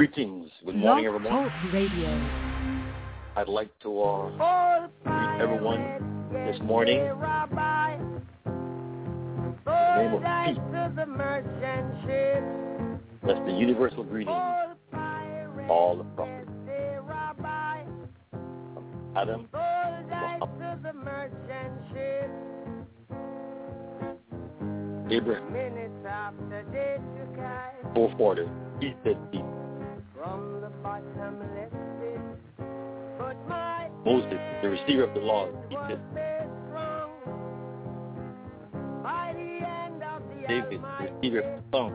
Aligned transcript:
Greetings. 0.00 0.48
Good 0.64 0.76
morning, 0.76 1.04
everyone. 1.04 1.52
Radio. 1.74 2.08
I'd 3.36 3.48
like 3.48 3.68
to 3.80 4.00
uh, 4.00 4.86
greet 5.04 5.42
everyone 5.42 6.30
this 6.32 6.58
morning 6.62 7.00
in 7.00 7.20
the 9.66 9.96
name 9.98 10.14
of 10.14 10.22
peace. 10.46 10.56
That's 13.26 13.44
the 13.44 13.52
universal 13.52 14.02
greeting 14.02 14.32
all 14.32 15.96
the 15.98 16.04
prophets. 16.16 16.48
Adam, 19.14 19.46
Abraham, 25.10 25.52
fourth 27.94 28.18
order, 28.18 28.48
he 28.80 28.94
said 29.04 29.30
peace. 29.30 29.42
Moses, 34.04 34.38
the 34.62 34.68
receiver 34.68 35.04
of 35.04 35.14
the 35.14 35.20
law, 35.20 35.48
he 35.70 35.76
said 35.88 36.00
peace. 36.14 36.40
David, 40.46 40.80
the 40.82 41.04
receiver 41.10 41.40
of 41.40 41.62
the 41.62 41.62
song, 41.72 41.92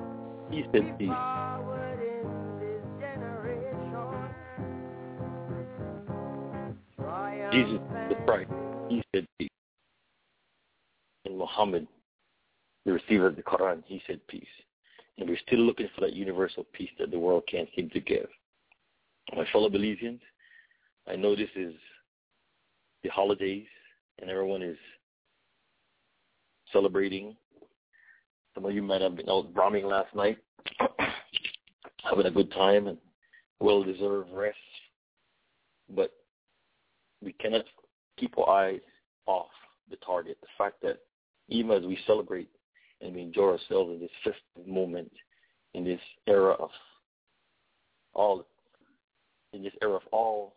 he 0.49 0.63
said 0.71 0.97
peace. 0.97 1.09
Jesus 7.51 7.79
the 8.09 8.15
Christ, 8.25 8.51
he 8.89 9.03
said 9.13 9.27
peace. 9.37 9.49
And 11.25 11.37
Muhammad, 11.37 11.87
the 12.85 12.93
receiver 12.93 13.27
of 13.27 13.35
the 13.35 13.43
Quran, 13.43 13.83
he 13.85 14.01
said 14.07 14.19
peace. 14.27 14.47
And 15.17 15.29
we're 15.29 15.37
still 15.47 15.59
looking 15.59 15.87
for 15.95 16.01
that 16.01 16.13
universal 16.13 16.65
peace 16.73 16.89
that 16.99 17.11
the 17.11 17.19
world 17.19 17.43
can't 17.49 17.69
seem 17.75 17.89
to 17.91 17.99
give. 17.99 18.27
My 19.35 19.45
fellow 19.51 19.69
Belizeans, 19.69 20.19
I 21.07 21.15
know 21.15 21.35
this 21.35 21.49
is 21.55 21.73
the 23.03 23.09
holidays 23.09 23.65
and 24.19 24.29
everyone 24.29 24.61
is 24.61 24.77
celebrating. 26.71 27.35
Some 28.53 28.65
of 28.65 28.73
you 28.73 28.81
might 28.81 29.01
have 29.01 29.15
been 29.15 29.29
out 29.29 29.53
bombing 29.53 29.85
last 29.85 30.13
night, 30.15 30.37
having 32.03 32.25
a 32.25 32.31
good 32.31 32.51
time 32.51 32.87
and 32.87 32.97
well-deserved 33.59 34.29
rest. 34.33 34.57
But 35.89 36.11
we 37.21 37.33
cannot 37.33 37.65
keep 38.17 38.37
our 38.37 38.49
eyes 38.49 38.79
off 39.25 39.47
the 39.89 39.97
target. 39.97 40.37
The 40.41 40.47
fact 40.57 40.81
that 40.81 40.99
even 41.49 41.71
as 41.71 41.83
we 41.83 41.97
celebrate 42.07 42.49
and 43.05 43.15
we 43.15 43.21
enjoy 43.21 43.51
ourselves 43.51 43.91
in 43.91 43.99
this 43.99 44.09
festive 44.23 44.67
moment, 44.67 45.11
in 45.73 45.83
this 45.83 45.99
era 46.27 46.53
of 46.53 46.71
all, 48.13 48.45
in 49.53 49.63
this 49.63 49.73
era 49.81 49.95
of 49.95 50.01
all 50.11 50.55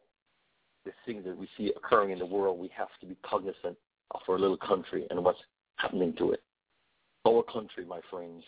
the 0.85 0.93
things 1.05 1.25
that 1.25 1.37
we 1.37 1.49
see 1.57 1.73
occurring 1.77 2.11
in 2.11 2.19
the 2.19 2.27
world, 2.27 2.59
we 2.59 2.71
have 2.75 2.89
to 3.01 3.07
be 3.07 3.17
cognizant 3.23 3.77
of 4.13 4.21
our 4.29 4.39
little 4.39 4.57
country 4.57 5.07
and 5.11 5.23
what's 5.23 5.41
happening 5.77 6.15
to 6.17 6.33
it. 6.33 6.43
Our 7.27 7.43
country, 7.43 7.85
my 7.85 8.01
friends, 8.11 8.43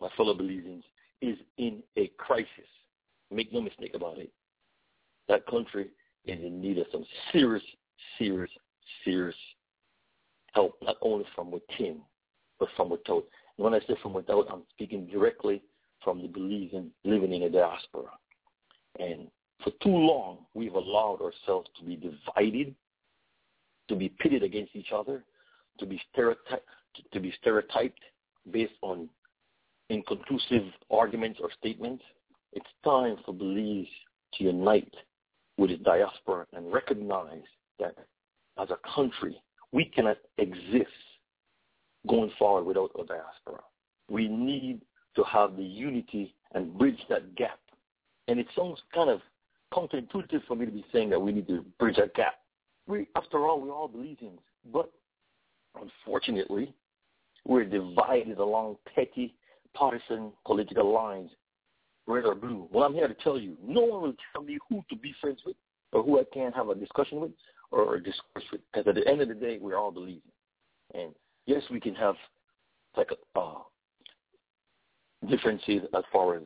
my 0.00 0.08
fellow 0.16 0.34
Belizeans, 0.34 0.82
is 1.22 1.38
in 1.56 1.82
a 1.96 2.08
crisis. 2.18 2.46
Make 3.30 3.52
no 3.52 3.62
mistake 3.62 3.92
about 3.94 4.18
it. 4.18 4.30
That 5.28 5.46
country 5.46 5.88
is 6.26 6.38
in 6.44 6.60
need 6.60 6.78
of 6.78 6.86
some 6.92 7.06
serious, 7.32 7.62
serious, 8.18 8.50
serious 9.04 9.36
help, 10.52 10.76
not 10.82 10.96
only 11.00 11.24
from 11.34 11.50
within, 11.50 12.00
but 12.62 12.68
from 12.76 12.90
without. 12.90 13.24
And 13.58 13.64
when 13.64 13.74
I 13.74 13.80
say 13.80 13.96
from 14.00 14.12
without, 14.12 14.46
I'm 14.48 14.62
speaking 14.70 15.06
directly 15.06 15.62
from 16.04 16.22
the 16.22 16.28
believing, 16.28 16.92
living 17.04 17.32
in 17.32 17.42
a 17.42 17.50
diaspora. 17.50 18.10
And 19.00 19.26
for 19.64 19.70
too 19.82 19.96
long, 19.96 20.46
we've 20.54 20.74
allowed 20.74 21.20
ourselves 21.20 21.68
to 21.78 21.84
be 21.84 21.96
divided, 21.96 22.76
to 23.88 23.96
be 23.96 24.10
pitted 24.20 24.44
against 24.44 24.76
each 24.76 24.92
other, 24.94 25.24
to 25.80 25.86
be 25.86 26.00
stereotyped, 26.12 26.68
to 27.12 27.18
be 27.20 27.34
stereotyped 27.40 27.98
based 28.52 28.74
on 28.82 29.08
inconclusive 29.90 30.66
arguments 30.88 31.40
or 31.42 31.50
statements. 31.58 32.04
It's 32.52 32.66
time 32.84 33.16
for 33.26 33.34
Belize 33.34 33.88
to 34.34 34.44
unite 34.44 34.94
with 35.56 35.72
its 35.72 35.82
diaspora 35.82 36.46
and 36.52 36.72
recognize 36.72 37.42
that 37.80 37.96
as 38.56 38.68
a 38.70 38.78
country, 38.94 39.42
we 39.72 39.84
cannot 39.84 40.18
exist 40.38 40.92
going 42.08 42.32
forward 42.38 42.64
without 42.64 42.90
a 42.98 43.04
diaspora. 43.04 43.60
We 44.08 44.28
need 44.28 44.82
to 45.16 45.22
have 45.24 45.56
the 45.56 45.62
unity 45.62 46.34
and 46.54 46.76
bridge 46.76 46.98
that 47.08 47.34
gap. 47.34 47.58
And 48.28 48.38
it 48.38 48.46
sounds 48.56 48.80
kind 48.94 49.10
of 49.10 49.20
counterintuitive 49.72 50.44
for 50.46 50.56
me 50.56 50.66
to 50.66 50.72
be 50.72 50.84
saying 50.92 51.10
that 51.10 51.20
we 51.20 51.32
need 51.32 51.48
to 51.48 51.64
bridge 51.78 51.96
that 51.96 52.14
gap. 52.14 52.34
We, 52.86 53.08
after 53.16 53.46
all, 53.46 53.60
we're 53.60 53.72
all 53.72 53.88
Belizeans. 53.88 54.38
But 54.72 54.90
unfortunately, 55.80 56.74
we're 57.46 57.64
divided 57.64 58.38
along 58.38 58.76
petty 58.94 59.34
partisan 59.74 60.32
political 60.44 60.92
lines 60.92 61.30
red 62.06 62.24
or 62.24 62.34
blue. 62.34 62.68
Well, 62.72 62.84
I'm 62.84 62.94
here 62.94 63.08
to 63.08 63.14
tell 63.14 63.38
you, 63.38 63.56
no 63.64 63.82
one 63.82 64.02
will 64.02 64.14
tell 64.32 64.42
me 64.42 64.58
who 64.68 64.84
to 64.90 64.96
be 64.96 65.14
friends 65.20 65.40
with 65.46 65.56
or 65.92 66.02
who 66.02 66.18
I 66.18 66.24
can 66.32 66.52
have 66.52 66.68
a 66.68 66.74
discussion 66.74 67.20
with 67.20 67.30
or 67.70 67.96
a 67.96 68.02
discourse 68.02 68.44
with. 68.50 68.60
Because 68.72 68.88
at 68.88 68.94
the 68.96 69.08
end 69.08 69.20
of 69.20 69.28
the 69.28 69.34
day, 69.34 69.58
we're 69.60 69.76
all 69.76 69.92
Belizeans. 69.92 70.20
And 70.94 71.12
yes, 71.46 71.62
we 71.70 71.80
can 71.80 71.94
have 71.94 72.14
like 72.96 73.08
a, 73.10 73.38
uh, 73.38 73.58
differences 75.28 75.82
as 75.96 76.04
far 76.12 76.36
as 76.36 76.42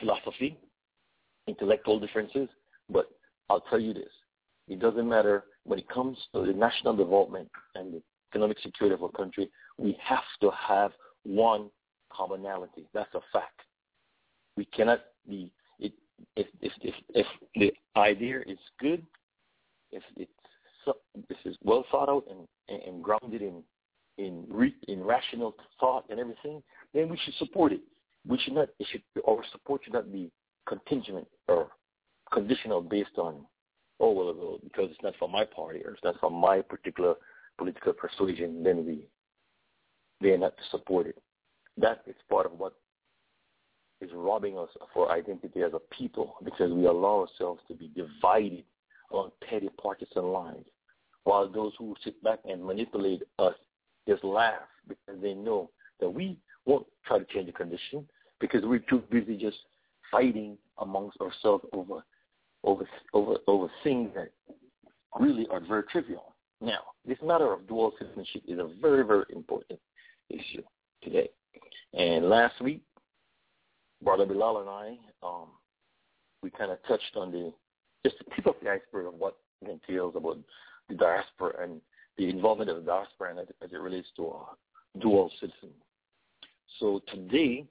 philosophy, 0.00 0.58
intellectual 1.46 1.98
differences, 1.98 2.48
but 2.88 3.06
I'll 3.48 3.62
tell 3.62 3.80
you 3.80 3.92
this. 3.92 4.10
It 4.68 4.78
doesn't 4.78 5.08
matter 5.08 5.44
when 5.64 5.78
it 5.78 5.88
comes 5.88 6.16
to 6.34 6.46
the 6.46 6.52
national 6.52 6.96
development 6.96 7.50
and 7.74 7.94
the 7.94 8.02
economic 8.32 8.58
security 8.60 8.94
of 8.94 9.02
our 9.02 9.10
country, 9.10 9.50
we 9.76 9.96
have 10.02 10.24
to 10.40 10.50
have 10.50 10.92
one 11.24 11.70
commonality. 12.12 12.86
That's 12.94 13.12
a 13.14 13.20
fact. 13.32 13.60
We 14.56 14.64
cannot 14.66 15.00
be 15.28 15.50
it, 15.78 15.92
if, 16.36 16.46
if 16.60 16.72
if 16.82 16.94
if 17.14 17.26
the 17.54 17.72
idea 17.96 18.40
is 18.40 18.58
good, 18.78 19.04
if 19.90 20.02
it's 20.16 20.30
this 21.28 21.38
is 21.44 21.56
well 21.62 21.84
thought 21.90 22.08
out 22.08 22.24
and, 22.30 22.82
and 22.82 23.02
grounded 23.02 23.42
in 23.42 23.62
in 24.20 24.44
re, 24.48 24.74
in 24.88 25.02
rational 25.02 25.54
thought 25.78 26.04
and 26.10 26.20
everything, 26.20 26.62
then 26.94 27.08
we 27.08 27.18
should 27.24 27.34
support 27.34 27.72
it. 27.72 27.80
We 28.26 28.38
should 28.38 28.54
not 28.54 28.68
it 28.78 28.86
should 28.90 29.02
our 29.26 29.42
support 29.52 29.82
should 29.84 29.94
not 29.94 30.12
be 30.12 30.30
contingent 30.68 31.26
or 31.48 31.68
conditional 32.32 32.82
based 32.82 33.16
on 33.16 33.46
oh 33.98 34.12
well 34.12 34.58
because 34.62 34.90
it's 34.90 35.02
not 35.02 35.16
from 35.18 35.32
my 35.32 35.44
party 35.44 35.80
or 35.84 35.92
it's 35.92 36.04
not 36.04 36.20
from 36.20 36.34
my 36.34 36.60
particular 36.60 37.14
political 37.58 37.92
persuasion, 37.92 38.62
then 38.62 38.86
we 38.86 39.06
they 40.20 40.30
are 40.30 40.38
not 40.38 40.56
to 40.56 40.62
support 40.70 41.06
it. 41.06 41.18
That 41.78 42.02
is 42.06 42.16
part 42.28 42.46
of 42.46 42.52
what 42.58 42.74
is 44.02 44.10
robbing 44.14 44.58
us 44.58 44.68
of 44.80 44.88
our 44.96 45.10
identity 45.12 45.62
as 45.62 45.72
a 45.72 45.94
people 45.94 46.36
because 46.44 46.72
we 46.72 46.86
allow 46.86 47.26
ourselves 47.26 47.60
to 47.68 47.74
be 47.74 47.90
divided 47.94 48.64
on 49.10 49.30
petty 49.48 49.68
partisan 49.82 50.24
lines, 50.24 50.66
while 51.24 51.48
those 51.50 51.72
who 51.78 51.94
sit 52.04 52.22
back 52.22 52.38
and 52.48 52.64
manipulate 52.64 53.22
us 53.38 53.54
just 54.08 54.24
laugh 54.24 54.62
because 54.88 55.20
they 55.20 55.34
know 55.34 55.70
that 56.00 56.08
we 56.08 56.36
won't 56.66 56.86
try 57.06 57.18
to 57.18 57.24
change 57.26 57.46
the 57.46 57.52
condition 57.52 58.06
because 58.40 58.62
we're 58.64 58.84
too 58.90 59.02
busy 59.10 59.36
just 59.36 59.58
fighting 60.10 60.56
amongst 60.78 61.20
ourselves 61.20 61.64
over 61.72 62.02
over 62.64 62.84
over 63.14 63.36
over 63.46 63.68
things 63.82 64.10
that 64.14 64.30
really 65.18 65.46
are 65.50 65.60
very 65.60 65.82
trivial. 65.84 66.34
Now, 66.60 66.80
this 67.06 67.18
matter 67.22 67.52
of 67.52 67.66
dual 67.66 67.92
citizenship 67.98 68.42
is 68.46 68.58
a 68.58 68.68
very, 68.80 69.04
very 69.04 69.24
important 69.34 69.80
issue 70.28 70.62
today. 71.02 71.30
And 71.94 72.28
last 72.28 72.60
week, 72.60 72.82
Brother 74.02 74.26
Bilal 74.26 74.60
and 74.60 74.68
I, 74.68 74.98
um, 75.22 75.48
we 76.42 76.50
kind 76.50 76.70
of 76.70 76.78
touched 76.86 77.16
on 77.16 77.32
the 77.32 77.52
just 78.04 78.16
the 78.18 78.34
tip 78.34 78.46
of 78.46 78.54
the 78.62 78.70
iceberg 78.70 79.06
of 79.06 79.14
what 79.14 79.36
it 79.62 79.70
entails 79.70 80.14
about 80.16 80.38
the 80.88 80.94
diaspora 80.94 81.62
and 81.62 81.80
the 82.18 82.28
involvement 82.28 82.70
of 82.70 82.76
the 82.76 82.82
diaspora 82.82 83.40
as, 83.40 83.48
as 83.62 83.72
it 83.72 83.80
relates 83.80 84.08
to 84.16 84.28
uh, 84.28 84.98
dual 85.00 85.30
citizen. 85.40 85.70
So 86.78 87.00
today, 87.12 87.66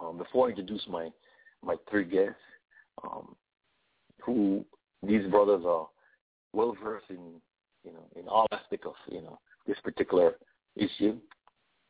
um, 0.00 0.18
before 0.18 0.46
I 0.46 0.50
introduce 0.50 0.82
my 0.88 1.10
my 1.62 1.76
three 1.90 2.04
guests, 2.04 2.34
um, 3.02 3.34
who 4.22 4.64
these 5.02 5.28
brothers 5.30 5.64
are 5.66 5.88
well 6.52 6.76
versed 6.82 7.10
in, 7.10 7.40
you 7.84 7.92
know, 7.92 8.06
in 8.16 8.28
all 8.28 8.46
aspects 8.52 8.86
of 8.86 8.94
you 9.10 9.22
know 9.22 9.38
this 9.66 9.76
particular 9.82 10.36
issue. 10.76 11.16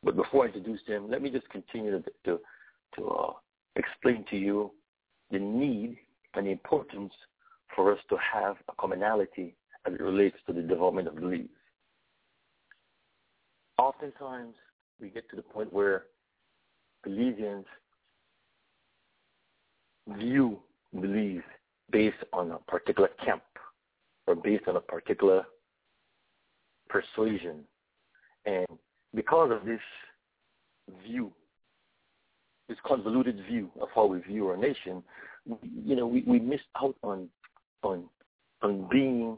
But 0.03 0.15
before 0.15 0.43
I 0.43 0.47
introduce 0.47 0.79
them, 0.87 1.09
let 1.09 1.21
me 1.21 1.29
just 1.29 1.49
continue 1.49 1.91
to 1.91 2.03
to, 2.25 2.39
to 2.97 3.07
uh, 3.07 3.33
explain 3.75 4.25
to 4.29 4.37
you 4.37 4.71
the 5.31 5.39
need 5.39 5.97
and 6.35 6.47
the 6.47 6.51
importance 6.51 7.13
for 7.75 7.93
us 7.93 7.99
to 8.09 8.17
have 8.33 8.55
a 8.67 8.73
commonality 8.79 9.55
as 9.85 9.93
it 9.93 10.01
relates 10.01 10.37
to 10.47 10.53
the 10.53 10.61
development 10.61 11.07
of 11.07 11.15
the 11.15 11.21
Belize. 11.21 11.47
Oftentimes, 13.79 14.55
we 14.99 15.07
get 15.07 15.29
to 15.29 15.37
the 15.37 15.41
point 15.41 15.71
where 15.71 16.03
Belizeans 17.07 17.63
view 20.17 20.59
Belize 20.93 21.41
based 21.89 22.17
on 22.33 22.51
a 22.51 22.57
particular 22.69 23.09
camp 23.23 23.41
or 24.27 24.35
based 24.35 24.67
on 24.67 24.75
a 24.75 24.81
particular 24.81 25.45
persuasion. 26.89 27.61
And 28.45 28.67
because 29.15 29.49
of 29.49 29.65
this 29.65 29.79
view, 31.07 31.31
this 32.67 32.77
convoluted 32.85 33.45
view 33.49 33.69
of 33.79 33.87
how 33.95 34.07
we 34.07 34.19
view 34.19 34.49
our 34.49 34.57
nation, 34.57 35.01
you 35.85 35.95
know, 35.95 36.05
we, 36.05 36.21
we 36.27 36.37
miss 36.37 36.59
out 36.75 36.95
on 37.01 37.29
on 37.83 38.09
on 38.61 38.89
being 38.91 39.37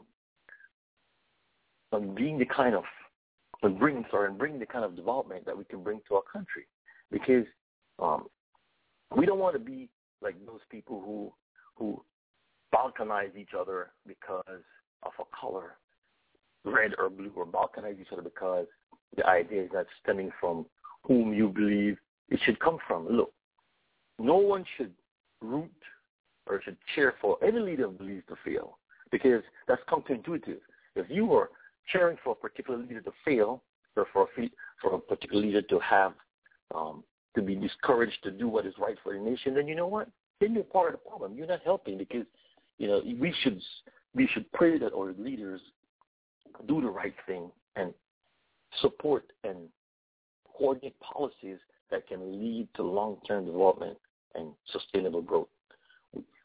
on 1.92 2.12
being 2.16 2.40
the 2.40 2.46
kind 2.46 2.74
of 2.74 2.82
on 3.62 3.78
bringing 3.78 4.04
sorry 4.10 4.28
and 4.28 4.38
bring 4.38 4.58
the 4.58 4.66
kind 4.66 4.84
of 4.84 4.96
development 4.96 5.46
that 5.46 5.56
we 5.56 5.64
can 5.64 5.82
bring 5.82 6.00
to 6.08 6.16
our 6.16 6.22
country, 6.22 6.66
because 7.10 7.46
um, 7.98 8.26
we 9.16 9.26
don't 9.26 9.38
want 9.38 9.54
to 9.54 9.60
be 9.60 9.88
like 10.20 10.34
those 10.46 10.60
people 10.70 11.00
who 11.00 11.32
who 11.76 12.02
balkanize 12.74 13.36
each 13.36 13.50
other 13.58 13.90
because 14.06 14.62
of 15.02 15.12
a 15.18 15.36
color, 15.38 15.76
red 16.64 16.92
or 16.98 17.10
blue, 17.10 17.32
or 17.36 17.46
balkanize 17.46 18.00
each 18.00 18.12
other 18.12 18.22
because 18.22 18.66
the 19.16 19.26
idea 19.26 19.62
is 19.62 19.70
not 19.72 19.86
stemming 20.02 20.30
from 20.40 20.66
whom 21.04 21.32
you 21.32 21.48
believe 21.48 21.96
it 22.28 22.40
should 22.44 22.58
come 22.60 22.78
from. 22.86 23.08
Look, 23.08 23.32
no 24.18 24.36
one 24.36 24.64
should 24.76 24.92
root 25.40 25.70
or 26.46 26.62
should 26.62 26.76
cheer 26.94 27.14
for 27.20 27.36
any 27.44 27.58
leader 27.58 27.88
who 27.88 27.92
believes 27.92 28.24
to 28.28 28.36
fail 28.44 28.78
because 29.10 29.42
that's 29.68 29.82
counterintuitive. 29.88 30.58
If 30.96 31.06
you 31.08 31.32
are 31.34 31.50
cheering 31.90 32.16
for 32.22 32.32
a 32.32 32.36
particular 32.36 32.78
leader 32.78 33.00
to 33.00 33.12
fail 33.24 33.62
or 33.96 34.06
for 34.12 34.28
a, 34.38 34.50
for 34.80 34.94
a 34.94 34.98
particular 34.98 35.42
leader 35.42 35.62
to 35.62 35.78
have 35.80 36.12
um, 36.74 37.04
to 37.34 37.42
be 37.42 37.54
discouraged 37.54 38.22
to 38.22 38.30
do 38.30 38.48
what 38.48 38.66
is 38.66 38.74
right 38.78 38.96
for 39.02 39.14
the 39.14 39.20
nation, 39.20 39.54
then 39.54 39.68
you 39.68 39.74
know 39.74 39.86
what? 39.86 40.08
Then 40.40 40.54
you're 40.54 40.64
part 40.64 40.94
of 40.94 41.00
the 41.00 41.08
problem. 41.08 41.34
You're 41.34 41.46
not 41.46 41.60
helping 41.64 41.98
because 41.98 42.26
you 42.78 42.88
know 42.88 43.00
we 43.04 43.34
should 43.42 43.60
we 44.14 44.28
should 44.32 44.50
pray 44.52 44.78
that 44.78 44.92
our 44.92 45.12
leaders 45.18 45.60
do 46.66 46.80
the 46.80 46.88
right 46.88 47.14
thing 47.26 47.50
and 47.76 47.94
support 48.80 49.24
and 49.44 49.56
coordinate 50.56 50.98
policies 51.00 51.58
that 51.90 52.06
can 52.06 52.40
lead 52.40 52.68
to 52.74 52.82
long-term 52.82 53.46
development 53.46 53.96
and 54.34 54.48
sustainable 54.70 55.22
growth. 55.22 55.48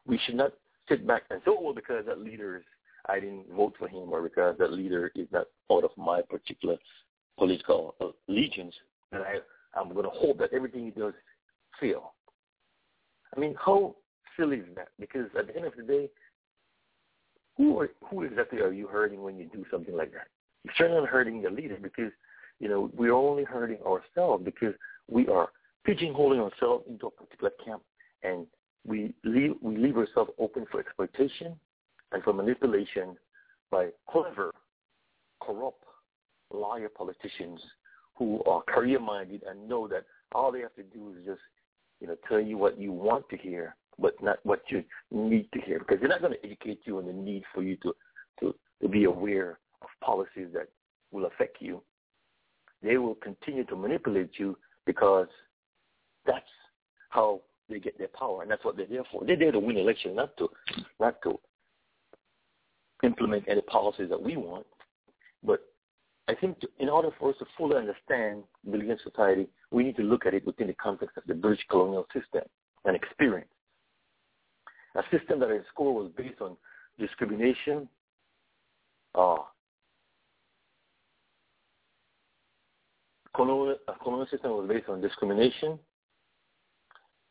We 0.05 0.19
should 0.25 0.35
not 0.35 0.53
sit 0.89 1.05
back 1.05 1.23
and 1.29 1.41
say, 1.43 1.51
oh, 1.51 1.61
well, 1.61 1.73
because 1.73 2.05
that 2.05 2.19
leader 2.19 2.57
is, 2.57 2.63
I 3.07 3.19
didn't 3.19 3.45
vote 3.55 3.73
for 3.79 3.87
him 3.87 4.09
or 4.11 4.21
because 4.21 4.57
that 4.59 4.73
leader 4.73 5.11
is 5.15 5.27
not 5.31 5.47
part 5.67 5.83
of 5.83 5.91
my 5.97 6.21
particular 6.21 6.77
political 7.37 7.95
uh, 8.01 8.07
allegiance, 8.27 8.75
and 9.11 9.23
I, 9.23 9.35
I'm 9.79 9.93
going 9.93 10.05
to 10.05 10.11
hope 10.11 10.39
that 10.39 10.53
everything 10.53 10.85
he 10.85 10.91
does 10.91 11.13
fail. 11.79 12.13
I 13.35 13.39
mean, 13.39 13.55
how 13.63 13.95
silly 14.35 14.57
is 14.57 14.65
that? 14.75 14.89
Because 14.99 15.27
at 15.37 15.47
the 15.47 15.55
end 15.55 15.65
of 15.65 15.73
the 15.75 15.83
day, 15.83 16.09
who 17.57 17.79
are, 17.79 17.89
who 18.09 18.23
exactly 18.23 18.59
are 18.59 18.71
you 18.71 18.87
hurting 18.87 19.21
when 19.21 19.37
you 19.37 19.49
do 19.53 19.65
something 19.71 19.95
like 19.95 20.11
that? 20.13 20.27
You're 20.63 20.73
certainly 20.77 21.01
not 21.01 21.09
hurting 21.09 21.41
your 21.41 21.51
leader 21.51 21.77
because, 21.81 22.11
you 22.59 22.69
know, 22.69 22.91
we're 22.95 23.13
only 23.13 23.43
hurting 23.43 23.79
ourselves 23.85 24.43
because 24.43 24.73
we 25.09 25.27
are 25.27 25.49
pigeonholing 25.87 26.39
ourselves 26.39 26.85
into 26.89 27.07
a 27.07 27.11
particular 27.11 27.51
camp 27.63 27.81
and 28.23 28.45
we 28.85 29.13
leave, 29.23 29.55
we 29.61 29.77
leave 29.77 29.97
ourselves 29.97 30.31
open 30.39 30.65
for 30.71 30.79
exploitation 30.79 31.59
and 32.11 32.23
for 32.23 32.33
manipulation 32.33 33.17
by 33.71 33.89
clever, 34.09 34.53
corrupt, 35.41 35.83
liar 36.51 36.89
politicians 36.89 37.59
who 38.15 38.41
are 38.45 38.61
career-minded 38.63 39.43
and 39.47 39.67
know 39.67 39.87
that 39.87 40.05
all 40.31 40.51
they 40.51 40.61
have 40.61 40.73
to 40.75 40.83
do 40.83 41.13
is 41.17 41.25
just, 41.25 41.41
you 41.99 42.07
know, 42.07 42.15
tell 42.27 42.39
you 42.39 42.57
what 42.57 42.79
you 42.79 42.91
want 42.91 43.27
to 43.29 43.37
hear 43.37 43.75
but 43.99 44.21
not 44.21 44.37
what 44.43 44.61
you 44.69 44.83
need 45.11 45.49
to 45.53 45.61
hear 45.61 45.79
because 45.79 45.97
they're 45.99 46.09
not 46.09 46.21
going 46.21 46.33
to 46.33 46.45
educate 46.45 46.79
you 46.85 46.97
on 46.97 47.07
the 47.07 47.13
need 47.13 47.43
for 47.53 47.63
you 47.63 47.75
to, 47.77 47.93
to, 48.39 48.55
to 48.81 48.87
be 48.87 49.05
aware 49.05 49.59
of 49.81 49.87
policies 50.01 50.47
that 50.53 50.67
will 51.11 51.25
affect 51.25 51.57
you. 51.59 51.81
They 52.83 52.97
will 52.97 53.15
continue 53.15 53.63
to 53.65 53.75
manipulate 53.75 54.31
you 54.37 54.57
because 54.85 55.27
that's 56.25 56.45
how 57.09 57.41
they 57.69 57.79
get 57.79 57.97
their 57.97 58.09
power, 58.09 58.43
and 58.43 58.51
that's 58.51 58.63
what 58.63 58.77
they're 58.77 58.85
there 58.85 59.03
for. 59.11 59.25
They're 59.25 59.37
there 59.37 59.51
to 59.51 59.59
win 59.59 59.77
election, 59.77 60.15
not 60.15 60.37
to 60.37 60.49
not 60.99 61.21
to 61.23 61.39
implement 63.03 63.45
any 63.47 63.61
policies 63.61 64.09
that 64.09 64.21
we 64.21 64.37
want. 64.37 64.65
But 65.43 65.61
I 66.27 66.35
think 66.35 66.59
to, 66.61 66.67
in 66.79 66.89
order 66.89 67.09
for 67.19 67.29
us 67.29 67.35
to 67.39 67.45
fully 67.57 67.77
understand 67.77 68.43
Belizean 68.67 68.97
society, 69.03 69.47
we 69.71 69.83
need 69.83 69.95
to 69.97 70.03
look 70.03 70.25
at 70.25 70.33
it 70.33 70.45
within 70.45 70.67
the 70.67 70.73
context 70.73 71.17
of 71.17 71.23
the 71.27 71.33
British 71.33 71.65
colonial 71.69 72.05
system 72.13 72.43
and 72.85 72.95
experience 72.95 73.49
a 74.97 75.03
system 75.15 75.39
that 75.39 75.51
in 75.51 75.63
school 75.71 75.93
was 75.93 76.11
based 76.17 76.41
on 76.41 76.57
discrimination, 76.99 77.87
uh, 79.15 79.37
colonial, 83.35 83.77
a 83.87 83.93
colonial 84.03 84.27
system 84.29 84.51
was 84.51 84.67
based 84.67 84.89
on 84.89 84.99
discrimination, 84.99 85.77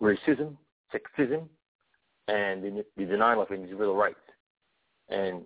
racism, 0.01 0.57
sexism, 0.95 1.49
and 2.29 2.63
the, 2.63 2.85
the 2.97 3.05
denial 3.05 3.43
of 3.43 3.51
individual 3.51 3.97
rights. 3.97 4.17
And 5.09 5.43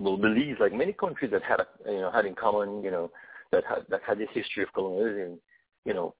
will 0.00 0.16
believe, 0.16 0.56
like 0.58 0.72
many 0.72 0.92
countries 0.92 1.30
that 1.30 1.42
had, 1.42 1.60
you 1.86 2.00
know, 2.00 2.10
had 2.10 2.26
in 2.26 2.34
common, 2.34 2.82
you 2.82 2.90
know, 2.90 3.10
that 3.52 3.64
had 3.64 3.84
that 3.90 4.00
had 4.06 4.18
this 4.18 4.28
history 4.32 4.62
of 4.62 4.72
colonialism, 4.72 5.38
you 5.84 5.94
know, 5.94 6.14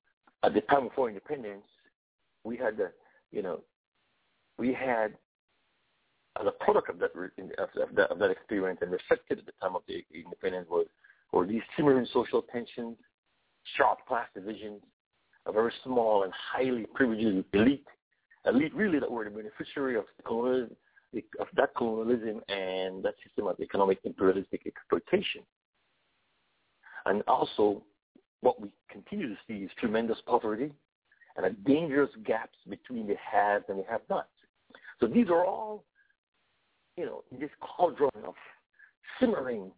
at 0.45 0.55
the 0.55 0.61
time 0.63 0.89
before 0.89 1.09
independence, 1.09 1.65
we 2.45 2.57
had 2.57 2.77
the, 2.77 2.93
you 3.33 3.43
know, 3.43 3.61
we 4.59 4.73
had 4.73 5.15
as 6.41 6.47
a 6.47 6.65
product 6.65 6.89
of 6.91 6.99
that 6.99 7.11
of 7.59 7.95
that, 7.97 8.11
of 8.11 8.19
that 8.19 8.31
experience 8.31 8.79
and 8.83 8.93
reflected 8.93 9.39
at 9.39 9.47
the 9.47 9.53
time 9.61 9.75
of 9.75 9.83
the 9.89 10.05
independence 10.15 10.67
was 10.71 10.87
were 11.33 11.47
these 11.47 11.63
simmering 11.77 12.07
social 12.13 12.43
tensions, 12.43 12.97
sharp 13.77 13.99
class 14.07 14.27
divisions, 14.35 14.83
a 15.47 15.53
very 15.53 15.73
small 15.85 16.25
and 16.25 16.33
highly 16.33 16.87
privileged 16.95 17.45
elite, 17.53 17.87
elite 18.47 18.75
really 18.75 18.99
that 18.99 19.11
were 19.11 19.25
the 19.25 19.31
beneficiary 19.31 19.97
of 19.97 20.05
colonialism, 20.27 20.77
of 21.41 21.47
that 21.57 21.75
colonialism 21.77 22.41
and 22.49 23.03
that 23.05 23.15
system 23.25 23.47
of 23.47 23.59
economic 23.61 23.99
imperialistic 24.05 24.63
exploitation. 24.67 25.43
And 27.07 27.23
also, 27.27 27.83
what 28.43 28.61
we 28.61 28.69
continue 28.91 29.29
to 29.29 29.37
see 29.47 29.65
is 29.65 29.71
tremendous 29.79 30.19
poverty 30.27 30.73
and 31.37 31.47
a 31.47 31.51
dangerous 31.51 32.11
gaps 32.25 32.59
between 32.69 33.07
the 33.07 33.17
haves 33.17 33.65
and 33.69 33.79
the 33.79 33.85
have-nots. 33.89 34.29
So 35.01 35.07
these 35.07 35.29
are 35.29 35.45
all, 35.45 35.85
you 36.97 37.07
know, 37.07 37.25
in 37.33 37.41
this 37.41 37.51
cauldron 37.61 38.11
of 38.27 38.35
simmering 39.19 39.71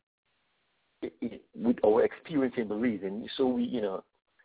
with 1.54 1.76
our 1.84 2.04
experience 2.04 2.54
and 2.56 2.68
Belize. 2.68 3.00
And 3.02 3.28
so 3.36 3.46
we, 3.46 3.64
you 3.64 3.80
know, 3.80 4.04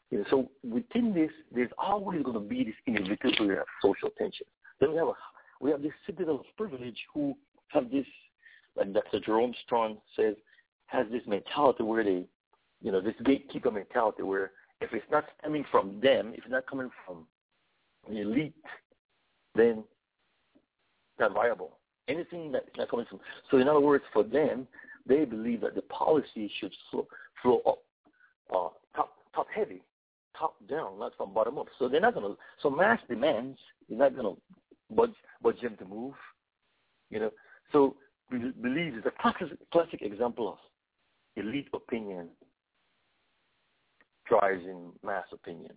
you 0.09 0.19
know, 0.19 0.25
so 0.29 0.49
within 0.63 1.13
this, 1.13 1.31
there's 1.53 1.71
always 1.77 2.23
going 2.23 2.35
to 2.35 2.39
be 2.39 2.63
this 2.63 2.75
inevitability 2.85 3.59
of 3.59 3.65
social 3.81 4.09
tension. 4.17 4.45
Then 4.79 4.91
we 4.91 4.97
have 4.97 5.07
a, 5.07 5.13
we 5.59 5.71
have 5.71 5.81
this 5.81 5.91
citadel 6.05 6.35
of 6.35 6.45
privilege 6.57 6.97
who 7.13 7.35
have 7.69 7.89
this, 7.91 8.05
like 8.75 8.93
Dr. 8.93 9.19
Jerome 9.19 9.53
Strong 9.65 9.97
says, 10.15 10.35
has 10.87 11.05
this 11.11 11.23
mentality 11.27 11.83
where 11.83 12.03
they, 12.03 12.25
you 12.81 12.91
know, 12.91 13.01
this 13.01 13.15
gatekeeper 13.25 13.71
mentality 13.71 14.23
where 14.23 14.51
if 14.81 14.93
it's 14.93 15.05
not 15.11 15.25
stemming 15.39 15.65
from 15.71 15.99
them, 16.01 16.33
if 16.33 16.39
it's 16.43 16.51
not 16.51 16.67
coming 16.67 16.89
from 17.05 17.25
the 18.07 18.21
elite, 18.21 18.53
then 19.55 19.83
it's 19.83 21.19
not 21.19 21.33
viable. 21.33 21.77
Anything 22.07 22.51
that's 22.51 22.65
not 22.77 22.89
coming 22.89 23.05
from 23.09 23.19
so 23.51 23.57
in 23.57 23.67
other 23.67 23.81
words, 23.81 24.03
for 24.13 24.23
them, 24.23 24.67
they 25.05 25.25
believe 25.25 25.61
that 25.61 25.75
the 25.75 25.81
policy 25.83 26.49
should 26.59 26.71
flow, 26.89 27.07
flow 27.41 27.61
up, 27.67 27.79
uh, 28.53 28.69
top 28.95 29.13
top 29.35 29.47
heavy, 29.53 29.81
top 30.37 30.55
down, 30.69 30.99
not 30.99 31.13
from 31.17 31.33
bottom 31.33 31.57
up. 31.57 31.67
So 31.79 31.89
they're 31.89 31.99
not 31.99 32.13
gonna. 32.13 32.35
So 32.61 32.69
mass 32.69 32.99
demands, 33.09 33.57
you're 33.89 33.99
not 33.99 34.15
gonna 34.15 34.35
budge 34.95 35.11
budge 35.41 35.61
them 35.61 35.75
to 35.77 35.85
move. 35.85 36.13
You 37.09 37.19
know. 37.19 37.31
So 37.71 37.95
we 38.31 38.39
believe 38.61 38.95
is 38.95 39.03
a 39.05 39.21
classic 39.21 39.57
classic 39.71 40.01
example 40.01 40.49
of 40.49 40.57
elite 41.35 41.69
opinion 41.73 42.29
drives 44.27 44.63
in 44.63 44.91
mass 45.03 45.25
opinion. 45.31 45.73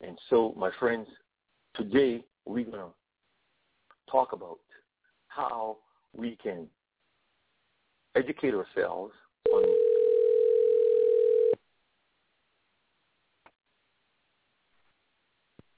And 0.00 0.18
so, 0.30 0.54
my 0.56 0.70
friends, 0.78 1.06
today 1.74 2.24
we're 2.46 2.64
gonna 2.64 2.88
talk 4.10 4.32
about 4.32 4.58
how 5.28 5.78
we 6.14 6.36
can 6.42 6.66
educate 8.16 8.54
ourselves 8.54 9.12
on 9.52 9.64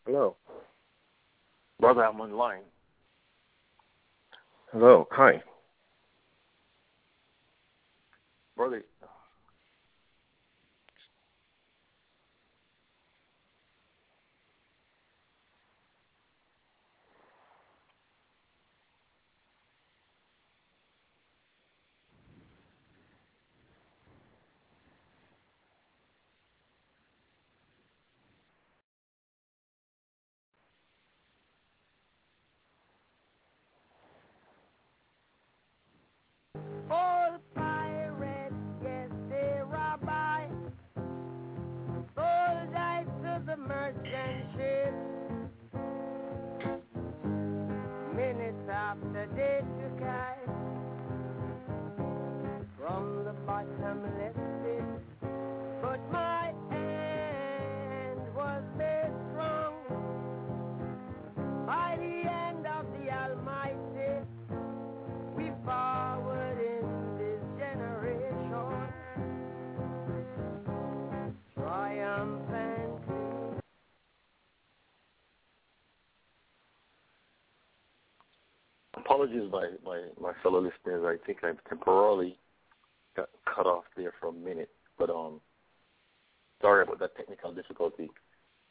Hello. 0.04 0.36
Brother, 1.78 2.04
I'm 2.04 2.20
online. 2.20 2.62
Hello. 4.72 5.08
Hi. 5.12 5.42
Brother, 8.56 8.84
my, 79.52 79.68
my, 79.84 80.02
my 80.20 80.32
fellow 80.42 80.60
listeners. 80.60 81.04
I 81.04 81.24
think 81.26 81.44
I've 81.44 81.62
temporarily 81.68 82.36
got 83.16 83.28
cut 83.54 83.66
off 83.66 83.84
there 83.96 84.12
for 84.20 84.28
a 84.28 84.32
minute, 84.32 84.70
but 84.98 85.10
um, 85.10 85.40
sorry 86.60 86.82
about 86.82 86.98
that 87.00 87.16
technical 87.16 87.52
difficulty. 87.52 88.10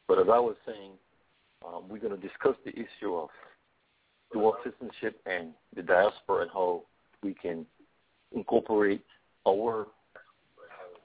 But 0.07 0.19
as 0.19 0.25
I 0.31 0.39
was 0.39 0.55
saying, 0.65 0.91
um, 1.65 1.83
we're 1.87 1.99
going 1.99 2.19
to 2.19 2.27
discuss 2.27 2.55
the 2.65 2.71
issue 2.71 3.15
of 3.15 3.29
dual 4.33 4.55
citizenship 4.63 5.21
and 5.25 5.51
the 5.75 5.83
diaspora 5.83 6.43
and 6.43 6.51
how 6.51 6.83
we 7.21 7.33
can 7.33 7.65
incorporate 8.35 9.05
our 9.47 9.87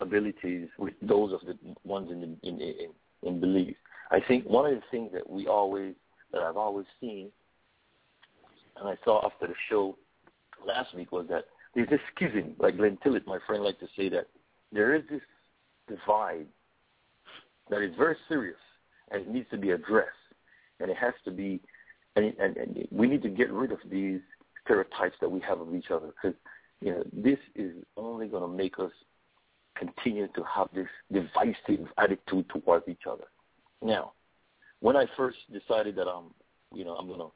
abilities 0.00 0.68
with 0.78 0.94
those 1.02 1.32
of 1.32 1.40
the 1.46 1.56
ones 1.84 2.10
in 2.10 2.20
the, 2.20 2.48
in, 2.48 2.60
in 2.60 2.90
in 3.22 3.40
Belize. 3.40 3.74
I 4.10 4.20
think 4.20 4.44
one 4.46 4.66
of 4.66 4.74
the 4.74 4.82
things 4.90 5.10
that 5.12 5.28
we 5.28 5.46
always 5.46 5.94
that 6.32 6.42
I've 6.42 6.56
always 6.56 6.86
seen, 7.00 7.30
and 8.78 8.88
I 8.88 8.96
saw 9.04 9.24
after 9.24 9.46
the 9.46 9.54
show 9.68 9.96
last 10.66 10.94
week 10.94 11.12
was 11.12 11.26
that 11.28 11.44
there's 11.74 11.88
this 11.88 12.00
schism. 12.14 12.54
Like 12.58 12.76
Glenn 12.76 12.98
Tillett, 13.04 13.26
my 13.26 13.38
friend, 13.46 13.62
liked 13.62 13.80
to 13.80 13.88
say 13.96 14.08
that 14.10 14.26
there 14.72 14.94
is 14.94 15.02
this 15.10 15.20
divide 15.88 16.46
that 17.70 17.82
is 17.82 17.94
very 17.96 18.16
serious 18.28 18.56
and 19.10 19.22
it 19.22 19.28
needs 19.28 19.48
to 19.50 19.58
be 19.58 19.70
addressed, 19.70 20.10
and 20.80 20.90
it 20.90 20.96
has 20.96 21.14
to 21.24 21.30
be, 21.30 21.60
and, 22.16 22.34
and, 22.38 22.56
and 22.56 22.88
we 22.90 23.06
need 23.06 23.22
to 23.22 23.28
get 23.28 23.52
rid 23.52 23.70
of 23.70 23.78
these 23.90 24.20
stereotypes 24.64 25.16
that 25.20 25.30
we 25.30 25.40
have 25.40 25.60
of 25.60 25.74
each 25.74 25.90
other 25.92 26.08
because 26.08 26.36
you 26.80 26.90
know 26.90 27.04
this 27.12 27.38
is 27.54 27.72
only 27.96 28.26
going 28.26 28.42
to 28.42 28.48
make 28.48 28.78
us 28.80 28.90
continue 29.76 30.26
to 30.28 30.42
have 30.42 30.68
this 30.74 30.88
divisive 31.12 31.86
attitude 31.98 32.48
towards 32.48 32.88
each 32.88 33.02
other. 33.08 33.24
Now, 33.82 34.12
when 34.80 34.96
I 34.96 35.06
first 35.16 35.38
decided 35.52 35.96
that 35.96 36.08
I'm, 36.08 36.34
you 36.74 36.84
know, 36.84 36.94
I'm 36.96 37.06
going 37.06 37.20
to, 37.20 37.30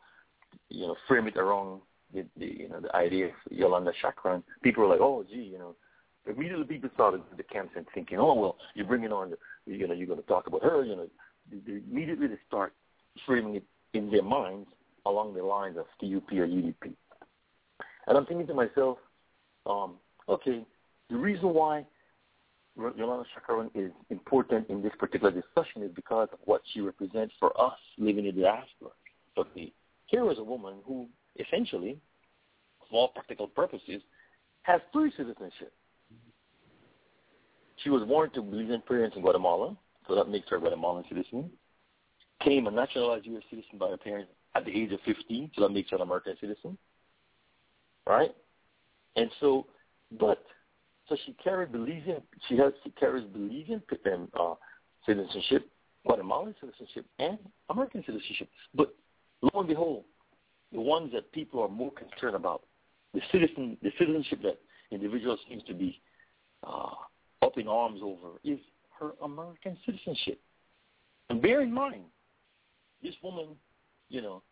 you 0.68 0.86
know, 0.86 0.96
frame 1.08 1.26
it 1.26 1.36
around 1.36 1.80
the, 2.14 2.24
the, 2.36 2.46
you 2.46 2.68
know, 2.68 2.80
the 2.80 2.94
idea 2.94 3.26
of 3.26 3.32
Yolanda 3.50 3.92
Schakron, 4.02 4.42
people 4.62 4.84
were 4.84 4.88
like, 4.90 5.00
oh, 5.00 5.24
gee, 5.28 5.50
you 5.52 5.58
know, 5.58 5.74
immediately 6.26 6.64
people 6.64 6.90
started 6.94 7.22
the 7.36 7.42
camps 7.42 7.72
and 7.76 7.86
thinking, 7.94 8.18
oh, 8.18 8.34
well, 8.34 8.56
you're 8.74 8.86
bringing 8.86 9.12
on, 9.12 9.32
you 9.66 9.86
know, 9.86 9.94
you're 9.94 10.06
going 10.06 10.20
to 10.20 10.26
talk 10.26 10.46
about 10.46 10.62
her, 10.62 10.84
you 10.84 10.96
know, 10.96 11.06
they, 11.50 11.80
immediately 11.90 12.26
they 12.26 12.38
start 12.46 12.72
framing 13.26 13.56
it 13.56 13.64
in 13.94 14.10
their 14.10 14.22
minds 14.22 14.68
along 15.06 15.34
the 15.34 15.42
lines 15.42 15.76
of 15.76 15.86
PUP 16.00 16.30
or 16.32 16.46
UDP. 16.46 16.92
And 18.06 18.16
I'm 18.18 18.26
thinking 18.26 18.46
to 18.48 18.54
myself, 18.54 18.98
um, 19.66 19.94
okay, 20.28 20.64
the 21.08 21.16
reason 21.16 21.54
why 21.54 21.84
Yolanda 22.76 23.24
Schakron 23.34 23.70
is 23.74 23.92
important 24.10 24.68
in 24.68 24.82
this 24.82 24.92
particular 24.98 25.30
discussion 25.30 25.82
is 25.82 25.90
because 25.94 26.28
of 26.32 26.38
what 26.44 26.62
she 26.72 26.80
represents 26.80 27.34
for 27.38 27.58
us 27.60 27.78
living 27.98 28.26
in 28.26 28.36
the 28.36 28.42
diaspora. 28.42 28.90
Okay, 29.36 29.72
here 30.10 30.30
is 30.30 30.38
a 30.38 30.44
woman 30.44 30.74
who 30.84 31.08
essentially, 31.38 31.98
for 32.90 33.00
all 33.00 33.08
practical 33.08 33.46
purposes, 33.46 34.02
has 34.62 34.80
three 34.92 35.10
citizenship. 35.16 35.72
She 37.82 37.90
was 37.90 38.02
born 38.02 38.30
to 38.32 38.42
Belizean 38.42 38.84
parents 38.84 39.16
in 39.16 39.22
Guatemala, 39.22 39.76
so 40.06 40.14
that 40.14 40.28
makes 40.28 40.48
her 40.50 40.56
a 40.56 40.60
Guatemalan 40.60 41.04
citizen. 41.08 41.50
Came 42.42 42.66
a 42.66 42.70
naturalized 42.70 43.26
U.S. 43.26 43.42
citizen 43.48 43.78
by 43.78 43.88
her 43.88 43.96
parents 43.96 44.30
at 44.54 44.64
the 44.64 44.70
age 44.70 44.92
of 44.92 45.00
15, 45.06 45.52
so 45.54 45.62
that 45.62 45.70
makes 45.70 45.90
her 45.90 45.96
an 45.96 46.02
American 46.02 46.34
citizen. 46.40 46.76
Right? 48.06 48.34
And 49.16 49.30
so, 49.40 49.66
but 50.18 50.44
so 51.08 51.16
she 51.24 51.34
carried 51.42 51.72
Belizean. 51.72 52.22
She 52.48 52.56
has 52.56 52.72
she 52.82 52.90
carries 52.90 53.24
Belizean 53.24 53.82
uh, 54.38 54.54
citizenship, 55.06 55.68
Guatemalan 56.04 56.54
citizenship, 56.60 57.06
and 57.18 57.38
American 57.68 58.02
citizenship. 58.04 58.48
But 58.74 58.94
lo 59.42 59.50
and 59.60 59.68
behold, 59.68 60.04
the 60.72 60.80
ones 60.80 61.12
that 61.12 61.32
people 61.32 61.62
are 61.62 61.68
more 61.68 61.92
concerned 61.92 62.36
about, 62.36 62.62
the 63.14 63.20
citizen, 63.32 63.76
the 63.82 63.90
citizenship 63.98 64.40
that 64.42 64.58
individual 64.90 65.36
seems 65.48 65.62
to 65.64 65.74
be 65.74 66.00
uh, 66.66 66.90
up 67.42 67.56
in 67.56 67.66
arms 67.66 68.00
over, 68.02 68.38
is 68.44 68.58
her 68.98 69.12
American 69.22 69.76
citizenship. 69.84 70.40
And 71.28 71.40
bear 71.40 71.62
in 71.62 71.72
mind, 71.72 72.04
this 73.02 73.14
woman, 73.22 73.56
you 74.08 74.20
know, 74.20 74.42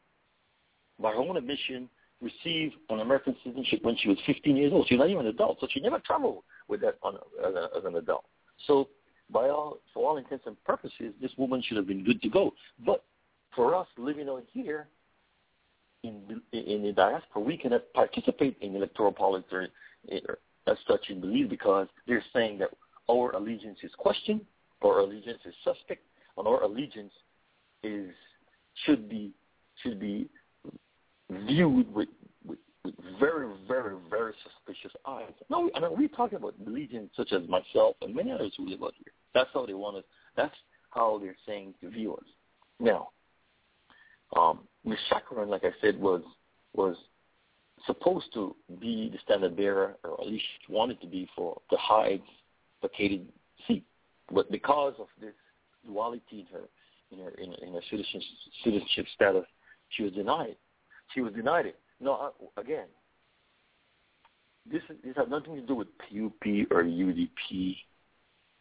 by 1.00 1.12
her 1.12 1.18
own 1.18 1.36
admission, 1.36 1.88
received 2.20 2.74
an 2.90 3.00
American 3.00 3.36
citizenship 3.44 3.80
when 3.82 3.96
she 3.96 4.08
was 4.08 4.18
15 4.26 4.56
years 4.56 4.72
old. 4.72 4.86
She's 4.88 4.98
not 4.98 5.08
even 5.08 5.26
an 5.26 5.28
adult, 5.28 5.58
so 5.60 5.68
she 5.70 5.80
never 5.80 6.00
traveled 6.00 6.42
with 6.66 6.80
that 6.80 6.96
on, 7.02 7.16
as, 7.46 7.54
a, 7.54 7.68
as 7.76 7.84
an 7.84 7.96
adult. 7.96 8.24
So, 8.66 8.88
by 9.30 9.48
all 9.50 9.78
for 9.92 10.08
all 10.08 10.16
intents 10.16 10.46
and 10.46 10.62
purposes, 10.64 11.12
this 11.20 11.30
woman 11.36 11.62
should 11.62 11.76
have 11.76 11.86
been 11.86 12.02
good 12.02 12.20
to 12.22 12.28
go. 12.30 12.54
But 12.84 13.04
for 13.58 13.74
us 13.74 13.88
living 13.98 14.28
out 14.28 14.44
here 14.52 14.86
in 16.04 16.40
in 16.52 16.82
the 16.84 16.92
diaspora, 16.92 17.42
we 17.42 17.56
cannot 17.56 17.82
participate 17.92 18.56
in 18.60 18.76
electoral 18.76 19.10
politics 19.10 19.72
eh, 20.12 20.20
as 20.68 20.76
such 20.86 21.10
in 21.10 21.20
Belize 21.20 21.48
because 21.50 21.88
they're 22.06 22.24
saying 22.32 22.58
that 22.60 22.70
our 23.10 23.32
allegiance 23.32 23.80
is 23.82 23.90
questioned, 23.98 24.42
our 24.84 25.00
allegiance 25.00 25.40
is 25.44 25.54
suspect, 25.64 26.04
and 26.36 26.46
our 26.46 26.62
allegiance 26.62 27.12
is 27.82 28.12
should 28.86 29.08
be 29.08 29.32
should 29.82 29.98
be 29.98 30.28
viewed 31.48 31.92
with, 31.92 32.08
with, 32.46 32.58
very, 33.18 33.48
very, 33.66 33.96
very 34.08 34.34
suspicious 34.44 34.96
eyes. 35.04 35.32
No, 35.50 35.68
I 35.74 35.80
mean, 35.80 35.90
we're 35.98 36.08
talking 36.08 36.38
about 36.38 36.54
allegiance 36.64 37.10
such 37.16 37.32
as 37.32 37.42
myself 37.48 37.96
and 38.02 38.14
many 38.14 38.30
others 38.30 38.52
who 38.56 38.68
live 38.68 38.84
out 38.84 38.94
here. 38.96 39.12
That's 39.34 39.50
how 39.52 39.66
they 39.66 39.74
want 39.74 39.96
us. 39.96 40.04
That's 40.36 40.54
how 40.90 41.18
they're 41.20 41.36
saying 41.44 41.74
to 41.80 41.90
view 41.90 42.14
us. 42.14 42.24
Now, 42.80 43.08
um, 44.36 44.60
Ms. 44.84 44.98
Schakron, 45.10 45.48
like 45.48 45.64
I 45.64 45.72
said, 45.80 45.98
was 45.98 46.22
was 46.74 46.96
supposed 47.86 48.26
to 48.34 48.54
be 48.80 49.10
the 49.10 49.18
standard 49.24 49.56
bearer, 49.56 49.96
or 50.04 50.20
at 50.20 50.26
least 50.26 50.44
wanted 50.68 51.00
to 51.00 51.06
be 51.06 51.28
for 51.34 51.60
the 51.70 51.76
high 51.78 52.20
vacated 52.82 53.26
seat. 53.66 53.84
But 54.32 54.50
because 54.50 54.94
of 54.98 55.06
this 55.20 55.34
duality 55.86 56.22
in 56.40 56.46
her 56.52 56.68
in 57.10 57.18
her 57.24 57.30
in, 57.30 57.66
in 57.66 57.74
her 57.74 57.80
citizenship, 57.90 58.22
citizenship 58.64 59.06
status, 59.14 59.44
she 59.90 60.02
was 60.02 60.12
denied. 60.12 60.56
She 61.14 61.20
was 61.20 61.32
denied 61.32 61.66
it. 61.66 61.78
No, 62.00 62.32
again, 62.56 62.86
this 64.70 64.82
this 65.04 65.16
has 65.16 65.28
nothing 65.28 65.56
to 65.56 65.62
do 65.62 65.74
with 65.74 65.88
PUP 65.98 66.70
or 66.70 66.84
UDP, 66.84 67.76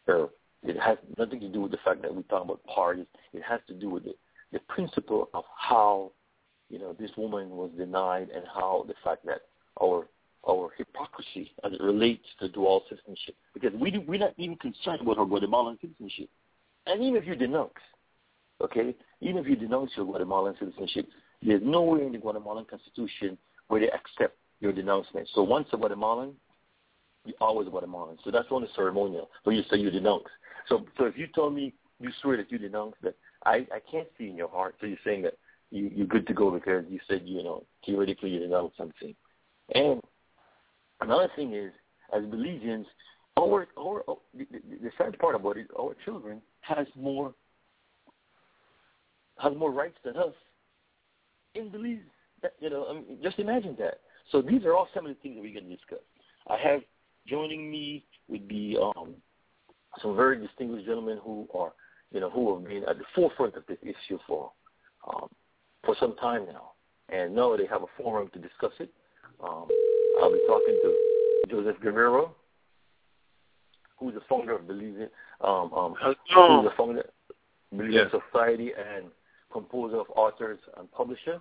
or 0.06 0.30
it 0.62 0.76
has 0.80 0.98
nothing 1.18 1.40
to 1.40 1.48
do 1.48 1.60
with 1.60 1.70
the 1.70 1.78
fact 1.84 2.02
that 2.02 2.14
we 2.14 2.22
talk 2.24 2.44
about 2.44 2.64
parties. 2.64 3.06
It 3.32 3.42
has 3.42 3.60
to 3.68 3.74
do 3.74 3.90
with 3.90 4.04
the 4.04 4.14
the 4.52 4.60
principle 4.60 5.28
of 5.34 5.44
how 5.56 6.12
you 6.70 6.78
know 6.78 6.94
this 6.98 7.10
woman 7.16 7.50
was 7.50 7.70
denied 7.76 8.28
and 8.34 8.44
how 8.52 8.84
the 8.88 8.94
fact 9.04 9.24
that 9.26 9.42
our 9.82 10.06
our 10.48 10.70
hypocrisy 10.76 11.52
as 11.64 11.72
it 11.72 11.80
relates 11.80 12.24
to 12.40 12.48
dual 12.48 12.82
citizenship 12.88 13.34
because 13.54 13.72
we 13.80 13.90
do, 13.90 14.00
we're 14.06 14.18
not 14.18 14.34
even 14.38 14.56
concerned 14.56 15.00
about 15.00 15.18
our 15.18 15.26
Guatemalan 15.26 15.78
citizenship, 15.80 16.28
and 16.86 17.02
even 17.02 17.16
if 17.16 17.26
you 17.26 17.34
denounce, 17.34 17.72
okay, 18.60 18.94
even 19.20 19.38
if 19.38 19.46
you 19.46 19.56
denounce 19.56 19.90
your 19.96 20.06
Guatemalan 20.06 20.54
citizenship, 20.58 21.08
there's 21.42 21.62
nowhere 21.64 22.02
in 22.04 22.12
the 22.12 22.18
Guatemalan 22.18 22.64
constitution 22.64 23.36
where 23.68 23.80
they 23.80 23.90
accept 23.90 24.36
your 24.60 24.72
denouncement. 24.72 25.28
So 25.34 25.42
once 25.42 25.68
a 25.72 25.76
Guatemalan, 25.76 26.32
you're 27.24 27.36
always 27.40 27.68
a 27.68 27.70
Guatemalan. 27.70 28.16
So 28.24 28.30
that's 28.30 28.48
only 28.50 28.68
ceremonial, 28.74 29.28
but 29.44 29.52
you 29.52 29.62
say 29.70 29.76
you 29.76 29.90
denounce. 29.90 30.24
So 30.68 30.84
so 30.96 31.04
if 31.04 31.18
you 31.18 31.26
told 31.26 31.54
me 31.54 31.74
you 32.00 32.10
swear 32.22 32.36
that 32.36 32.50
you 32.50 32.58
denounce 32.58 32.94
that 33.02 33.16
I, 33.44 33.66
I 33.72 33.80
can't 33.90 34.08
see 34.16 34.28
in 34.28 34.36
your 34.36 34.48
heart. 34.48 34.74
So 34.80 34.86
you're 34.86 34.98
saying 35.04 35.22
that 35.22 35.34
you, 35.70 35.90
you're 35.94 36.06
good 36.06 36.26
to 36.26 36.34
go 36.34 36.50
because 36.50 36.84
you 36.88 36.98
said, 37.08 37.22
you 37.24 37.42
know, 37.42 37.64
theoretically 37.84 38.30
you 38.30 38.48
know 38.48 38.72
something. 38.76 39.14
And 39.74 40.00
another 41.00 41.28
thing 41.36 41.54
is, 41.54 41.72
as 42.14 42.22
Belizeans, 42.24 42.86
our, 43.38 43.68
our, 43.78 44.02
the, 44.34 44.46
the 44.82 44.90
sad 44.96 45.18
part 45.18 45.34
about 45.34 45.56
it, 45.56 45.68
our 45.78 45.94
children 46.04 46.40
has 46.60 46.86
more 46.96 47.34
has 49.38 49.56
more 49.56 49.70
rights 49.70 49.96
than 50.04 50.16
us 50.16 50.32
in 51.54 51.70
Belize. 51.70 52.00
That, 52.42 52.52
you 52.60 52.70
know, 52.70 52.86
I 52.88 52.94
mean, 52.94 53.18
just 53.22 53.38
imagine 53.38 53.76
that. 53.78 54.00
So 54.30 54.42
these 54.42 54.64
are 54.64 54.74
all 54.74 54.88
some 54.94 55.06
of 55.06 55.14
the 55.14 55.20
things 55.22 55.36
that 55.36 55.42
we're 55.42 55.52
going 55.52 55.68
to 55.68 55.76
discuss. 55.76 55.98
I 56.48 56.56
have 56.56 56.80
joining 57.26 57.70
me 57.70 58.04
would 58.28 58.48
be 58.48 58.76
um, 58.80 59.14
some 60.02 60.16
very 60.16 60.38
distinguished 60.38 60.86
gentlemen 60.86 61.18
who 61.22 61.48
are 61.54 61.72
you 62.12 62.20
know, 62.20 62.30
who 62.30 62.54
have 62.54 62.68
been 62.68 62.84
at 62.84 62.98
the 62.98 63.04
forefront 63.14 63.56
of 63.56 63.64
this 63.66 63.78
issue 63.82 64.18
for 64.26 64.50
um, 65.08 65.28
for 65.84 65.94
some 66.00 66.16
time 66.16 66.46
now, 66.46 66.72
and 67.08 67.34
now 67.34 67.56
they 67.56 67.66
have 67.66 67.82
a 67.82 68.02
forum 68.02 68.30
to 68.32 68.38
discuss 68.38 68.72
it. 68.80 68.90
Um, 69.42 69.66
I'll 70.20 70.32
be 70.32 70.40
talking 70.46 70.78
to 70.82 70.94
Joseph 71.48 71.80
Guerrero, 71.80 72.34
who's 73.98 74.14
the 74.14 74.20
founder 74.28 74.56
of 74.56 74.66
Belize, 74.66 75.08
um, 75.42 75.72
um, 75.72 75.94
who's 76.02 76.16
the 76.64 76.70
founder 76.76 77.04
Belize 77.72 77.92
yes. 77.92 78.10
Society 78.10 78.72
and 78.72 79.06
composer 79.52 79.96
of 79.96 80.06
authors 80.14 80.58
and 80.76 80.90
publisher. 80.92 81.40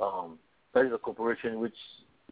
Um, 0.00 0.38
that 0.74 0.86
is 0.86 0.92
a 0.92 0.98
corporation 0.98 1.60
which 1.60 1.74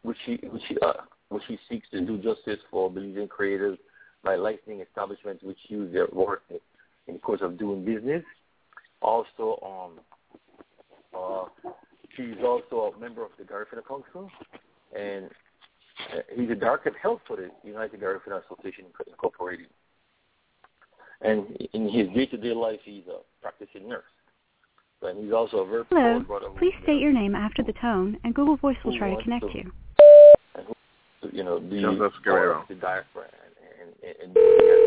which 0.03 0.17
he 0.25 0.39
which 0.51 0.63
he, 0.67 0.77
uh, 0.81 0.93
which 1.29 1.43
he 1.47 1.57
seeks 1.69 1.89
to 1.91 2.01
do 2.01 2.17
justice 2.17 2.59
for 2.69 2.91
Belizean 2.91 3.29
creators 3.29 3.77
by 4.23 4.35
licensing 4.35 4.81
establishments 4.81 5.43
which 5.43 5.57
use 5.67 5.91
their 5.93 6.07
work 6.11 6.43
in 7.07 7.15
the 7.15 7.19
course 7.19 7.41
of 7.41 7.57
doing 7.57 7.83
business. 7.83 8.23
Also, 9.01 9.59
um, 9.65 9.99
uh, 11.17 11.71
he's 12.15 12.43
also 12.43 12.93
a 12.95 12.99
member 12.99 13.23
of 13.23 13.31
the 13.37 13.43
Garifuna 13.43 13.85
Council, 13.87 14.29
and 14.97 15.25
uh, 16.13 16.19
he's 16.35 16.49
a 16.49 16.55
director 16.55 16.89
of 16.89 16.95
health 17.01 17.21
for 17.27 17.37
the 17.37 17.49
United 17.63 17.99
Garifuna 18.01 18.41
Association 18.45 18.85
Incorporated. 19.07 19.67
And 21.21 21.47
in 21.73 21.89
his 21.89 22.07
day-to-day 22.13 22.53
life, 22.53 22.79
he's 22.83 23.03
a 23.07 23.19
practicing 23.41 23.89
nurse. 23.89 24.03
And 25.01 25.23
he's 25.23 25.33
also 25.33 25.57
a 25.57 25.67
very 25.67 25.83
Hello. 25.89 26.23
Please 26.57 26.73
state 26.83 26.99
your 26.99 27.13
name 27.13 27.35
after 27.35 27.63
the 27.63 27.73
tone, 27.73 28.17
and 28.23 28.33
Google 28.33 28.57
Voice 28.57 28.77
will 28.83 28.97
try 28.97 29.15
to 29.15 29.23
connect 29.23 29.45
to, 29.45 29.57
you. 29.57 29.71
And 30.55 30.65
who, 31.21 31.37
you 31.37 31.43
know, 31.43 31.59
the, 31.59 31.81
Joseph 31.81 32.13
Guerrero. 32.23 32.65
the 32.67 32.75
diaspora 32.75 33.25
and, 33.81 33.93
and, 34.03 34.23
and 34.23 34.33
now, 34.33 34.86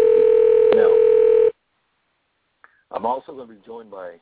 I'm 2.92 3.06
also 3.06 3.32
going 3.32 3.49
to 3.49 3.54
be 3.54 3.61
joined 3.64 3.90
by 3.90 4.16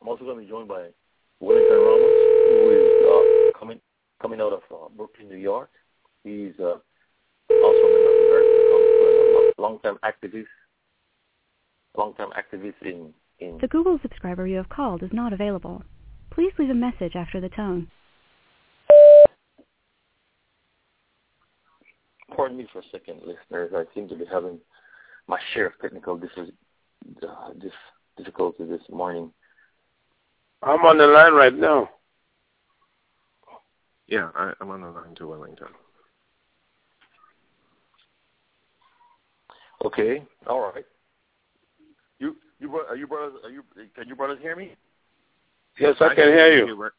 I'm 0.00 0.08
also 0.08 0.24
going 0.24 0.36
to 0.36 0.42
be 0.42 0.48
joined 0.50 0.68
by 0.68 0.88
Wellington 1.40 1.78
Ramos, 1.78 2.12
who 2.50 2.70
is 2.76 2.92
uh, 3.08 3.58
coming 3.58 3.80
coming 4.20 4.40
out 4.40 4.52
of 4.52 4.60
uh, 4.70 4.88
Brooklyn, 4.94 5.28
New 5.28 5.38
York. 5.38 5.70
He's 6.24 6.52
uh, 6.60 6.76
also 7.50 7.80
a 7.80 7.92
member 7.92 8.10
of 8.10 8.18
the 8.18 8.34
Council, 8.70 9.52
a 9.58 9.62
long-time 9.62 9.98
activist, 10.04 10.44
long-time 11.96 12.30
activist 12.36 12.74
in, 12.82 13.14
in. 13.38 13.58
The 13.60 13.68
Google 13.68 13.98
subscriber 14.02 14.46
you 14.46 14.56
have 14.56 14.68
called 14.68 15.02
is 15.02 15.10
not 15.12 15.32
available. 15.32 15.82
Please 16.30 16.52
leave 16.58 16.70
a 16.70 16.74
message 16.74 17.16
after 17.16 17.40
the 17.40 17.48
tone. 17.48 17.90
Pardon 22.44 22.58
me 22.58 22.66
for 22.74 22.80
a 22.80 22.82
second, 22.92 23.22
listeners. 23.24 23.72
I 23.74 23.84
seem 23.94 24.06
to 24.06 24.16
be 24.16 24.26
having 24.30 24.58
my 25.28 25.38
share 25.54 25.68
of 25.68 25.72
technical 25.80 26.18
dis- 26.18 26.28
uh, 26.36 27.52
dis- 27.58 27.72
difficulty 28.18 28.66
this 28.66 28.82
morning. 28.90 29.32
I'm 30.62 30.84
on 30.84 30.98
the 30.98 31.06
line 31.06 31.32
right 31.32 31.54
now. 31.54 31.88
Yeah, 34.08 34.28
I, 34.34 34.52
I'm 34.60 34.68
on 34.68 34.82
the 34.82 34.88
line 34.88 35.14
to 35.14 35.26
Wellington. 35.26 35.68
Okay, 39.86 40.22
all 40.46 40.70
right. 40.70 40.84
You, 42.18 42.36
you, 42.60 42.76
are 42.76 42.94
you 42.94 43.06
brothers? 43.06 43.38
Are 43.42 43.48
you? 43.48 43.62
Can 43.94 44.06
you 44.06 44.16
brothers 44.16 44.38
hear 44.42 44.54
me? 44.54 44.76
Yes, 45.78 45.96
I, 45.98 46.08
I 46.08 46.14
can, 46.14 46.24
hear 46.24 46.52
you. 46.58 46.66
you. 46.66 46.90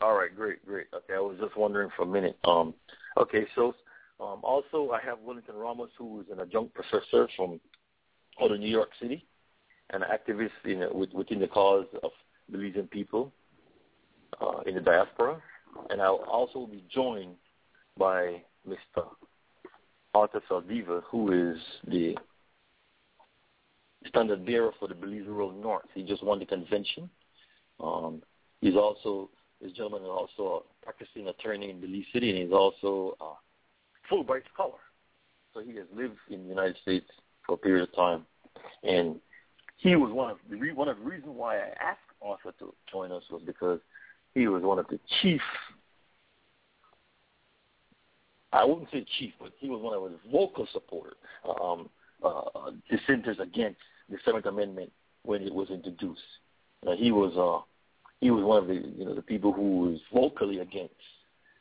All 0.00 0.16
right, 0.16 0.34
great, 0.34 0.66
great. 0.66 0.88
Okay, 0.92 1.14
I 1.14 1.20
was 1.20 1.36
just 1.40 1.56
wondering 1.56 1.90
for 1.96 2.02
a 2.02 2.06
minute. 2.06 2.36
Um, 2.44 2.74
okay, 3.16 3.46
so 3.54 3.72
um, 4.22 4.40
also 4.42 4.90
I 4.92 5.00
have 5.04 5.18
Wellington 5.20 5.56
Ramos, 5.56 5.90
who 5.98 6.20
is 6.20 6.26
an 6.30 6.40
adjunct 6.40 6.74
professor 6.74 7.28
from 7.36 7.60
out 8.40 8.52
of 8.52 8.60
New 8.60 8.70
York 8.70 8.90
City, 9.00 9.24
and 9.90 10.02
an 10.02 10.08
activist 10.10 10.50
in, 10.64 10.86
within 11.12 11.40
the 11.40 11.48
cause 11.48 11.86
of 12.02 12.12
Belizean 12.50 12.88
people 12.90 13.32
uh, 14.40 14.60
in 14.66 14.74
the 14.74 14.80
diaspora. 14.80 15.42
And 15.90 16.00
I'll 16.00 16.24
also 16.28 16.66
be 16.66 16.84
joined 16.92 17.34
by 17.98 18.42
Mr. 18.68 19.06
Arthur 20.14 20.42
Saldivar, 20.48 21.02
who 21.10 21.32
is 21.32 21.58
the 21.88 22.16
standard 24.06 24.46
bearer 24.46 24.72
for 24.78 24.88
the 24.88 24.94
Belize 24.94 25.26
Rural 25.26 25.52
North. 25.52 25.86
He 25.94 26.02
just 26.02 26.22
won 26.22 26.38
the 26.38 26.46
convention. 26.46 27.08
Um, 27.80 28.22
he's 28.60 28.76
also, 28.76 29.30
this 29.60 29.72
gentleman 29.72 30.02
is 30.02 30.08
also 30.08 30.64
a 30.64 30.84
practicing 30.84 31.28
attorney 31.28 31.70
in 31.70 31.80
Belize 31.80 32.04
City, 32.12 32.30
and 32.30 32.38
he's 32.38 32.52
also 32.52 33.16
a 33.20 33.41
Fulbright 34.12 34.42
scholar. 34.52 34.78
So 35.54 35.60
he 35.60 35.76
has 35.76 35.86
lived 35.94 36.16
in 36.30 36.42
the 36.42 36.48
United 36.48 36.76
States 36.82 37.06
for 37.46 37.54
a 37.54 37.58
period 37.58 37.88
of 37.88 37.94
time. 37.94 38.26
And 38.82 39.16
he 39.78 39.96
was 39.96 40.12
one 40.12 40.30
of 40.30 40.38
the 40.50 40.72
one 40.72 40.88
of 40.88 40.98
the 40.98 41.04
reasons 41.04 41.32
why 41.34 41.56
I 41.56 41.68
asked 41.80 42.00
Arthur 42.20 42.52
to 42.58 42.74
join 42.90 43.10
us 43.10 43.22
was 43.30 43.42
because 43.44 43.80
he 44.34 44.46
was 44.46 44.62
one 44.62 44.78
of 44.78 44.86
the 44.88 44.98
chief. 45.20 45.40
I 48.52 48.64
wouldn't 48.64 48.90
say 48.92 49.04
chief, 49.18 49.32
but 49.40 49.52
he 49.58 49.68
was 49.68 49.80
one 49.80 49.94
of 49.94 50.02
the 50.02 50.30
vocal 50.30 50.68
supporters, 50.72 51.16
um, 51.60 51.88
uh, 52.22 52.70
dissenters 52.90 53.38
against 53.40 53.80
the 54.10 54.18
Seventh 54.24 54.44
Amendment 54.46 54.92
when 55.22 55.42
it 55.42 55.52
was 55.52 55.70
introduced. 55.70 56.20
Uh, 56.86 56.92
he 56.92 57.12
was 57.12 57.32
uh, 57.36 57.64
he 58.20 58.30
was 58.30 58.44
one 58.44 58.58
of 58.58 58.68
the 58.68 58.74
you 58.74 59.04
know 59.04 59.14
the 59.14 59.22
people 59.22 59.52
who 59.52 59.80
was 59.80 59.98
vocally 60.12 60.58
against 60.58 60.94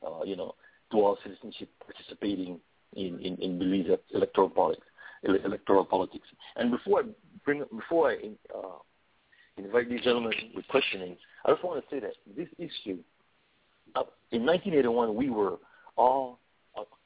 uh, 0.06 0.24
you 0.26 0.36
know 0.36 0.54
dual 0.92 1.18
citizenship 1.24 1.70
participating 1.86 2.60
in 2.94 3.20
in, 3.20 3.36
in 3.38 3.60
Belize 3.60 3.98
electoral 4.14 4.50
politics 4.50 4.86
electoral 5.24 5.86
politics. 5.86 6.28
And 6.56 6.72
before 6.72 7.02
I 7.02 7.04
bring 7.46 7.64
before 7.76 8.12
I 8.12 8.18
uh, 8.56 8.80
invite 9.58 9.90
these 9.90 10.02
gentlemen 10.02 10.34
with 10.56 10.68
questioning, 10.68 11.18
I 11.46 11.52
just 11.52 11.64
want 11.64 11.84
to 11.84 11.96
say 11.96 12.00
that 12.00 12.14
this 12.36 12.48
issue, 12.58 13.00
uh, 13.96 14.04
in 14.32 14.46
1981, 14.46 15.16
we 15.16 15.30
were 15.30 15.58
all, 15.98 16.40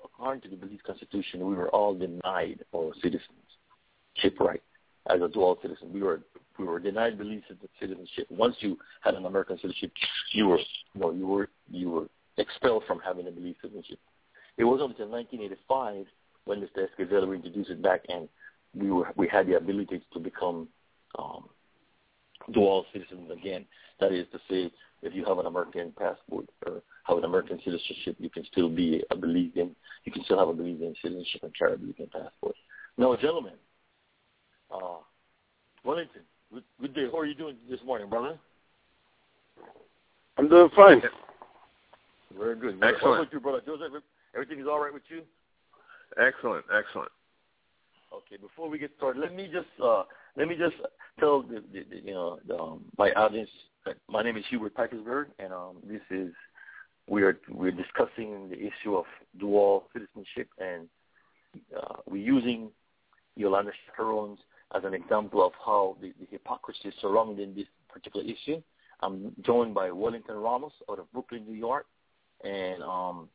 according 0.04 0.42
to 0.44 0.50
the 0.50 0.56
Belize 0.56 0.80
Constitution, 0.86 1.46
we 1.46 1.56
were 1.56 1.70
all 1.70 1.94
denied 1.94 2.64
our 2.74 2.92
citizenship 3.02 4.40
right 4.40 4.62
as 5.10 5.22
a 5.22 5.28
dual 5.28 5.58
citizen. 5.62 5.92
We 5.94 6.02
were 6.02 6.22
we 6.58 6.66
were 6.66 6.80
denied 6.80 7.18
Belize 7.18 7.44
citizenship. 7.80 8.28
Once 8.30 8.56
you 8.60 8.78
had 9.02 9.16
an 9.16 9.26
American 9.26 9.58
citizenship, 9.58 9.92
you 10.32 10.48
were 10.48 10.60
know 10.96 11.12
you 11.12 11.28
were 11.28 11.50
you 11.70 11.90
were 11.90 12.08
expelled 12.38 12.84
from 12.88 13.00
having 13.00 13.28
a 13.28 13.32
Belize 13.32 13.56
citizenship. 13.62 14.00
It 14.58 14.64
wasn't 14.64 14.92
until 14.92 15.10
1985 15.10 16.06
when 16.46 16.62
Mr. 16.62 16.88
Esquivel 16.88 17.36
introduced 17.36 17.70
it 17.70 17.82
back, 17.82 18.02
and 18.10 18.30
we 18.74 18.92
were 18.92 19.12
we 19.16 19.28
had 19.28 19.48
the 19.48 19.58
ability 19.58 20.02
to 20.14 20.20
become 20.20 20.68
um, 21.18 21.46
dual 22.54 22.86
citizens 22.94 23.32
again. 23.32 23.66
That 24.00 24.12
is 24.12 24.28
to 24.32 24.40
say, 24.50 24.72
if 25.02 25.14
you 25.14 25.26
have 25.26 25.40
an 25.40 25.46
American 25.46 25.94
passport 25.98 26.46
or 26.66 26.82
have 27.04 27.18
an 27.18 27.24
American 27.24 27.60
citizenship, 27.64 28.16
you 28.20 28.30
can 28.30 28.46
still 28.52 28.70
be 28.70 29.04
a 29.12 29.16
Belizean. 29.16 29.72
You 30.04 30.12
can 30.12 30.24
still 30.24 30.40
have 30.40 30.50
a 30.50 30.54
Belizean 30.54 30.94
citizenship 31.02 31.44
and 31.44 31.58
carry 31.58 31.74
a 31.74 31.78
Belizean 31.78 32.12
passport. 32.12 32.56
Now, 32.98 33.16
gentlemen, 33.16 33.54
uh, 34.72 35.00
Wellington, 35.84 36.22
good, 36.54 36.64
good 36.82 36.94
day. 36.94 37.08
How 37.12 37.20
are 37.20 37.26
you 37.26 37.36
doing 37.36 37.56
this 37.70 37.80
morning, 37.86 38.10
brother? 38.10 38.38
I'm 40.38 40.50
doing 40.50 40.70
fine. 40.76 41.02
Very 42.38 42.56
good. 42.56 42.76
Excellent. 42.76 43.02
How 43.02 43.14
about 43.14 43.34
you, 43.34 43.40
brother 43.40 43.62
Joseph? 43.66 44.04
Everything 44.34 44.60
is 44.60 44.68
all 44.70 44.80
right 44.80 44.94
with 44.94 45.04
you? 45.10 45.22
Excellent, 46.18 46.66
excellent. 46.74 47.12
Okay, 48.14 48.38
before 48.42 48.70
we 48.70 48.78
get 48.78 48.92
started, 48.98 49.20
let 49.20 49.36
me 49.36 49.50
just 49.52 49.68
uh, 49.84 50.04
let 50.38 50.48
me 50.48 50.56
just 50.56 50.76
tell 51.20 51.42
the, 51.42 51.64
the, 51.74 51.84
the 51.90 51.98
you 52.04 52.14
know 52.14 52.40
the, 52.48 52.58
um, 52.58 52.86
my 52.98 53.12
audience 53.12 53.50
that 53.86 53.96
my 54.08 54.22
name 54.22 54.38
is 54.38 54.44
Hubert 54.50 54.76
Pipersburgh, 54.76 55.28
and 55.40 55.52
um, 55.52 55.78
this 55.86 56.02
is 56.10 56.34
we 57.08 57.24
are 57.24 57.38
we're 57.50 57.72
discussing 57.72 58.50
the 58.50 58.58
issue 58.58 58.96
of 58.96 59.06
dual 59.40 59.88
citizenship, 59.94 60.48
and 60.60 60.88
uh, 61.76 61.96
we're 62.06 62.24
using 62.24 62.70
Yolanda 63.36 63.72
Chaperones 63.86 64.40
as 64.76 64.84
an 64.84 64.94
example 64.94 65.46
of 65.46 65.52
how 65.64 65.98
the, 66.02 66.14
the 66.20 66.28
hypocrisy 66.30 66.92
surrounding 67.02 67.54
this 67.54 67.68
particular 67.90 68.26
issue. 68.26 68.62
I'm 69.02 69.34
joined 69.46 69.74
by 69.74 69.92
Wellington 69.92 70.36
Ramos 70.36 70.72
out 70.90 71.00
of 71.00 71.12
Brooklyn, 71.12 71.46
New 71.46 71.56
York, 71.58 71.86
and 72.44 72.84
um, 72.84 73.30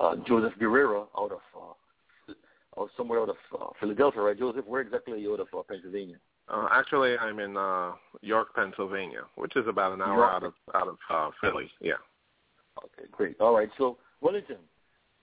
uh, 0.00 0.16
Joseph 0.26 0.52
Guerrero 0.58 1.08
out 1.18 1.32
of 1.32 1.40
uh, 1.56 2.32
or 2.72 2.88
somewhere 2.96 3.20
out 3.20 3.30
of 3.30 3.36
uh, 3.58 3.66
Philadelphia, 3.80 4.22
right, 4.22 4.38
Joseph? 4.38 4.66
Where 4.66 4.82
exactly 4.82 5.14
are 5.14 5.16
you 5.16 5.32
out 5.32 5.40
of 5.40 5.48
uh, 5.56 5.62
Pennsylvania? 5.68 6.16
Uh, 6.48 6.68
actually, 6.70 7.18
I'm 7.18 7.40
in 7.40 7.56
uh, 7.56 7.92
York, 8.20 8.54
Pennsylvania, 8.54 9.22
which 9.34 9.56
is 9.56 9.66
about 9.66 9.92
an 9.92 10.02
hour 10.02 10.16
York. 10.16 10.32
out 10.32 10.42
of 10.44 10.52
out 10.74 10.88
of 10.88 10.96
uh, 11.10 11.30
Philly. 11.40 11.70
Yeah. 11.80 11.94
Okay, 12.78 13.08
great. 13.10 13.40
All 13.40 13.54
right. 13.54 13.70
So, 13.78 13.98
Wellington. 14.20 14.58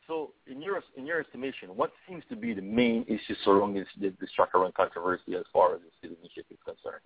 So, 0.08 0.32
in 0.48 0.62
your 0.62 0.82
in 0.98 1.06
your 1.06 1.22
estimation, 1.22 1.70
what 1.70 1.94
seems 2.10 2.24
to 2.30 2.36
be 2.36 2.54
the 2.54 2.62
main 2.62 3.06
issue 3.08 3.36
surrounding 3.46 3.86
this, 4.00 4.14
this 4.20 4.30
Schakron 4.38 4.74
controversy 4.74 5.36
as 5.36 5.46
far 5.54 5.76
as 5.76 5.82
the 5.82 6.08
citizenship 6.08 6.46
is 6.52 6.58
concerned? 6.66 7.04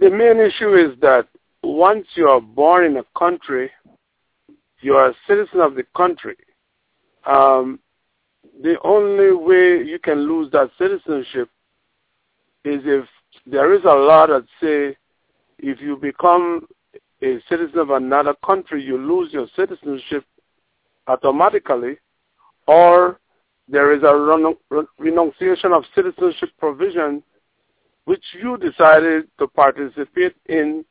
The 0.00 0.10
main 0.10 0.38
issue 0.38 0.74
is 0.74 0.98
that 1.00 1.28
once 1.62 2.06
you 2.14 2.28
are 2.28 2.40
born 2.40 2.84
in 2.84 2.96
a 2.96 3.04
country, 3.18 3.70
you 4.80 4.94
are 4.94 5.10
a 5.10 5.14
citizen 5.26 5.60
of 5.60 5.74
the 5.74 5.84
country. 5.96 6.36
Um, 7.26 7.78
the 8.62 8.76
only 8.82 9.32
way 9.32 9.84
you 9.84 9.98
can 10.02 10.26
lose 10.26 10.50
that 10.52 10.70
citizenship 10.78 11.48
is 12.64 12.80
if 12.84 13.06
there 13.46 13.72
is 13.74 13.82
a 13.84 13.94
law 13.94 14.26
that 14.26 14.44
say 14.60 14.96
if 15.58 15.80
you 15.80 15.96
become 15.96 16.66
a 17.22 17.38
citizen 17.48 17.78
of 17.78 17.90
another 17.90 18.34
country, 18.44 18.82
you 18.82 18.98
lose 18.98 19.32
your 19.32 19.46
citizenship 19.54 20.24
automatically, 21.06 21.96
or 22.66 23.20
there 23.68 23.94
is 23.94 24.02
a 24.02 24.84
renunciation 24.98 25.72
of 25.72 25.84
citizenship 25.94 26.50
provision 26.58 27.22
which 28.04 28.24
you 28.40 28.56
decided 28.56 29.28
to 29.38 29.46
participate 29.46 30.34
in 30.46 30.84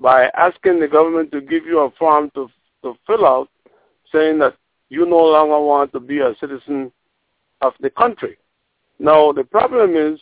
by 0.00 0.30
asking 0.36 0.80
the 0.80 0.88
government 0.88 1.30
to 1.32 1.40
give 1.40 1.66
you 1.66 1.80
a 1.80 1.90
form 1.92 2.30
to, 2.34 2.48
to 2.82 2.94
fill 3.06 3.26
out 3.26 3.48
saying 4.12 4.38
that 4.38 4.56
you 4.88 5.06
no 5.06 5.18
longer 5.18 5.60
want 5.60 5.92
to 5.92 6.00
be 6.00 6.18
a 6.18 6.34
citizen 6.40 6.90
of 7.60 7.74
the 7.80 7.90
country. 7.90 8.38
Now, 8.98 9.32
the 9.32 9.44
problem 9.44 9.94
is 9.94 10.18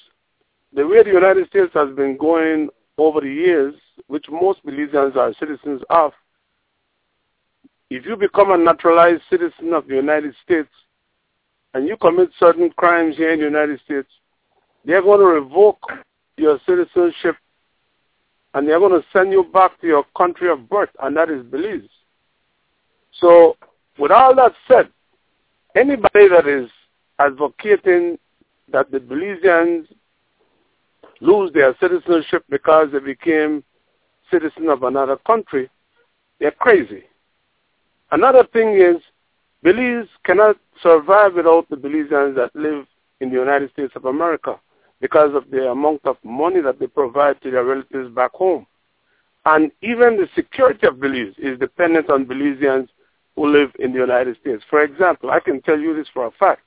the 0.72 0.86
way 0.86 1.02
the 1.02 1.10
United 1.10 1.46
States 1.48 1.70
has 1.74 1.94
been 1.96 2.16
going 2.16 2.68
over 2.98 3.20
the 3.20 3.30
years, 3.30 3.74
which 4.08 4.26
most 4.28 4.64
Belizeans 4.66 5.16
are 5.16 5.32
citizens 5.38 5.80
of, 5.88 6.12
if 7.90 8.04
you 8.04 8.16
become 8.16 8.50
a 8.50 8.58
naturalized 8.58 9.22
citizen 9.30 9.72
of 9.72 9.86
the 9.88 9.94
United 9.94 10.34
States 10.44 10.68
and 11.72 11.88
you 11.88 11.96
commit 11.96 12.28
certain 12.38 12.70
crimes 12.76 13.16
here 13.16 13.32
in 13.32 13.38
the 13.38 13.46
United 13.46 13.80
States, 13.84 14.08
they're 14.84 15.02
going 15.02 15.20
to 15.20 15.26
revoke 15.26 15.80
your 16.36 16.58
citizenship 16.66 17.36
and 18.59 18.66
they're 18.66 18.81
going 18.81 18.90
to 18.90 19.07
send 19.12 19.31
you 19.31 19.44
back 19.44 19.81
to 19.81 19.87
your 19.87 20.05
country 20.16 20.51
of 20.51 20.68
birth, 20.68 20.88
and 21.01 21.16
that 21.16 21.31
is 21.31 21.44
Belize. 21.44 21.88
So, 23.12 23.57
with 24.01 24.11
all 24.11 24.35
that 24.35 24.51
said, 24.66 24.88
anybody 25.77 26.29
that 26.29 26.49
is 26.49 26.68
advocating 27.21 28.18
that 28.73 28.90
the 28.90 28.99
Belizeans 28.99 29.87
lose 31.21 31.53
their 31.53 31.77
citizenship 31.81 32.47
because 32.51 32.88
they 32.92 32.99
became 32.99 33.62
citizens 34.29 34.68
of 34.68 34.83
another 34.83 35.18
country, 35.25 35.71
they're 36.40 36.51
crazy. 36.51 37.05
Another 38.11 38.44
thing 38.53 38.75
is, 38.75 39.01
Belize 39.62 40.09
cannot 40.25 40.57
survive 40.83 41.35
without 41.35 41.71
the 41.71 41.77
Belizeans 41.77 42.35
that 42.35 42.51
live 42.57 42.87
in 43.21 43.29
the 43.31 43.37
United 43.37 43.71
States 43.71 43.92
of 43.94 44.07
America 44.07 44.59
because 45.00 45.34
of 45.34 45.50
the 45.50 45.70
amount 45.70 46.00
of 46.04 46.16
money 46.24 46.61
that 46.61 46.78
they 46.78 46.87
provide 46.87 47.40
to 47.42 47.50
their 47.50 47.64
relatives 47.64 48.14
back 48.14 48.32
home. 48.32 48.66
And 49.44 49.70
even 49.82 50.16
the 50.16 50.28
security 50.34 50.87
of 50.87 51.00
Belize 51.00 51.34
is 51.38 51.58
dependent 51.58 52.11
on 52.11 52.26
Belizeans 52.26 52.88
who 53.37 53.46
live 53.46 53.70
in 53.78 53.92
the 53.92 53.98
United 53.98 54.37
States. 54.40 54.62
For 54.68 54.82
example, 54.82 55.30
I 55.30 55.40
can 55.40 55.62
tell 55.62 55.78
you 55.78 55.94
this 55.94 56.08
for 56.12 56.26
a 56.26 56.30
fact. 56.32 56.62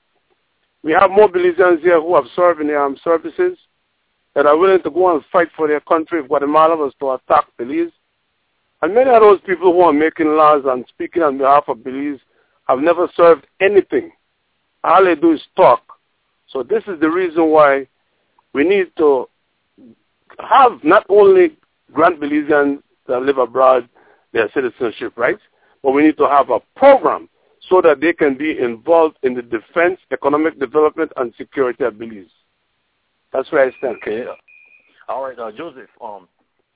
We 0.83 0.93
have 0.93 1.11
more 1.11 1.29
Belizeans 1.29 1.81
here 1.81 2.01
who 2.01 2.15
have 2.15 2.25
served 2.35 2.61
in 2.61 2.67
the 2.67 2.75
armed 2.75 2.99
services 3.03 3.57
that 4.33 4.45
are 4.45 4.57
willing 4.57 4.81
to 4.83 4.89
go 4.89 5.13
and 5.13 5.23
fight 5.31 5.49
for 5.55 5.67
their 5.67 5.81
country 5.81 6.21
if 6.21 6.27
Guatemala 6.27 6.75
was 6.75 6.93
to 6.99 7.11
attack 7.11 7.45
Belize. 7.57 7.91
And 8.81 8.95
many 8.95 9.11
of 9.11 9.21
those 9.21 9.41
people 9.41 9.73
who 9.73 9.81
are 9.81 9.93
making 9.93 10.27
laws 10.27 10.63
and 10.65 10.85
speaking 10.87 11.21
on 11.21 11.37
behalf 11.37 11.65
of 11.67 11.83
Belize 11.83 12.19
have 12.67 12.79
never 12.79 13.09
served 13.15 13.45
anything. 13.59 14.11
All 14.83 15.03
they 15.03 15.15
do 15.15 15.33
is 15.33 15.41
talk. 15.55 15.83
So 16.47 16.63
this 16.63 16.83
is 16.87 16.99
the 16.99 17.09
reason 17.09 17.49
why 17.49 17.87
we 18.53 18.63
need 18.63 18.91
to 18.97 19.27
have 20.39 20.83
not 20.83 21.05
only 21.09 21.57
grant 21.91 22.19
Belizeans 22.19 22.81
that 23.07 23.21
live 23.21 23.37
abroad 23.37 23.87
their 24.33 24.49
citizenship 24.53 25.13
rights, 25.17 25.41
but 25.83 25.91
we 25.91 26.03
need 26.03 26.17
to 26.17 26.27
have 26.27 26.49
a 26.49 26.59
program 26.75 27.27
so 27.69 27.81
that 27.81 28.01
they 28.01 28.13
can 28.13 28.37
be 28.37 28.57
involved 28.57 29.17
in 29.23 29.33
the 29.33 29.41
defense, 29.41 29.99
economic 30.11 30.59
development, 30.59 31.11
and 31.17 31.33
security 31.37 31.83
of 31.83 31.97
Belize. 31.97 32.25
That's 33.31 33.51
where 33.51 33.65
I 33.65 33.71
stand. 33.77 33.97
Okay. 33.97 34.25
All 35.07 35.23
right, 35.23 35.37
uh, 35.37 35.51
Joseph. 35.51 35.89
Um, 36.01 36.27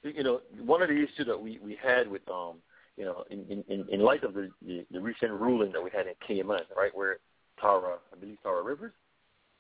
you 0.04 0.24
know, 0.24 0.42
one 0.64 0.82
of 0.82 0.90
the 0.90 0.96
issues 0.96 1.26
that 1.28 1.40
we 1.40 1.60
we 1.64 1.78
had 1.82 2.10
with 2.10 2.28
um, 2.30 2.56
you 2.98 3.06
know, 3.06 3.24
in 3.30 3.64
in, 3.68 3.86
in 3.90 4.00
light 4.00 4.24
of 4.24 4.34
the, 4.34 4.50
the 4.66 4.86
the 4.92 5.00
recent 5.00 5.32
ruling 5.32 5.72
that 5.72 5.84
we 5.84 5.90
had 5.92 6.08
in 6.08 6.14
Cayman, 6.26 6.62
right, 6.76 6.96
where 6.96 7.18
Tara, 7.60 7.98
I 8.14 8.20
believe 8.20 8.38
Tara 8.44 8.62
Rivers, 8.64 8.94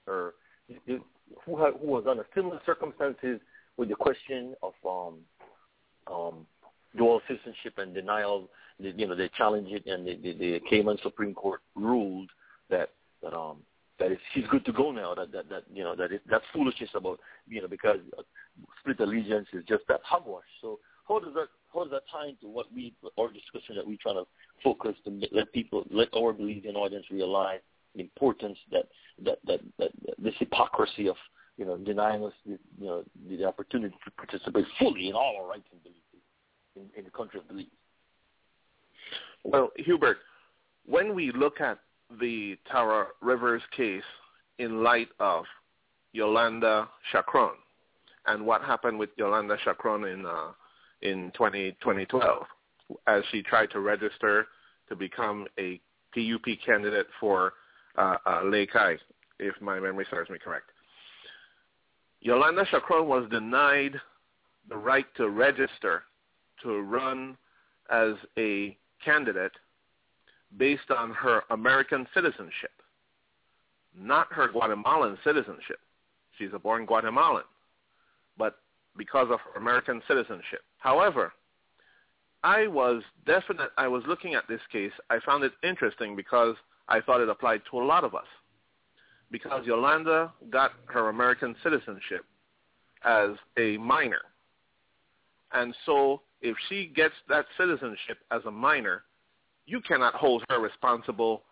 or 0.07 0.35
who 1.45 1.57
had, 1.57 1.73
who 1.79 1.87
was 1.87 2.05
under 2.09 2.25
similar 2.35 2.59
circumstances 2.65 3.39
with 3.77 3.89
the 3.89 3.95
question 3.95 4.55
of 4.63 4.73
um 4.87 5.15
um 6.13 6.45
dual 6.97 7.21
citizenship 7.27 7.73
and 7.77 7.93
denial. 7.93 8.49
You 8.77 9.07
know, 9.07 9.15
they 9.15 9.29
challenged 9.37 9.71
it, 9.71 9.85
and 9.85 10.05
the, 10.05 10.15
the, 10.17 10.33
the 10.37 10.61
Cayman 10.69 10.97
Supreme 11.01 11.33
Court 11.33 11.61
ruled 11.75 12.29
that 12.69 12.89
that 13.21 13.33
um 13.33 13.57
that 13.99 14.11
is 14.11 14.17
she's 14.33 14.45
good 14.49 14.65
to 14.65 14.73
go 14.73 14.91
now. 14.91 15.13
That 15.15 15.31
that 15.31 15.49
that 15.49 15.63
you 15.73 15.83
know 15.83 15.95
that 15.95 16.09
that's 16.29 16.43
foolishness 16.53 16.89
about 16.93 17.19
you 17.47 17.61
know 17.61 17.67
because 17.67 17.99
uh, 18.17 18.23
split 18.79 18.99
allegiance 18.99 19.47
is 19.53 19.63
just 19.67 19.83
that 19.87 20.01
hogwash. 20.03 20.43
So 20.61 20.79
how 21.07 21.19
does 21.19 21.33
that 21.35 21.47
how 21.73 21.83
does 21.83 21.91
that 21.91 22.03
tie 22.11 22.27
into 22.27 22.47
what 22.47 22.67
we 22.73 22.93
our 23.17 23.31
discussion 23.31 23.75
that 23.75 23.87
we're 23.87 23.97
trying 24.01 24.15
to 24.15 24.25
focus 24.63 24.95
to 25.05 25.21
let 25.31 25.51
people 25.53 25.85
let 25.89 26.09
our 26.15 26.33
Belizean 26.33 26.75
audience 26.75 27.05
realize 27.11 27.59
importance 27.95 28.57
that 28.71 28.87
that 29.23 29.39
that, 29.45 29.59
that, 29.79 29.91
this 30.17 30.33
hypocrisy 30.39 31.07
of 31.07 31.15
you 31.57 31.65
know 31.65 31.77
denying 31.77 32.23
us 32.23 32.33
the, 32.45 32.57
you 32.79 32.85
know 32.85 33.03
the 33.29 33.45
opportunity 33.45 33.95
to 34.05 34.11
participate 34.11 34.65
fully 34.79 35.09
in 35.09 35.13
all 35.13 35.37
our 35.41 35.47
rights 35.47 35.67
and 35.71 35.83
Belize 35.83 35.95
in, 36.75 36.83
in 36.97 37.05
the 37.05 37.11
country 37.11 37.39
of 37.39 37.47
Belize. 37.47 37.65
Well, 39.43 39.69
Hubert, 39.77 40.17
when 40.85 41.13
we 41.13 41.31
look 41.31 41.61
at 41.61 41.79
the 42.19 42.57
Tara 42.71 43.07
Rivers 43.21 43.61
case 43.75 44.03
in 44.59 44.83
light 44.83 45.09
of 45.19 45.45
Yolanda 46.13 46.87
Schakron 47.13 47.51
and 48.27 48.45
what 48.45 48.61
happened 48.61 48.97
with 48.97 49.09
Yolanda 49.17 49.57
Schakron 49.65 50.11
in 50.11 50.25
uh, 50.25 50.51
in 51.01 51.31
20, 51.35 51.71
2012 51.81 52.45
as 53.07 53.23
she 53.31 53.41
tried 53.41 53.69
to 53.71 53.79
register 53.79 54.47
to 54.89 54.95
become 54.95 55.45
a 55.59 55.79
PUP 56.13 56.45
candidate 56.65 57.07
for 57.19 57.53
uh, 57.97 58.17
uh, 58.25 58.41
Lake 58.43 58.71
High, 58.71 58.97
if 59.39 59.59
my 59.61 59.79
memory 59.79 60.05
serves 60.09 60.29
me 60.29 60.37
correct. 60.37 60.69
Yolanda 62.21 62.65
Schakron 62.65 63.05
was 63.05 63.29
denied 63.29 63.99
the 64.69 64.77
right 64.77 65.05
to 65.15 65.29
register 65.29 66.03
to 66.63 66.81
run 66.81 67.37
as 67.91 68.13
a 68.37 68.75
candidate 69.03 69.51
based 70.57 70.89
on 70.89 71.11
her 71.11 71.43
American 71.51 72.07
citizenship, 72.13 72.71
not 73.97 74.31
her 74.31 74.47
Guatemalan 74.47 75.17
citizenship. 75.23 75.79
She's 76.37 76.49
a 76.53 76.59
born 76.59 76.85
Guatemalan, 76.85 77.43
but 78.37 78.57
because 78.97 79.27
of 79.31 79.39
her 79.41 79.59
American 79.59 80.01
citizenship. 80.07 80.61
However, 80.79 81.33
I 82.43 82.67
was 82.67 83.03
definite. 83.25 83.71
I 83.77 83.87
was 83.87 84.03
looking 84.07 84.35
at 84.35 84.47
this 84.47 84.61
case. 84.71 84.91
I 85.09 85.19
found 85.25 85.43
it 85.43 85.53
interesting 85.63 86.15
because 86.15 86.55
I 86.87 87.01
thought 87.01 87.21
it 87.21 87.29
applied 87.29 87.61
to 87.71 87.79
a 87.79 87.83
lot 87.83 88.03
of 88.03 88.15
us. 88.15 88.25
Because 89.31 89.65
Yolanda 89.65 90.31
got 90.49 90.71
her 90.85 91.09
American 91.09 91.55
citizenship 91.63 92.25
as 93.03 93.31
a 93.57 93.77
minor. 93.77 94.21
And 95.51 95.75
so 95.85 96.21
if 96.41 96.55
she 96.69 96.91
gets 96.95 97.15
that 97.27 97.45
citizenship 97.57 98.19
as 98.31 98.41
a 98.45 98.51
minor, 98.51 99.03
you 99.65 99.81
cannot 99.81 100.13
hold 100.13 100.43
her 100.49 100.59
responsible 100.59 101.43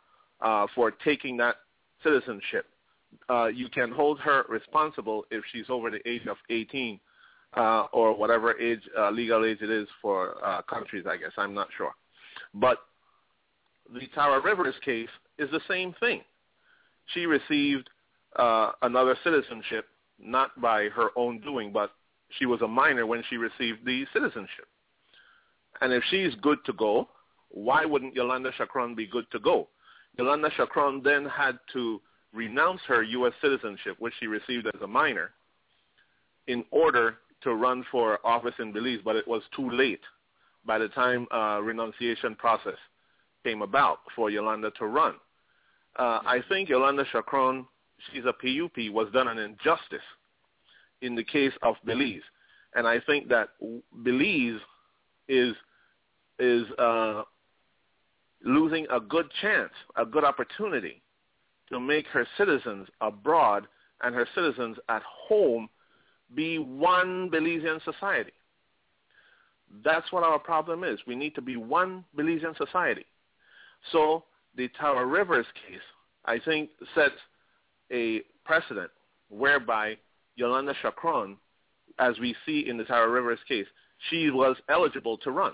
uh, 0.42 0.68
for 0.76 0.92
taking 0.92 1.38
that 1.38 1.56
citizenship. 2.04 2.68
Uh, 3.30 3.48
you 3.48 3.70
can 3.70 3.92
hold 3.92 4.20
her 4.20 4.44
responsible 4.50 5.26
if 5.32 5.44
she's 5.52 5.66
over 5.70 5.90
the 5.90 6.08
age 6.08 6.26
of 6.28 6.38
18 6.50 7.00
uh, 7.56 7.86
or 7.92 8.16
whatever 8.16 8.60
age 8.60 8.82
uh, 8.98 9.10
legal 9.10 9.46
age 9.46 9.60
it 9.62 9.70
is 9.70 9.88
for 10.02 10.44
uh, 10.44 10.62
countries. 10.64 11.06
I 11.08 11.18
guess 11.18 11.32
I'm 11.38 11.54
not 11.54 11.68
sure, 11.78 11.92
but 12.54 12.80
the 13.94 14.08
Tara 14.16 14.42
Rivers 14.42 14.76
case 14.84 15.10
is 15.38 15.50
the 15.52 15.62
same 15.68 15.94
thing. 16.00 16.22
She 17.14 17.26
received 17.26 17.90
uh, 18.38 18.72
another 18.82 19.16
citizenship 19.24 19.86
not 20.20 20.60
by 20.62 20.90
her 20.90 21.10
own 21.16 21.40
doing, 21.42 21.72
but 21.72 21.92
she 22.38 22.46
was 22.46 22.62
a 22.62 22.68
minor 22.68 23.06
when 23.06 23.24
she 23.30 23.38
received 23.38 23.86
the 23.86 24.06
citizenship. 24.14 24.66
And 25.82 25.92
if 25.92 26.04
she's 26.10 26.34
good 26.42 26.60
to 26.66 26.74
go, 26.74 27.10
why 27.50 27.86
wouldn't 27.86 28.16
Yolanda 28.16 28.52
Schakron 28.58 28.96
be 28.96 29.06
good 29.06 29.30
to 29.32 29.40
go? 29.40 29.68
Yolanda 30.18 30.50
Schakron 30.52 31.04
then 31.04 31.26
had 31.26 31.60
to 31.74 32.00
renounce 32.34 32.82
her 32.88 33.04
U.S. 33.04 33.34
citizenship, 33.42 33.96
which 34.00 34.14
she 34.20 34.28
received 34.28 34.68
as 34.68 34.82
a 34.82 34.88
minor, 34.88 35.32
in 36.48 36.64
order 36.72 37.18
to 37.42 37.54
run 37.54 37.86
for 37.92 38.20
office 38.26 38.56
in 38.60 38.72
Belize, 38.72 39.00
but 39.04 39.16
it 39.16 39.28
was 39.28 39.42
too 39.56 39.70
late 39.70 40.02
by 40.66 40.78
the 40.78 40.88
time 40.90 41.28
uh, 41.32 41.60
renunciation 41.62 42.36
process 42.36 42.78
came 43.44 43.62
about 43.62 44.00
for 44.16 44.30
Yolanda 44.30 44.72
to 44.80 44.86
run. 44.86 45.16
Uh, 45.98 46.20
I 46.26 46.40
think 46.50 46.70
Yolanda 46.70 47.06
Schakron, 47.14 47.66
she's 48.12 48.24
a 48.26 48.34
PUP, 48.34 48.92
was 48.92 49.08
done 49.14 49.28
an 49.28 49.38
injustice 49.38 50.06
in 51.02 51.16
the 51.16 51.24
case 51.24 51.54
of 51.62 51.76
Belize. 51.86 52.22
And 52.76 52.88
I 52.88 53.00
think 53.00 53.30
that 53.30 53.50
Belize 54.04 54.60
is 55.28 55.56
is 56.40 56.66
uh, 56.80 57.24
losing 58.44 58.88
a 58.92 59.00
good 59.00 59.28
chance, 59.42 59.72
a 59.96 60.06
good 60.06 60.24
opportunity 60.24 61.02
to 61.70 61.80
make 61.80 62.08
her 62.08 62.28
citizens 62.38 62.88
abroad 63.02 63.68
and 64.02 64.14
her 64.16 64.28
citizens 64.36 64.78
at 64.90 65.04
home 65.04 65.70
be 66.36 66.58
one 66.58 67.30
Belizean 67.30 67.84
society. 67.84 68.34
That's 69.84 70.12
what 70.12 70.24
our 70.24 70.40
problem 70.40 70.84
is. 70.84 71.00
We 71.08 71.16
need 71.16 71.36
to 71.36 71.42
be 71.42 71.56
one 71.56 72.04
Belizean 72.18 72.58
society. 72.58 73.06
So 73.92 74.24
the 74.56 74.70
Tara 74.80 75.06
Rivers 75.06 75.46
case, 75.68 75.80
I 76.26 76.40
think, 76.40 76.70
sets 76.96 77.16
a 77.92 78.22
precedent 78.46 78.92
whereby 79.30 79.98
Yolanda 80.36 80.74
Schakron, 80.84 81.36
as 82.00 82.18
we 82.20 82.36
see 82.46 82.68
in 82.68 82.78
the 82.78 82.84
Tara 82.84 83.10
Rivers 83.10 83.40
case, 83.48 83.68
she 84.10 84.30
was 84.30 84.56
eligible 84.70 85.18
to 85.20 85.32
run. 85.32 85.54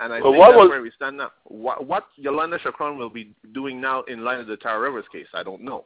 And 0.00 0.12
I 0.12 0.20
think 0.20 0.34
that's 0.38 0.56
was, 0.56 0.68
where 0.70 0.80
we 0.80 0.90
stand 0.96 1.18
now. 1.18 1.30
What, 1.44 1.86
what 1.86 2.06
Yolanda 2.16 2.58
Schakron 2.58 2.96
will 2.96 3.10
be 3.10 3.34
doing 3.52 3.80
now 3.80 4.02
in 4.02 4.24
light 4.24 4.40
of 4.40 4.46
the 4.46 4.56
Tara 4.56 4.80
Rivers 4.80 5.04
case, 5.12 5.26
I 5.34 5.42
don't 5.42 5.62
know. 5.62 5.84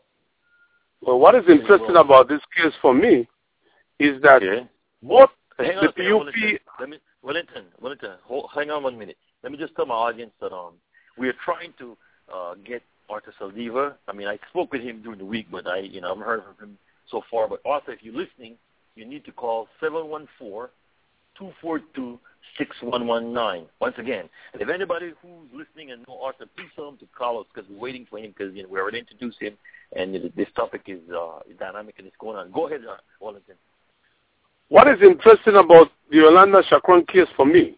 Well, 1.00 1.18
what 1.18 1.34
is 1.34 1.44
interesting 1.48 1.96
about 1.96 2.28
this 2.28 2.40
case 2.56 2.72
for 2.80 2.94
me 2.94 3.28
is 3.98 4.22
that 4.22 4.42
okay. 4.42 4.68
both 5.02 5.30
hang 5.58 5.76
on, 5.78 5.86
the 5.86 5.92
PUP... 5.92 6.60
Let 6.80 6.88
me, 6.88 6.98
Wellington, 7.22 7.64
Wellington, 7.80 8.12
hold, 8.22 8.50
hang 8.54 8.70
on 8.70 8.82
one 8.82 8.98
minute. 8.98 9.16
Let 9.42 9.52
me 9.52 9.58
just 9.58 9.74
tell 9.74 9.86
my 9.86 9.94
audience 9.94 10.32
that 10.40 10.52
um, 10.52 10.74
we 11.18 11.28
are 11.28 11.34
trying 11.44 11.72
to 11.78 11.96
uh, 12.32 12.54
get 12.64 12.82
Arthur 13.08 13.34
Saldivar. 13.40 13.94
I 14.08 14.12
mean, 14.12 14.28
I 14.28 14.38
spoke 14.50 14.72
with 14.72 14.82
him 14.82 15.02
during 15.02 15.18
the 15.18 15.24
week, 15.24 15.46
but 15.50 15.66
I, 15.66 15.78
you 15.78 16.00
know, 16.00 16.08
I 16.08 16.10
haven't 16.10 16.24
heard 16.24 16.42
from 16.58 16.68
him 16.68 16.78
so 17.10 17.22
far. 17.30 17.48
But 17.48 17.60
Arthur, 17.64 17.92
if 17.92 18.02
you're 18.02 18.14
listening, 18.14 18.56
you 18.94 19.04
need 19.04 19.24
to 19.24 19.32
call 19.32 19.68
714 19.80 20.70
242 21.38 22.18
6119. 22.58 23.68
Once 23.80 23.94
again, 23.98 24.28
and 24.52 24.62
if 24.62 24.68
anybody 24.68 25.12
who's 25.22 25.48
listening 25.52 25.90
and 25.90 26.06
know 26.06 26.20
Arthur, 26.22 26.46
please 26.56 26.68
tell 26.76 26.88
him 26.88 26.96
to 26.98 27.06
call 27.16 27.40
us 27.40 27.46
because 27.52 27.68
we're 27.70 27.80
waiting 27.80 28.06
for 28.08 28.18
him 28.18 28.32
because 28.36 28.54
you 28.54 28.62
know, 28.62 28.68
we 28.68 28.78
already 28.78 28.98
introduced 28.98 29.40
him 29.40 29.54
and 29.96 30.14
this 30.36 30.48
topic 30.54 30.82
is, 30.86 31.00
uh, 31.10 31.40
dynamic 31.58 31.94
and 31.98 32.06
it's 32.06 32.16
going 32.18 32.36
on. 32.36 32.50
Go 32.52 32.66
ahead, 32.66 32.82
uh, 32.88 32.96
Wellington. 33.20 33.56
What 34.68 34.88
is 34.88 34.98
interesting 35.02 35.56
about 35.56 35.88
the 36.10 36.16
Yolanda 36.18 36.62
Schakron 36.70 37.06
case 37.06 37.28
for 37.36 37.46
me, 37.46 37.76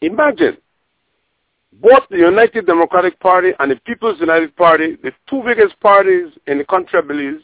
imagine 0.00 0.56
both 1.80 2.02
the 2.10 2.18
United 2.18 2.66
Democratic 2.66 3.18
Party 3.20 3.50
and 3.58 3.70
the 3.70 3.76
People's 3.76 4.20
United 4.20 4.54
Party, 4.56 4.96
the 5.02 5.12
two 5.28 5.42
biggest 5.44 5.78
parties 5.80 6.32
in 6.46 6.58
the 6.58 6.64
country, 6.64 7.00
I 7.02 7.06
believe, 7.06 7.40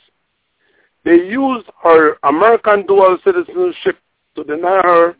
they 1.04 1.16
used 1.16 1.66
her 1.82 2.16
American 2.24 2.86
dual 2.86 3.18
citizenship 3.24 3.98
to 4.36 4.44
deny 4.44 4.80
her 4.82 5.16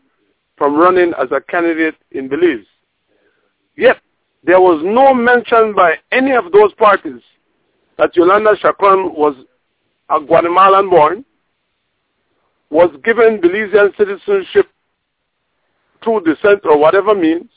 from 0.57 0.75
running 0.75 1.13
as 1.19 1.31
a 1.31 1.41
candidate 1.41 1.95
in 2.11 2.29
Belize. 2.29 2.65
Yet, 3.75 3.97
there 4.43 4.61
was 4.61 4.81
no 4.83 5.13
mention 5.13 5.73
by 5.73 5.95
any 6.11 6.31
of 6.31 6.51
those 6.51 6.73
parties 6.73 7.21
that 7.97 8.15
Yolanda 8.15 8.55
Schakron 8.61 9.15
was 9.15 9.35
a 10.09 10.19
Guatemalan 10.19 10.89
born, 10.89 11.25
was 12.69 12.89
given 13.03 13.41
Belizean 13.41 13.95
citizenship 13.97 14.67
through 16.03 16.21
descent 16.21 16.61
or 16.63 16.77
whatever 16.77 17.13
means, 17.13 17.49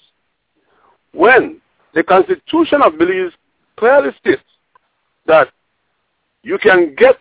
when 1.14 1.60
the 1.94 2.02
Constitution 2.02 2.82
of 2.82 2.98
Belize 2.98 3.32
clearly 3.76 4.10
states 4.20 4.42
that 5.26 5.48
you 6.42 6.58
can 6.58 6.94
get 6.96 7.16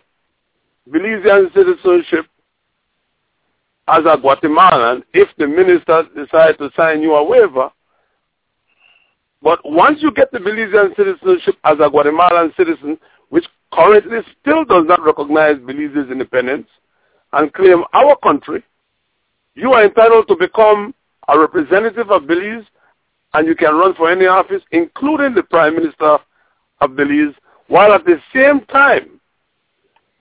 Belizean 0.90 1.52
citizenship 1.54 2.26
as 3.88 4.04
a 4.06 4.18
Guatemalan 4.18 5.02
if 5.12 5.28
the 5.38 5.46
minister 5.46 6.04
decides 6.14 6.58
to 6.58 6.70
sign 6.76 7.02
you 7.02 7.14
a 7.14 7.24
waiver. 7.24 7.70
But 9.42 9.60
once 9.64 9.98
you 10.00 10.10
get 10.12 10.32
the 10.32 10.38
Belizean 10.38 10.96
citizenship 10.96 11.56
as 11.64 11.78
a 11.80 11.90
Guatemalan 11.90 12.52
citizen, 12.56 12.98
which 13.28 13.44
currently 13.72 14.18
still 14.40 14.64
does 14.64 14.84
not 14.86 15.02
recognize 15.02 15.56
Belize's 15.58 16.10
independence 16.10 16.68
and 17.32 17.52
claim 17.52 17.84
our 17.92 18.16
country, 18.16 18.62
you 19.54 19.72
are 19.72 19.84
entitled 19.84 20.28
to 20.28 20.36
become 20.36 20.94
a 21.28 21.38
representative 21.38 22.10
of 22.10 22.26
Belize 22.26 22.64
and 23.34 23.46
you 23.46 23.54
can 23.54 23.74
run 23.74 23.94
for 23.94 24.10
any 24.10 24.26
office, 24.26 24.62
including 24.70 25.34
the 25.34 25.42
Prime 25.42 25.74
Minister 25.74 26.18
of 26.80 26.96
Belize, 26.96 27.34
while 27.66 27.92
at 27.92 28.04
the 28.04 28.18
same 28.32 28.60
time, 28.66 29.20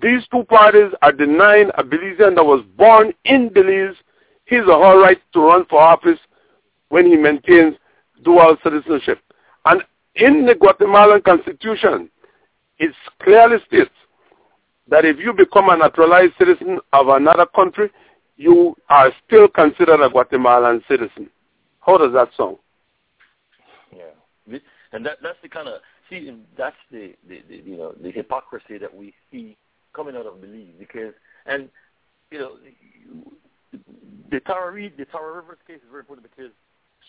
these 0.02 0.24
two 0.32 0.44
parties 0.46 0.92
are 1.02 1.12
denying 1.12 1.70
a 1.78 1.84
Belizean 1.84 2.36
that 2.36 2.44
was 2.44 2.66
born 2.76 3.14
in 3.26 3.50
Belize 3.50 3.96
his 4.46 4.62
or 4.68 4.84
her 4.84 5.02
right 5.02 5.20
to 5.34 5.40
run 5.40 5.66
for 5.70 5.80
office 5.80 6.20
when 6.90 7.06
he 7.06 7.16
maintains 7.16 7.76
dual 8.24 8.58
citizenship. 8.64 9.20
And 9.66 9.84
in 10.16 10.46
the 10.46 10.56
Guatemalan 10.56 11.22
constitution, 11.22 12.10
it 12.80 12.94
clearly 13.22 13.58
states 13.68 13.92
that 14.90 15.06
if 15.06 15.18
you 15.20 15.34
become 15.34 15.70
a 15.70 15.78
naturalized 15.78 16.34
citizen 16.38 16.80
of 16.92 17.08
another 17.08 17.46
country, 17.46 17.90
you 18.36 18.76
are 18.90 19.12
still 19.26 19.48
considered 19.48 20.02
a 20.02 20.10
Guatemalan 20.10 20.84
citizen. 20.90 21.30
How 21.80 21.98
does 21.98 22.12
that 22.14 22.30
sound? 22.36 22.58
And 24.92 25.06
that 25.06 25.18
that's 25.24 25.38
the 25.42 25.50
kind 25.50 25.68
of 25.68 25.76
see 26.10 26.36
that's 26.58 26.76
the, 26.92 27.14
the, 27.28 27.42
the 27.50 27.56
you 27.56 27.78
know 27.78 27.94
the 28.02 28.12
hypocrisy 28.12 28.78
that 28.78 28.94
we 28.94 29.14
see 29.32 29.58
coming 29.96 30.16
out 30.16 30.26
of 30.26 30.42
Belize 30.42 30.74
because 30.78 31.14
and 31.46 31.70
you 32.32 32.40
know 32.40 32.52
the 34.32 34.40
Tara 34.42 34.72
Reid, 34.72 34.94
the 34.98 35.06
Tara 35.06 35.36
Rivers 35.36 35.60
case 35.68 35.78
is 35.78 35.90
very 35.90 36.02
important 36.02 36.28
because 36.36 36.52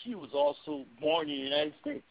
she 0.02 0.14
was 0.14 0.30
also 0.34 0.84
born 1.00 1.28
in 1.28 1.36
the 1.36 1.42
United 1.42 1.74
States. 1.80 2.04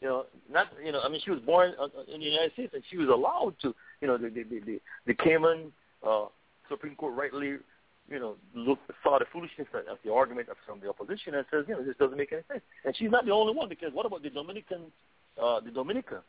You 0.00 0.08
know, 0.08 0.26
not 0.50 0.68
you 0.84 0.92
know. 0.92 1.00
I 1.00 1.08
mean, 1.08 1.20
she 1.24 1.30
was 1.30 1.40
born 1.40 1.72
in 2.12 2.20
the 2.20 2.26
United 2.26 2.52
States, 2.52 2.72
and 2.74 2.82
she 2.90 2.98
was 2.98 3.08
allowed 3.08 3.54
to. 3.62 3.74
You 4.00 4.08
know, 4.08 4.18
the 4.18 4.28
the 4.28 4.44
the, 4.44 4.80
the 5.06 5.14
Cayman 5.14 5.72
uh, 6.06 6.26
Supreme 6.68 6.94
Court 6.96 7.14
rightly, 7.14 7.56
you 8.08 8.18
know, 8.18 8.36
look 8.54 8.78
saw 9.02 9.18
the 9.18 9.24
foolishness 9.32 9.66
of 9.90 9.98
the 10.04 10.12
argument 10.12 10.48
of 10.48 10.56
from 10.66 10.80
the 10.80 10.88
opposition 10.88 11.34
and 11.34 11.44
says, 11.50 11.64
you 11.68 11.74
know, 11.74 11.82
this 11.82 11.96
doesn't 11.98 12.16
make 12.16 12.32
any 12.32 12.42
sense. 12.48 12.62
And 12.84 12.96
she's 12.96 13.10
not 13.10 13.24
the 13.24 13.32
only 13.32 13.54
one 13.54 13.68
because 13.68 13.92
what 13.92 14.06
about 14.06 14.22
the 14.22 14.30
Dominican, 14.30 14.92
uh, 15.42 15.60
the 15.60 15.70
Dominica 15.70 16.22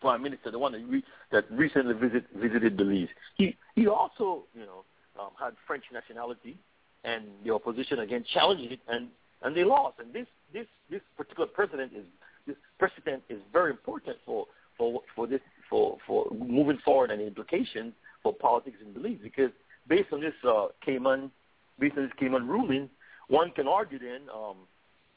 prime 0.00 0.22
minister, 0.22 0.50
the 0.50 0.58
one 0.58 0.72
that 0.72 0.84
re- 0.86 1.04
that 1.32 1.44
recently 1.50 1.94
visit, 1.94 2.24
visited 2.36 2.76
Belize? 2.76 3.08
He 3.36 3.56
he 3.74 3.86
also, 3.86 4.44
you 4.54 4.66
know, 4.66 4.84
um, 5.20 5.30
had 5.38 5.54
French 5.66 5.84
nationality, 5.92 6.58
and 7.04 7.24
the 7.44 7.52
opposition 7.52 8.00
again 8.00 8.24
challenged 8.32 8.72
it, 8.72 8.80
and 8.88 9.08
and 9.42 9.56
they 9.56 9.64
lost. 9.64 9.98
And 9.98 10.12
this 10.12 10.26
this 10.52 10.66
this 10.90 11.00
particular 11.16 11.48
president 11.48 11.92
is 11.94 12.04
this 12.46 12.56
precedent 12.78 13.22
is 13.28 13.40
very 13.52 13.70
important 13.70 14.16
for 14.24 14.46
for 14.78 15.02
for 15.14 15.26
this 15.26 15.40
for 15.68 15.98
for 16.06 16.26
moving 16.32 16.78
forward 16.84 17.10
and 17.10 17.20
implications 17.20 17.92
for 18.22 18.32
politics 18.32 18.78
in 18.84 18.92
Belize 18.92 19.18
because 19.22 19.50
based 19.88 20.12
on 20.12 20.20
this 20.20 20.34
uh, 20.46 20.68
Cayman 20.84 21.30
based 21.78 21.96
on 21.96 22.04
this 22.04 22.12
Cayman 22.18 22.46
ruling, 22.46 22.88
one 23.28 23.50
can 23.50 23.66
argue 23.66 23.98
then, 23.98 24.22
um, 24.32 24.56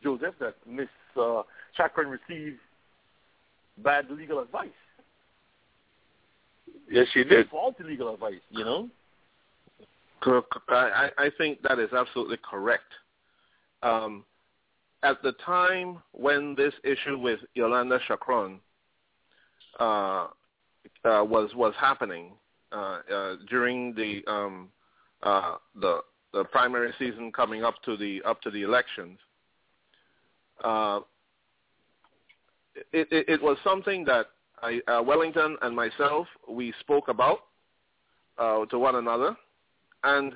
Joseph, 0.03 0.35
that 0.39 0.55
Miss 0.67 0.87
uh, 1.15 1.43
Schakron 1.77 2.17
received 2.29 2.59
bad 3.83 4.09
legal 4.09 4.39
advice. 4.39 4.69
Yes, 6.89 7.07
she 7.13 7.23
did. 7.23 7.49
Faulty 7.49 7.83
legal 7.83 8.13
advice, 8.13 8.39
you 8.49 8.63
know. 8.63 8.89
I, 10.69 11.09
I 11.17 11.31
think 11.37 11.61
that 11.61 11.79
is 11.79 11.89
absolutely 11.93 12.37
correct. 12.49 12.83
Um, 13.83 14.23
at 15.03 15.21
the 15.21 15.33
time 15.45 15.99
when 16.11 16.55
this 16.55 16.73
issue 16.83 17.19
with 17.19 17.39
Yolanda 17.53 17.99
Schakron 18.09 18.57
uh, 19.79 20.27
uh, 21.05 21.23
was 21.23 21.51
was 21.55 21.73
happening 21.79 22.31
uh, 22.71 22.99
uh, 23.13 23.35
during 23.49 23.93
the 23.93 24.23
um, 24.27 24.69
uh, 25.23 25.55
the 25.79 26.01
the 26.33 26.43
primary 26.45 26.93
season 26.99 27.31
coming 27.31 27.63
up 27.63 27.75
to 27.83 27.97
the 27.97 28.21
up 28.23 28.41
to 28.41 28.51
the 28.51 28.63
elections, 28.63 29.17
uh, 30.63 30.99
it, 32.91 33.07
it, 33.11 33.29
it 33.29 33.41
was 33.41 33.57
something 33.63 34.03
that 34.05 34.27
I, 34.61 34.81
uh, 34.87 35.01
Wellington 35.01 35.57
and 35.61 35.75
myself 35.75 36.27
we 36.49 36.73
spoke 36.79 37.07
about 37.07 37.39
uh, 38.37 38.65
to 38.65 38.79
one 38.79 38.95
another, 38.95 39.35
and 40.03 40.33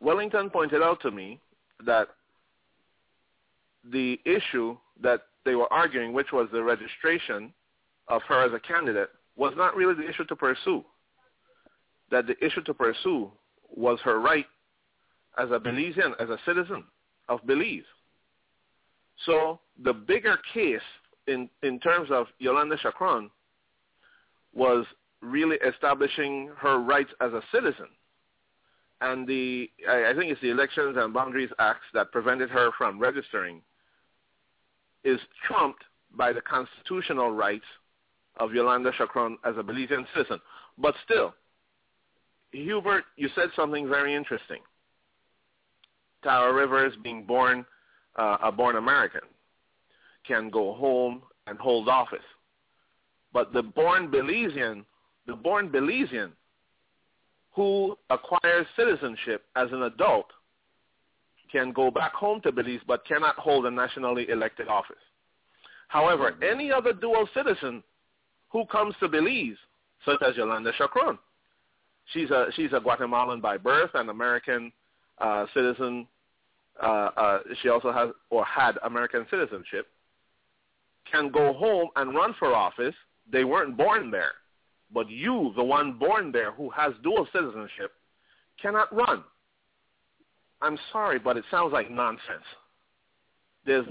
Wellington 0.00 0.50
pointed 0.50 0.82
out 0.82 1.00
to 1.02 1.10
me 1.10 1.40
that 1.84 2.08
the 3.92 4.18
issue 4.24 4.76
that 5.02 5.22
they 5.44 5.54
were 5.54 5.70
arguing, 5.72 6.12
which 6.12 6.32
was 6.32 6.48
the 6.52 6.62
registration 6.62 7.52
of 8.08 8.22
her 8.22 8.42
as 8.44 8.52
a 8.52 8.60
candidate, 8.60 9.10
was 9.36 9.52
not 9.56 9.76
really 9.76 9.94
the 9.94 10.08
issue 10.08 10.24
to 10.24 10.36
pursue. 10.36 10.84
That 12.10 12.26
the 12.26 12.44
issue 12.44 12.62
to 12.62 12.74
pursue 12.74 13.30
was 13.68 13.98
her 14.04 14.20
right 14.20 14.46
as 15.38 15.50
a 15.50 15.58
Belizean, 15.58 16.12
as 16.20 16.28
a 16.28 16.38
citizen 16.44 16.84
of 17.28 17.44
Belize. 17.46 17.82
So 19.26 19.60
the 19.82 19.92
bigger 19.92 20.38
case 20.52 20.80
in, 21.26 21.48
in 21.62 21.80
terms 21.80 22.10
of 22.10 22.26
Yolanda 22.38 22.76
Schakron 22.76 23.30
was 24.52 24.86
really 25.20 25.56
establishing 25.66 26.50
her 26.58 26.78
rights 26.78 27.10
as 27.20 27.32
a 27.32 27.42
citizen. 27.52 27.88
And 29.00 29.26
the 29.26 29.70
I, 29.88 30.10
I 30.10 30.14
think 30.14 30.30
it's 30.30 30.40
the 30.40 30.50
Elections 30.50 30.96
and 30.98 31.12
Boundaries 31.12 31.50
Act 31.58 31.80
that 31.94 32.12
prevented 32.12 32.50
her 32.50 32.70
from 32.78 32.98
registering 32.98 33.62
is 35.02 35.18
trumped 35.46 35.82
by 36.16 36.32
the 36.32 36.40
constitutional 36.40 37.32
rights 37.32 37.64
of 38.38 38.52
Yolanda 38.52 38.90
Schakron 38.92 39.36
as 39.44 39.56
a 39.56 39.62
Belizean 39.62 40.06
citizen. 40.14 40.40
But 40.78 40.94
still, 41.04 41.34
Hubert, 42.52 43.04
you 43.16 43.28
said 43.34 43.50
something 43.54 43.88
very 43.88 44.14
interesting. 44.14 44.60
Tara 46.22 46.52
Rivers, 46.52 46.94
being 47.02 47.24
born 47.24 47.64
uh, 48.16 48.38
a 48.42 48.52
born 48.52 48.76
American, 48.76 49.20
can 50.26 50.50
go 50.50 50.74
home 50.74 51.22
and 51.46 51.58
hold 51.58 51.88
office. 51.88 52.18
But 53.32 53.52
the 53.52 53.62
born 53.62 54.10
Belizean, 54.10 54.84
the 55.26 55.34
born 55.34 55.68
Belizean 55.68 56.30
who 57.54 57.96
acquires 58.10 58.66
citizenship 58.76 59.44
as 59.56 59.70
an 59.72 59.82
adult 59.84 60.26
can 61.50 61.72
go 61.72 61.90
back 61.90 62.12
home 62.12 62.40
to 62.40 62.50
Belize 62.50 62.80
but 62.86 63.06
cannot 63.06 63.36
hold 63.36 63.66
a 63.66 63.70
nationally 63.70 64.28
elected 64.28 64.66
office. 64.68 64.96
However, 65.88 66.32
mm-hmm. 66.32 66.42
any 66.42 66.72
other 66.72 66.92
dual 66.92 67.28
citizen 67.32 67.82
who 68.54 68.64
comes 68.66 68.94
to 69.00 69.08
Belize, 69.08 69.56
such 70.06 70.22
as 70.22 70.36
Yolanda 70.36 70.72
Schakron, 70.78 71.18
she's 72.12 72.30
a 72.30 72.46
she's 72.54 72.72
a 72.72 72.78
Guatemalan 72.78 73.40
by 73.40 73.58
birth, 73.58 73.90
an 73.94 74.08
American 74.08 74.72
uh, 75.18 75.44
citizen. 75.52 76.06
Uh, 76.80 77.10
uh, 77.16 77.38
she 77.60 77.68
also 77.68 77.92
has 77.92 78.10
or 78.30 78.44
had 78.44 78.78
American 78.84 79.26
citizenship. 79.28 79.88
Can 81.10 81.30
go 81.30 81.52
home 81.52 81.88
and 81.96 82.14
run 82.14 82.34
for 82.38 82.54
office. 82.54 82.94
They 83.30 83.42
weren't 83.44 83.76
born 83.76 84.10
there. 84.10 84.32
But 84.92 85.10
you, 85.10 85.52
the 85.56 85.64
one 85.64 85.98
born 85.98 86.30
there 86.30 86.52
who 86.52 86.70
has 86.70 86.92
dual 87.02 87.26
citizenship, 87.32 87.92
cannot 88.62 88.94
run. 88.94 89.24
I'm 90.62 90.78
sorry, 90.92 91.18
but 91.18 91.36
it 91.36 91.44
sounds 91.50 91.72
like 91.72 91.90
nonsense. 91.90 92.46
There's, 93.66 93.86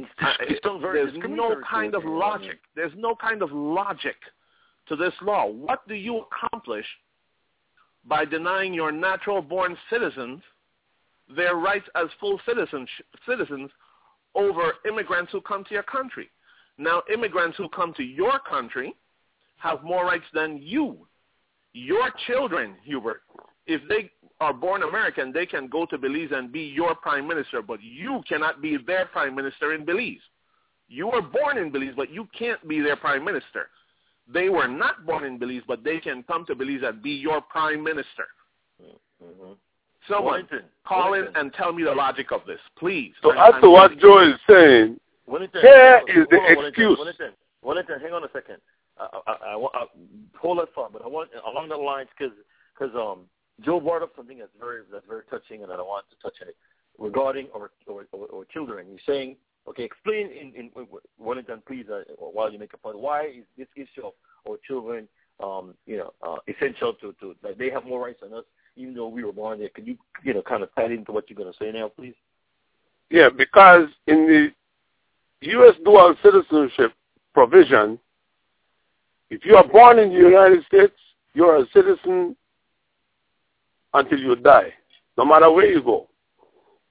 there's 0.93 1.13
no 1.29 1.55
kind 1.69 1.95
of 1.95 2.05
logic. 2.05 2.59
There's 2.75 2.93
no 2.95 3.15
kind 3.15 3.41
of 3.41 3.51
logic 3.51 4.15
to 4.87 4.95
this 4.95 5.13
law. 5.21 5.47
What 5.47 5.87
do 5.87 5.93
you 5.93 6.23
accomplish 6.25 6.85
by 8.05 8.25
denying 8.25 8.73
your 8.73 8.91
natural-born 8.91 9.77
citizens 9.89 10.41
their 11.35 11.55
rights 11.55 11.85
as 11.95 12.07
full 12.19 12.39
citizens, 12.45 12.89
citizens 13.27 13.71
over 14.35 14.73
immigrants 14.87 15.31
who 15.31 15.41
come 15.41 15.63
to 15.65 15.73
your 15.73 15.83
country? 15.83 16.29
Now, 16.77 17.03
immigrants 17.11 17.57
who 17.57 17.69
come 17.69 17.93
to 17.95 18.03
your 18.03 18.39
country 18.39 18.95
have 19.57 19.83
more 19.83 20.05
rights 20.05 20.25
than 20.33 20.59
you. 20.61 21.07
Your 21.73 22.11
children, 22.27 22.75
Hubert, 22.83 23.21
if 23.65 23.81
they 23.87 24.11
are 24.41 24.53
born 24.53 24.83
American, 24.83 25.31
they 25.31 25.45
can 25.45 25.67
go 25.67 25.85
to 25.85 25.97
Belize 25.97 26.29
and 26.33 26.51
be 26.51 26.61
your 26.61 26.95
prime 26.95 27.27
minister, 27.27 27.61
but 27.61 27.81
you 27.81 28.21
cannot 28.27 28.61
be 28.61 28.77
their 28.85 29.05
prime 29.05 29.35
minister 29.35 29.73
in 29.73 29.85
Belize. 29.85 30.19
You 30.89 31.07
were 31.07 31.21
born 31.21 31.57
in 31.57 31.71
Belize, 31.71 31.93
but 31.95 32.11
you 32.11 32.27
can't 32.37 32.67
be 32.67 32.81
their 32.81 32.97
prime 32.97 33.23
minister. 33.23 33.69
They 34.31 34.49
were 34.49 34.67
not 34.67 35.05
born 35.05 35.25
in 35.25 35.37
Belize, 35.37 35.63
but 35.67 35.83
they 35.83 35.99
can 35.99 36.23
come 36.23 36.45
to 36.45 36.55
Belize 36.55 36.81
and 36.83 37.01
be 37.01 37.11
your 37.11 37.41
prime 37.41 37.83
minister. 37.83 38.27
Mm-hmm. 38.81 39.53
Someone 40.07 40.25
Wellington. 40.25 40.63
call 40.85 41.11
Wellington. 41.11 41.35
in 41.35 41.41
and 41.41 41.53
tell 41.53 41.71
me 41.71 41.83
the 41.83 41.91
logic 41.91 42.31
of 42.31 42.41
this, 42.45 42.59
please. 42.77 43.13
So 43.21 43.31
as 43.31 43.53
to 43.61 43.69
what 43.69 43.97
Joe 43.99 44.29
is 44.29 44.39
saying, 44.49 44.99
Wellington. 45.27 45.61
here 45.61 46.01
is 46.07 46.27
the 46.29 46.67
excuse. 46.67 46.97
Wellington. 46.97 47.31
Wellington, 47.61 47.99
hang 48.01 48.11
on 48.11 48.23
a 48.23 48.29
second. 48.33 48.57
I, 48.97 49.07
I, 49.27 49.31
I, 49.31 49.55
I 49.55 49.85
hold 50.37 50.59
that 50.59 50.73
thought, 50.75 50.91
but 50.93 51.03
I 51.03 51.07
want 51.07 51.29
along 51.47 51.69
the 51.69 51.77
lines 51.77 52.09
because 52.17 52.35
because 52.77 52.93
um 52.95 53.25
Joe 53.61 53.79
brought 53.79 54.01
up 54.01 54.11
something 54.15 54.37
that's 54.37 54.51
very 54.59 54.81
that's 54.91 55.05
very 55.07 55.23
touching, 55.29 55.63
and 55.63 55.71
I 55.71 55.77
don't 55.77 55.87
want 55.87 56.05
to 56.09 56.15
touch 56.21 56.35
it 56.41 56.55
regarding 56.97 57.47
our 57.55 57.71
our, 57.89 58.05
our, 58.13 58.35
our 58.35 58.45
children. 58.51 58.87
You're 58.89 58.99
saying, 59.05 59.37
okay, 59.67 59.83
explain 59.83 60.29
in 60.29 60.53
in 60.55 60.71
Wellington, 61.17 61.61
please, 61.65 61.85
uh, 61.89 62.03
while 62.17 62.51
you 62.51 62.59
make 62.59 62.73
a 62.73 62.77
point. 62.77 62.99
Why 62.99 63.25
is 63.25 63.45
this 63.57 63.67
issue 63.75 64.05
of 64.05 64.13
our 64.47 64.57
children, 64.67 65.07
um, 65.41 65.73
you 65.85 65.97
know, 65.97 66.13
uh, 66.21 66.37
essential 66.47 66.93
to 66.95 67.13
to 67.19 67.35
that 67.43 67.57
they 67.57 67.69
have 67.69 67.85
more 67.85 68.05
rights 68.05 68.19
than 68.21 68.33
us, 68.33 68.45
even 68.75 68.93
though 68.93 69.07
we 69.07 69.23
were 69.23 69.33
born 69.33 69.59
there? 69.59 69.69
Can 69.69 69.85
you 69.85 69.97
you 70.23 70.33
know 70.33 70.41
kind 70.41 70.63
of 70.63 70.73
tie 70.75 70.85
into 70.85 71.11
what 71.11 71.29
you're 71.29 71.37
going 71.37 71.51
to 71.51 71.57
say 71.57 71.71
now, 71.71 71.89
please? 71.89 72.15
Yeah, 73.09 73.29
because 73.29 73.89
in 74.07 74.27
the 74.27 74.51
U.S. 75.47 75.75
dual 75.83 76.15
citizenship 76.23 76.93
provision, 77.33 77.99
if 79.29 79.45
you 79.45 79.55
are 79.55 79.67
born 79.67 79.99
in 79.99 80.09
the 80.09 80.15
United 80.15 80.65
States, 80.65 80.93
you 81.33 81.45
are 81.45 81.57
a 81.57 81.65
citizen 81.73 82.35
until 83.93 84.19
you 84.19 84.35
die, 84.35 84.73
no 85.17 85.25
matter 85.25 85.51
where 85.51 85.69
you 85.69 85.81
go. 85.81 86.07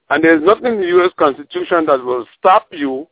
And 0.09 0.23
there's 0.23 0.43
nothing 0.43 0.73
in 0.73 0.81
the 0.81 0.87
U.S. 0.87 1.11
Constitution 1.17 1.85
that 1.87 2.03
will 2.03 2.25
stop 2.37 2.67
you 2.71 3.07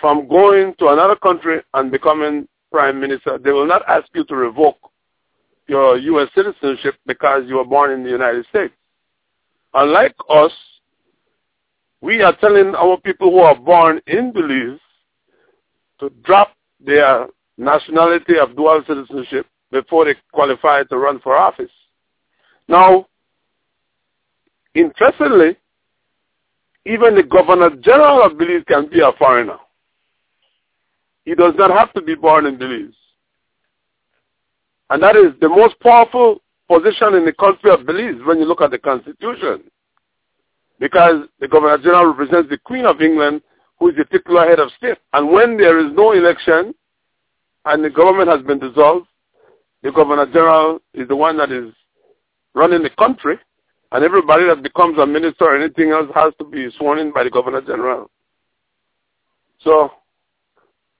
from 0.00 0.28
going 0.28 0.74
to 0.78 0.88
another 0.88 1.16
country 1.16 1.60
and 1.74 1.90
becoming 1.90 2.48
prime 2.70 3.00
minister. 3.00 3.38
They 3.38 3.52
will 3.52 3.66
not 3.66 3.82
ask 3.88 4.06
you 4.14 4.24
to 4.24 4.36
revoke 4.36 4.78
your 5.66 5.98
U.S. 5.98 6.28
citizenship 6.34 6.94
because 7.06 7.44
you 7.46 7.56
were 7.56 7.64
born 7.64 7.90
in 7.92 8.02
the 8.02 8.10
United 8.10 8.46
States. 8.46 8.74
Unlike 9.74 10.16
us, 10.30 10.52
we 12.00 12.22
are 12.22 12.34
telling 12.36 12.74
our 12.74 12.96
people 13.00 13.30
who 13.30 13.40
are 13.40 13.56
born 13.56 14.00
in 14.06 14.32
Belize 14.32 14.80
to 16.00 16.10
drop 16.22 16.52
their 16.80 17.26
nationality 17.56 18.38
of 18.38 18.56
dual 18.56 18.82
citizenship 18.86 19.46
before 19.70 20.04
they 20.04 20.14
qualify 20.32 20.84
to 20.84 20.96
run 20.96 21.20
for 21.20 21.36
office. 21.36 21.70
Now, 22.68 23.06
interestingly, 24.74 25.56
even 26.88 27.14
the 27.14 27.22
Governor 27.22 27.70
General 27.76 28.24
of 28.24 28.38
Belize 28.38 28.64
can 28.66 28.88
be 28.88 29.00
a 29.00 29.12
foreigner. 29.18 29.58
He 31.24 31.34
does 31.34 31.54
not 31.56 31.70
have 31.70 31.92
to 31.92 32.02
be 32.02 32.14
born 32.14 32.46
in 32.46 32.58
Belize. 32.58 32.94
And 34.90 35.02
that 35.02 35.16
is 35.16 35.32
the 35.40 35.48
most 35.48 35.78
powerful 35.80 36.40
position 36.66 37.14
in 37.14 37.24
the 37.24 37.32
country 37.32 37.70
of 37.70 37.84
Belize 37.86 38.20
when 38.24 38.38
you 38.38 38.46
look 38.46 38.62
at 38.62 38.70
the 38.70 38.78
Constitution. 38.78 39.64
Because 40.80 41.26
the 41.40 41.48
Governor 41.48 41.78
General 41.78 42.06
represents 42.06 42.48
the 42.48 42.58
Queen 42.58 42.86
of 42.86 43.02
England, 43.02 43.42
who 43.78 43.90
is 43.90 43.96
the 43.96 44.04
titular 44.04 44.46
head 44.46 44.58
of 44.58 44.70
state. 44.78 44.98
And 45.12 45.30
when 45.30 45.56
there 45.56 45.78
is 45.78 45.92
no 45.94 46.12
election, 46.12 46.74
and 47.68 47.84
the 47.84 47.90
government 47.90 48.28
has 48.30 48.42
been 48.42 48.58
dissolved. 48.58 49.06
The 49.82 49.92
governor 49.92 50.26
general 50.26 50.80
is 50.94 51.06
the 51.06 51.16
one 51.16 51.36
that 51.36 51.52
is 51.52 51.72
running 52.54 52.82
the 52.82 52.90
country, 52.90 53.38
and 53.92 54.04
everybody 54.04 54.44
that 54.46 54.62
becomes 54.62 54.98
a 54.98 55.06
minister 55.06 55.44
or 55.44 55.56
anything 55.56 55.90
else 55.90 56.10
has 56.14 56.32
to 56.38 56.44
be 56.44 56.68
sworn 56.76 56.98
in 56.98 57.12
by 57.12 57.24
the 57.24 57.30
governor 57.30 57.60
general. 57.60 58.10
So 59.60 59.90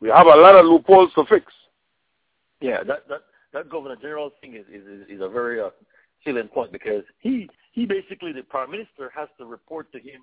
we 0.00 0.08
have 0.08 0.26
a 0.26 0.30
lot 0.30 0.56
of 0.56 0.66
loopholes 0.66 1.12
to 1.14 1.24
fix. 1.26 1.52
Yeah, 2.60 2.82
that 2.84 3.08
that 3.08 3.20
that 3.52 3.68
governor 3.68 3.96
general 3.96 4.30
thing 4.40 4.54
is 4.54 4.66
is 4.72 5.08
is 5.08 5.20
a 5.20 5.28
very 5.28 5.60
uh, 5.60 5.70
salient 6.24 6.52
point 6.52 6.72
because 6.72 7.04
he 7.20 7.48
he 7.72 7.86
basically 7.86 8.32
the 8.32 8.42
prime 8.42 8.70
minister 8.70 9.12
has 9.14 9.28
to 9.38 9.44
report 9.44 9.92
to 9.92 9.98
him 9.98 10.22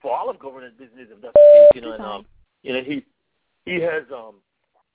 for 0.00 0.16
all 0.16 0.30
of 0.30 0.38
government 0.38 0.78
business 0.78 1.08
if 1.10 1.20
that's 1.20 1.34
the 1.34 1.68
case, 1.70 1.70
you 1.74 1.80
know, 1.82 1.92
and 1.92 2.02
um, 2.02 2.26
you 2.62 2.72
know 2.72 2.82
he 2.82 3.04
he 3.64 3.80
has 3.80 4.04
um 4.14 4.36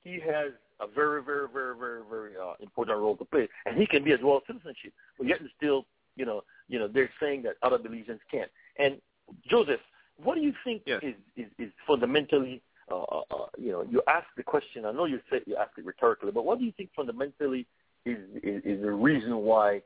he 0.03 0.13
has 0.13 0.51
a 0.79 0.87
very, 0.87 1.23
very, 1.23 1.47
very, 1.47 1.77
very, 1.77 2.01
very 2.09 2.31
uh, 2.35 2.53
important 2.59 2.97
role 2.97 3.15
to 3.15 3.25
play, 3.25 3.47
and 3.65 3.77
he 3.77 3.85
can 3.85 4.03
be 4.03 4.13
a 4.13 4.17
dual 4.17 4.41
citizenship. 4.47 4.93
But 5.17 5.27
yet, 5.27 5.39
still, 5.57 5.85
you 6.15 6.25
know, 6.25 6.43
you 6.67 6.79
know, 6.79 6.87
they're 6.87 7.09
saying 7.21 7.43
that 7.43 7.55
other 7.61 7.77
religions 7.77 8.19
can't. 8.29 8.49
And 8.77 8.97
Joseph, 9.49 9.79
what 10.23 10.35
do 10.35 10.41
you 10.41 10.53
think 10.63 10.83
yes. 10.85 11.01
is, 11.03 11.15
is 11.35 11.47
is 11.57 11.71
fundamentally, 11.87 12.61
uh, 12.91 13.01
uh, 13.01 13.21
uh, 13.31 13.45
you 13.57 13.71
know, 13.71 13.85
you 13.89 14.01
asked 14.07 14.35
the 14.37 14.43
question. 14.43 14.85
I 14.85 14.91
know 14.91 15.05
you 15.05 15.19
said 15.29 15.41
you 15.45 15.55
asked 15.55 15.77
it 15.77 15.85
rhetorically, 15.85 16.31
but 16.31 16.45
what 16.45 16.59
do 16.59 16.65
you 16.65 16.73
think 16.73 16.89
fundamentally 16.95 17.65
is 18.05 18.17
is, 18.43 18.61
is 18.63 18.81
the 18.81 18.91
reason 18.91 19.37
why 19.37 19.81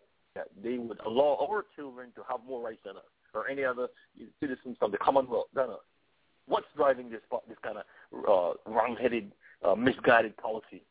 they 0.62 0.78
would 0.78 1.00
allow 1.06 1.48
our 1.50 1.66
children 1.76 2.10
to 2.16 2.22
have 2.30 2.40
more 2.48 2.62
rights 2.62 2.82
than 2.86 2.98
us 2.98 3.04
or 3.34 3.48
any 3.50 3.64
other 3.64 3.88
citizens 4.40 4.76
from 4.80 4.92
the 4.92 4.98
Commonwealth 4.98 5.48
than 5.54 5.70
us? 5.70 5.86
What's 6.48 6.68
driving 6.76 7.10
this 7.10 7.22
this 7.48 7.58
kind 7.64 7.78
of 7.78 7.84
uh, 8.14 8.72
wrong-headed 8.72 9.32
uh, 9.64 9.76
misguided 9.76 10.36
policy? 10.38 10.84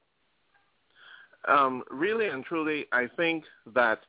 Um, 1.47 1.83
really 1.91 2.29
and 2.29 2.43
truly, 2.45 2.87
I 2.93 3.07
think 3.17 3.45
that 3.75 4.01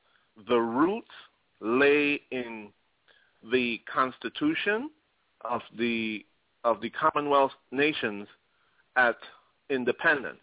the 0.48 0.58
roots 0.58 1.08
lay 1.62 2.22
in 2.32 2.70
the 3.52 3.80
constitution 3.92 4.90
of 5.42 5.62
the 5.78 6.26
of 6.64 6.82
the 6.82 6.90
Commonwealth 6.90 7.52
nations 7.72 8.28
at 8.96 9.18
independence. 9.70 10.42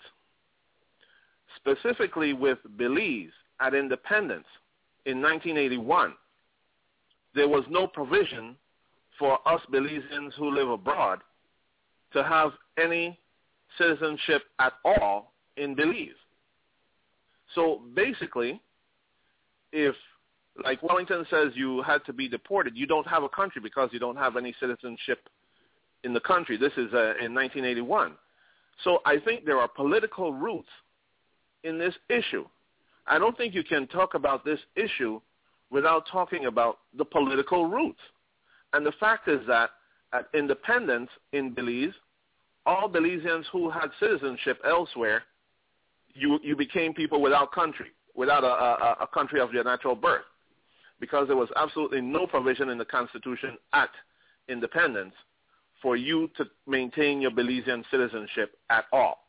Specifically 1.57 2.33
with 2.33 2.59
Belize 2.77 3.33
at 3.61 3.75
independence 3.75 4.47
in 5.05 5.21
1981, 5.21 6.15
there 7.35 7.49
was 7.49 7.65
no 7.69 7.87
provision 7.87 8.57
for 9.19 9.39
us 9.47 9.61
Belizeans 9.73 10.33
who 10.35 10.51
live 10.51 10.71
abroad 10.71 11.21
to 12.13 12.23
have 12.23 12.53
any 12.79 13.19
citizenship 13.79 14.43
at 14.61 14.75
all 14.85 15.33
in 15.57 15.75
Belize. 15.75 16.11
So 17.55 17.83
basically, 17.95 18.61
if, 19.73 19.95
like 20.65 20.83
Wellington 20.83 21.27
says, 21.31 21.53
you 21.55 21.83
had 21.83 22.05
to 22.07 22.13
be 22.13 22.29
deported, 22.29 22.77
you 22.77 22.87
don't 22.87 23.07
have 23.07 23.23
a 23.23 23.29
country 23.29 23.61
because 23.61 23.91
you 23.93 23.99
don't 23.99 24.17
have 24.17 24.37
any 24.37 24.55
citizenship 24.61 25.29
in 26.05 26.13
the 26.13 26.21
country. 26.21 26.57
This 26.57 26.73
is 26.73 26.93
uh, 26.93 27.15
in 27.21 27.35
1981. 27.35 28.13
So 28.85 29.01
I 29.05 29.19
think 29.19 29.45
there 29.45 29.59
are 29.59 29.69
political 29.69 30.33
roots 30.33 30.69
in 31.65 31.79
this 31.79 31.95
issue. 32.09 32.45
I 33.07 33.19
don't 33.19 33.37
think 33.37 33.55
you 33.55 33.65
can 33.65 33.87
talk 33.89 34.15
about 34.15 34.45
this 34.45 34.61
issue 34.77 35.21
without 35.71 36.07
talking 36.11 36.47
about 36.47 36.79
the 36.97 37.05
political 37.05 37.67
roots. 37.67 38.01
And 38.73 38.85
the 38.85 38.93
fact 39.01 39.29
is 39.29 39.41
that 39.47 39.71
at 40.13 40.29
independence 40.35 41.11
in 41.33 41.53
Belize, 41.53 41.95
all 42.67 42.89
Belizeans 42.89 43.45
who 43.53 43.71
had 43.71 43.89
citizenship 43.99 44.61
elsewhere, 44.65 45.23
you, 46.15 46.39
you 46.43 46.55
became 46.55 46.93
people 46.93 47.21
without 47.21 47.53
country, 47.53 47.89
without 48.15 48.45
a, 48.45 48.47
a, 48.47 48.97
a 49.03 49.07
country 49.07 49.41
of 49.41 49.53
your 49.53 49.65
natural 49.65 49.95
birth, 49.95 50.25
because 51.01 51.27
there 51.27 51.37
was 51.37 51.49
absolutely 51.57 52.01
no 52.01 52.27
provision 52.27 52.69
in 52.69 52.79
the 52.79 52.85
Constitution 52.85 53.57
at 53.73 53.91
independence 54.49 55.15
for 55.81 55.97
you 55.97 56.31
to 56.37 56.45
maintain 56.67 57.21
your 57.21 57.31
Belizean 57.31 57.83
citizenship 57.91 58.57
at 58.71 58.85
all. 58.93 59.25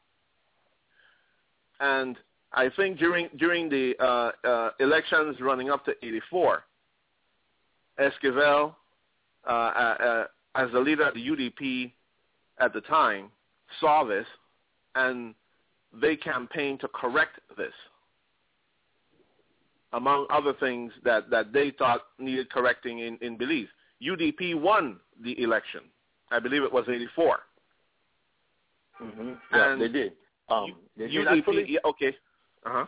And 1.80 2.16
I 2.54 2.70
think 2.70 3.00
during 3.00 3.30
during 3.38 3.70
the 3.70 3.96
uh, 4.00 4.48
uh, 4.48 4.70
elections 4.80 5.38
running 5.42 5.70
up 5.70 5.84
to 5.86 5.92
84, 6.04 6.64
Esquivel, 8.00 8.76
uh, 9.48 9.50
uh, 9.50 9.52
uh 9.52 10.24
as 10.56 10.72
the 10.72 10.80
leader 10.80 11.08
of 11.08 11.16
the 11.16 11.28
UDP 11.28 11.92
at 12.60 12.74
the 12.74 12.82
time, 12.82 13.30
saw 13.80 14.04
this, 14.04 14.28
and 14.94 15.34
they 16.00 16.16
campaigned 16.16 16.80
to 16.82 16.88
correct 16.90 17.40
this, 17.58 17.74
among 19.94 20.28
other 20.30 20.54
things 20.60 20.92
that, 21.04 21.30
that 21.30 21.54
they 21.54 21.72
thought 21.72 22.02
needed 22.20 22.50
correcting 22.50 23.00
in, 23.00 23.18
in 23.22 23.38
Belize. 23.38 23.68
UDP 24.02 24.60
won 24.60 24.98
the 25.22 25.42
election. 25.42 25.82
I 26.32 26.40
believe 26.40 26.64
it 26.64 26.74
was 26.74 26.86
84. 26.90 27.38
Mm-hmm. 29.02 29.32
Yeah, 29.54 29.72
and 29.72 29.82
they 29.82 29.88
did. 29.88 30.14
Um, 30.50 30.76
they 30.98 31.06
UDP, 31.06 31.46
did 31.52 31.70
yeah, 31.70 31.80
okay. 31.86 32.16
Uh-huh. 32.66 32.86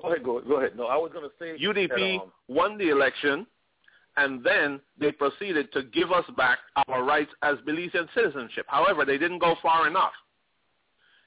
Go 0.00 0.08
ahead, 0.08 0.24
go, 0.24 0.40
go 0.40 0.56
ahead. 0.56 0.76
No, 0.76 0.86
I 0.86 0.96
was 0.96 1.12
going 1.12 1.28
to 1.28 1.34
say 1.38 1.62
UDP 1.62 1.88
that, 1.88 2.22
um, 2.22 2.32
won 2.48 2.78
the 2.78 2.88
election, 2.88 3.46
and 4.16 4.42
then 4.42 4.80
they 4.98 5.12
proceeded 5.12 5.70
to 5.72 5.82
give 5.82 6.12
us 6.12 6.24
back 6.36 6.58
our 6.88 7.04
rights 7.04 7.30
as 7.42 7.56
Belizean 7.68 8.08
citizenship. 8.14 8.64
However, 8.68 9.04
they 9.04 9.18
didn't 9.18 9.38
go 9.38 9.56
far 9.62 9.86
enough. 9.86 10.12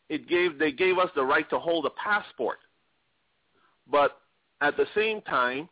It 0.09 0.27
gave 0.27 0.57
they 0.57 0.71
gave 0.71 0.97
us 0.97 1.09
the 1.15 1.23
right 1.23 1.47
to 1.51 1.59
hold 1.59 1.85
a 1.85 1.91
passport, 1.91 2.57
but 3.91 4.21
at 4.61 4.77
the 4.77 4.85
same 4.95 5.21
time, 5.21 5.69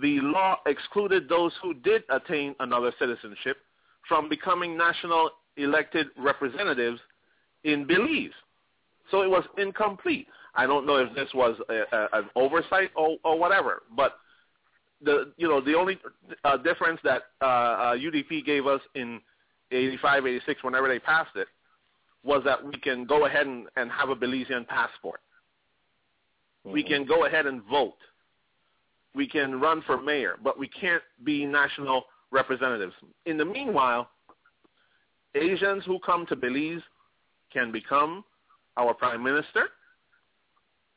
the 0.00 0.20
law 0.20 0.56
excluded 0.66 1.28
those 1.28 1.52
who 1.62 1.74
did 1.74 2.02
attain 2.10 2.54
another 2.60 2.92
citizenship 2.98 3.58
from 4.08 4.28
becoming 4.28 4.76
national 4.76 5.30
elected 5.56 6.08
representatives 6.16 7.00
in 7.62 7.86
Belize. 7.86 8.32
So 9.10 9.22
it 9.22 9.30
was 9.30 9.44
incomplete. 9.58 10.26
I 10.54 10.66
don't 10.66 10.86
know 10.86 10.96
if 10.96 11.14
this 11.14 11.28
was 11.34 11.56
a, 11.68 11.96
a, 11.96 12.08
an 12.12 12.30
oversight 12.34 12.90
or, 12.96 13.16
or 13.24 13.38
whatever, 13.38 13.82
but 13.96 14.18
the 15.02 15.32
you 15.36 15.48
know 15.48 15.60
the 15.60 15.74
only 15.74 15.98
uh, 16.44 16.56
difference 16.58 17.00
that 17.04 17.22
uh, 17.42 17.44
uh, 17.44 17.96
UDP 17.96 18.44
gave 18.44 18.66
us 18.66 18.80
in 18.94 19.20
85, 19.70 20.26
86, 20.26 20.64
whenever 20.64 20.88
they 20.88 20.98
passed 20.98 21.36
it, 21.36 21.48
was 22.22 22.42
that 22.44 22.64
we 22.64 22.74
can 22.78 23.04
go 23.04 23.26
ahead 23.26 23.46
and, 23.46 23.66
and 23.76 23.90
have 23.90 24.08
a 24.08 24.16
Belizean 24.16 24.66
passport. 24.66 25.20
Mm-hmm. 26.64 26.72
We 26.72 26.82
can 26.82 27.04
go 27.04 27.26
ahead 27.26 27.46
and 27.46 27.62
vote. 27.70 27.96
We 29.14 29.28
can 29.28 29.60
run 29.60 29.82
for 29.82 30.00
mayor, 30.00 30.36
but 30.42 30.58
we 30.58 30.68
can't 30.68 31.02
be 31.24 31.44
national 31.44 32.04
representatives. 32.30 32.94
In 33.26 33.36
the 33.36 33.44
meanwhile, 33.44 34.10
Asians 35.34 35.84
who 35.84 35.98
come 36.00 36.26
to 36.26 36.36
Belize 36.36 36.82
can 37.52 37.70
become 37.70 38.24
our 38.76 38.94
prime 38.94 39.22
minister. 39.22 39.68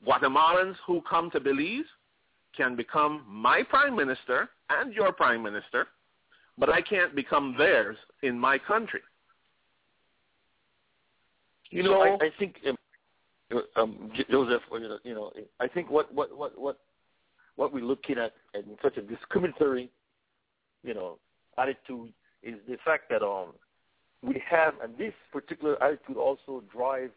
Guatemalans 0.05 0.75
who 0.85 1.01
come 1.09 1.29
to 1.31 1.39
Belize 1.39 1.85
can 2.55 2.75
become 2.75 3.23
my 3.27 3.61
prime 3.63 3.95
minister 3.95 4.49
and 4.69 4.93
your 4.93 5.11
prime 5.11 5.43
minister, 5.43 5.87
but 6.57 6.69
I 6.69 6.81
can't 6.81 7.15
become 7.15 7.55
theirs 7.57 7.97
in 8.23 8.37
my 8.37 8.57
country. 8.57 9.01
You 11.69 11.83
know, 11.83 12.01
I, 12.01 12.25
I 12.25 12.29
think 12.39 12.55
um, 13.51 13.63
um, 13.75 14.11
Joseph, 14.29 14.61
you 15.03 15.13
know, 15.13 15.31
I 15.59 15.67
think 15.67 15.89
what 15.89 16.13
what 16.13 16.35
what 16.35 16.57
what 16.57 16.79
what 17.57 17.73
we're 17.73 17.83
looking 17.83 18.17
at 18.17 18.33
in 18.53 18.77
such 18.81 18.95
a 18.97 19.01
discriminatory, 19.01 19.91
you 20.83 20.93
know, 20.93 21.17
attitude 21.57 22.13
is 22.41 22.55
the 22.69 22.77
fact 22.85 23.09
that 23.09 23.21
um 23.21 23.53
we 24.23 24.41
have, 24.49 24.73
and 24.81 24.97
this 24.97 25.13
particular 25.31 25.81
attitude 25.83 26.17
also 26.17 26.63
drives 26.71 27.11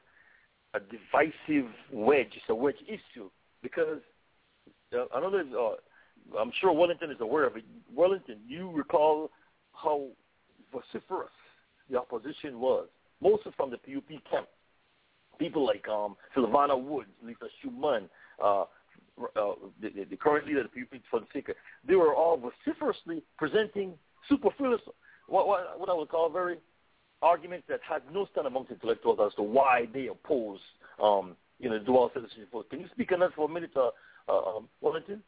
a 0.74 0.80
divisive 0.80 1.70
wedge. 1.92 2.32
It's 2.34 2.44
a 2.48 2.54
wedge 2.54 2.76
issue 2.86 3.30
because 3.62 4.00
uh, 4.94 5.06
another, 5.14 5.44
uh, 5.58 6.38
I'm 6.38 6.52
sure 6.60 6.72
Wellington 6.72 7.10
is 7.10 7.16
aware 7.20 7.46
of 7.46 7.56
it. 7.56 7.64
Wellington, 7.94 8.38
you 8.46 8.70
recall 8.70 9.30
how 9.72 10.08
vociferous 10.72 11.30
the 11.90 11.98
opposition 11.98 12.60
was, 12.60 12.86
mostly 13.20 13.52
from 13.56 13.70
the 13.70 13.78
PUP 13.78 14.08
camp. 14.30 14.46
People 15.38 15.66
like 15.66 15.88
um, 15.88 16.16
Sylvana 16.36 16.80
Woods, 16.80 17.08
Lisa 17.24 17.46
Shoman, 17.64 18.08
uh, 18.44 18.64
uh, 19.36 19.52
the, 19.80 20.04
the, 20.08 20.16
current 20.16 20.46
leader 20.46 20.60
of 20.60 20.66
the 20.74 20.80
PUP, 20.80 21.00
Fonseca, 21.10 21.52
they 21.86 21.94
were 21.94 22.14
all 22.14 22.36
vociferously 22.38 23.22
presenting 23.38 23.94
superfluous, 24.28 24.80
what, 25.28 25.46
what, 25.46 25.78
what 25.78 25.88
I 25.88 25.94
would 25.94 26.08
call 26.08 26.30
very 26.30 26.58
arguments 27.22 27.66
that 27.68 27.80
had 27.86 28.02
no 28.12 28.26
stand 28.32 28.46
amongst 28.46 28.70
intellectuals 28.70 29.18
as 29.24 29.34
to 29.34 29.42
why 29.42 29.86
they 29.92 30.06
oppose, 30.06 30.58
um, 31.02 31.36
you 31.58 31.68
know, 31.68 31.78
dual 31.78 32.10
citizenship. 32.14 32.48
Can 32.70 32.80
you 32.80 32.88
speak 32.92 33.12
on 33.12 33.20
that 33.20 33.34
for 33.34 33.48
a 33.48 33.52
minute, 33.52 33.72
uh, 33.76 33.90
uh, 34.28 34.56
um, 34.56 34.68
Wellington? 34.80 35.22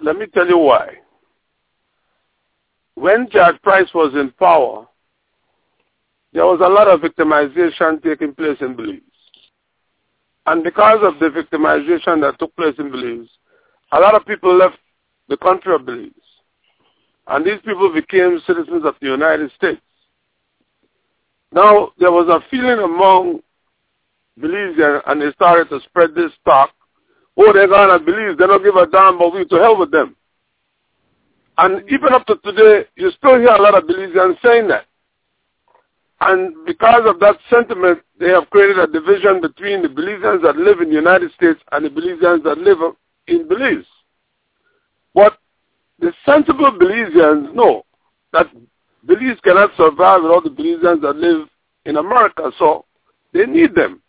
Let 0.00 0.16
me 0.16 0.26
tell 0.26 0.46
you 0.46 0.58
why. 0.58 0.94
When 2.94 3.28
George 3.30 3.60
Price 3.62 3.88
was 3.94 4.14
in 4.14 4.30
power, 4.38 4.86
there 6.32 6.44
was 6.44 6.60
a 6.62 6.68
lot 6.68 6.88
of 6.88 7.00
victimization 7.00 8.02
taking 8.02 8.34
place 8.34 8.58
in 8.60 8.76
Belize. 8.76 9.00
And 10.48 10.64
because 10.64 11.00
of 11.02 11.18
the 11.20 11.28
victimization 11.28 12.22
that 12.22 12.38
took 12.38 12.56
place 12.56 12.74
in 12.78 12.90
Belize, 12.90 13.28
a 13.92 14.00
lot 14.00 14.14
of 14.14 14.24
people 14.24 14.56
left 14.56 14.78
the 15.28 15.36
country 15.36 15.74
of 15.74 15.84
Belize. 15.84 16.10
And 17.26 17.44
these 17.44 17.60
people 17.66 17.92
became 17.92 18.40
citizens 18.46 18.82
of 18.86 18.94
the 19.02 19.08
United 19.08 19.50
States. 19.56 19.82
Now, 21.52 21.90
there 21.98 22.10
was 22.12 22.28
a 22.28 22.40
feeling 22.50 22.78
among 22.78 23.40
Belizeans, 24.40 25.02
and 25.06 25.20
they 25.20 25.32
started 25.32 25.68
to 25.68 25.80
spread 25.84 26.14
this 26.14 26.32
talk 26.46 26.70
oh, 27.36 27.52
they're 27.52 27.68
going 27.68 27.98
to 27.98 28.04
Belize. 28.04 28.36
they 28.38 28.46
don't 28.46 28.64
give 28.64 28.74
a 28.74 28.86
damn 28.86 29.16
about 29.16 29.34
we, 29.34 29.44
to 29.44 29.56
hell 29.56 29.78
with 29.78 29.90
them. 29.90 30.16
And 31.58 31.82
even 31.90 32.12
up 32.14 32.26
to 32.26 32.36
today, 32.36 32.88
you 32.96 33.10
still 33.18 33.38
hear 33.38 33.48
a 33.48 33.60
lot 33.60 33.76
of 33.76 33.84
Belizeans 33.84 34.40
saying 34.42 34.68
that. 34.68 34.86
And 36.20 36.54
because 36.66 37.02
of 37.06 37.20
that 37.20 37.36
sentiment, 37.48 38.00
they 38.18 38.28
have 38.28 38.50
created 38.50 38.78
a 38.78 38.86
division 38.86 39.40
between 39.40 39.82
the 39.82 39.88
Belizeans 39.88 40.42
that 40.42 40.56
live 40.56 40.80
in 40.80 40.88
the 40.88 40.94
United 40.94 41.32
States 41.32 41.60
and 41.70 41.84
the 41.84 41.90
Belizeans 41.90 42.42
that 42.42 42.58
live 42.58 42.78
in 43.28 43.46
Belize. 43.46 43.86
But 45.14 45.38
the 46.00 46.12
sensible 46.26 46.72
Belizeans 46.72 47.54
know 47.54 47.84
that 48.32 48.46
Belize 49.06 49.38
cannot 49.44 49.70
survive 49.76 50.22
without 50.22 50.44
the 50.44 50.50
Belizeans 50.50 51.02
that 51.02 51.16
live 51.16 51.48
in 51.84 51.96
America, 51.96 52.50
so 52.58 52.84
they 53.32 53.46
need 53.46 53.74
them. 53.74 54.02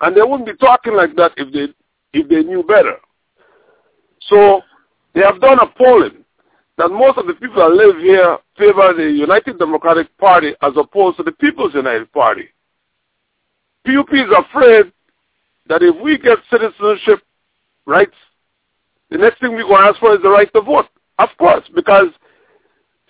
And 0.00 0.16
they 0.16 0.22
wouldn't 0.22 0.46
be 0.46 0.56
talking 0.56 0.94
like 0.94 1.14
that 1.16 1.32
if 1.36 1.52
they 1.52 1.72
if 2.12 2.28
they 2.28 2.42
knew 2.42 2.62
better. 2.62 2.96
So 4.22 4.62
they 5.14 5.20
have 5.20 5.40
done 5.40 5.58
a 5.60 5.66
polling 5.66 6.24
that 6.78 6.88
most 6.88 7.18
of 7.18 7.26
the 7.26 7.34
people 7.34 7.56
that 7.56 7.74
live 7.74 7.96
here 7.98 8.38
favor 8.58 8.92
the 8.94 9.10
United 9.10 9.58
Democratic 9.58 10.16
Party 10.18 10.54
as 10.62 10.72
opposed 10.76 11.16
to 11.16 11.22
the 11.22 11.32
People's 11.32 11.74
United 11.74 12.12
Party. 12.12 12.48
PUP 13.86 14.12
is 14.12 14.30
afraid 14.36 14.92
that 15.68 15.82
if 15.82 15.94
we 16.02 16.18
get 16.18 16.38
citizenship 16.50 17.22
rights, 17.86 18.14
the 19.10 19.18
next 19.18 19.40
thing 19.40 19.52
we're 19.52 19.62
going 19.62 19.82
to 19.82 19.88
ask 19.88 20.00
for 20.00 20.14
is 20.14 20.22
the 20.22 20.28
right 20.28 20.52
to 20.52 20.60
vote. 20.60 20.86
Of 21.18 21.30
course, 21.38 21.64
because 21.74 22.08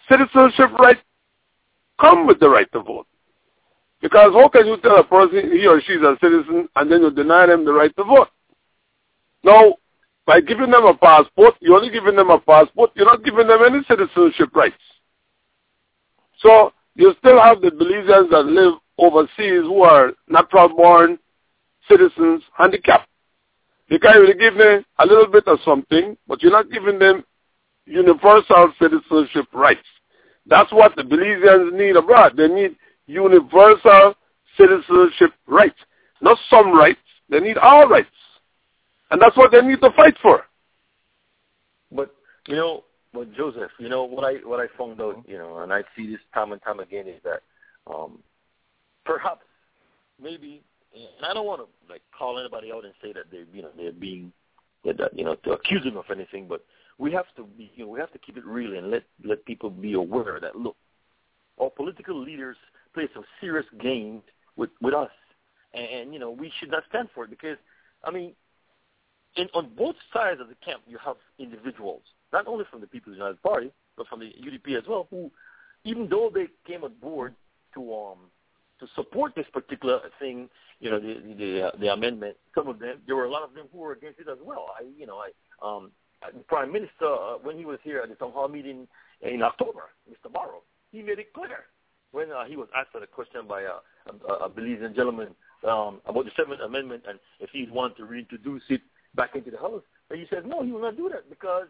citizenship 0.08 0.70
rights 0.78 1.00
come 2.00 2.26
with 2.26 2.38
the 2.38 2.48
right 2.48 2.70
to 2.72 2.80
vote. 2.80 3.06
Because 4.00 4.32
how 4.34 4.48
can 4.48 4.66
you 4.66 4.76
tell 4.76 4.98
a 4.98 5.04
person 5.04 5.50
he 5.50 5.66
or 5.66 5.80
she 5.80 5.94
is 5.94 6.02
a 6.02 6.16
citizen 6.20 6.68
and 6.76 6.92
then 6.92 7.00
you 7.00 7.10
deny 7.10 7.46
them 7.46 7.64
the 7.64 7.72
right 7.72 7.94
to 7.96 8.04
vote? 8.04 8.28
Now, 9.42 9.76
by 10.26 10.40
giving 10.40 10.70
them 10.70 10.84
a 10.84 10.94
passport, 10.94 11.54
you're 11.60 11.76
only 11.76 11.90
giving 11.90 12.16
them 12.16 12.30
a 12.30 12.40
passport. 12.40 12.90
You're 12.94 13.06
not 13.06 13.24
giving 13.24 13.46
them 13.46 13.60
any 13.64 13.82
citizenship 13.88 14.54
rights. 14.54 14.76
So 16.40 16.72
you 16.96 17.14
still 17.18 17.40
have 17.40 17.60
the 17.60 17.70
Belizeans 17.70 18.30
that 18.30 18.44
live 18.44 18.74
overseas 18.98 19.62
who 19.62 19.82
are 19.82 20.12
natural-born 20.28 21.18
citizens 21.88 22.42
handicapped. 22.56 23.08
You 23.88 24.00
can't 24.00 24.18
really 24.18 24.34
give 24.34 24.56
them 24.56 24.84
a 24.98 25.06
little 25.06 25.28
bit 25.28 25.46
of 25.46 25.60
something, 25.64 26.16
but 26.26 26.42
you're 26.42 26.50
not 26.50 26.72
giving 26.72 26.98
them 26.98 27.24
universal 27.84 28.72
citizenship 28.80 29.46
rights. 29.52 29.86
That's 30.46 30.72
what 30.72 30.96
the 30.96 31.02
Belizeans 31.02 31.72
need 31.72 31.96
abroad. 31.96 32.36
They 32.36 32.48
need 32.48 32.76
universal 33.06 34.14
citizenship 34.58 35.30
rights. 35.46 35.78
Not 36.20 36.38
some 36.50 36.72
rights. 36.72 36.98
They 37.28 37.38
need 37.38 37.58
all 37.58 37.88
rights. 37.88 38.08
And 39.10 39.20
that's 39.20 39.36
what 39.36 39.52
they 39.52 39.60
need 39.60 39.80
to 39.80 39.90
fight 39.92 40.16
for. 40.20 40.44
But, 41.92 42.14
you 42.48 42.56
know, 42.56 42.84
but 43.12 43.32
Joseph, 43.34 43.70
you 43.78 43.88
know, 43.88 44.04
what 44.04 44.24
I 44.24 44.34
what 44.46 44.60
I 44.60 44.66
found 44.76 45.00
out, 45.00 45.24
you 45.26 45.38
know, 45.38 45.58
and 45.58 45.72
I 45.72 45.82
see 45.96 46.06
this 46.06 46.20
time 46.34 46.52
and 46.52 46.60
time 46.62 46.80
again 46.80 47.06
is 47.06 47.20
that 47.24 47.42
um 47.90 48.18
perhaps 49.04 49.46
maybe 50.20 50.62
and 50.94 51.26
I 51.26 51.32
don't 51.32 51.46
want 51.46 51.62
to 51.62 51.92
like 51.92 52.02
call 52.16 52.38
anybody 52.38 52.72
out 52.72 52.84
and 52.84 52.92
say 53.02 53.12
that 53.12 53.30
they 53.30 53.44
you 53.52 53.62
know 53.62 53.70
they're 53.76 53.92
being 53.92 54.32
that 54.84 55.16
you 55.16 55.24
know 55.24 55.34
to 55.44 55.52
accuse 55.52 55.84
them 55.84 55.96
of 55.96 56.04
anything, 56.10 56.46
but 56.48 56.64
we 56.98 57.12
have 57.12 57.26
to 57.36 57.44
be 57.44 57.70
you 57.74 57.84
know 57.84 57.90
we 57.90 58.00
have 58.00 58.12
to 58.12 58.18
keep 58.18 58.36
it 58.36 58.44
real 58.44 58.76
and 58.76 58.90
let 58.90 59.04
let 59.24 59.44
people 59.44 59.70
be 59.70 59.94
aware 59.94 60.38
that 60.40 60.56
look, 60.56 60.76
our 61.60 61.70
political 61.70 62.20
leaders 62.20 62.56
play 62.94 63.08
some 63.14 63.24
serious 63.40 63.66
games 63.80 64.22
with 64.56 64.70
with 64.80 64.94
us, 64.94 65.10
and, 65.74 65.86
and 65.86 66.12
you 66.12 66.18
know 66.18 66.30
we 66.30 66.52
should 66.58 66.70
not 66.70 66.84
stand 66.88 67.08
for 67.14 67.24
it 67.24 67.30
because 67.30 67.56
I 68.04 68.10
mean, 68.10 68.32
in 69.36 69.48
on 69.54 69.70
both 69.76 69.96
sides 70.12 70.40
of 70.40 70.48
the 70.48 70.56
camp 70.64 70.82
you 70.86 70.98
have 71.04 71.16
individuals, 71.38 72.02
not 72.32 72.46
only 72.46 72.64
from 72.70 72.80
the 72.80 72.86
People's 72.86 73.16
United 73.16 73.42
Party 73.42 73.70
but 73.96 74.06
from 74.08 74.20
the 74.20 74.26
UDP 74.26 74.76
as 74.76 74.84
well, 74.88 75.06
who 75.10 75.30
even 75.84 76.08
though 76.08 76.30
they 76.32 76.46
came 76.66 76.84
on 76.84 76.92
board 77.00 77.34
to 77.74 77.94
um 77.94 78.18
to 78.80 78.86
support 78.94 79.34
this 79.34 79.46
particular 79.52 80.00
thing, 80.18 80.48
you 80.80 80.90
know, 80.90 81.00
the 81.00 81.34
the, 81.38 81.66
uh, 81.66 81.70
the 81.80 81.92
amendment. 81.92 82.36
Some 82.54 82.68
of 82.68 82.78
them, 82.78 82.98
there 83.06 83.16
were 83.16 83.24
a 83.24 83.30
lot 83.30 83.42
of 83.42 83.54
them 83.54 83.66
who 83.72 83.78
were 83.78 83.92
against 83.92 84.20
it 84.20 84.28
as 84.30 84.38
well. 84.42 84.66
I, 84.78 84.84
you 84.98 85.06
know, 85.06 85.18
I 85.18 85.30
um, 85.66 85.90
the 86.32 86.40
Prime 86.40 86.72
Minister 86.72 87.06
uh, 87.06 87.38
when 87.42 87.56
he 87.56 87.64
was 87.64 87.78
here 87.82 88.00
at 88.00 88.08
the 88.08 88.14
town 88.16 88.32
hall 88.32 88.48
meeting 88.48 88.86
in 89.22 89.42
October, 89.42 89.90
Mr. 90.10 90.32
Barrow, 90.32 90.62
he 90.92 91.02
made 91.02 91.18
it 91.18 91.32
clear 91.32 91.64
when 92.12 92.30
uh, 92.30 92.44
he 92.44 92.56
was 92.56 92.68
asked 92.76 92.90
a 93.00 93.06
question 93.06 93.46
by 93.48 93.62
a, 93.62 93.76
a, 94.28 94.32
a 94.44 94.50
Belizean 94.50 94.94
gentleman 94.94 95.28
um, 95.66 96.00
about 96.06 96.24
the 96.24 96.30
Seventh 96.36 96.60
Amendment 96.60 97.04
and 97.08 97.18
if 97.40 97.50
he'd 97.50 97.70
want 97.70 97.96
to 97.96 98.04
reintroduce 98.04 98.62
it 98.68 98.80
back 99.16 99.34
into 99.34 99.50
the 99.50 99.58
House, 99.58 99.82
and 100.10 100.20
he 100.20 100.26
said 100.30 100.46
no, 100.46 100.62
he 100.62 100.72
will 100.72 100.82
not 100.82 100.96
do 100.96 101.08
that 101.08 101.28
because 101.28 101.66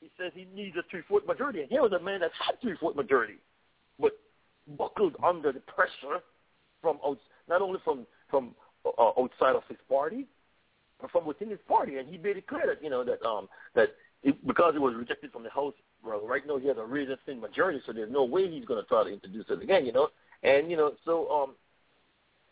he 0.00 0.10
says 0.18 0.32
he 0.34 0.46
needs 0.54 0.76
a 0.76 0.82
three-fourth 0.90 1.26
majority, 1.26 1.60
and 1.60 1.70
here 1.70 1.82
was 1.82 1.92
a 1.92 2.00
man 2.00 2.20
that 2.20 2.30
had 2.38 2.60
three-fourth 2.60 2.96
majority, 2.96 3.36
but 3.98 4.12
buckled 4.78 5.16
under 5.24 5.52
the 5.52 5.60
pressure 5.60 6.22
from 6.80 6.98
not 7.48 7.62
only 7.62 7.80
from 7.84 8.06
from 8.30 8.54
uh, 8.86 9.10
outside 9.18 9.56
of 9.56 9.62
his 9.68 9.78
party, 9.88 10.26
but 11.00 11.10
from 11.10 11.26
within 11.26 11.50
his 11.50 11.58
party, 11.68 11.98
and 11.98 12.08
he 12.08 12.16
made 12.16 12.36
it 12.36 12.46
clear 12.46 12.66
that 12.66 12.82
you 12.82 12.90
know 12.90 13.04
that 13.04 13.22
um 13.26 13.48
that 13.74 13.90
it, 14.22 14.46
because 14.46 14.74
it 14.74 14.80
was 14.80 14.94
rejected 14.94 15.32
from 15.32 15.42
the 15.42 15.50
House, 15.50 15.74
well, 16.04 16.26
right 16.26 16.46
now 16.46 16.58
he 16.58 16.68
has 16.68 16.76
a 16.76 16.84
really 16.84 17.14
thin 17.26 17.40
majority, 17.40 17.80
so 17.86 17.92
there's 17.92 18.12
no 18.12 18.24
way 18.24 18.50
he's 18.50 18.66
going 18.66 18.82
to 18.82 18.88
try 18.88 19.04
to 19.04 19.10
introduce 19.10 19.46
it 19.48 19.62
again, 19.62 19.86
you 19.86 19.92
know, 19.92 20.08
and 20.42 20.70
you 20.70 20.76
know 20.76 20.92
so 21.04 21.30
um 21.30 21.54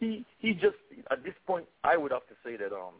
he 0.01 0.25
he 0.39 0.53
just 0.53 0.77
at 1.11 1.23
this 1.25 1.35
point 1.47 1.67
I 1.85 1.97
would 1.97 2.13
have 2.13 2.27
to 2.29 2.35
say 2.45 2.57
that 2.57 2.73
um 2.73 2.95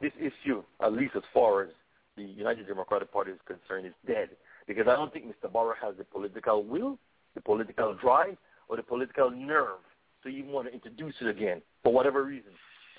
this 0.00 0.12
issue, 0.18 0.62
at 0.82 0.92
least 0.92 1.12
as 1.16 1.22
far 1.32 1.62
as 1.62 1.68
the 2.16 2.22
United 2.22 2.66
Democratic 2.66 3.12
Party 3.12 3.32
is 3.32 3.38
concerned, 3.46 3.86
is 3.86 3.92
dead 4.06 4.30
because 4.66 4.86
I 4.88 4.96
don't 4.96 5.12
think 5.12 5.26
Mr. 5.26 5.52
Barrow 5.52 5.74
has 5.80 5.94
the 5.96 6.04
political 6.04 6.64
will, 6.64 6.98
the 7.34 7.40
political 7.40 7.94
drive, 7.94 8.36
or 8.68 8.76
the 8.76 8.82
political 8.82 9.30
nerve 9.30 9.78
to 10.22 10.28
even 10.28 10.50
want 10.50 10.68
to 10.68 10.74
introduce 10.74 11.14
it 11.20 11.28
again 11.28 11.62
for 11.82 11.92
whatever 11.92 12.24
reason. 12.24 12.50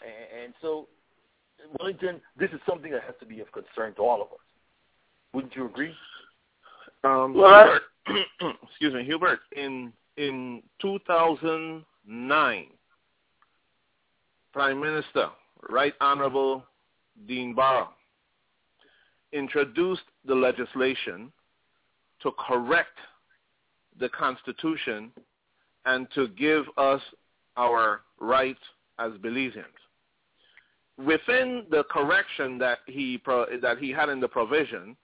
And, 0.02 0.44
and 0.44 0.54
so, 0.62 0.88
Wellington, 1.80 2.22
this 2.40 2.52
is 2.52 2.60
something 2.68 2.92
that 2.92 3.04
has 3.04 3.16
to 3.20 3.26
be 3.26 3.40
of 3.42 3.48
concern 3.52 3.94
to 3.96 4.02
all 4.02 4.22
of 4.22 4.28
us. 4.28 4.38
Wouldn't 5.34 5.56
you 5.56 5.66
agree? 5.66 5.94
Um, 7.04 7.34
well, 7.34 7.80
Hubert, 8.06 8.56
excuse 8.70 8.94
me, 8.94 9.04
Hubert. 9.04 9.40
In 9.56 9.92
in 10.18 10.64
2009, 10.82 12.66
Prime 14.52 14.80
Minister, 14.80 15.30
Right 15.70 15.94
Honorable 16.02 16.64
Dean 17.26 17.56
Barrow, 17.56 17.90
introduced 19.34 20.04
the 20.26 20.36
legislation 20.36 21.32
to 22.22 22.32
correct 22.48 22.98
the 24.00 24.10
Constitution 24.10 25.12
and 25.86 26.08
to 26.14 26.28
give 26.30 26.66
us 26.78 27.02
our 27.56 28.02
rights 28.20 28.60
as 29.00 29.12
Belizeans. 29.14 29.66
Within 30.98 31.66
the 31.70 31.84
correction 31.92 32.58
that 32.58 32.80
he 32.88 33.22
that 33.62 33.78
he 33.80 33.92
had 33.92 34.10
in 34.10 34.20
the 34.20 34.28
provision, 34.28 34.96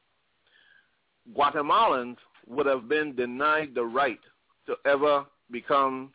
Guatemalans 1.38 2.18
would 2.48 2.66
have 2.66 2.90
been 2.90 3.16
denied 3.16 3.74
the 3.76 3.86
right 3.86 4.20
to 4.66 4.76
ever 4.86 5.26
become 5.52 6.12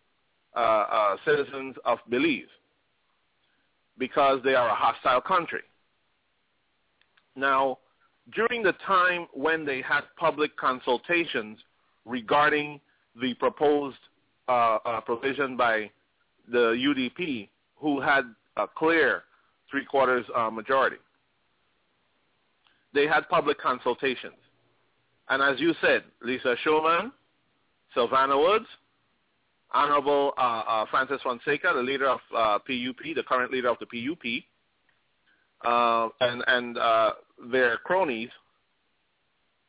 uh, 0.57 0.59
uh, 0.59 1.17
citizens 1.25 1.77
of 1.85 1.99
Belize 2.11 2.43
because 3.99 4.41
they 4.45 4.55
are 4.55 4.69
a 4.69 4.75
hostile 4.75 5.21
country. 5.21 5.63
Now, 7.39 7.79
during 8.35 8.63
the 8.63 8.75
time 8.87 9.27
when 9.33 9.65
they 9.65 9.81
had 9.81 10.03
public 10.17 10.57
consultations 10.57 11.59
regarding 12.05 12.81
the 13.21 13.35
proposed 13.35 13.99
uh, 14.49 14.79
uh, 14.85 15.01
provision 15.03 15.57
by 15.57 15.91
the 16.51 16.75
UDP, 16.75 17.49
who 17.77 18.01
had 18.01 18.25
a 18.57 18.67
clear 18.67 19.23
three-quarters 19.71 20.27
uh, 20.35 20.51
majority. 20.51 20.97
They 22.93 23.07
had 23.07 23.29
public 23.29 23.61
consultations. 23.61 24.35
And 25.29 25.43
as 25.43 25.61
you 25.61 25.75
said, 25.81 26.05
Lisa 26.23 26.57
Shoman, 26.67 27.13
Sylvana 27.95 28.37
Woods, 28.39 28.67
Honorable 29.71 30.33
uh, 30.39 30.41
uh, 30.41 30.87
Francis 30.91 31.21
Fonseca, 31.23 31.73
the 31.75 31.83
leader 31.83 32.09
of 32.09 32.21
uh, 32.35 32.59
PUP, 32.59 33.15
the 33.15 33.23
current 33.29 33.53
leader 33.53 33.69
of 33.69 33.77
the 33.79 33.87
PUP, 33.87 34.43
uh, 35.65 36.09
and, 36.21 36.45
and 36.47 36.79
uh, 36.79 37.13
their 37.51 37.79
cronies 37.79 38.31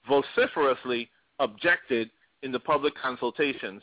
vociferously 0.08 1.10
objected 1.40 2.10
in 2.44 2.52
the 2.52 2.60
public 2.60 2.94
consultations 2.96 3.82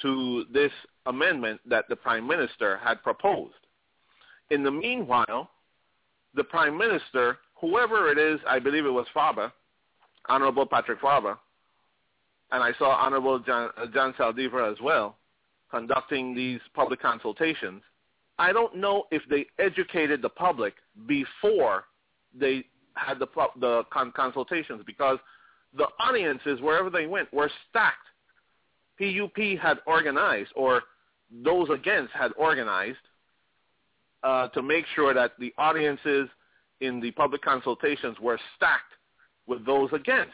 to 0.00 0.44
this 0.52 0.72
amendment 1.06 1.60
that 1.66 1.88
the 1.88 1.96
prime 1.96 2.26
minister 2.26 2.78
had 2.82 3.02
proposed. 3.02 3.54
In 4.50 4.62
the 4.62 4.70
meanwhile, 4.70 5.50
the 6.34 6.44
prime 6.44 6.76
minister, 6.76 7.38
whoever 7.56 8.10
it 8.10 8.18
is, 8.18 8.40
I 8.46 8.58
believe 8.58 8.86
it 8.86 8.90
was 8.90 9.06
Faber, 9.14 9.52
Honorable 10.28 10.66
Patrick 10.66 11.00
Faber, 11.00 11.38
and 12.50 12.62
I 12.62 12.72
saw 12.78 12.90
Honorable 12.90 13.38
John, 13.38 13.70
uh, 13.76 13.86
John 13.92 14.12
Saldivar 14.14 14.70
as 14.70 14.78
well, 14.80 15.16
conducting 15.70 16.34
these 16.34 16.60
public 16.74 17.00
consultations. 17.00 17.82
I 18.38 18.52
don't 18.52 18.76
know 18.76 19.04
if 19.10 19.22
they 19.28 19.46
educated 19.58 20.22
the 20.22 20.28
public 20.28 20.74
before 21.06 21.84
they 22.38 22.64
had 22.94 23.18
the, 23.18 23.26
the 23.60 23.82
con- 23.92 24.12
consultations 24.14 24.82
because 24.86 25.18
the 25.76 25.86
audiences, 25.98 26.60
wherever 26.60 26.90
they 26.90 27.06
went, 27.06 27.32
were 27.32 27.50
stacked 27.70 28.08
PUP 28.98 29.58
had 29.60 29.78
organized, 29.86 30.50
or 30.54 30.82
those 31.44 31.68
against 31.70 32.12
had 32.12 32.30
organized, 32.36 32.98
uh, 34.22 34.48
to 34.48 34.62
make 34.62 34.84
sure 34.94 35.14
that 35.14 35.32
the 35.38 35.52
audiences 35.58 36.28
in 36.80 37.00
the 37.00 37.10
public 37.12 37.42
consultations 37.42 38.16
were 38.20 38.38
stacked 38.56 38.92
with 39.46 39.64
those 39.66 39.90
against. 39.92 40.32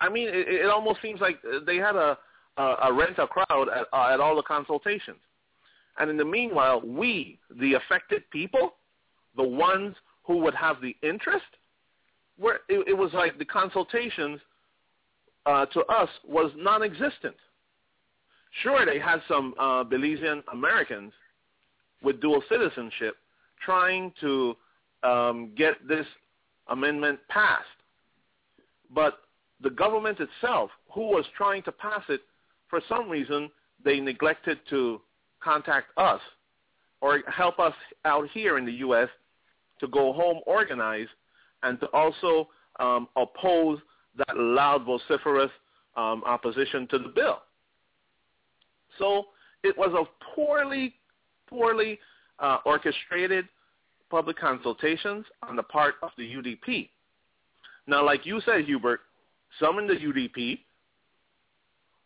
I 0.00 0.08
mean, 0.08 0.28
it, 0.28 0.46
it 0.48 0.70
almost 0.70 1.00
seems 1.02 1.20
like 1.20 1.38
they 1.66 1.76
had 1.76 1.96
a, 1.96 2.16
a, 2.56 2.62
a 2.84 2.92
rent 2.92 3.18
a 3.18 3.26
crowd 3.26 3.68
at, 3.68 3.86
uh, 3.92 4.12
at 4.12 4.20
all 4.20 4.36
the 4.36 4.42
consultations. 4.42 5.18
And 5.98 6.10
in 6.10 6.16
the 6.16 6.24
meanwhile, 6.24 6.80
we, 6.84 7.38
the 7.60 7.74
affected 7.74 8.28
people, 8.30 8.74
the 9.36 9.42
ones 9.42 9.94
who 10.24 10.38
would 10.38 10.54
have 10.54 10.80
the 10.80 10.96
interest, 11.02 11.44
where 12.38 12.60
it, 12.68 12.88
it 12.88 12.96
was 12.96 13.12
like 13.12 13.38
the 13.38 13.44
consultations 13.44 14.40
uh, 15.46 15.66
to 15.66 15.80
us 15.86 16.08
was 16.26 16.52
non-existent. 16.56 17.36
Sure, 18.62 18.84
they 18.84 18.98
had 18.98 19.20
some 19.28 19.54
uh, 19.58 19.84
Belizean 19.84 20.42
Americans 20.52 21.12
with 22.02 22.20
dual 22.20 22.42
citizenship 22.48 23.16
trying 23.64 24.12
to 24.20 24.56
um, 25.02 25.50
get 25.56 25.74
this 25.86 26.06
amendment 26.68 27.18
passed. 27.28 27.64
But 28.92 29.18
the 29.62 29.70
government 29.70 30.18
itself, 30.20 30.70
who 30.92 31.02
was 31.02 31.24
trying 31.36 31.62
to 31.64 31.72
pass 31.72 32.02
it, 32.08 32.22
for 32.68 32.80
some 32.88 33.08
reason, 33.08 33.50
they 33.84 34.00
neglected 34.00 34.58
to 34.70 35.00
contact 35.40 35.88
us 35.96 36.20
or 37.00 37.22
help 37.28 37.58
us 37.58 37.74
out 38.04 38.28
here 38.32 38.58
in 38.58 38.66
the 38.66 38.72
U.S. 38.72 39.08
to 39.80 39.88
go 39.88 40.12
home 40.12 40.40
organized 40.46 41.10
and 41.62 41.78
to 41.80 41.86
also 41.88 42.48
um, 42.78 43.08
oppose 43.16 43.78
that 44.16 44.36
loud, 44.36 44.84
vociferous 44.84 45.50
um, 45.96 46.22
opposition 46.24 46.86
to 46.88 46.98
the 46.98 47.08
bill. 47.08 47.38
So 48.98 49.26
it 49.62 49.76
was 49.76 49.92
a 49.94 50.34
poorly, 50.34 50.94
poorly 51.48 51.98
uh, 52.38 52.58
orchestrated 52.64 53.46
public 54.10 54.38
consultations 54.38 55.24
on 55.42 55.56
the 55.56 55.62
part 55.62 55.94
of 56.02 56.10
the 56.18 56.24
UDP. 56.24 56.88
Now, 57.86 58.04
like 58.04 58.26
you 58.26 58.40
said, 58.44 58.64
Hubert, 58.64 59.00
some 59.58 59.78
in 59.78 59.86
the 59.86 59.94
UDP 59.94 60.60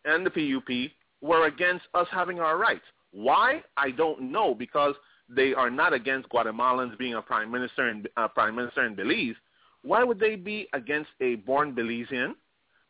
and 0.05 0.25
the 0.25 0.31
PUP 0.31 0.91
were 1.21 1.47
against 1.47 1.85
us 1.95 2.07
having 2.11 2.41
our 2.41 2.59
rights. 2.59 2.85
Why? 3.15 3.63
I 3.77 3.93
don't 3.93 4.33
know 4.33 4.55
because 4.55 4.95
they 5.29 5.55
are 5.55 5.71
not 5.71 5.93
against 5.93 6.29
Guatemalans 6.29 6.99
being 6.99 7.15
a 7.15 7.23
prime 7.23 7.51
minister 7.51 7.89
in 7.89 8.05
uh, 8.17 8.29
prime 8.29 8.57
minister 8.57 8.85
in 8.85 8.95
Belize. 8.95 9.37
Why 9.83 10.03
would 10.03 10.19
they 10.19 10.35
be 10.35 10.69
against 10.73 11.11
a 11.21 11.37
born 11.37 11.75
Belizean 11.75 12.35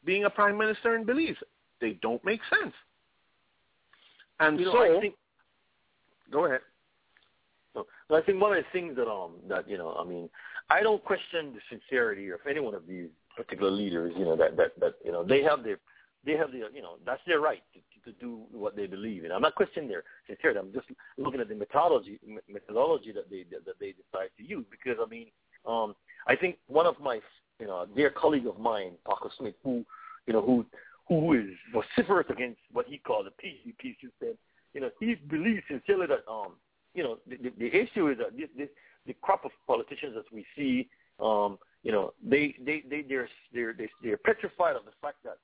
being 0.05 0.25
a 0.25 0.31
prime 0.31 0.57
minister 0.57 0.97
in 0.97 1.05
Belize? 1.05 1.37
They 1.81 1.99
don't 2.01 2.25
make 2.25 2.41
sense. 2.49 2.75
And 4.41 4.59
you 4.59 4.67
know, 4.67 4.73
so, 4.73 4.97
I 4.97 5.01
think, 5.01 5.15
go 6.33 6.47
ahead. 6.47 6.61
No, 7.75 7.85
I 8.11 8.23
think 8.23 8.41
one 8.41 8.57
of 8.57 8.65
the 8.65 8.79
things 8.79 8.97
that 8.97 9.09
um 9.09 9.33
that 9.49 9.69
you 9.69 9.77
know, 9.77 9.95
I 9.99 10.05
mean, 10.05 10.31
I 10.71 10.83
don't 10.83 11.05
question 11.05 11.53
the 11.53 11.61
sincerity 11.69 12.31
of 12.31 12.41
any 12.49 12.61
one 12.61 12.75
of 12.75 12.87
these 12.87 13.09
particular 13.37 13.71
leaders. 13.71 14.13
You 14.17 14.25
know 14.25 14.37
that 14.37 14.57
that 14.57 14.79
that 14.81 14.95
you 15.05 15.13
know 15.13 15.23
they 15.25 15.43
have 15.43 15.65
their 15.65 15.79
they 16.25 16.37
have 16.37 16.53
the 16.53 16.59
you 16.75 16.83
know 16.83 16.97
that's 17.05 17.21
their 17.27 17.41
right 17.41 17.63
to, 17.75 18.11
to 18.11 18.19
do 18.19 18.41
what 18.53 18.77
they 18.77 18.87
believe 18.87 19.25
in. 19.25 19.33
I'm 19.33 19.43
not 19.43 19.55
questioning 19.55 19.89
their 19.89 20.05
sincerity. 20.27 20.59
I'm 20.59 20.73
just 20.73 20.87
looking 21.19 21.41
at 21.41 21.49
the 21.49 21.55
methodology 21.55 22.19
methodology 22.49 23.13
that 23.13 23.31
they 23.31 23.45
that, 23.51 23.79
they 23.81 23.93
decide 23.93 24.31
to 24.39 24.45
use 24.45 24.65
because 24.71 24.99
I 25.05 25.09
mean 25.09 25.27
um 25.67 25.95
I 26.27 26.37
think 26.37 26.59
one 26.67 26.87
of 26.87 26.99
my 27.01 27.21
you 27.61 27.67
know 27.67 27.87
dear 27.95 28.11
colleague 28.11 28.47
of 28.47 28.59
mine 28.59 28.93
Parker 29.05 29.31
Smith 29.39 29.55
who 29.63 29.85
you 30.27 30.33
know 30.33 30.43
who 30.43 30.67
who 31.09 31.35
is 31.35 31.51
vociferous 31.73 32.27
against 32.31 32.61
what 32.73 32.87
he 32.87 32.99
called 32.99 33.27
the 33.27 33.47
PCP 33.47 33.95
system. 33.97 34.39
You 34.73 34.81
know, 34.81 34.91
he 34.99 35.15
believes 35.15 35.63
sincerely 35.69 36.07
that 36.07 36.25
um, 36.29 36.55
you 36.95 37.03
know, 37.03 37.19
the, 37.29 37.37
the, 37.37 37.53
the 37.59 37.67
issue 37.67 38.09
is 38.09 38.19
that 38.19 38.37
this, 38.37 38.49
this 38.57 38.69
the 39.07 39.15
crop 39.21 39.45
of 39.45 39.51
politicians 39.67 40.15
that 40.15 40.25
we 40.33 40.47
see, 40.57 40.89
um, 41.21 41.59
you 41.83 41.93
know, 41.93 42.15
they 42.25 42.55
they 42.65 42.83
they 42.89 43.03
they're 43.03 43.29
they're 43.53 43.75
they're 44.03 44.17
petrified 44.17 44.77
of 44.77 44.85
the 44.85 44.93
fact 45.03 45.17
that 45.25 45.39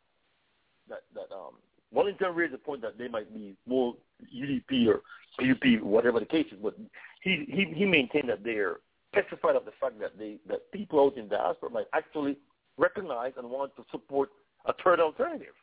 that 0.90 1.02
that 1.14 1.34
um 1.34 1.54
Wellington 1.92 2.34
raised 2.34 2.54
the 2.54 2.58
point 2.58 2.82
that 2.82 2.98
they 2.98 3.08
might 3.08 3.32
be 3.34 3.56
more 3.66 3.94
UDP 4.32 4.86
or 4.86 5.00
PUP, 5.38 5.82
whatever 5.82 6.20
the 6.20 6.26
case 6.26 6.46
is, 6.52 6.58
but 6.62 6.76
he 7.22 7.46
he 7.48 7.72
he 7.74 7.84
maintained 7.84 8.28
that 8.28 8.44
they're 8.44 8.76
petrified 9.12 9.56
of 9.56 9.64
the 9.64 9.72
fact 9.80 9.98
that 10.00 10.18
they 10.18 10.36
that 10.48 10.70
people 10.72 11.00
out 11.00 11.16
in 11.16 11.28
diaspora 11.28 11.70
might 11.70 11.86
actually 11.92 12.36
recognize 12.78 13.32
and 13.36 13.48
want 13.48 13.74
to 13.76 13.84
support 13.90 14.30
a 14.66 14.72
third 14.84 15.00
alternative 15.00 15.54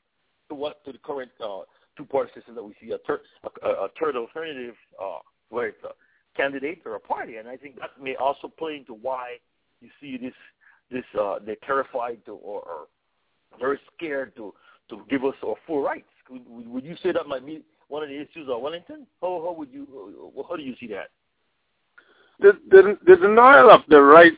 to 0.49 0.55
what 0.55 0.84
to 0.86 0.91
the 0.91 0.97
current 0.99 1.32
uh, 1.43 1.61
two-party 1.97 2.32
system 2.36 2.55
that 2.55 2.63
we 2.63 2.73
see 2.82 2.91
a, 2.91 2.97
third 3.07 3.19
a, 3.63 3.67
a 3.67 3.88
third 3.99 4.15
alternative 4.15 4.75
uh, 5.01 5.19
where 5.49 5.67
it's 5.67 5.84
a 5.84 5.93
candidate 6.36 6.82
or 6.86 6.95
a 6.95 6.99
party, 6.99 7.38
and 7.38 7.47
I 7.47 7.57
think 7.57 7.80
that 7.80 8.01
may 8.01 8.15
also 8.15 8.47
play 8.47 8.75
into 8.78 8.93
why 8.93 9.38
you 9.82 9.89
see 9.99 10.17
this 10.17 10.34
this 10.91 11.03
uh, 11.19 11.39
they're 11.45 11.57
terrified 11.65 12.19
to 12.25 12.34
or, 12.34 12.61
or 12.61 12.88
very 13.59 13.80
scared 13.95 14.36
to 14.36 14.53
to 14.89 15.01
give 15.09 15.25
us 15.25 15.35
our 15.45 15.55
full 15.65 15.81
rights. 15.81 16.07
Would, 16.29 16.67
would 16.67 16.85
you 16.85 16.95
say 17.03 17.11
that 17.11 17.27
might 17.27 17.45
be 17.45 17.61
one 17.88 18.03
of 18.03 18.09
the 18.09 18.15
issues 18.15 18.49
of 18.49 18.61
Wellington? 18.61 19.07
How 19.21 19.41
how 19.45 19.55
would 19.57 19.69
you 19.71 19.88
how 20.47 20.55
do 20.55 20.63
you 20.63 20.75
see 20.79 20.88
that? 20.88 21.09
The, 22.39 22.53
the, 22.69 22.97
the 23.05 23.15
denial 23.15 23.71
of 23.71 23.81
the 23.89 23.99
right 23.99 24.33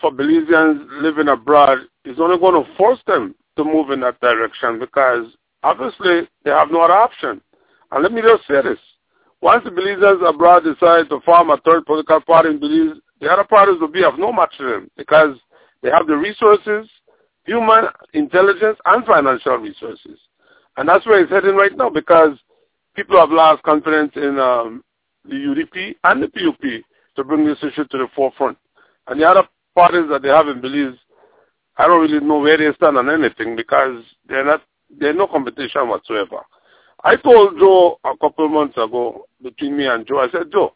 for 0.00 0.12
Belizeans 0.12 0.86
living 1.02 1.28
abroad 1.28 1.78
is 2.04 2.18
only 2.20 2.38
going 2.38 2.62
to 2.62 2.76
force 2.76 3.00
them 3.06 3.34
to 3.56 3.64
move 3.64 3.90
in 3.90 4.00
that 4.00 4.20
direction 4.20 4.78
because 4.78 5.26
obviously 5.62 6.28
they 6.44 6.50
have 6.50 6.70
no 6.70 6.82
other 6.82 6.94
option. 6.94 7.40
And 7.90 8.02
let 8.02 8.12
me 8.12 8.22
just 8.22 8.46
say 8.46 8.62
this. 8.62 8.78
Once 9.40 9.64
the 9.64 9.70
Belizeans 9.70 10.26
abroad 10.28 10.62
decide 10.64 11.08
to 11.08 11.20
form 11.24 11.50
a 11.50 11.56
third 11.58 11.86
political 11.86 12.20
party 12.20 12.50
in 12.50 12.60
Belize, 12.60 12.98
the 13.20 13.28
other 13.28 13.44
parties 13.44 13.80
will 13.80 13.88
be 13.88 14.04
of 14.04 14.18
no 14.18 14.32
match 14.32 14.56
to 14.58 14.64
them 14.64 14.90
because 14.96 15.36
they 15.82 15.90
have 15.90 16.06
the 16.06 16.16
resources, 16.16 16.88
human 17.50 17.86
intelligence, 18.14 18.78
and 18.86 19.04
financial 19.04 19.56
resources. 19.56 20.18
And 20.76 20.88
that's 20.88 21.04
where 21.04 21.20
it's 21.20 21.32
heading 21.32 21.56
right 21.56 21.76
now 21.76 21.90
because 21.90 22.38
people 22.94 23.18
have 23.18 23.30
lost 23.30 23.64
confidence 23.64 24.12
in 24.14 24.38
um, 24.38 24.84
the 25.24 25.34
UDP 25.34 25.96
and 26.04 26.22
the 26.22 26.28
PUP 26.28 26.84
to 27.16 27.24
bring 27.24 27.44
this 27.44 27.58
issue 27.58 27.84
to 27.84 27.98
the 27.98 28.06
forefront. 28.14 28.56
And 29.08 29.20
the 29.20 29.24
other 29.26 29.42
parties 29.74 30.08
that 30.10 30.22
they 30.22 30.28
have 30.28 30.46
in 30.46 30.60
Belize 30.60 30.96
I 31.76 31.86
don't 31.86 32.02
really 32.02 32.24
know 32.24 32.38
where 32.38 32.56
they 32.58 32.74
stand 32.76 32.98
on 32.98 33.08
anything 33.08 33.56
because 33.56 34.04
they're 34.28 34.44
not 34.44 34.62
there's 34.98 35.16
no 35.16 35.26
competition 35.26 35.88
whatsoever. 35.88 36.38
I 37.02 37.16
told 37.16 37.58
Joe 37.58 37.98
a 38.04 38.16
couple 38.18 38.44
of 38.44 38.50
months 38.50 38.76
ago 38.76 39.26
between 39.42 39.76
me 39.76 39.86
and 39.86 40.06
Joe, 40.06 40.18
I 40.18 40.30
said, 40.30 40.52
Joe, 40.52 40.74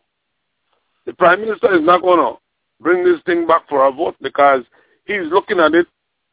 the 1.04 1.12
Prime 1.12 1.40
Minister 1.42 1.74
is 1.74 1.82
not 1.84 2.00
going 2.00 2.18
to 2.20 2.38
bring 2.80 3.04
this 3.04 3.20
thing 3.26 3.46
back 3.46 3.68
for 3.68 3.86
a 3.86 3.92
vote 3.92 4.16
because 4.22 4.62
he's 5.04 5.26
looking 5.30 5.58
at 5.60 5.74
it 5.74 5.86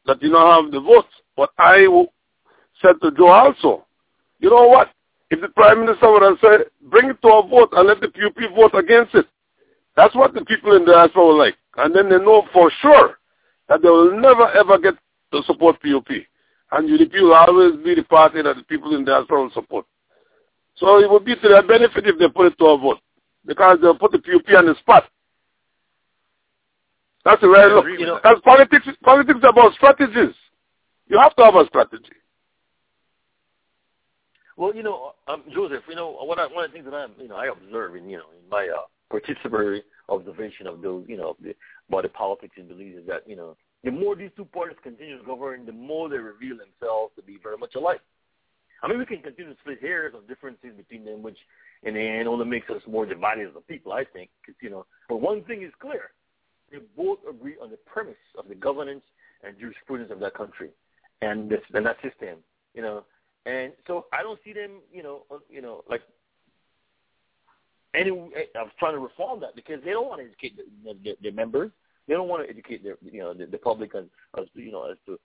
that 0.06 0.22
you 0.22 0.30
don't 0.30 0.64
have 0.64 0.72
the 0.72 0.80
votes. 0.80 1.08
But 1.36 1.50
I 1.58 1.86
said 2.80 2.94
to 3.02 3.10
Joe 3.12 3.28
also, 3.28 3.84
you 4.40 4.50
know 4.50 4.68
what? 4.68 4.90
If 5.30 5.40
the 5.40 5.48
Prime 5.48 5.80
Minister 5.80 6.10
would 6.10 6.22
have 6.22 6.38
said, 6.40 6.66
bring 6.90 7.08
it 7.10 7.22
to 7.22 7.28
a 7.28 7.48
vote 7.48 7.70
and 7.72 7.88
let 7.88 8.00
the 8.00 8.08
PUP 8.08 8.54
vote 8.54 8.78
against 8.78 9.14
it, 9.14 9.26
that's 9.96 10.14
what 10.14 10.34
the 10.34 10.44
people 10.44 10.76
in 10.76 10.84
the 10.84 10.92
diaspora 10.92 11.24
will 11.24 11.38
like. 11.38 11.56
And 11.76 11.94
then 11.94 12.10
they 12.10 12.18
know 12.18 12.46
for 12.52 12.70
sure 12.82 13.18
that 13.68 13.82
they 13.82 13.88
will 13.88 14.18
never 14.20 14.50
ever 14.52 14.78
get 14.78 14.94
to 15.32 15.42
support 15.44 15.80
PUP. 15.80 16.08
And 16.72 16.88
UDP 16.88 17.20
will 17.20 17.34
always 17.34 17.82
be 17.82 17.94
the 17.94 18.02
party 18.02 18.42
that 18.42 18.56
the 18.56 18.62
people 18.64 18.94
in 18.94 19.04
the 19.04 19.12
diaspora 19.12 19.42
will 19.42 19.50
support. 19.52 19.86
So 20.76 20.98
it 20.98 21.10
would 21.10 21.24
be 21.24 21.36
to 21.36 21.48
their 21.48 21.66
benefit 21.66 22.06
if 22.06 22.18
they 22.18 22.28
put 22.28 22.46
it 22.46 22.58
to 22.58 22.64
a 22.66 22.78
vote. 22.78 22.98
Because 23.46 23.78
they'll 23.80 23.98
put 23.98 24.12
the 24.12 24.18
PUP 24.18 24.48
on 24.56 24.66
the 24.66 24.74
spot. 24.80 25.04
That's 27.24 27.40
the 27.40 27.48
way 27.48 27.60
I 27.60 27.66
look. 27.66 27.86
You 27.86 28.06
know, 28.06 28.20
That's 28.22 28.40
politics. 28.40 28.86
Politics 29.02 29.40
about 29.42 29.74
strategies. 29.74 30.34
You 31.08 31.18
have 31.18 31.34
to 31.36 31.44
have 31.44 31.54
a 31.54 31.66
strategy. 31.66 32.16
Well, 34.56 34.74
you 34.74 34.82
know, 34.82 35.12
um, 35.28 35.44
Joseph, 35.52 35.82
you 35.88 35.94
know, 35.94 36.10
what 36.10 36.38
I, 36.38 36.46
one 36.46 36.64
of 36.64 36.70
the 36.70 36.74
things 36.74 36.84
that 36.84 36.94
I'm, 36.94 37.12
you 37.18 37.28
know, 37.28 37.36
I 37.36 37.46
observe 37.46 37.96
in, 37.96 38.08
you 38.08 38.18
know, 38.18 38.24
in 38.38 38.48
my 38.50 38.68
uh, 38.68 38.82
participatory 39.12 39.80
observation 40.08 40.66
of 40.66 40.82
those, 40.82 41.04
you 41.08 41.16
know, 41.16 41.36
the, 41.42 41.54
about 41.88 42.02
the 42.02 42.10
politics 42.10 42.54
in 42.58 42.68
Belize 42.68 42.96
is 42.96 43.06
that, 43.06 43.26
you 43.26 43.34
know, 43.34 43.56
the 43.82 43.90
more 43.90 44.14
these 44.14 44.30
two 44.36 44.44
parties 44.44 44.76
continue 44.82 45.18
to 45.18 45.24
govern, 45.24 45.66
the 45.66 45.72
more 45.72 46.08
they 46.08 46.18
reveal 46.18 46.56
themselves 46.56 47.12
to 47.16 47.22
be 47.22 47.38
very 47.42 47.56
much 47.56 47.74
alike. 47.74 48.00
I 48.82 48.88
mean, 48.88 48.98
we 48.98 49.06
can 49.06 49.22
continue 49.22 49.52
to 49.52 49.60
split 49.60 49.80
hairs 49.80 50.14
of 50.14 50.28
differences 50.28 50.76
between 50.76 51.04
them, 51.04 51.22
which 51.22 51.38
in 51.82 51.94
the 51.94 52.00
end 52.00 52.28
only 52.28 52.44
makes 52.44 52.68
us 52.68 52.82
more 52.86 53.06
divided 53.06 53.48
as 53.48 53.54
a 53.56 53.60
people, 53.60 53.92
I 53.92 54.04
think. 54.04 54.30
You 54.60 54.70
know, 54.70 54.86
but 55.08 55.20
one 55.20 55.42
thing 55.44 55.62
is 55.62 55.72
clear: 55.80 56.10
they 56.72 56.78
both 56.96 57.18
agree 57.28 57.56
on 57.62 57.70
the 57.70 57.76
premise 57.76 58.14
of 58.38 58.48
the 58.48 58.54
governance 58.54 59.04
and 59.44 59.58
jurisprudence 59.58 60.10
of 60.10 60.20
that 60.20 60.34
country 60.34 60.70
and 61.20 61.48
this 61.50 61.60
and 61.74 61.86
that 61.86 61.96
system. 62.02 62.38
You 62.74 62.82
know, 62.82 63.04
and 63.46 63.72
so 63.86 64.06
I 64.12 64.22
don't 64.22 64.40
see 64.44 64.52
them, 64.52 64.80
you 64.92 65.02
know, 65.02 65.22
uh, 65.30 65.38
you 65.50 65.60
know, 65.62 65.84
like 65.88 66.02
any. 67.94 68.10
I'm 68.10 68.70
trying 68.78 68.94
to 68.94 69.00
reform 69.00 69.40
that 69.40 69.54
because 69.54 69.80
they 69.84 69.90
don't 69.90 70.08
want 70.08 70.20
to 70.20 70.26
educate 70.26 70.58
their, 70.84 71.14
their 71.22 71.32
members. 71.32 71.70
They 72.08 72.14
don't 72.14 72.28
want 72.28 72.44
to 72.44 72.50
educate 72.50 72.82
their, 72.82 72.96
you 73.02 73.20
know, 73.20 73.32
the, 73.32 73.46
the 73.46 73.58
public 73.58 73.94
as, 73.94 74.04
as 74.36 74.46
you 74.54 74.72
know, 74.72 74.90
as 74.90 74.96
to 75.06 75.18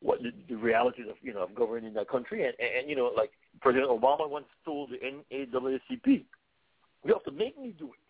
what 0.00 0.22
the, 0.22 0.32
the 0.48 0.56
realities 0.56 1.06
of, 1.10 1.16
you 1.22 1.34
know, 1.34 1.42
of 1.42 1.54
governing 1.54 1.92
that 1.94 2.08
country. 2.08 2.44
And, 2.44 2.54
and, 2.58 2.80
and 2.80 2.90
you 2.90 2.96
know, 2.96 3.12
like 3.14 3.32
President 3.60 3.90
Obama 3.90 4.28
once 4.28 4.46
told 4.64 4.90
the 4.90 4.98
NAACP, 4.98 6.24
you 7.04 7.12
have 7.12 7.24
to 7.24 7.32
make 7.32 7.58
me 7.58 7.74
do 7.78 7.86
it. 7.86 8.05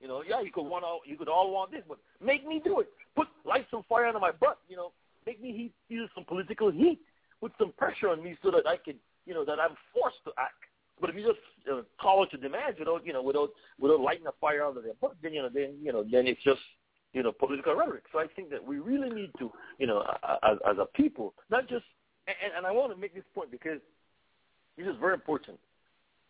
You 0.00 0.08
know, 0.08 0.22
yeah, 0.28 0.40
you 0.40 0.52
could 0.52 0.64
want 0.64 0.84
all, 0.84 1.00
you 1.06 1.16
could 1.16 1.28
all 1.28 1.50
want 1.50 1.70
this, 1.70 1.82
but 1.88 1.98
make 2.22 2.46
me 2.46 2.60
do 2.62 2.80
it. 2.80 2.88
Put 3.14 3.28
light 3.44 3.66
some 3.70 3.82
fire 3.88 4.06
under 4.06 4.20
my 4.20 4.32
butt. 4.32 4.58
You 4.68 4.76
know, 4.76 4.92
make 5.26 5.42
me 5.42 5.52
heat, 5.52 5.72
feel 5.88 6.06
some 6.14 6.24
political 6.24 6.70
heat. 6.70 7.00
Put 7.40 7.52
some 7.58 7.72
pressure 7.78 8.08
on 8.08 8.22
me 8.22 8.36
so 8.42 8.50
that 8.50 8.66
I 8.66 8.76
can, 8.76 8.94
you 9.26 9.34
know, 9.34 9.44
that 9.44 9.58
I'm 9.58 9.76
forced 9.92 10.22
to 10.24 10.32
act. 10.38 10.54
But 11.00 11.10
if 11.10 11.16
you 11.16 11.26
just 11.26 11.38
uh, 11.70 11.82
call 12.00 12.24
it 12.24 12.30
to 12.30 12.38
demands 12.38 12.78
without, 12.78 13.06
you 13.06 13.12
know, 13.12 13.22
without 13.22 13.50
without 13.78 14.00
lighting 14.00 14.26
a 14.26 14.32
fire 14.40 14.64
under 14.64 14.80
their 14.80 14.94
butt, 15.00 15.16
then 15.22 15.34
you 15.34 15.42
know, 15.42 15.50
then 15.52 15.74
you 15.82 15.92
know, 15.92 16.04
then 16.10 16.26
it's 16.26 16.42
just 16.42 16.60
you 17.16 17.22
know, 17.22 17.32
political 17.32 17.74
rhetoric. 17.74 18.04
So 18.12 18.18
I 18.18 18.26
think 18.36 18.50
that 18.50 18.62
we 18.62 18.78
really 18.78 19.08
need 19.08 19.30
to, 19.38 19.50
you 19.78 19.86
know, 19.86 20.04
as, 20.42 20.58
as 20.68 20.76
a 20.78 20.84
people, 20.94 21.32
not 21.50 21.66
just, 21.66 21.84
and, 22.26 22.36
and 22.58 22.66
I 22.66 22.72
want 22.72 22.92
to 22.92 23.00
make 23.00 23.14
this 23.14 23.24
point 23.34 23.50
because 23.50 23.80
this 24.76 24.86
is 24.86 24.94
very 25.00 25.14
important. 25.14 25.58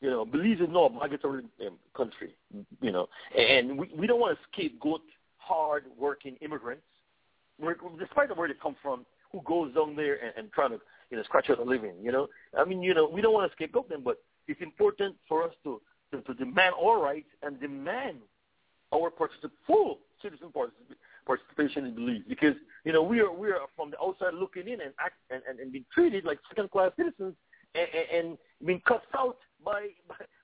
You 0.01 0.11
know, 0.11 0.25
Belize 0.25 0.61
is 0.61 0.69
not 0.69 0.91
a 0.91 0.95
migratory 0.95 1.43
um, 1.67 1.79
country, 1.97 2.35
you 2.83 2.93
know, 2.93 3.07
and 3.37 3.79
we, 3.79 3.91
we 3.97 4.07
don't 4.07 4.21
want 4.21 4.39
to 4.39 4.45
scapegoat 4.53 5.01
hard-working 5.39 6.37
immigrants, 6.43 6.83
despite 7.59 7.99
despite 7.99 8.37
where 8.37 8.49
they 8.49 8.55
come 8.63 8.77
from, 8.83 9.07
who 9.33 9.41
goes 9.43 9.75
down 9.75 9.97
there 9.97 10.15
and, 10.15 10.33
and 10.37 10.53
trying 10.53 10.71
to, 10.71 10.81
you 11.11 11.17
know, 11.17 11.23
scratch 11.23 11.49
out 11.49 11.61
a 11.61 11.63
living, 11.63 11.95
you 12.03 12.13
know. 12.13 12.27
I 12.59 12.65
mean, 12.65 12.83
you 12.83 12.93
know, 12.93 13.09
we 13.09 13.23
don't 13.23 13.33
want 13.33 13.51
to 13.51 13.57
scapegoat 13.57 13.89
them, 13.89 14.03
but 14.05 14.23
it's 14.49 14.61
important 14.61 15.17
for 15.27 15.43
us 15.43 15.55
to, 15.65 15.81
to, 16.13 16.21
to 16.23 16.35
demand 16.35 16.75
our 16.83 17.01
rights 17.01 17.29
and 17.43 17.59
demand 17.59 18.19
our 18.93 19.11
particip- 19.11 19.51
full 19.67 19.99
citizen 20.23 20.53
participation 21.27 21.87
in 21.87 21.95
Belize 21.95 22.23
because 22.29 22.55
you 22.85 22.93
know 22.93 23.03
we 23.03 23.21
are 23.21 23.33
we 23.33 23.49
are 23.49 23.61
from 23.75 23.91
the 23.91 24.01
outside 24.01 24.35
looking 24.35 24.69
in 24.69 24.81
and 24.81 24.93
act 25.01 25.17
and, 25.31 25.43
and, 25.49 25.59
and 25.59 25.73
being 25.73 25.85
treated 25.93 26.25
like 26.25 26.39
second 26.49 26.71
class 26.71 26.93
citizens 26.97 27.35
and, 27.75 27.89
and, 27.95 28.27
and 28.27 28.39
being 28.65 28.81
cut 28.87 29.03
out 29.15 29.39
by 29.65 29.89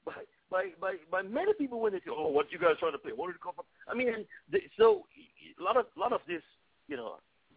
by 0.04 0.12
by 0.50 0.68
by 0.80 0.94
by 1.10 1.22
many 1.22 1.52
people 1.54 1.80
when 1.80 1.92
they 1.92 1.98
say, 1.98 2.10
"Oh, 2.10 2.28
what 2.28 2.52
you 2.52 2.58
guys 2.58 2.76
trying 2.78 2.92
to 2.92 2.98
play? 2.98 3.12
What 3.14 3.28
did 3.28 3.34
you 3.34 3.40
come 3.42 3.54
from?" 3.54 3.64
I 3.88 3.94
mean, 3.94 4.26
so 4.78 5.04
a 5.58 5.62
lot 5.62 5.76
of 5.76 5.86
lot 5.96 6.12
of 6.12 6.20
this, 6.26 6.42
you 6.88 6.96
know, 6.96 7.16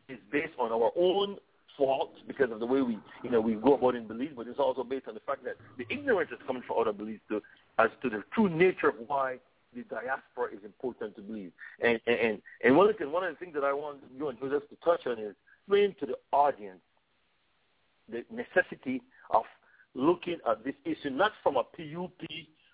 is 0.10 0.20
based 0.32 0.54
on 0.60 0.72
our 0.72 0.92
own 0.96 1.38
fault 1.78 2.14
because 2.28 2.52
of 2.52 2.60
the 2.60 2.66
way 2.66 2.82
we, 2.82 2.98
you 3.24 3.30
know, 3.30 3.42
we 3.42 3.56
go 3.56 3.74
about 3.74 3.96
in 3.96 4.08
Belize, 4.08 4.32
but 4.36 4.48
it's 4.48 4.60
also 4.60 4.84
based 4.84 5.08
on 5.08 5.14
the 5.14 5.20
fact 5.22 5.44
that 5.44 5.58
the 5.78 5.86
ignorance 5.90 6.32
is 6.32 6.40
coming 6.48 6.64
from 6.66 6.78
other 6.80 6.94
beliefs 6.94 7.22
to, 7.28 7.42
as 7.80 7.90
to 8.02 8.10
the 8.10 8.24
true 8.34 8.48
nature 8.48 8.88
of 8.88 8.96
why 9.08 9.38
the 9.76 9.82
diaspora 9.84 10.48
is 10.54 10.64
important 10.64 11.16
to 11.18 11.22
Belize. 11.22 11.52
And 11.82 12.00
and 12.08 12.42
and 12.64 12.78
one 12.78 12.90
of 12.90 12.98
the 12.98 13.10
one 13.10 13.24
of 13.24 13.34
the 13.34 13.40
things 13.40 13.54
that 13.56 13.64
I 13.64 13.74
want 13.74 14.00
you 14.18 14.30
and 14.30 14.40
Joseph 14.40 14.70
to 14.70 14.76
touch 14.84 15.06
on 15.06 15.20
is 15.20 15.36
explain 15.66 15.96
to 16.00 16.06
the 16.06 16.16
audience 16.32 16.80
the 18.10 18.24
necessity 18.32 19.02
of 19.32 19.44
looking 19.94 20.38
at 20.50 20.64
this 20.64 20.76
issue 20.86 21.10
not 21.10 21.32
from 21.42 21.56
a 21.56 21.64
PUP 21.64 22.22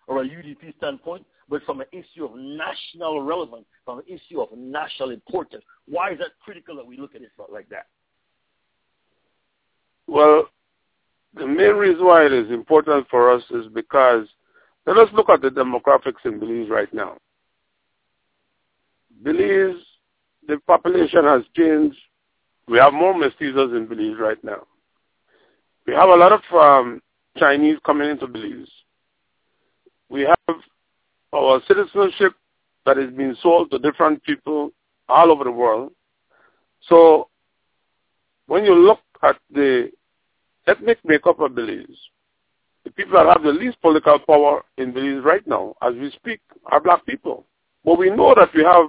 or 0.07 0.23
a 0.23 0.25
UDP 0.25 0.75
standpoint, 0.77 1.25
but 1.49 1.61
from 1.63 1.81
an 1.81 1.87
issue 1.91 2.25
of 2.25 2.31
national 2.35 3.21
relevance, 3.21 3.65
from 3.85 3.99
an 3.99 4.05
issue 4.07 4.41
of 4.41 4.49
national 4.57 5.11
importance. 5.11 5.63
Why 5.87 6.11
is 6.11 6.19
that 6.19 6.31
critical 6.43 6.75
that 6.77 6.85
we 6.85 6.97
look 6.97 7.15
at 7.15 7.21
it 7.21 7.31
like 7.51 7.69
that? 7.69 7.87
Well, 10.07 10.49
the 11.35 11.47
main 11.47 11.75
reason 11.75 12.05
why 12.05 12.25
it 12.25 12.33
is 12.33 12.51
important 12.51 13.07
for 13.09 13.31
us 13.31 13.43
is 13.51 13.67
because 13.73 14.27
let 14.85 14.97
us 14.97 15.09
look 15.13 15.29
at 15.29 15.41
the 15.41 15.49
demographics 15.49 16.25
in 16.25 16.39
Belize 16.39 16.69
right 16.69 16.91
now. 16.93 17.17
Belize, 19.23 19.81
the 20.47 20.57
population 20.67 21.23
has 21.23 21.43
changed. 21.55 21.97
We 22.67 22.79
have 22.79 22.93
more 22.93 23.13
mestizos 23.13 23.75
in 23.75 23.85
Belize 23.87 24.17
right 24.19 24.43
now. 24.43 24.65
We 25.87 25.93
have 25.93 26.09
a 26.09 26.15
lot 26.15 26.31
of 26.31 26.41
um, 26.53 27.01
Chinese 27.37 27.77
coming 27.85 28.09
into 28.09 28.27
Belize. 28.27 28.69
We 30.09 30.21
have 30.21 30.57
our 31.33 31.61
citizenship 31.67 32.33
that 32.85 32.97
is 32.97 33.11
being 33.11 33.35
sold 33.41 33.71
to 33.71 33.79
different 33.79 34.23
people 34.23 34.71
all 35.07 35.31
over 35.31 35.43
the 35.43 35.51
world. 35.51 35.91
So 36.87 37.29
when 38.47 38.65
you 38.65 38.75
look 38.75 38.99
at 39.23 39.37
the 39.51 39.91
ethnic 40.67 40.99
makeup 41.03 41.39
of 41.39 41.55
Belize, 41.55 41.97
the 42.83 42.91
people 42.91 43.13
that 43.13 43.27
have 43.27 43.43
the 43.43 43.51
least 43.51 43.79
political 43.81 44.19
power 44.19 44.63
in 44.77 44.91
Belize 44.91 45.23
right 45.23 45.45
now, 45.47 45.75
as 45.81 45.93
we 45.93 46.11
speak, 46.11 46.41
are 46.65 46.79
black 46.79 47.05
people. 47.05 47.45
But 47.85 47.97
we 47.97 48.09
know 48.09 48.33
that 48.35 48.49
we 48.53 48.63
have 48.63 48.87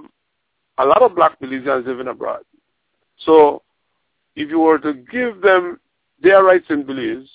a 0.77 0.85
lot 0.85 1.01
of 1.01 1.15
black 1.15 1.39
Belizeans 1.39 1.85
living 1.85 2.07
abroad. 2.07 2.41
So 3.19 3.61
if 4.35 4.49
you 4.49 4.59
were 4.59 4.79
to 4.79 4.93
give 4.93 5.41
them 5.41 5.79
their 6.23 6.43
rights 6.43 6.65
and 6.69 6.87
beliefs, 6.87 7.29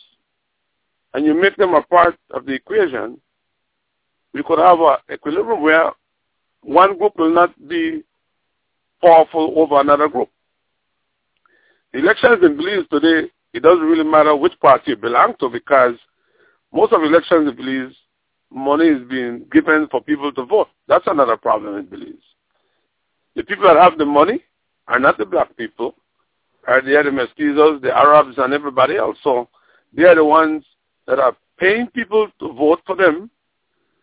and 1.15 1.25
you 1.25 1.35
make 1.41 1.57
them 1.57 1.75
a 1.75 1.83
part 1.83 2.17
of 2.31 2.47
the 2.47 2.55
equation, 2.55 3.21
we 4.33 4.43
could 4.43 4.59
have 4.59 4.81
an 4.81 4.97
equilibrium 5.13 5.63
where 5.63 5.93
one 6.63 6.99
group 6.99 7.13
will 7.19 7.33
not 7.33 7.51
be 7.69 8.03
powerful 9.01 9.55
over 9.57 9.81
another 9.81 10.09
group. 10.09 10.29
The 11.93 12.01
elections 12.01 12.39
in 12.43 12.57
Belize 12.57 12.87
today, 12.91 13.31
it 13.55 13.61
doesn't 13.63 13.85
really 13.85 14.05
matter 14.05 14.35
which 14.37 14.59
party 14.61 14.91
you 14.91 14.97
belong 14.97 15.35
to 15.41 15.49
because 15.49 15.95
most 16.73 16.93
of 16.93 17.03
elections 17.03 17.49
in 17.49 17.57
Belize, 17.57 17.95
money 18.51 18.87
is 18.87 19.09
being 19.09 19.47
given 19.53 19.89
for 19.91 20.03
people 20.03 20.33
to 20.33 20.45
vote. 20.45 20.69
That's 20.87 21.07
another 21.07 21.37
problem 21.37 21.77
in 21.77 21.87
Belize. 21.87 22.15
The 23.37 23.45
people 23.45 23.65
that 23.65 23.77
have 23.77 23.99
the 23.99 24.05
money 24.05 24.43
are 24.89 24.99
not 24.99 25.17
the 25.19 25.25
black 25.25 25.57
people. 25.57 25.95
Are 26.67 26.83
they 26.83 26.95
are 26.97 27.05
the 27.05 27.11
mestizos, 27.11 27.81
the 27.81 27.97
Arabs, 27.97 28.37
and 28.39 28.53
everybody 28.53 28.97
else. 28.97 29.17
So 29.23 29.49
they 29.93 30.05
are 30.05 30.15
the 30.15 30.25
ones 30.25 30.65
that 31.07 31.19
are 31.19 31.37
paying 31.59 31.87
people 31.89 32.29
to 32.41 32.53
vote 32.53 32.81
for 32.87 32.97
them 32.97 33.31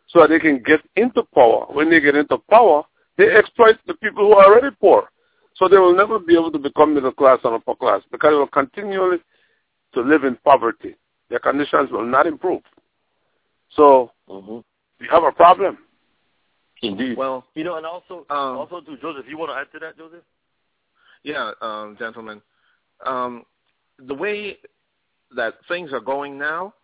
so 0.08 0.22
that 0.22 0.30
they 0.30 0.40
can 0.40 0.64
get 0.64 0.82
into 0.96 1.24
power. 1.34 1.66
When 1.72 1.90
they 1.90 2.00
get 2.00 2.16
into 2.16 2.38
power, 2.50 2.84
they 3.18 3.36
exploit 3.36 3.78
the 3.88 3.94
people 3.96 4.28
who 4.28 4.34
are 4.34 4.46
already 4.46 4.76
poor. 4.80 5.10
So 5.56 5.68
they 5.68 5.78
will 5.78 5.96
never 5.96 6.20
be 6.20 6.34
able 6.34 6.52
to 6.52 6.60
become 6.60 6.94
middle 6.94 7.12
class 7.12 7.40
and 7.44 7.54
upper 7.54 7.76
class 7.76 8.02
because 8.12 8.32
they 8.32 8.36
will 8.36 8.48
continually 8.48 9.18
to 9.94 10.02
live 10.02 10.24
in 10.24 10.36
poverty 10.44 10.96
their 11.30 11.40
conditions 11.40 11.92
will 11.92 12.06
not 12.06 12.28
improve. 12.28 12.62
So 13.76 14.12
mm-hmm. 14.30 14.58
we 15.00 15.08
have 15.12 15.24
a 15.24 15.32
problem. 15.32 15.78
Indeed. 16.82 17.18
Well, 17.18 17.46
you 17.56 17.64
know, 17.64 17.78
and 17.78 17.86
also, 17.86 18.26
um, 18.30 18.58
also 18.58 18.82
to 18.82 18.98
Joseph, 18.98 19.26
you 19.28 19.38
want 19.38 19.52
to 19.52 19.56
add 19.56 19.72
to 19.74 19.80
that, 19.86 19.98
Joseph? 19.98 20.24
Yeah, 21.26 21.54
um, 21.60 21.96
gentlemen. 21.98 22.40
Um, 23.04 23.46
the 23.98 24.14
way 24.14 24.60
that 25.36 25.56
things 25.68 25.92
are 25.92 26.00
going 26.00 26.38
now, 26.38 26.76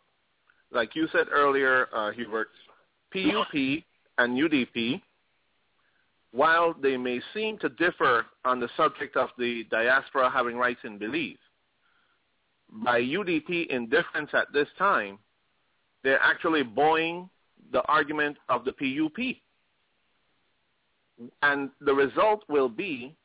like 0.71 0.95
you 0.95 1.07
said 1.11 1.27
earlier, 1.31 1.87
uh, 1.93 2.11
Hubert, 2.11 2.49
PUP 3.13 3.83
and 4.17 4.35
UDP, 4.35 4.99
while 6.31 6.73
they 6.73 6.97
may 6.97 7.21
seem 7.35 7.59
to 7.59 7.69
differ 7.69 8.25
on 8.43 8.59
the 8.59 8.67
subject 8.75 9.15
of 9.15 9.29
the 9.37 9.63
diaspora 9.69 10.31
having 10.31 10.57
rights 10.57 10.79
in 10.85 10.97
Belize, 10.97 11.37
by 12.83 12.99
UDP 12.99 13.67
indifference 13.67 14.31
at 14.33 14.51
this 14.51 14.67
time, 14.79 15.19
they're 16.03 16.21
actually 16.21 16.63
buoying 16.63 17.29
the 17.71 17.83
argument 17.83 18.37
of 18.49 18.65
the 18.65 18.71
PUP. 18.71 19.35
And 21.43 21.69
the 21.79 21.93
result 21.93 22.43
will 22.49 22.69
be 22.69 23.15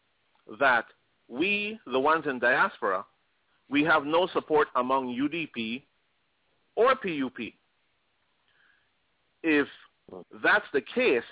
that 0.60 0.84
we, 1.28 1.78
the 1.86 1.98
ones 1.98 2.26
in 2.26 2.38
diaspora, 2.38 3.04
we 3.68 3.82
have 3.84 4.04
no 4.04 4.28
support 4.32 4.68
among 4.76 5.08
UDP 5.08 5.82
or 6.76 6.94
PUP. 6.94 7.52
If 9.42 9.66
that's 10.42 10.64
the 10.72 10.80
case, 10.80 11.24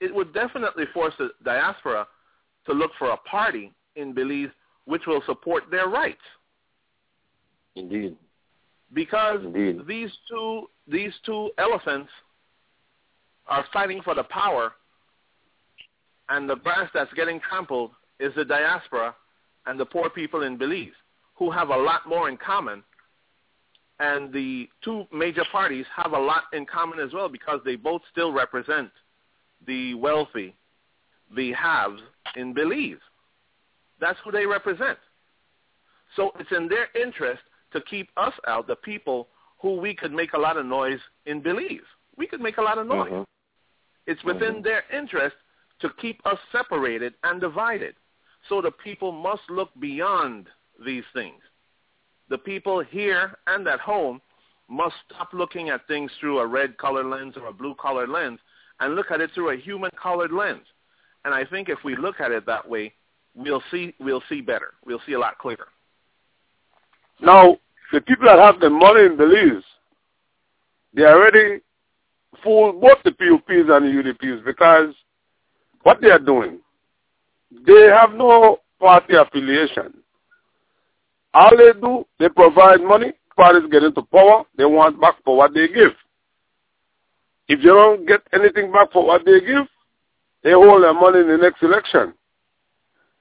it 0.00 0.14
would 0.14 0.32
definitely 0.32 0.84
force 0.92 1.14
the 1.18 1.30
diaspora 1.44 2.06
to 2.66 2.72
look 2.72 2.92
for 2.98 3.10
a 3.10 3.16
party 3.18 3.72
in 3.96 4.14
Belize 4.14 4.50
which 4.84 5.02
will 5.06 5.22
support 5.26 5.64
their 5.70 5.88
rights. 5.88 6.22
Indeed. 7.76 8.16
Because 8.92 9.40
Indeed. 9.44 9.86
these 9.86 10.10
two 10.28 10.66
these 10.88 11.12
two 11.24 11.50
elephants 11.58 12.10
are 13.46 13.64
fighting 13.72 14.02
for 14.02 14.14
the 14.14 14.24
power 14.24 14.72
and 16.28 16.48
the 16.48 16.56
grass 16.56 16.90
that's 16.92 17.12
getting 17.14 17.40
trampled 17.40 17.92
is 18.18 18.32
the 18.34 18.44
diaspora 18.44 19.14
and 19.66 19.78
the 19.78 19.86
poor 19.86 20.10
people 20.10 20.42
in 20.42 20.56
Belize 20.56 20.92
who 21.34 21.50
have 21.50 21.70
a 21.70 21.76
lot 21.76 22.06
more 22.06 22.28
in 22.28 22.36
common 22.36 22.82
and 23.98 24.32
the 24.32 24.68
two 24.82 25.04
major 25.12 25.44
parties 25.52 25.86
have 25.94 26.12
a 26.12 26.18
lot 26.18 26.44
in 26.52 26.66
common 26.66 26.98
as 26.98 27.12
well 27.12 27.28
because 27.28 27.60
they 27.64 27.76
both 27.76 28.02
still 28.10 28.32
represent 28.32 28.90
the 29.66 29.94
wealthy, 29.94 30.54
the 31.36 31.52
haves 31.52 32.00
in 32.36 32.52
Belize. 32.52 32.98
That's 34.00 34.18
who 34.24 34.32
they 34.32 34.44
represent. 34.44 34.98
So 36.16 36.32
it's 36.40 36.50
in 36.50 36.68
their 36.68 36.88
interest 37.00 37.42
to 37.72 37.80
keep 37.82 38.10
us 38.16 38.34
out, 38.46 38.66
the 38.66 38.76
people 38.76 39.28
who 39.60 39.76
we 39.76 39.94
could 39.94 40.12
make 40.12 40.32
a 40.32 40.38
lot 40.38 40.56
of 40.56 40.66
noise 40.66 40.98
in 41.26 41.40
Belize. 41.40 41.80
We 42.16 42.26
could 42.26 42.40
make 42.40 42.58
a 42.58 42.62
lot 42.62 42.78
of 42.78 42.86
noise. 42.86 43.12
Mm-hmm. 43.12 43.22
It's 44.06 44.22
within 44.24 44.54
mm-hmm. 44.54 44.62
their 44.62 44.82
interest 44.92 45.36
to 45.80 45.90
keep 46.00 46.20
us 46.26 46.38
separated 46.50 47.14
and 47.22 47.40
divided. 47.40 47.94
So 48.48 48.60
the 48.60 48.70
people 48.70 49.12
must 49.12 49.42
look 49.48 49.70
beyond 49.78 50.48
these 50.84 51.04
things. 51.12 51.40
The 52.28 52.38
people 52.38 52.80
here 52.80 53.36
and 53.46 53.66
at 53.68 53.80
home 53.80 54.20
must 54.68 54.94
stop 55.06 55.28
looking 55.32 55.68
at 55.68 55.86
things 55.86 56.10
through 56.18 56.38
a 56.38 56.46
red 56.46 56.78
color 56.78 57.04
lens 57.04 57.34
or 57.36 57.46
a 57.46 57.52
blue 57.52 57.74
color 57.74 58.06
lens 58.06 58.40
and 58.80 58.96
look 58.96 59.10
at 59.10 59.20
it 59.20 59.30
through 59.34 59.50
a 59.50 59.56
human 59.56 59.90
colored 60.00 60.32
lens. 60.32 60.66
And 61.24 61.34
I 61.34 61.44
think 61.44 61.68
if 61.68 61.78
we 61.84 61.96
look 61.96 62.20
at 62.20 62.32
it 62.32 62.46
that 62.46 62.68
way, 62.68 62.92
we'll 63.34 63.62
see 63.70 63.94
we'll 64.00 64.22
see 64.28 64.40
better. 64.40 64.74
We'll 64.84 65.00
see 65.06 65.12
a 65.12 65.18
lot 65.18 65.38
clearer. 65.38 65.68
Now, 67.20 67.58
the 67.92 68.00
people 68.00 68.26
that 68.26 68.38
have 68.38 68.58
the 68.60 68.70
money 68.70 69.04
in 69.04 69.16
Belize, 69.16 69.62
they 70.94 71.04
already 71.04 71.60
fool 72.42 72.72
both 72.72 72.98
the 73.04 73.12
PUPs 73.12 73.70
and 73.70 73.86
the 73.86 74.12
UDPs 74.12 74.44
because 74.44 74.94
what 75.82 76.00
they 76.00 76.10
are 76.10 76.18
doing, 76.18 76.58
they 77.66 77.88
have 77.88 78.12
no 78.14 78.58
party 78.78 79.14
affiliation. 79.14 79.94
All 81.34 81.50
they 81.56 81.72
do, 81.80 82.04
they 82.18 82.28
provide 82.28 82.80
money, 82.82 83.12
parties 83.36 83.68
get 83.70 83.82
into 83.82 84.02
power, 84.02 84.44
they 84.56 84.64
want 84.64 85.00
back 85.00 85.14
for 85.24 85.36
what 85.36 85.54
they 85.54 85.68
give. 85.68 85.92
If 87.48 87.60
they 87.60 87.68
don't 87.68 88.06
get 88.06 88.20
anything 88.32 88.70
back 88.72 88.92
for 88.92 89.06
what 89.06 89.24
they 89.24 89.40
give, 89.40 89.66
they 90.42 90.52
hold 90.52 90.82
their 90.82 90.94
money 90.94 91.20
in 91.20 91.28
the 91.28 91.36
next 91.36 91.62
election. 91.62 92.14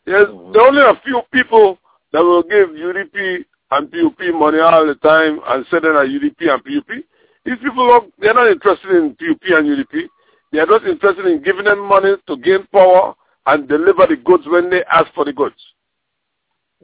There's, 0.06 0.28
mm-hmm. 0.28 0.54
there 0.54 0.62
are 0.64 0.68
only 0.68 0.82
a 0.82 1.02
few 1.04 1.22
people 1.32 1.78
that 2.12 2.22
will 2.22 2.44
give 2.44 2.70
UDP 2.70 3.46
and 3.72 3.92
PUP 3.92 4.20
money 4.36 4.60
all 4.60 4.86
the 4.86 4.96
time 4.96 5.40
and 5.48 5.66
sending 5.70 5.92
a 5.92 6.04
UDP 6.04 6.50
and 6.50 6.64
PUP. 6.64 7.06
These 7.46 7.58
people, 7.64 8.08
they're 8.20 8.34
not 8.34 8.52
interested 8.52 8.92
in 8.92 9.16
PUP 9.16 9.42
and 9.44 9.68
UDP. 9.68 10.08
They 10.52 10.60
are 10.60 10.66
not 10.66 10.86
interested 10.86 11.26
in 11.26 11.42
giving 11.42 11.66
them 11.66 11.88
money 11.88 12.16
to 12.28 12.38
gain 12.38 12.68
power 12.72 13.16
and 13.46 13.68
deliver 13.68 14.08
the 14.08 14.16
goods 14.16 14.44
when 14.48 14.70
they 14.70 14.84
ask 14.92 15.12
for 15.14 15.26
the 15.26 15.34
goods. 15.34 15.56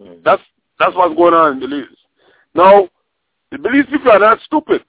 Mm. 0.02 0.24
That's 0.24 0.42
that's 0.80 0.96
what's 0.96 1.16
going 1.16 1.34
on 1.34 1.54
in 1.54 1.60
Belize. 1.60 1.98
Now, 2.54 2.90
the 3.52 3.58
Belize 3.58 3.86
people 3.90 4.12
are 4.12 4.20
not 4.20 4.40
stupid. 4.42 4.84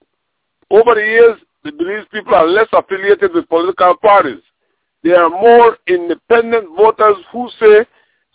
Over 0.71 0.95
the 0.95 1.01
years, 1.01 1.39
the 1.65 1.73
Belize 1.73 2.07
people 2.13 2.35
are 2.35 2.47
less 2.47 2.69
affiliated 2.73 3.33
with 3.35 3.49
political 3.49 3.97
parties. 3.97 4.43
They 5.03 5.13
are 5.13 5.31
more 5.31 5.79
independent 5.87 6.69
voters 6.77 7.17
who 7.33 7.49
say, 7.61 7.87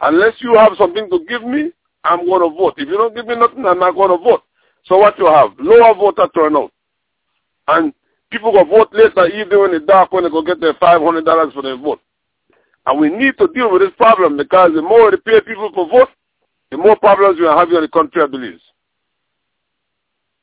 unless 0.01 0.33
you 0.39 0.55
have 0.55 0.73
something 0.77 1.09
to 1.09 1.19
give 1.27 1.43
me, 1.43 1.71
I'm 2.03 2.25
going 2.25 2.41
to 2.41 2.55
vote. 2.55 2.75
If 2.77 2.87
you 2.87 2.97
don't 2.97 3.15
give 3.15 3.27
me 3.27 3.35
nothing, 3.35 3.65
I'm 3.65 3.79
not 3.79 3.95
going 3.95 4.17
to 4.17 4.23
vote. 4.23 4.43
So 4.85 4.97
what 4.97 5.17
you 5.17 5.25
have? 5.27 5.51
Lower 5.59 5.93
voter 5.93 6.27
turnout. 6.33 6.71
And 7.67 7.93
people 8.29 8.51
go 8.51 8.63
vote 8.63 8.89
later 8.91 9.27
even 9.27 9.65
in 9.65 9.71
the 9.71 9.85
dark 9.85 10.11
when 10.11 10.23
they 10.23 10.29
go 10.29 10.41
get 10.41 10.59
their 10.59 10.73
$500 10.73 11.53
for 11.53 11.61
their 11.61 11.77
vote. 11.77 12.01
And 12.85 12.99
we 12.99 13.09
need 13.09 13.37
to 13.37 13.47
deal 13.47 13.71
with 13.71 13.81
this 13.81 13.93
problem 13.97 14.37
because 14.37 14.71
the 14.75 14.81
more 14.81 15.11
pay 15.11 15.39
people 15.41 15.71
for 15.73 15.87
vote, 15.87 16.09
the 16.71 16.77
more 16.77 16.97
problems 16.97 17.39
we 17.39 17.45
are 17.47 17.57
having 17.57 17.75
in 17.75 17.81
the 17.81 17.87
country, 17.87 18.21
I 18.21 18.27
believe. 18.27 18.59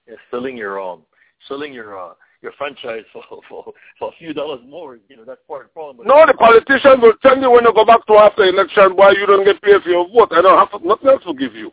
Yeah, 0.09 0.15
selling 0.31 0.57
your 0.57 0.81
um, 0.81 1.03
selling 1.49 1.73
your 1.73 1.99
uh, 1.99 2.15
your 2.43 2.53
franchise 2.53 3.05
for, 3.13 3.23
for 3.49 3.73
for 3.99 4.09
a 4.09 4.17
few 4.19 4.33
dollars 4.33 4.61
more, 4.67 4.99
you 5.09 5.17
know, 5.17 5.25
that's 5.25 5.41
part 5.47 5.63
of 5.63 5.69
the 5.69 5.73
problem. 5.73 6.07
No, 6.07 6.25
the 6.27 6.35
politician 6.35 7.01
will 7.01 7.15
tell 7.23 7.39
you 7.39 7.51
when 7.51 7.65
you 7.65 7.75
go 7.75 7.85
back 7.85 8.07
to 8.07 8.15
after 8.15 8.45
election 8.45 8.97
why 8.97 9.11
you 9.11 9.27
don't 9.27 9.45
get 9.45 9.61
paid 9.61 9.83
for 9.83 9.91
your 9.91 10.09
vote. 10.09 10.33
I 10.33 10.41
don't 10.41 10.59
have 10.59 10.83
nothing 10.83 11.09
else 11.09 11.23
to 11.27 11.35
give 11.35 11.55
you. 11.55 11.73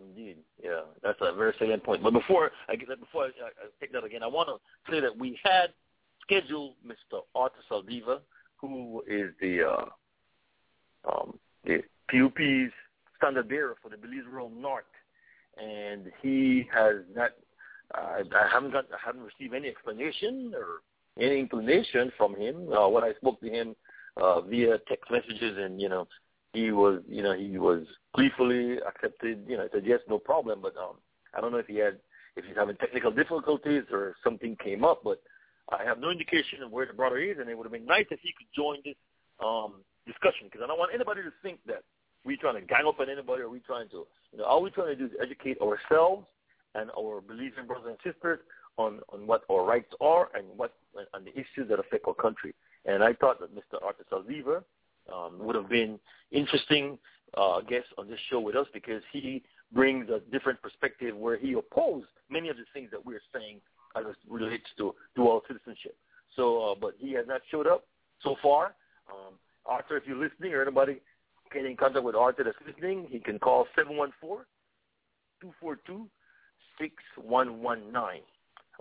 Indeed, 0.00 0.38
yeah, 0.62 0.82
that's 1.02 1.18
a 1.20 1.34
very 1.34 1.52
salient 1.58 1.84
point. 1.84 2.02
But 2.02 2.12
before 2.12 2.50
I 2.68 2.76
get 2.76 2.88
that, 2.88 3.00
before 3.00 3.24
I, 3.24 3.26
I 3.26 3.68
take 3.80 3.92
that 3.92 4.04
again, 4.04 4.22
I 4.22 4.28
want 4.28 4.48
to 4.48 4.92
say 4.92 5.00
that 5.00 5.16
we 5.16 5.38
had 5.44 5.70
scheduled 6.22 6.74
Mr. 6.86 7.20
Arthur 7.34 7.58
Saldivar, 7.70 8.20
who 8.60 9.02
is 9.06 9.30
the 9.40 9.62
uh, 9.64 11.10
um, 11.10 11.38
the 11.64 11.82
PUP's 12.10 12.72
standard 13.16 13.48
bearer 13.48 13.76
for 13.82 13.88
the 13.88 13.96
Belize 13.96 14.24
Rural 14.30 14.50
North, 14.50 14.84
and 15.58 16.10
he 16.22 16.68
has 16.72 16.96
not 17.14 17.30
I, 17.94 18.22
I 18.34 18.48
haven't 18.52 18.72
got, 18.72 18.86
I 18.92 18.98
haven't 19.04 19.22
received 19.22 19.54
any 19.54 19.68
explanation 19.68 20.52
or 20.54 20.82
any 21.22 21.38
inclination 21.38 22.12
from 22.16 22.36
him. 22.36 22.72
Uh, 22.72 22.88
when 22.88 23.04
I 23.04 23.12
spoke 23.14 23.40
to 23.40 23.48
him 23.48 23.74
uh, 24.16 24.40
via 24.42 24.78
text 24.88 25.10
messages, 25.10 25.56
and 25.58 25.80
you 25.80 25.88
know, 25.88 26.06
he 26.52 26.70
was, 26.70 27.02
you 27.08 27.22
know, 27.22 27.36
he 27.36 27.58
was 27.58 27.84
gleefully 28.14 28.78
accepted. 28.86 29.44
You 29.46 29.56
know, 29.56 29.64
I 29.64 29.68
said 29.72 29.84
yes, 29.86 30.00
no 30.08 30.18
problem. 30.18 30.60
But 30.62 30.76
um, 30.76 30.96
I 31.34 31.40
don't 31.40 31.52
know 31.52 31.58
if 31.58 31.66
he 31.66 31.76
had, 31.76 31.98
if 32.36 32.44
he's 32.44 32.56
having 32.56 32.76
technical 32.76 33.10
difficulties 33.10 33.84
or 33.92 34.16
something 34.22 34.56
came 34.62 34.84
up. 34.84 35.00
But 35.04 35.20
I 35.70 35.84
have 35.84 35.98
no 35.98 36.10
indication 36.10 36.62
of 36.62 36.70
where 36.70 36.86
the 36.86 36.92
brother 36.92 37.18
is, 37.18 37.36
and 37.38 37.48
it 37.48 37.56
would 37.56 37.64
have 37.64 37.72
been 37.72 37.86
nice 37.86 38.06
if 38.10 38.20
he 38.20 38.32
could 38.36 38.48
join 38.54 38.78
this 38.84 38.96
um, 39.44 39.84
discussion 40.06 40.46
because 40.46 40.62
I 40.64 40.66
don't 40.66 40.78
want 40.78 40.94
anybody 40.94 41.22
to 41.22 41.32
think 41.42 41.60
that 41.66 41.82
we're 42.24 42.36
trying 42.36 42.54
to 42.54 42.62
gang 42.62 42.86
up 42.86 43.00
on 43.00 43.10
anybody 43.10 43.42
or 43.42 43.50
we're 43.50 43.60
trying 43.66 43.88
to, 43.90 44.06
you 44.32 44.38
know, 44.38 44.44
all 44.44 44.62
we're 44.62 44.70
trying 44.70 44.88
to 44.88 44.96
do 44.96 45.06
is 45.06 45.12
educate 45.22 45.58
ourselves 45.60 46.26
and 46.74 46.90
our 46.98 47.20
believing 47.20 47.66
brothers 47.66 47.96
and 47.96 48.12
sisters 48.12 48.40
on, 48.76 49.00
on 49.12 49.26
what 49.26 49.42
our 49.50 49.64
rights 49.64 49.92
are 50.00 50.28
and 50.34 50.46
what 50.56 50.74
and 51.14 51.26
the 51.26 51.32
issues 51.32 51.68
that 51.68 51.78
affect 51.78 52.06
our 52.06 52.14
country. 52.14 52.54
And 52.86 53.02
I 53.02 53.12
thought 53.14 53.40
that 53.40 53.54
Mr. 53.54 53.82
Arthur 53.82 54.04
Saldivar 54.10 54.62
um, 55.12 55.38
would 55.38 55.54
have 55.54 55.68
been 55.68 55.98
interesting 56.32 56.98
uh, 57.36 57.60
guest 57.60 57.86
on 57.98 58.08
this 58.08 58.18
show 58.30 58.40
with 58.40 58.56
us 58.56 58.66
because 58.72 59.02
he 59.12 59.42
brings 59.72 60.08
a 60.08 60.20
different 60.32 60.60
perspective 60.62 61.16
where 61.16 61.36
he 61.36 61.52
opposed 61.52 62.08
many 62.30 62.48
of 62.48 62.56
the 62.56 62.64
things 62.72 62.90
that 62.90 63.04
we're 63.04 63.20
saying 63.34 63.60
as 63.96 64.04
it 64.06 64.16
relates 64.28 64.66
to 64.78 64.94
dual 65.16 65.42
citizenship. 65.46 65.96
So, 66.36 66.72
uh, 66.72 66.74
but 66.80 66.94
he 66.98 67.12
has 67.14 67.26
not 67.26 67.40
showed 67.50 67.66
up 67.66 67.84
so 68.22 68.36
far. 68.42 68.74
Um, 69.10 69.34
Arthur, 69.66 69.96
if 69.96 70.04
you're 70.06 70.16
listening 70.16 70.52
or 70.54 70.62
anybody 70.62 71.00
get 71.52 71.64
in 71.64 71.76
contact 71.76 72.04
with 72.04 72.14
Arthur 72.14 72.44
that's 72.44 72.56
listening, 72.66 73.06
he 73.10 73.18
can 73.18 73.38
call 73.38 73.66
714 73.74 74.44
242 75.40 76.08
6119. 76.78 78.22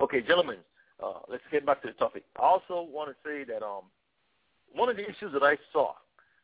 Okay, 0.01 0.22
gentlemen, 0.22 0.58
uh, 1.03 1.20
let's 1.30 1.43
get 1.51 1.66
back 1.66 1.82
to 1.82 1.88
the 1.88 1.93
topic. 1.93 2.24
I 2.38 2.43
also 2.43 2.88
want 2.89 3.10
to 3.10 3.16
say 3.28 3.43
that 3.45 3.64
um, 3.66 3.84
one 4.74 4.89
of 4.89 4.97
the 4.97 5.03
issues 5.03 5.34
that 5.34 5.43
I 5.43 5.58
saw, 5.72 5.93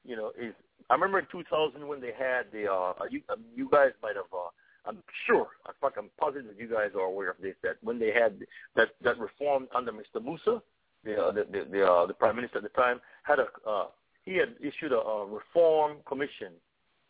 you 0.03 0.15
know, 0.15 0.31
is 0.39 0.53
I 0.89 0.95
remember 0.95 1.19
in 1.19 1.27
2000 1.31 1.87
when 1.87 2.01
they 2.01 2.11
had 2.17 2.45
the, 2.51 2.71
uh, 2.71 2.93
you, 3.09 3.21
um, 3.29 3.43
you 3.55 3.69
guys 3.71 3.91
might 4.01 4.15
have, 4.15 4.25
uh, 4.33 4.49
I'm 4.85 4.97
sure, 5.27 5.47
I'm 5.65 6.09
positive 6.19 6.47
that 6.47 6.59
you 6.59 6.67
guys 6.67 6.91
are 6.95 7.05
aware 7.05 7.29
of 7.29 7.37
this, 7.41 7.55
that 7.63 7.77
when 7.81 7.99
they 7.99 8.11
had 8.11 8.39
that, 8.75 8.89
that 9.03 9.17
reform 9.17 9.67
under 9.73 9.91
Mr. 9.91 10.23
Musa, 10.23 10.61
the, 11.05 11.21
uh, 11.21 11.31
the, 11.31 11.45
the, 11.51 11.67
the, 11.71 11.85
uh, 11.85 12.05
the 12.05 12.13
prime 12.13 12.35
minister 12.35 12.57
at 12.57 12.63
the 12.63 12.69
time, 12.69 12.99
had 13.23 13.39
a, 13.39 13.47
uh, 13.67 13.87
he 14.23 14.35
had 14.35 14.55
issued 14.61 14.91
a, 14.91 14.99
a 14.99 15.25
reform 15.25 15.97
commission, 16.07 16.53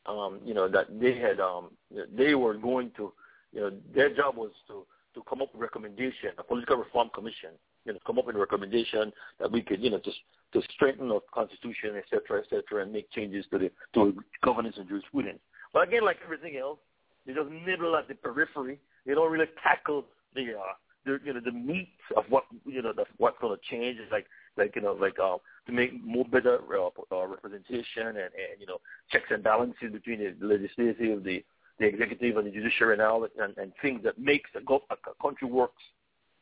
um, 0.05 0.39
you 0.45 0.53
know, 0.53 0.67
that 0.67 0.99
they 0.99 1.15
had, 1.17 1.39
um, 1.39 1.69
they 2.15 2.35
were 2.35 2.55
going 2.55 2.91
to 2.97 3.11
you 3.53 3.61
know, 3.61 3.71
their 3.93 4.13
job 4.13 4.35
was 4.35 4.51
to, 4.67 4.85
to 5.13 5.21
come 5.29 5.41
up 5.41 5.53
with 5.53 5.61
recommendation, 5.61 6.31
a 6.37 6.43
political 6.43 6.77
reform 6.77 7.09
commission, 7.13 7.51
you 7.85 7.93
know, 7.93 7.99
come 8.05 8.17
up 8.17 8.25
with 8.25 8.35
a 8.35 8.39
recommendation 8.39 9.13
that 9.39 9.51
we 9.51 9.61
could, 9.61 9.81
you 9.81 9.91
know, 9.91 9.99
just 10.03 10.17
to 10.53 10.61
strengthen 10.73 11.11
our 11.11 11.21
constitution, 11.33 11.91
et 11.95 12.05
cetera, 12.09 12.41
et 12.41 12.45
cetera, 12.49 12.83
and 12.83 12.91
make 12.91 13.09
changes 13.11 13.45
to 13.51 13.59
the 13.59 13.71
to 13.93 14.17
governance 14.43 14.75
and 14.77 14.87
jurisprudence. 14.87 15.39
But 15.71 15.87
again, 15.87 16.03
like 16.03 16.17
everything 16.23 16.57
else, 16.57 16.79
they 17.25 17.33
just 17.33 17.49
nibble 17.49 17.95
at 17.95 18.07
the 18.07 18.15
periphery. 18.15 18.79
They 19.05 19.13
don't 19.13 19.31
really 19.31 19.49
tackle 19.61 20.05
the 20.35 20.53
uh, 20.53 20.73
the 21.05 21.19
you 21.23 21.33
know 21.33 21.41
the 21.43 21.51
meat 21.51 21.89
of 22.15 22.25
what 22.29 22.45
you 22.65 22.81
know 22.81 22.93
that's 22.95 23.09
what's 23.17 23.37
going 23.39 23.57
to 23.57 23.61
change. 23.69 23.99
It's 24.01 24.11
like 24.11 24.25
like 24.57 24.75
you 24.75 24.81
know 24.81 24.93
like 24.93 25.17
uh, 25.19 25.37
to 25.67 25.71
make 25.71 26.03
more 26.03 26.25
better 26.25 26.59
uh, 26.73 26.89
uh, 27.11 27.27
representation 27.27 28.07
and, 28.07 28.17
and 28.17 28.59
you 28.59 28.65
know 28.67 28.79
checks 29.11 29.27
and 29.29 29.43
balances 29.43 29.91
between 29.91 30.19
the 30.19 30.35
legislative, 30.45 31.23
the 31.23 31.43
the 31.79 31.85
executive 31.85 32.37
and 32.37 32.47
the 32.47 32.51
judiciary 32.51 32.97
now 32.97 33.23
and, 33.23 33.57
and 33.57 33.73
things 33.81 34.01
that 34.03 34.17
makes 34.19 34.49
a, 34.55 34.61
go, 34.61 34.81
a 34.91 34.95
country 35.21 35.47
works 35.47 35.81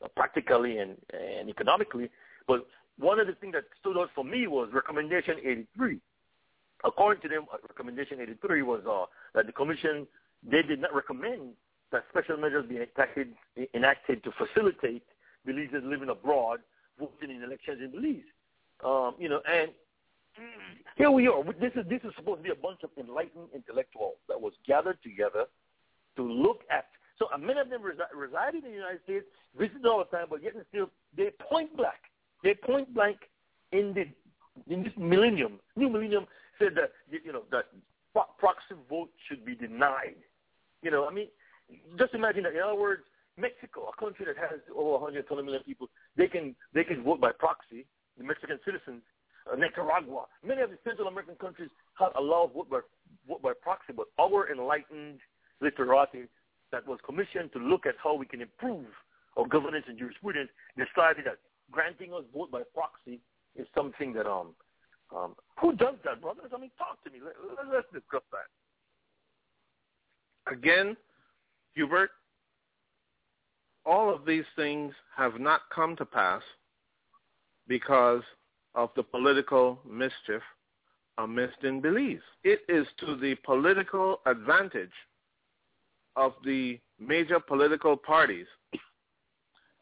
uh, 0.04 0.08
practically 0.16 0.80
and, 0.80 0.98
and 1.14 1.50
economically. 1.50 2.10
But 2.48 2.66
one 3.00 3.20
of 3.20 3.28
the 3.28 3.34
things 3.34 3.54
that 3.54 3.64
stood 3.80 3.98
out 3.98 4.10
for 4.14 4.24
me 4.24 4.48
was 4.48 4.70
Recommendation 4.74 5.38
83. 5.40 6.00
According 6.84 7.22
to 7.22 7.30
them, 7.30 7.46
uh, 7.54 7.58
Recommendation 7.68 8.20
83 8.22 8.62
was 8.64 8.82
uh, 8.90 9.06
that 9.36 9.46
the 9.46 9.52
Commission, 9.54 10.08
they 10.50 10.62
did 10.62 10.82
not 10.82 10.94
recommend 10.94 11.54
that 11.92 12.06
special 12.10 12.38
measures 12.38 12.66
be 12.68 12.80
enacted, 13.74 14.24
to 14.24 14.32
facilitate 14.32 15.04
Belizeans 15.48 15.90
living 15.90 16.10
abroad 16.10 16.60
voting 17.00 17.36
in 17.36 17.44
elections 17.44 17.80
in 17.82 17.92
Belize. 17.92 18.24
Um, 18.84 19.16
you 19.20 19.30
know, 19.30 19.42
and 19.52 19.72
here 20.96 21.12
we 21.12 21.28
are. 21.28 21.44
This 21.60 21.72
is 21.76 21.86
this 21.90 22.02
is 22.04 22.12
supposed 22.16 22.40
to 22.40 22.44
be 22.44 22.52
a 22.52 22.56
bunch 22.56 22.80
of 22.84 22.90
enlightened 22.98 23.50
intellectuals 23.54 24.16
that 24.28 24.40
was 24.40 24.54
gathered 24.66 24.98
together 25.04 25.46
to 26.16 26.24
look 26.24 26.62
at. 26.70 26.86
So 27.20 27.28
uh, 27.34 27.38
many 27.38 27.60
of 27.60 27.70
them 27.70 27.82
resi- 27.82 28.16
reside 28.16 28.56
in 28.56 28.62
the 28.62 28.70
United 28.70 29.02
States, 29.04 29.26
visit 29.58 29.86
all 29.86 30.00
the 30.00 30.18
time, 30.18 30.28
but 30.30 30.42
yet 30.42 30.54
still 30.70 30.90
they 31.16 31.32
point 31.50 31.76
blank. 31.76 32.00
They 32.44 32.56
point 32.56 32.94
blank 32.94 33.18
in 33.72 33.94
the 33.94 34.06
in 34.74 34.84
this 34.84 34.94
millennium, 34.98 35.60
new 35.76 35.90
millennium, 35.90 36.26
said 36.60 36.76
that 36.76 36.92
you 37.10 37.32
know 37.32 37.44
that 37.52 37.66
proxy 38.40 38.76
vote 38.90 39.10
should 39.28 39.46
be 39.46 39.56
denied. 39.56 40.16
You 40.82 40.92
know, 40.92 41.08
I 41.08 41.14
mean, 41.14 41.28
just 41.98 42.14
imagine 42.14 42.44
that. 42.44 42.54
In 42.54 42.62
other 42.62 42.76
words, 42.76 43.04
Mexico, 43.38 43.92
a 43.92 44.00
country 44.00 44.26
that 44.26 44.38
has 44.38 44.60
over 44.76 44.92
120 44.92 45.44
million 45.44 45.64
people, 45.64 45.90
they 46.18 46.28
can 46.28 46.56
they 46.74 46.84
can 46.84 47.04
vote 47.04 47.22
by 47.22 47.32
proxy. 47.32 47.86
The 48.18 48.24
Mexican 48.24 48.60
citizens 48.66 49.02
uh, 49.52 49.56
Nicaragua. 49.56 50.26
Many 50.46 50.62
of 50.62 50.70
the 50.70 50.78
Central 50.84 51.08
American 51.08 51.36
countries 51.36 51.70
have 51.96 52.12
allowed 52.18 52.54
vote 52.54 52.70
by, 52.70 52.80
vote 53.28 53.42
by 53.42 53.54
proxy, 53.62 53.94
but 53.96 54.08
our 54.20 54.52
enlightened 54.52 55.20
literati 55.62 56.26
that 56.72 56.88
was 56.88 57.00
commissioned 57.06 57.52
to 57.54 57.60
look 57.60 57.86
at 57.86 57.96
how 58.02 58.16
we 58.16 58.26
can 58.26 58.42
improve 58.42 58.86
our 59.38 59.48
governance 59.48 59.86
and 59.88 59.98
jurisprudence 59.98 60.50
decided 60.76 61.26
that 61.26 61.38
granting 61.72 62.14
us 62.14 62.24
vote 62.34 62.52
by 62.52 62.62
proxy 62.74 63.20
is 63.56 63.68
something 63.76 64.14
that 64.14 64.28
um 64.28 64.56
um 65.16 65.36
who 65.60 65.74
does 65.76 65.96
that, 66.04 66.22
brothers? 66.22 66.52
I 66.56 66.60
mean, 66.60 66.72
talk 66.78 67.04
to 67.04 67.10
me. 67.10 67.20
Let, 67.24 67.36
let's 67.72 67.88
discuss 67.94 68.24
that. 68.32 68.48
Again, 70.48 70.96
Hubert, 71.74 72.12
all 73.86 74.14
of 74.14 74.26
these 74.26 74.46
things 74.56 74.94
have 75.16 75.40
not 75.40 75.62
come 75.74 75.96
to 75.98 76.06
pass 76.06 76.42
because 77.68 78.22
of 78.76 78.90
the 78.96 79.04
political 79.04 79.80
mischief 79.90 80.42
amidst 81.18 81.64
in 81.64 81.82
Belize. 81.82 82.20
It 82.44 82.62
is 82.70 82.88
to 83.00 83.16
the 83.18 83.36
political 83.44 84.22
advantage 84.26 84.92
of 86.16 86.34
the 86.44 86.80
major 87.00 87.40
political 87.40 87.96
parties 87.96 88.48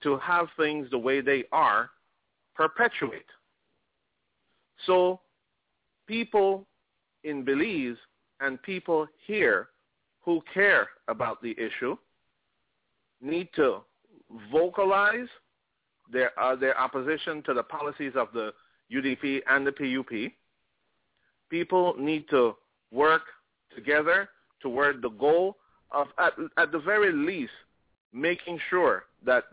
to 0.03 0.17
have 0.17 0.47
things 0.57 0.89
the 0.89 0.97
way 0.97 1.21
they 1.21 1.43
are 1.51 1.89
perpetuate. 2.55 3.25
So 4.85 5.19
people 6.07 6.65
in 7.23 7.43
Belize 7.43 7.97
and 8.39 8.61
people 8.63 9.07
here 9.25 9.69
who 10.29 10.43
care 10.53 10.87
about 11.07 11.41
the 11.41 11.55
issue 11.57 11.97
need 13.19 13.49
to 13.55 13.79
vocalize 14.51 15.27
their, 16.13 16.39
uh, 16.39 16.55
their 16.55 16.79
opposition 16.79 17.41
to 17.41 17.55
the 17.55 17.63
policies 17.63 18.11
of 18.15 18.27
the 18.31 18.53
UDP 18.93 19.41
and 19.47 19.65
the 19.65 19.71
PUP. 19.71 20.31
People 21.49 21.95
need 21.97 22.29
to 22.29 22.53
work 22.91 23.23
together 23.75 24.29
toward 24.61 25.01
the 25.01 25.09
goal 25.09 25.57
of, 25.89 26.05
at, 26.19 26.33
at 26.57 26.71
the 26.71 26.77
very 26.77 27.11
least, 27.11 27.51
making 28.13 28.59
sure 28.69 29.05
that 29.25 29.45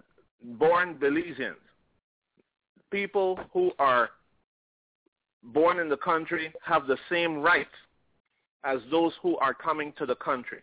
born 0.59 0.97
Belizeans, 1.01 1.55
people 2.91 3.41
who 3.55 3.73
are 3.79 4.11
born 5.43 5.79
in 5.79 5.89
the 5.89 5.97
country, 5.97 6.53
have 6.63 6.87
the 6.87 6.99
same 7.09 7.39
rights 7.39 7.71
as 8.67 8.81
those 8.91 9.13
who 9.23 9.37
are 9.39 9.55
coming 9.55 9.93
to 9.99 10.05
the 10.07 10.17
country. 10.17 10.59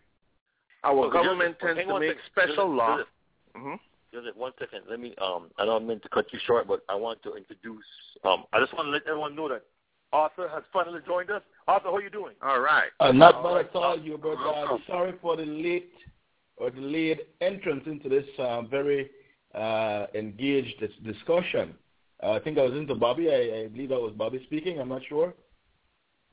Our 0.84 1.06
Okay, 1.06 1.12
government 1.14 1.56
Joseph, 1.60 1.76
tends 1.76 1.78
hang 1.80 1.88
to 1.88 2.00
make 2.00 2.10
second. 2.10 2.22
special 2.32 2.66
Joseph, 2.68 2.78
law. 2.78 2.96
Joseph, 2.98 3.08
hmm 3.56 3.74
Joseph, 4.12 4.36
one 4.36 4.52
second. 4.60 4.82
Let 4.88 5.00
me. 5.00 5.14
Um, 5.20 5.50
I 5.58 5.64
don't 5.64 5.86
mean 5.86 5.98
to 6.00 6.08
cut 6.10 6.26
you 6.32 6.38
short, 6.46 6.68
but 6.68 6.82
I 6.88 6.94
want 6.94 7.22
to 7.24 7.34
introduce. 7.34 7.84
Um, 8.24 8.44
I 8.52 8.60
just 8.60 8.72
want 8.74 8.86
to 8.86 8.90
let 8.90 9.02
everyone 9.08 9.34
know 9.34 9.48
that 9.48 9.62
Arthur 10.12 10.48
has 10.48 10.62
finally 10.72 11.00
joined 11.06 11.30
us. 11.30 11.42
Arthur, 11.66 11.88
how 11.88 11.96
are 11.96 12.02
you 12.02 12.10
doing? 12.10 12.34
All 12.42 12.60
right. 12.60 12.90
Uh, 13.00 13.10
not 13.10 13.36
All 13.36 13.42
bad 13.42 13.54
right. 13.54 13.66
at 13.66 13.74
all, 13.74 13.98
Hubert. 13.98 14.36
Uh, 14.38 14.52
Welcome. 14.52 14.82
sorry 14.86 15.14
for 15.20 15.36
the 15.36 15.44
late 15.46 15.90
or 16.58 16.70
delayed 16.70 17.20
entrance 17.40 17.82
into 17.86 18.08
this 18.08 18.24
uh, 18.38 18.62
very 18.62 19.10
uh, 19.54 20.06
engaged 20.14 20.80
discussion. 21.04 21.74
Uh, 22.22 22.32
I 22.32 22.38
think 22.40 22.58
I 22.58 22.62
was 22.62 22.74
into 22.74 22.94
Bobby. 22.94 23.30
I, 23.30 23.62
I 23.64 23.66
believe 23.68 23.88
that 23.88 24.00
was 24.00 24.12
Bobby 24.16 24.40
speaking. 24.46 24.78
I'm 24.78 24.90
not 24.90 25.02
sure. 25.08 25.34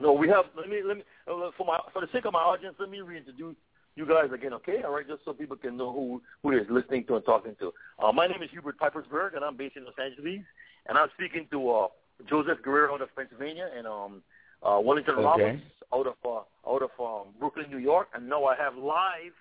No, 0.02 0.12
we 0.12 0.28
have. 0.28 0.46
Let 0.56 0.68
me. 0.68 0.82
Let 0.84 0.96
me. 0.96 1.04
Uh, 1.28 1.50
for 1.56 1.64
my 1.64 1.78
for 1.92 2.00
the 2.00 2.08
sake 2.12 2.24
of 2.24 2.32
my 2.32 2.40
audience, 2.40 2.74
let 2.80 2.90
me 2.90 3.00
reintroduce 3.00 3.54
you 3.94 4.04
guys 4.04 4.30
again, 4.34 4.52
okay? 4.54 4.82
All 4.84 4.92
right, 4.92 5.06
just 5.06 5.24
so 5.24 5.32
people 5.32 5.56
can 5.56 5.76
know 5.76 5.92
who 5.92 6.20
who 6.42 6.50
is 6.58 6.66
listening 6.68 7.04
to 7.06 7.16
and 7.16 7.24
talking 7.24 7.54
to. 7.60 7.72
Uh, 8.02 8.10
my 8.10 8.26
name 8.26 8.42
is 8.42 8.50
Hubert 8.50 8.78
Pipersburgh, 8.78 9.36
and 9.36 9.44
I'm 9.44 9.56
based 9.56 9.76
in 9.76 9.84
Los 9.84 9.94
Angeles, 10.02 10.42
and 10.86 10.98
I'm 10.98 11.08
speaking 11.14 11.46
to 11.52 11.70
uh, 11.70 11.86
Joseph 12.28 12.58
Guerrero 12.64 12.94
out 12.94 13.02
of 13.02 13.14
Pennsylvania 13.14 13.68
and 13.76 13.86
um, 13.86 14.22
uh, 14.64 14.80
Wellington 14.80 15.14
Okay. 15.14 15.24
Roberts 15.24 15.62
out 15.94 16.06
of 16.08 16.16
uh, 16.24 16.70
out 16.70 16.82
of 16.82 16.90
um, 16.98 17.32
Brooklyn, 17.38 17.66
New 17.70 17.78
York, 17.78 18.08
and 18.14 18.28
now 18.28 18.44
I 18.44 18.56
have 18.56 18.74
live 18.74 19.36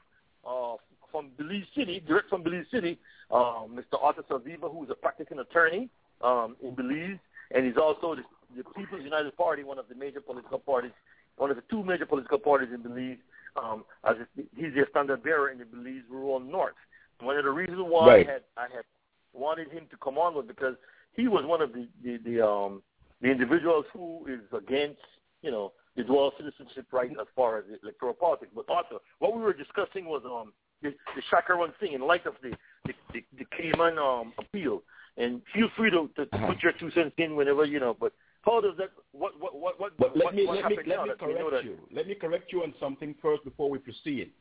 uh, 0.48 0.76
from 1.12 1.32
Belize 1.38 1.66
City, 1.76 2.04
direct 2.08 2.30
from 2.30 2.44
Belize 2.44 2.66
City, 2.72 3.00
um, 3.32 3.80
Mr. 3.80 3.98
Arthur 4.00 4.24
Saldivar, 4.30 4.72
who 4.72 4.84
is 4.84 4.92
a 4.92 4.96
practicing 4.96 5.40
attorney 5.40 5.90
um, 6.22 6.56
in 6.62 6.76
Belize, 6.76 7.18
and 7.50 7.66
he's 7.66 7.78
also 7.78 8.16
the, 8.16 8.22
the 8.56 8.64
People's 8.76 9.04
United 9.04 9.36
Party, 9.38 9.64
one 9.64 9.80
of 9.80 9.86
the 9.90 9.96
major 9.96 10.22
political 10.22 10.60
parties, 10.60 10.92
one 11.38 11.50
of 11.50 11.56
the 11.56 11.64
two 11.70 11.84
major 11.84 12.06
political 12.06 12.38
parties 12.40 12.70
in 12.74 12.82
Belize. 12.82 13.18
Um, 13.56 13.84
as 14.06 14.16
a, 14.18 14.26
he's 14.56 14.74
the 14.74 14.86
standard 14.92 15.24
bearer 15.24 15.50
in 15.50 15.58
the 15.60 15.66
Belize 15.66 16.04
rural 16.10 16.40
north. 16.40 16.76
One 17.22 17.38
of 17.38 17.44
the 17.44 17.52
reasons 17.52 17.80
why 17.82 18.08
Right. 18.08 18.28
I 18.28 18.32
had 18.32 18.44
I 18.58 18.62
had 18.76 18.86
wanted 19.34 19.70
him 19.70 19.88
to 19.92 19.98
come 19.98 20.18
on 20.18 20.34
was 20.34 20.46
because 20.48 20.76
he 21.16 21.28
was 21.28 21.46
one 21.46 21.62
of 21.62 21.74
the 21.74 21.88
the, 22.04 22.18
the 22.26 22.46
um 22.46 22.82
the 23.22 23.30
individuals 23.30 23.86
who 23.94 24.26
is 24.28 24.42
against 24.58 25.02
you 25.42 25.52
know 25.52 25.74
the 25.98 26.04
dual 26.04 26.32
citizenship 26.38 26.86
right 26.92 27.12
as 27.12 27.28
far 27.36 27.58
as 27.60 27.66
electoral 27.84 28.14
politics. 28.14 28.52
But 28.56 28.70
also, 28.70 29.02
what 29.20 29.36
we 29.36 29.42
were 29.42 29.54
discussing 29.54 30.06
was 30.06 30.24
um 30.26 30.54
the, 30.82 30.94
the 31.16 31.22
Schakron 31.30 31.72
thing 31.80 31.94
in 31.94 32.02
light 32.02 32.26
of 32.26 32.36
the 32.42 32.52
the, 32.86 32.94
the, 33.14 33.24
the 33.38 33.46
Cayman 33.58 33.98
um 34.00 34.34
appeal. 34.40 34.82
And 35.18 35.42
feel 35.54 35.68
free 35.76 35.92
to, 35.92 36.10
to, 36.16 36.26
to 36.26 36.36
Uh-huh. 36.38 36.48
put 36.48 36.64
your 36.64 36.72
two 36.80 36.90
cents 36.92 37.14
in 37.18 37.36
whenever 37.36 37.66
you 37.66 37.82
know. 37.82 37.94
But 38.00 38.14
how 38.42 38.60
does 38.60 38.74
that? 38.78 38.90
What 39.12 39.40
what 39.40 39.56
what 39.60 39.80
what? 39.80 39.98
But 39.98 40.16
what, 40.16 40.26
let 40.26 40.36
me 40.36 40.46
what 40.46 40.58
let 40.58 40.70
me 40.70 40.78
let 40.88 41.04
me 41.04 41.14
correct 41.20 41.52
that? 41.52 41.64
you. 41.64 41.78
Let 41.92 42.08
me 42.08 42.16
correct 42.16 42.52
you 42.52 42.64
on 42.64 42.74
something 42.80 43.16
first 43.22 43.44
before 43.44 43.70
we 43.70 43.78
proceed, 43.78 44.32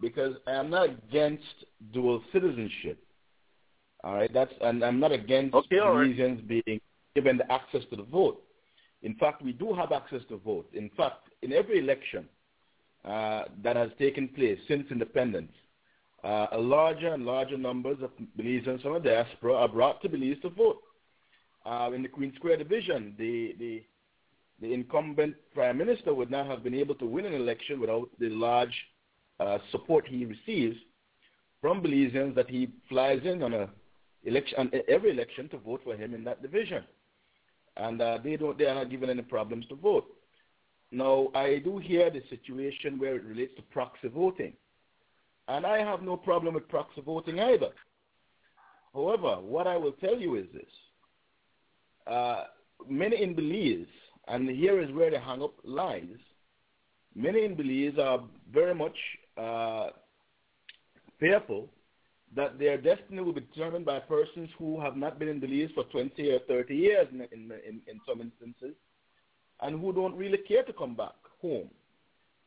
because 0.00 0.36
I 0.46 0.52
am 0.52 0.70
not 0.70 0.90
against 0.90 1.44
dual 1.92 2.22
citizenship. 2.32 2.98
All 4.02 4.14
right, 4.14 4.32
that's 4.32 4.52
and 4.60 4.84
I'm 4.84 4.98
not 4.98 5.12
against 5.12 5.54
Okay, 5.54 5.78
all 5.78 5.96
right. 5.96 6.10
Belizeans 6.10 6.46
being 6.46 6.80
given 7.14 7.38
the 7.38 7.50
access 7.50 7.82
to 7.90 7.96
the 7.96 8.02
vote. 8.02 8.42
In 9.02 9.14
fact, 9.14 9.42
we 9.42 9.52
do 9.52 9.72
have 9.72 9.92
access 9.92 10.22
to 10.28 10.38
vote. 10.38 10.68
In 10.72 10.90
fact, 10.96 11.28
in 11.42 11.52
every 11.52 11.78
election 11.78 12.28
uh, 13.04 13.44
that 13.62 13.76
has 13.76 13.90
taken 13.98 14.28
place 14.28 14.58
since 14.66 14.86
independence, 14.90 15.52
uh, 16.24 16.46
a 16.52 16.58
larger 16.58 17.14
and 17.14 17.24
larger 17.24 17.56
numbers 17.56 17.98
of 18.02 18.10
Belizeans 18.38 18.82
from 18.82 18.94
the 18.94 19.00
diaspora 19.00 19.54
are 19.54 19.68
brought 19.68 20.02
to 20.02 20.08
Belize 20.08 20.38
to 20.42 20.50
vote. 20.50 20.78
Uh, 21.66 21.90
in 21.92 22.02
the 22.02 22.08
Queen 22.08 22.32
Square 22.36 22.58
division, 22.58 23.14
the, 23.18 23.56
the 23.58 23.82
the 24.60 24.72
incumbent 24.72 25.34
prime 25.52 25.76
minister 25.76 26.14
would 26.14 26.30
not 26.30 26.46
have 26.46 26.62
been 26.64 26.74
able 26.74 26.94
to 26.94 27.04
win 27.04 27.26
an 27.26 27.34
election 27.34 27.78
without 27.78 28.08
the 28.18 28.30
large 28.30 28.74
uh, 29.40 29.58
support 29.70 30.06
he 30.06 30.24
receives 30.24 30.76
from 31.60 31.82
Belizeans 31.82 32.34
that 32.34 32.48
he 32.48 32.68
flies 32.88 33.20
in 33.24 33.42
on 33.42 33.52
a 33.52 33.68
election 34.24 34.58
on 34.58 34.70
every 34.88 35.10
election 35.10 35.48
to 35.50 35.58
vote 35.58 35.80
for 35.84 35.94
him 35.96 36.14
in 36.14 36.24
that 36.24 36.40
division, 36.40 36.84
and 37.76 38.00
uh, 38.00 38.18
they 38.22 38.36
don't 38.36 38.56
they 38.56 38.66
are 38.66 38.76
not 38.76 38.90
given 38.90 39.10
any 39.10 39.22
problems 39.22 39.66
to 39.66 39.74
vote. 39.74 40.06
Now 40.92 41.28
I 41.34 41.58
do 41.64 41.78
hear 41.78 42.10
the 42.10 42.22
situation 42.30 42.98
where 42.98 43.16
it 43.16 43.24
relates 43.24 43.54
to 43.56 43.62
proxy 43.62 44.08
voting, 44.08 44.52
and 45.48 45.66
I 45.66 45.78
have 45.78 46.02
no 46.02 46.16
problem 46.16 46.54
with 46.54 46.68
proxy 46.68 47.02
voting 47.02 47.40
either. 47.40 47.72
However, 48.94 49.40
what 49.40 49.66
I 49.66 49.76
will 49.76 49.92
tell 49.92 50.16
you 50.16 50.36
is 50.36 50.46
this: 50.54 50.72
uh, 52.06 52.44
many 52.88 53.22
in 53.22 53.34
Belize 53.34 53.86
and 54.28 54.48
here 54.48 54.80
is 54.80 54.90
where 54.92 55.10
the 55.10 55.20
hang-up 55.20 55.54
lies. 55.64 56.18
Many 57.14 57.44
in 57.44 57.54
Belize 57.54 57.98
are 57.98 58.22
very 58.52 58.74
much 58.74 58.96
uh, 59.36 59.88
fearful 61.18 61.68
that 62.34 62.58
their 62.58 62.76
destiny 62.76 63.22
will 63.22 63.32
be 63.32 63.40
determined 63.40 63.86
by 63.86 64.00
persons 64.00 64.50
who 64.58 64.80
have 64.80 64.96
not 64.96 65.18
been 65.18 65.28
in 65.28 65.40
Belize 65.40 65.70
for 65.74 65.84
20 65.84 66.30
or 66.30 66.40
30 66.40 66.74
years 66.74 67.06
in, 67.12 67.20
in, 67.20 67.52
in, 67.66 67.80
in 67.86 68.00
some 68.06 68.20
instances 68.20 68.74
and 69.62 69.80
who 69.80 69.92
don't 69.92 70.16
really 70.16 70.38
care 70.38 70.62
to 70.64 70.72
come 70.72 70.94
back 70.94 71.14
home. 71.40 71.70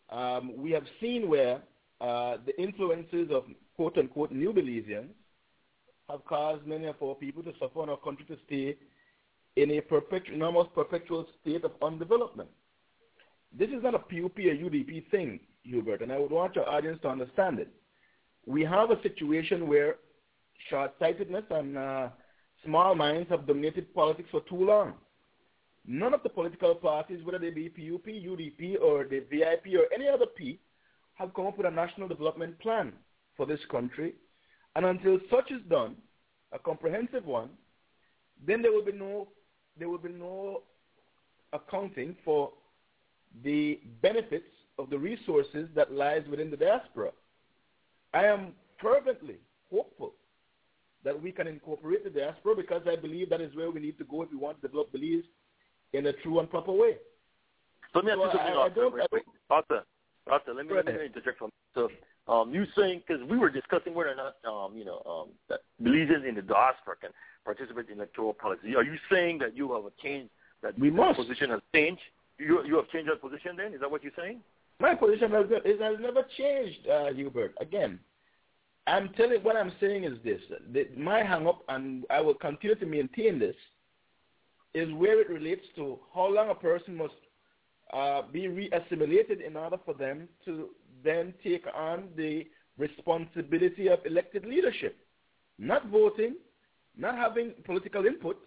Um, 0.09 0.57
we 0.57 0.71
have 0.71 0.85
seen 0.99 1.29
where 1.29 1.61
uh, 2.01 2.37
the 2.45 2.59
influences 2.61 3.29
of 3.31 3.45
quote-unquote 3.75 4.31
new 4.31 4.51
Belizeans 4.51 5.09
have 6.09 6.25
caused 6.25 6.65
many 6.65 6.85
of 6.85 6.95
our 7.01 7.15
people 7.15 7.43
to 7.43 7.53
suffer 7.59 7.81
and 7.81 7.91
our 7.91 7.97
country 7.97 8.25
to 8.25 8.37
stay 8.45 8.75
in 9.61 9.71
a 9.71 9.81
perpetual, 9.81 10.43
almost 10.43 10.73
perpetual 10.73 11.25
state 11.41 11.63
of 11.63 11.71
undevelopment. 11.81 12.49
This 13.57 13.69
is 13.69 13.81
not 13.81 13.95
a 13.95 13.99
PUP 13.99 14.37
or 14.37 14.55
UDP 14.55 15.09
thing, 15.09 15.39
Hubert, 15.63 16.01
and 16.01 16.11
I 16.11 16.19
would 16.19 16.31
want 16.31 16.55
your 16.55 16.69
audience 16.69 16.99
to 17.01 17.09
understand 17.09 17.59
it. 17.59 17.69
We 18.45 18.63
have 18.63 18.91
a 18.91 19.01
situation 19.01 19.67
where 19.67 19.95
short-sightedness 20.69 21.45
and 21.49 21.77
uh, 21.77 22.09
small 22.63 22.95
minds 22.95 23.29
have 23.29 23.47
dominated 23.47 23.93
politics 23.93 24.29
for 24.31 24.41
too 24.41 24.63
long. 24.63 24.93
None 25.85 26.13
of 26.13 26.21
the 26.23 26.29
political 26.29 26.75
parties, 26.75 27.23
whether 27.23 27.39
they 27.39 27.49
be 27.49 27.69
PUP, 27.69 28.05
UDP, 28.05 28.79
or 28.81 29.05
the 29.05 29.21
VIP, 29.31 29.75
or 29.79 29.91
any 29.93 30.07
other 30.07 30.27
P, 30.27 30.59
have 31.15 31.33
come 31.33 31.47
up 31.47 31.57
with 31.57 31.67
a 31.67 31.71
national 31.71 32.07
development 32.07 32.59
plan 32.59 32.93
for 33.35 33.45
this 33.45 33.59
country. 33.71 34.13
And 34.75 34.85
until 34.85 35.19
such 35.31 35.51
is 35.51 35.61
done, 35.69 35.95
a 36.51 36.59
comprehensive 36.59 37.25
one, 37.25 37.49
then 38.45 38.61
there 38.61 38.71
will 38.71 38.85
be 38.85 38.91
no 38.91 39.27
there 39.79 39.89
will 39.89 39.97
be 39.97 40.09
no 40.09 40.61
accounting 41.53 42.15
for 42.23 42.51
the 43.43 43.79
benefits 44.01 44.45
of 44.77 44.89
the 44.89 44.97
resources 44.97 45.67
that 45.75 45.91
lies 45.91 46.23
within 46.29 46.51
the 46.51 46.57
diaspora. 46.57 47.11
I 48.13 48.25
am 48.25 48.53
fervently 48.81 49.37
hopeful 49.71 50.13
that 51.03 51.21
we 51.21 51.31
can 51.31 51.47
incorporate 51.47 52.03
the 52.03 52.09
diaspora 52.09 52.55
because 52.55 52.81
I 52.87 52.95
believe 52.95 53.29
that 53.29 53.41
is 53.41 53.55
where 53.55 53.71
we 53.71 53.79
need 53.79 53.97
to 53.99 54.03
go 54.03 54.23
if 54.23 54.31
we 54.31 54.37
want 54.37 54.61
to 54.61 54.67
develop 54.67 54.91
Belize 54.91 55.23
in 55.93 56.07
a 56.07 56.13
true 56.13 56.39
and 56.39 56.49
proper 56.49 56.71
way. 56.71 56.97
Let 57.95 58.05
me 58.05 58.11
ask 58.11 58.19
So 58.19 58.25
you 58.25 58.31
something, 58.31 58.53
I 58.53 58.57
Arthur. 58.57 58.89
I. 59.01 59.53
Arthur, 59.53 59.83
Arthur, 60.27 60.53
let 60.53 60.65
me, 60.67 60.73
let 60.75 60.85
me 60.85 61.05
interject 61.05 61.39
from 61.39 61.49
so 61.73 61.89
um, 62.29 62.53
you 62.53 62.65
saying 62.77 63.01
because 63.05 63.23
we 63.27 63.37
were 63.37 63.49
discussing 63.49 63.93
whether 63.93 64.11
or 64.11 64.15
not 64.15 64.35
um, 64.45 64.77
you 64.77 64.85
know 64.85 65.01
um, 65.05 65.29
that 65.49 65.61
Belizeans 65.83 66.27
in 66.27 66.35
the 66.35 66.41
diaspora 66.41 66.95
can 67.01 67.09
participate 67.43 67.89
in 67.89 67.97
electoral 67.97 68.33
policy. 68.33 68.75
Are 68.75 68.83
you 68.83 68.97
saying 69.11 69.39
that 69.39 69.55
you 69.57 69.73
have 69.73 69.85
a 69.85 69.91
change 70.03 70.29
that 70.61 70.77
We 70.77 70.89
that 70.89 70.95
must. 70.95 71.19
position 71.19 71.49
has 71.49 71.61
changed? 71.73 72.01
You 72.37 72.63
you 72.65 72.75
have 72.75 72.89
changed 72.89 73.07
your 73.07 73.17
position 73.17 73.55
then? 73.57 73.73
Is 73.73 73.79
that 73.81 73.89
what 73.89 74.03
you're 74.03 74.13
saying? 74.17 74.41
My 74.79 74.95
position 74.95 75.31
has, 75.31 75.45
it 75.49 75.81
has 75.81 75.97
never 75.99 76.25
changed, 76.37 76.87
uh, 76.87 77.11
Hubert. 77.13 77.53
Again, 77.59 77.99
I'm 78.87 79.09
telling 79.17 79.43
what 79.43 79.57
I'm 79.57 79.73
saying 79.79 80.05
is 80.05 80.17
this: 80.23 80.41
that 80.73 80.97
my 80.97 81.21
hang-up, 81.23 81.63
and 81.67 82.05
I 82.09 82.21
will 82.21 82.35
continue 82.35 82.75
to 82.75 82.85
maintain 82.85 83.39
this, 83.39 83.55
is 84.73 84.91
where 84.93 85.19
it 85.19 85.29
relates 85.29 85.65
to 85.75 85.99
how 86.13 86.33
long 86.33 86.49
a 86.49 86.55
person 86.55 86.95
must 86.95 87.13
uh, 87.91 88.21
be 88.31 88.47
re-assimilated 88.47 89.41
in 89.41 89.57
order 89.57 89.77
for 89.83 89.93
them 89.93 90.29
to 90.45 90.69
then 91.03 91.33
take 91.43 91.65
on 91.75 92.09
the 92.15 92.47
responsibility 92.77 93.87
of 93.87 93.99
elected 94.05 94.45
leadership, 94.45 94.97
not 95.57 95.87
voting, 95.87 96.35
not 96.97 97.15
having 97.15 97.53
political 97.65 98.05
input, 98.05 98.37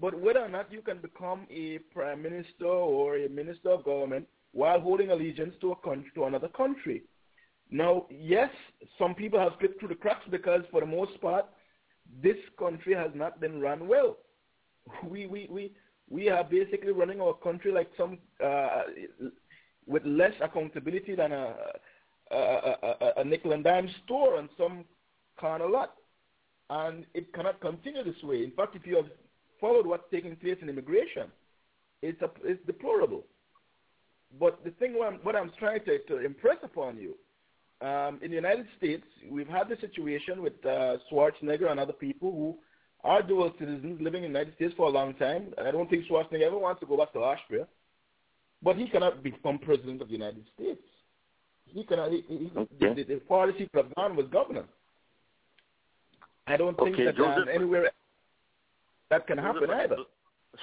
but 0.00 0.18
whether 0.20 0.40
or 0.40 0.48
not 0.48 0.72
you 0.72 0.80
can 0.80 0.98
become 0.98 1.46
a 1.50 1.78
prime 1.92 2.22
minister 2.22 2.66
or 2.66 3.18
a 3.18 3.28
minister 3.28 3.70
of 3.70 3.84
government 3.84 4.26
while 4.52 4.80
holding 4.80 5.10
allegiance 5.10 5.54
to 5.60 5.72
a 5.72 5.76
country, 5.76 6.10
to 6.14 6.24
another 6.24 6.48
country. 6.48 7.02
Now, 7.70 8.06
yes, 8.10 8.50
some 8.98 9.14
people 9.14 9.38
have 9.38 9.52
slipped 9.58 9.80
through 9.80 9.88
the 9.88 9.94
cracks 9.94 10.26
because, 10.30 10.62
for 10.70 10.80
the 10.80 10.86
most 10.86 11.20
part, 11.20 11.46
this 12.22 12.36
country 12.58 12.94
has 12.94 13.10
not 13.14 13.40
been 13.40 13.60
run 13.60 13.88
well. 13.88 14.16
We 15.08 15.26
we 15.26 15.48
we 15.50 15.72
we 16.10 16.28
are 16.28 16.44
basically 16.44 16.92
running 16.92 17.20
our 17.20 17.34
country 17.34 17.72
like 17.72 17.90
some 17.96 18.18
uh, 18.44 18.82
with 19.86 20.04
less 20.04 20.32
accountability 20.40 21.14
than 21.14 21.32
a 21.32 21.54
a, 22.30 22.36
a, 22.36 23.12
a, 23.18 23.24
nickel 23.24 23.52
and 23.52 23.64
dime 23.64 23.88
store 24.04 24.36
on 24.38 24.48
some 24.56 24.84
of 25.42 25.70
lot, 25.70 25.94
and 26.70 27.04
it 27.14 27.32
cannot 27.34 27.60
continue 27.60 28.02
this 28.02 28.22
way. 28.22 28.42
In 28.42 28.50
fact, 28.52 28.74
if 28.76 28.86
you 28.86 28.96
have 28.96 29.06
followed 29.60 29.86
what's 29.86 30.04
taking 30.10 30.36
place 30.36 30.56
in 30.62 30.68
immigration, 30.68 31.26
it's 32.02 32.20
a, 32.22 32.30
it's 32.42 32.64
deplorable. 32.66 33.24
But 34.40 34.64
the 34.64 34.70
thing 34.72 34.94
what 34.94 35.12
I'm, 35.12 35.18
what 35.22 35.36
I'm 35.36 35.52
trying 35.58 35.80
to, 35.84 35.98
to 35.98 36.24
impress 36.24 36.56
upon 36.62 36.96
you, 36.96 37.14
um, 37.86 38.18
in 38.22 38.30
the 38.30 38.36
United 38.36 38.66
States, 38.78 39.04
we've 39.30 39.48
had 39.48 39.68
the 39.68 39.76
situation 39.80 40.42
with 40.42 40.54
uh, 40.64 40.96
Schwarzenegger 41.10 41.70
and 41.70 41.78
other 41.78 41.92
people 41.92 42.30
who 42.30 42.56
are 43.02 43.22
dual 43.22 43.52
citizens 43.58 44.00
living 44.00 44.24
in 44.24 44.32
the 44.32 44.38
United 44.38 44.54
States 44.54 44.72
for 44.76 44.86
a 44.86 44.90
long 44.90 45.14
time. 45.14 45.52
I 45.62 45.70
don't 45.70 45.90
think 45.90 46.06
Schwarzenegger 46.06 46.46
ever 46.46 46.58
wants 46.58 46.80
to 46.80 46.86
go 46.86 46.96
back 46.96 47.12
to 47.12 47.18
Austria, 47.18 47.66
but 48.64 48.76
he 48.76 48.88
cannot 48.88 49.22
become 49.22 49.58
president 49.58 50.02
of 50.02 50.08
the 50.08 50.14
United 50.14 50.44
States. 50.54 50.80
He 51.66 51.84
cannot. 51.84 52.10
He, 52.10 52.24
he, 52.28 52.50
okay. 52.56 52.94
the, 52.94 53.02
the 53.04 53.20
farthest 53.28 53.58
he 53.58 53.68
could 53.68 53.84
have 53.84 53.94
gone 53.94 54.16
was 54.16 54.26
governor. 54.32 54.64
I 56.46 56.56
don't 56.56 56.76
think 56.78 56.94
okay, 56.94 57.04
that 57.04 57.18
um, 57.18 57.46
anywhere 57.52 57.90
that 59.10 59.26
can 59.26 59.38
happen 59.38 59.70
either. 59.70 59.96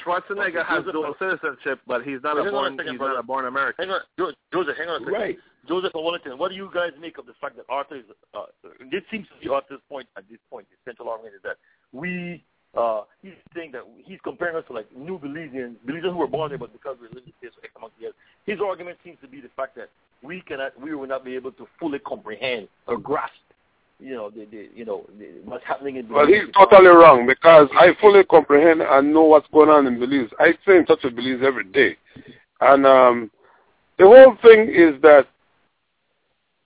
Schwarzenegger 0.05 0.65
has 0.65 0.83
dual 0.91 1.13
citizenship, 1.19 1.79
but 1.85 2.03
he's 2.03 2.19
not 2.23 2.37
a 2.37 2.49
born 2.49 2.79
he's 2.79 2.99
not 2.99 3.19
a 3.19 3.23
born 3.23 3.45
American. 3.45 3.89
Hang 3.89 3.95
on, 3.95 4.33
Joseph, 4.53 4.77
hang 4.77 4.87
on 4.87 5.01
a 5.01 5.05
second. 5.05 5.13
Right. 5.13 5.37
Joseph 5.67 5.91
Wellington, 5.93 6.37
what 6.39 6.49
do 6.49 6.55
you 6.55 6.71
guys 6.73 6.91
make 6.99 7.17
of 7.17 7.25
the 7.27 7.33
fact 7.39 7.55
that 7.57 7.65
Arthur 7.69 7.97
is? 7.97 8.05
Uh, 8.33 8.45
this 8.91 9.03
seems 9.11 9.27
to 9.27 9.33
be 9.43 9.49
Arthur's 9.49 9.81
point 9.89 10.07
at 10.17 10.27
this 10.29 10.39
point. 10.49 10.65
The 10.71 10.89
central 10.89 11.09
argument 11.09 11.35
is 11.35 11.41
that 11.43 11.57
we. 11.91 12.43
Uh, 12.75 13.01
he's 13.21 13.33
saying 13.53 13.71
that 13.73 13.81
he's 14.05 14.19
comparing 14.23 14.55
us 14.55 14.63
to 14.67 14.73
like 14.73 14.87
new 14.95 15.19
Belizeans, 15.19 15.75
Belizeans 15.85 16.13
who 16.13 16.17
were 16.17 16.27
born 16.27 16.49
there, 16.49 16.57
but 16.57 16.71
because 16.71 16.95
we're 16.99 17.07
in 17.07 17.15
the 17.15 17.21
states 17.39 17.55
for 17.59 17.65
X 17.65 17.73
amount 17.75 17.93
years. 17.99 18.13
His 18.45 18.59
argument 18.65 18.97
seems 19.03 19.17
to 19.21 19.27
be 19.27 19.41
the 19.41 19.49
fact 19.57 19.75
that 19.75 19.89
we 20.23 20.41
cannot, 20.41 20.79
we 20.79 20.95
will 20.95 21.07
not 21.07 21.25
be 21.25 21.35
able 21.35 21.51
to 21.53 21.67
fully 21.79 21.99
comprehend 21.99 22.69
or 22.87 22.97
grasp 22.97 23.33
you 24.01 24.15
know, 24.15 24.29
the, 24.31 24.45
the, 24.45 24.69
you 24.73 24.83
know, 24.83 25.05
the, 25.19 25.27
what's 25.45 25.63
happening 25.63 25.97
in 25.97 26.07
Belize. 26.07 26.27
Well, 26.27 26.27
he's 26.27 26.53
totally 26.53 26.87
wrong 26.87 27.27
because 27.27 27.69
I 27.73 27.91
fully 28.01 28.23
comprehend 28.23 28.81
and 28.81 29.13
know 29.13 29.23
what's 29.23 29.47
going 29.53 29.69
on 29.69 29.85
in 29.85 29.99
Belize. 29.99 30.29
I 30.39 30.53
stay 30.63 30.77
in 30.77 30.85
touch 30.85 31.01
with 31.03 31.15
Belize 31.15 31.41
every 31.45 31.65
day. 31.65 31.97
And 32.61 32.85
um, 32.85 33.31
the 33.99 34.05
whole 34.05 34.35
thing 34.41 34.69
is 34.69 34.99
that 35.03 35.27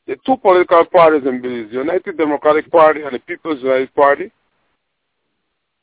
the 0.08 0.16
two 0.26 0.38
political 0.38 0.86
parties 0.86 1.28
in 1.28 1.42
Belize, 1.42 1.70
the 1.72 1.80
United 1.80 2.18
Democratic 2.18 2.72
Party 2.72 3.02
and 3.02 3.14
the 3.14 3.20
People's 3.20 3.62
United 3.62 3.94
Party, 3.96 4.32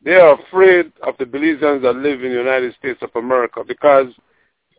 they 0.05 0.15
are 0.15 0.41
afraid 0.41 0.93
of 1.03 1.15
the 1.19 1.25
Belizeans 1.25 1.83
that 1.83 1.97
live 1.97 2.23
in 2.23 2.33
the 2.33 2.39
United 2.39 2.75
States 2.75 3.01
of 3.03 3.11
America 3.15 3.63
because 3.67 4.09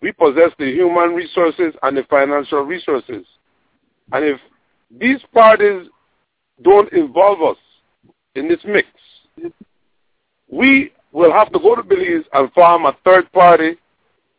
we 0.02 0.12
possess 0.12 0.52
the 0.60 0.70
human 0.70 1.14
resources 1.14 1.74
and 1.82 1.96
the 1.96 2.04
financial 2.10 2.62
resources. 2.62 3.26
And 4.12 4.26
if 4.26 4.40
these 5.00 5.20
parties 5.34 5.88
don't 6.62 6.92
involve 6.94 7.42
us 7.42 7.58
in 8.36 8.48
this 8.48 8.60
mix. 8.66 8.88
We 10.50 10.92
will 11.12 11.32
have 11.32 11.52
to 11.52 11.60
go 11.60 11.76
to 11.76 11.84
Belize 11.84 12.26
and 12.34 12.52
form 12.54 12.86
a 12.86 12.96
third 13.04 13.32
party 13.32 13.78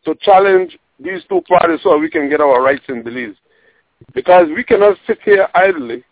to 0.05 0.15
challenge 0.21 0.79
these 0.99 1.23
two 1.29 1.41
parties 1.43 1.81
so 1.83 1.99
we 1.99 2.11
can 2.11 2.29
get 2.29 2.41
our 2.41 2.63
rights 2.63 2.85
in 2.89 3.03
Belize. 3.03 3.35
Because 4.15 4.49
we 4.55 4.65
cannot 4.65 4.97
sit 5.07 5.19
here 5.25 5.49
idly 5.55 6.05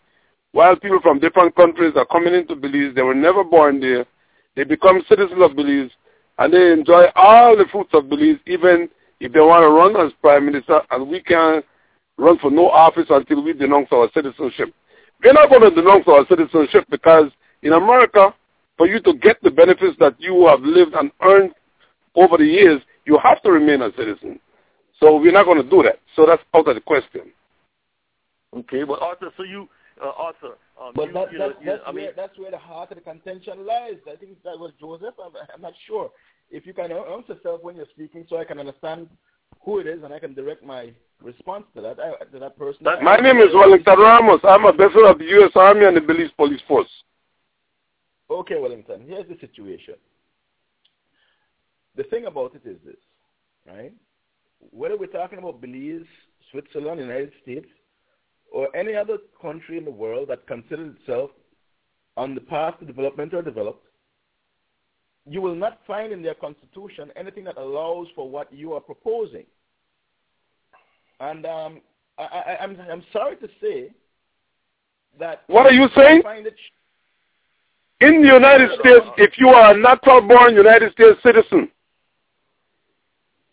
while 0.51 0.75
people 0.75 0.99
from 1.01 1.19
different 1.19 1.55
countries 1.55 1.93
are 1.95 2.05
coming 2.05 2.33
into 2.33 2.55
Belize. 2.55 2.95
They 2.95 3.01
were 3.01 3.15
never 3.15 3.43
born 3.43 3.79
there. 3.79 4.05
They 4.55 4.63
become 4.63 5.03
citizens 5.09 5.41
of 5.41 5.55
Belize 5.55 5.91
and 6.37 6.53
they 6.53 6.71
enjoy 6.71 7.05
all 7.15 7.57
the 7.57 7.65
fruits 7.71 7.91
of 7.93 8.09
Belize 8.09 8.37
even 8.47 8.89
if 9.19 9.31
they 9.33 9.39
want 9.39 9.63
to 9.63 9.69
run 9.69 10.05
as 10.05 10.13
prime 10.21 10.45
minister 10.45 10.81
and 10.91 11.07
we 11.07 11.21
can 11.21 11.63
run 12.17 12.37
for 12.39 12.51
no 12.51 12.69
office 12.69 13.07
until 13.09 13.43
we 13.43 13.53
denounce 13.53 13.87
our 13.91 14.09
citizenship. 14.13 14.73
We're 15.23 15.33
not 15.33 15.49
going 15.49 15.61
to 15.61 15.71
denounce 15.71 16.03
our 16.07 16.25
citizenship 16.27 16.85
because 16.89 17.31
in 17.61 17.73
America, 17.73 18.33
for 18.77 18.87
you 18.87 18.99
to 19.01 19.13
get 19.13 19.41
the 19.41 19.51
benefits 19.51 19.97
that 19.99 20.15
you 20.19 20.47
have 20.47 20.61
lived 20.61 20.93
and 20.93 21.11
earned 21.21 21.51
over 22.15 22.37
the 22.37 22.45
years, 22.45 22.81
you 23.05 23.17
have 23.23 23.41
to 23.43 23.51
remain 23.51 23.81
a 23.81 23.91
citizen. 23.95 24.39
So 24.99 25.17
we're 25.17 25.31
not 25.31 25.45
going 25.45 25.61
to 25.61 25.69
do 25.69 25.83
that. 25.83 25.99
So 26.15 26.25
that's 26.25 26.41
out 26.53 26.67
of 26.67 26.75
the 26.75 26.81
question. 26.81 27.31
Okay, 28.55 28.83
well, 28.83 28.99
Arthur, 29.01 29.31
so 29.35 29.43
you, 29.43 29.67
uh, 30.01 30.11
Arthur, 30.17 30.57
um, 30.81 30.93
but 30.95 31.07
you, 31.07 31.13
that, 31.13 31.31
you 31.31 31.37
that, 31.39 31.49
know, 31.49 31.55
that's, 31.65 31.83
I 31.85 31.91
where, 31.91 32.03
mean, 32.03 32.11
that's 32.15 32.37
where 32.37 32.51
the 32.51 32.57
heart 32.57 32.91
of 32.91 32.97
the 32.97 33.03
contention 33.03 33.65
lies. 33.65 33.97
I 34.11 34.15
think 34.15 34.41
that 34.43 34.57
was 34.57 34.71
Joseph. 34.79 35.15
I'm, 35.23 35.31
I'm 35.53 35.61
not 35.61 35.73
sure. 35.87 36.11
If 36.49 36.65
you 36.65 36.73
can 36.73 36.85
announce 36.85 37.27
yourself 37.29 37.63
when 37.63 37.75
you're 37.75 37.87
speaking 37.93 38.25
so 38.29 38.37
I 38.37 38.45
can 38.45 38.59
understand 38.59 39.07
who 39.61 39.79
it 39.79 39.87
is 39.87 40.03
and 40.03 40.13
I 40.13 40.19
can 40.19 40.33
direct 40.33 40.63
my 40.63 40.93
response 41.21 41.65
to 41.75 41.81
that 41.81 41.99
uh, 41.99 42.25
to 42.31 42.39
that 42.39 42.57
person. 42.57 42.85
My 43.01 43.17
name 43.17 43.37
is 43.37 43.53
Wellington 43.53 43.99
Ramos. 43.99 44.41
I'm 44.43 44.65
a 44.65 44.73
vessel 44.73 45.05
of 45.07 45.19
the 45.19 45.25
U.S. 45.25 45.51
Army 45.55 45.85
and 45.85 45.95
the 45.95 46.01
Belize 46.01 46.31
Police 46.35 46.61
Force. 46.67 46.89
Okay, 48.29 48.59
Wellington. 48.59 49.05
Here's 49.07 49.27
the 49.27 49.37
situation. 49.39 49.95
The 51.95 52.03
thing 52.03 52.25
about 52.25 52.55
it 52.55 52.67
is 52.67 52.77
this, 52.85 52.95
right? 53.67 53.93
Whether 54.71 54.97
we're 54.97 55.07
talking 55.07 55.39
about 55.39 55.61
Belize, 55.61 56.07
Switzerland, 56.51 56.99
United 56.99 57.31
States, 57.41 57.67
or 58.53 58.73
any 58.75 58.95
other 58.95 59.17
country 59.41 59.77
in 59.77 59.83
the 59.83 59.91
world 59.91 60.29
that 60.29 60.47
considers 60.47 60.95
itself 60.99 61.31
on 62.15 62.35
the 62.35 62.41
path 62.41 62.79
to 62.79 62.85
development 62.85 63.33
or 63.33 63.41
developed, 63.41 63.85
you 65.27 65.41
will 65.41 65.55
not 65.55 65.79
find 65.87 66.13
in 66.13 66.21
their 66.21 66.35
constitution 66.35 67.09
anything 67.15 67.43
that 67.45 67.57
allows 67.57 68.07
for 68.15 68.29
what 68.29 68.53
you 68.53 68.73
are 68.73 68.79
proposing. 68.79 69.45
And 71.19 71.45
um, 71.45 71.81
I, 72.17 72.57
am 72.59 72.77
I'm, 72.79 72.91
I'm 72.91 73.03
sorry 73.11 73.37
to 73.37 73.47
say 73.59 73.91
that. 75.19 75.43
What 75.47 75.65
are 75.65 75.73
you 75.73 75.87
saying? 75.95 76.21
in 78.01 78.21
the 78.21 78.27
United 78.27 78.69
States, 78.79 79.05
if 79.17 79.37
you 79.37 79.47
are 79.47 79.73
a 79.73 79.79
natural-born 79.79 80.55
United 80.55 80.91
States 80.91 81.17
citizen 81.23 81.69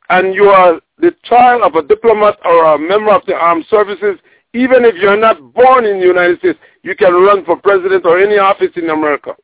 and 0.08 0.34
you 0.34 0.44
are 0.44 0.80
the 0.98 1.14
child 1.24 1.62
of 1.62 1.76
a 1.76 1.86
diplomat 1.86 2.36
or 2.44 2.74
a 2.74 2.78
member 2.78 3.12
of 3.12 3.22
the 3.26 3.34
armed 3.34 3.64
services, 3.70 4.18
even 4.52 4.84
if 4.84 4.96
you're 4.96 5.16
not 5.16 5.52
born 5.54 5.84
in 5.84 6.00
the 6.00 6.06
United 6.06 6.38
States, 6.38 6.58
you 6.82 6.94
can 6.96 7.12
run 7.12 7.44
for 7.44 7.56
president 7.56 8.04
or 8.04 8.18
any 8.18 8.38
office 8.38 8.70
in 8.76 8.90
America. 8.90 9.34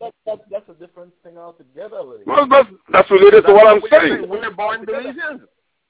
That, 0.00 0.12
that, 0.26 0.40
that's 0.50 0.68
a 0.68 0.74
different 0.74 1.12
thing 1.22 1.38
altogether. 1.38 2.02
Well, 2.26 2.46
that's, 2.48 2.68
that's 2.92 3.10
related 3.10 3.44
that's 3.44 3.46
to 3.46 3.54
what 3.54 3.66
I'm 3.66 3.82
saying. 3.90 4.28
We're 4.28 4.50
born 4.50 4.84
Belizeans. 4.84 5.40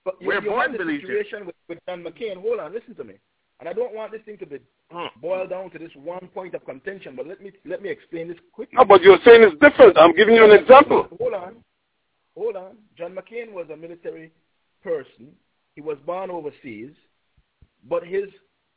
But 0.04 0.20
you, 0.20 0.28
We're 0.28 0.42
you 0.42 0.50
born 0.50 0.72
had 0.72 0.80
situation 0.80 1.46
with, 1.46 1.56
with 1.68 1.78
John 1.88 2.04
McCain. 2.04 2.40
Hold 2.40 2.60
on, 2.60 2.72
listen 2.72 2.94
to 2.96 3.04
me. 3.04 3.14
And 3.60 3.68
I 3.68 3.72
don't 3.72 3.94
want 3.94 4.12
this 4.12 4.20
thing 4.26 4.38
to 4.38 4.46
be 4.46 4.58
Hmm. 4.92 5.06
boiled 5.20 5.50
down 5.50 5.70
to 5.70 5.78
this 5.78 5.90
one 5.96 6.28
point 6.34 6.54
of 6.54 6.64
contention, 6.66 7.16
but 7.16 7.26
let 7.26 7.40
me 7.40 7.50
let 7.64 7.82
me 7.82 7.88
explain 7.88 8.28
this 8.28 8.36
quickly. 8.52 8.76
No, 8.76 8.84
but 8.84 9.02
you're 9.02 9.18
saying 9.24 9.42
it's 9.42 9.58
different. 9.60 9.96
I'm 9.98 10.14
giving 10.14 10.34
you 10.34 10.44
an 10.44 10.50
example. 10.50 11.08
Hold 11.18 11.34
on. 11.34 11.56
Hold 12.36 12.56
on. 12.56 12.76
John 12.96 13.12
McCain 13.16 13.52
was 13.52 13.66
a 13.72 13.76
military 13.76 14.30
person. 14.82 15.32
He 15.74 15.80
was 15.80 15.96
born 16.04 16.30
overseas, 16.30 16.90
but 17.88 18.06
his 18.06 18.24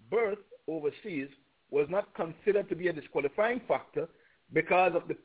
birth 0.09 0.39
overseas 0.67 1.27
was 1.69 1.87
not 1.89 2.13
considered 2.15 2.69
to 2.69 2.75
be 2.75 2.87
a 2.87 2.93
disqualifying 2.93 3.61
factor 3.67 4.07
because 4.53 4.93
of 4.95 5.07
the 5.07 5.15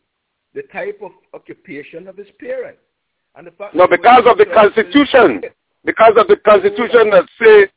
the 0.54 0.62
type 0.72 1.00
of 1.02 1.12
occupation 1.32 2.06
of 2.06 2.16
his 2.16 2.26
parents. 2.38 2.80
And 3.34 3.46
the 3.46 3.52
fact 3.52 3.74
no, 3.74 3.86
because 3.86 4.24
of 4.26 4.36
the 4.36 4.46
Constitution. 4.46 5.42
Because 5.84 6.12
of 6.16 6.28
the 6.28 6.36
Constitution 6.36 7.10
that 7.10 7.24
say 7.40 7.68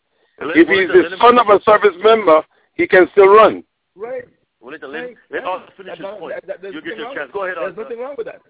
if 0.54 0.68
he's 0.68 0.90
the 0.90 1.18
son 1.20 1.40
of 1.40 1.48
a 1.48 1.62
service 1.64 1.96
member, 2.04 2.44
he 2.74 2.88
can 2.88 3.08
still 3.14 3.28
run. 3.28 3.64
Right. 3.96 4.26
Well, 4.60 4.74
let, 4.74 4.84
right. 4.84 5.16
let, 5.32 5.44
let 5.44 5.46
us 5.46 5.70
finish 5.78 5.98
his 5.98 6.08
point. 6.20 6.36
That, 6.46 6.62
that, 6.62 6.74
you 6.74 6.82
get 6.82 6.98
your 6.98 7.16
chance. 7.16 7.32
Go 7.34 7.46
ahead. 7.46 7.58
There's 7.60 7.78
nothing 7.78 8.00
wrong 8.00 8.16
with 8.18 8.28
that. 8.28 8.42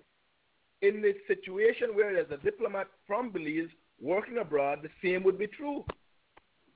In 0.82 1.02
the 1.02 1.14
situation 1.28 1.90
where 1.94 2.14
there's 2.14 2.32
a 2.32 2.44
diplomat 2.44 2.88
from 3.06 3.32
Belize 3.32 3.70
working 4.02 4.40
abroad, 4.40 4.80
the 4.82 4.90
same 5.04 5.24
would 5.24 5.38
be 5.38 5.48
true. 5.48 5.86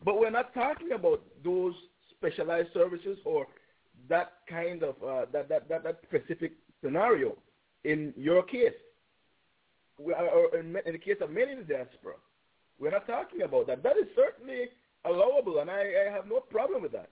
But 0.04 0.20
we're 0.20 0.30
not 0.30 0.54
talking 0.54 0.92
about 0.94 1.22
those 1.44 1.74
specialized 2.16 2.70
services 2.74 3.18
or 3.26 3.48
that 4.08 4.34
kind 4.50 4.84
of 4.84 4.96
uh, 5.04 5.26
that, 5.32 5.50
that, 5.50 5.70
that, 5.70 5.84
that 5.84 6.00
specific 6.08 6.54
scenario 6.84 7.36
in 7.84 8.14
your 8.18 8.44
case. 8.44 8.74
We 9.98 10.14
are, 10.14 10.28
or 10.28 10.58
in, 10.58 10.76
in 10.86 10.94
the 10.94 11.00
case 11.00 11.18
of 11.22 11.32
many 11.32 11.52
in 11.52 11.60
the 11.60 11.64
diaspora, 11.66 12.16
we're 12.80 12.92
not 12.92 13.06
talking 13.06 13.42
about 13.42 13.68
that. 13.68 13.84
That 13.84 13.98
is 13.98 14.08
certainly 14.16 14.70
allowable, 15.06 15.60
and 15.60 15.70
I, 15.70 16.08
I 16.08 16.12
have 16.12 16.28
no 16.28 16.40
problem 16.40 16.82
with 16.82 16.94
that. 16.94 17.10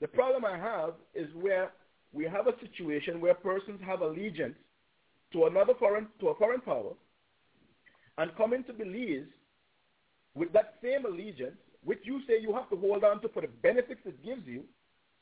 The 0.00 0.08
problem 0.08 0.44
I 0.44 0.58
have 0.58 0.94
is 1.14 1.28
where 1.40 1.70
we 2.12 2.24
have 2.24 2.48
a 2.48 2.54
situation 2.60 3.20
where 3.20 3.34
persons 3.34 3.80
have 3.84 4.00
allegiance 4.00 4.56
to 5.32 5.46
another 5.46 5.74
foreign 5.78 6.08
to 6.20 6.28
a 6.28 6.34
foreign 6.34 6.60
power 6.60 6.92
and 8.18 8.36
come 8.36 8.52
into 8.52 8.72
Belize 8.72 9.26
with 10.34 10.52
that 10.52 10.74
same 10.82 11.04
allegiance, 11.04 11.56
which 11.86 12.00
you 12.02 12.20
say 12.26 12.34
you 12.40 12.52
have 12.52 12.68
to 12.68 12.76
hold 12.76 13.04
on 13.04 13.22
to 13.22 13.28
for 13.28 13.40
the 13.40 13.48
benefits 13.62 14.00
it 14.04 14.22
gives 14.24 14.46
you. 14.46 14.64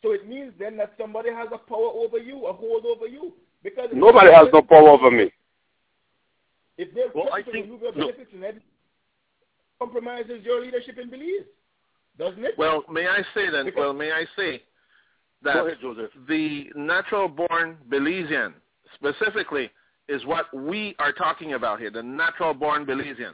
So 0.03 0.12
it 0.12 0.28
means 0.28 0.53
then 0.59 0.77
that 0.78 0.95
somebody 0.99 1.31
has 1.31 1.49
a 1.53 1.59
power 1.59 1.91
over 1.95 2.19
you, 2.19 2.47
a 2.47 2.53
hold 2.53 2.85
over 2.85 3.07
you. 3.07 3.32
Because 3.62 3.89
nobody 3.95 4.32
has 4.32 4.49
no 4.53 4.61
power 4.61 4.89
over 4.89 5.11
me. 5.11 5.32
If 6.77 6.93
they're 6.95 7.07
well, 7.15 7.32
I 7.32 7.43
think, 7.43 7.66
your 7.69 7.93
benefits 7.93 8.31
no. 8.35 8.49
and 8.49 8.61
compromises 9.78 10.45
your 10.45 10.61
leadership 10.61 10.99
in 10.99 11.09
Belize 11.09 11.47
doesn't 12.19 12.45
it? 12.45 12.55
Well, 12.57 12.85
may 12.91 13.07
I 13.07 13.23
say 13.35 13.51
then? 13.51 13.65
Because, 13.65 13.78
well, 13.78 13.93
may 13.93 14.12
I 14.12 14.24
say 14.36 14.62
that 15.43 15.57
ahead, 15.57 15.78
the 16.28 16.70
natural-born 16.77 17.77
Belizean 17.91 18.55
specifically 18.95 19.70
is 20.09 20.24
what 20.24 20.47
we 20.55 20.95
are 20.99 21.12
talking 21.12 21.55
about 21.55 21.81
here, 21.81 21.91
the 21.91 22.03
natural-born 22.03 22.86
Belizean, 22.86 23.32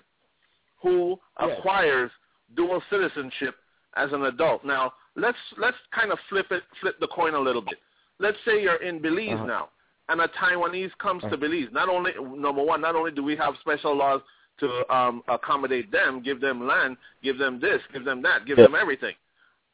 who 0.83 1.19
yes. 1.41 1.59
acquires 1.59 2.11
dual 2.57 2.83
citizenship 2.91 3.57
as 3.97 4.13
an 4.13 4.25
adult. 4.25 4.65
Now, 4.65 4.93
let's 5.17 5.39
let's 5.59 5.77
kind 5.95 6.13
of 6.13 6.19
flip 6.29 6.47
it, 6.51 6.63
flip 6.81 6.99
the 7.01 7.09
coin 7.09 7.35
a 7.35 7.41
little 7.41 7.63
bit. 7.63 7.79
Let's 8.19 8.39
say 8.45 8.63
you're 8.63 8.83
in 8.83 9.01
Belize 9.01 9.35
uh-huh. 9.35 9.47
now, 9.47 9.69
and 10.09 10.21
a 10.21 10.29
Taiwanese 10.29 10.91
comes 10.99 11.25
uh-huh. 11.25 11.33
to 11.33 11.39
Belize. 11.39 11.69
Not 11.73 11.89
only 11.89 12.13
number 12.21 12.63
one, 12.63 12.81
not 12.81 12.95
only 12.95 13.13
do 13.13 13.23
we 13.23 13.37
have 13.37 13.55
special 13.61 13.97
laws 13.97 14.21
to 14.61 14.95
um, 14.95 15.23
accommodate 15.29 15.91
them, 15.91 16.23
give 16.23 16.41
them 16.41 16.67
land, 16.67 16.97
give 17.23 17.39
them 17.39 17.61
this, 17.61 17.81
give 17.93 18.05
them 18.05 18.23
that, 18.23 18.47
give 18.47 18.59
them 18.59 18.75
everything. 18.75 19.15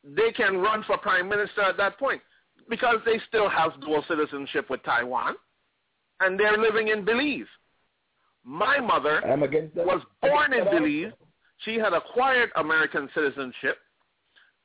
They 0.05 0.31
can 0.31 0.59
run 0.59 0.85
for 0.85 0.97
prime 0.99 1.29
minister 1.29 1.63
at 1.63 1.77
that 1.79 1.99
point 1.99 2.23
because 2.69 2.97
they 3.05 3.21
still 3.29 3.49
have 3.49 3.81
dual 3.81 4.05
citizenship 4.09 4.71
with 4.71 4.83
Taiwan, 4.85 5.35
and 6.21 6.39
they're 6.39 6.57
living 6.57 6.89
in 6.89 7.05
Belize. 7.05 7.47
My 8.45 8.79
mother 8.79 9.21
was 9.77 10.03
born 10.23 10.53
in 10.53 10.65
Belize. 10.65 11.13
She 11.65 11.77
had 11.77 11.93
acquired 11.93 12.51
American 12.57 13.09
citizenship, 13.15 13.79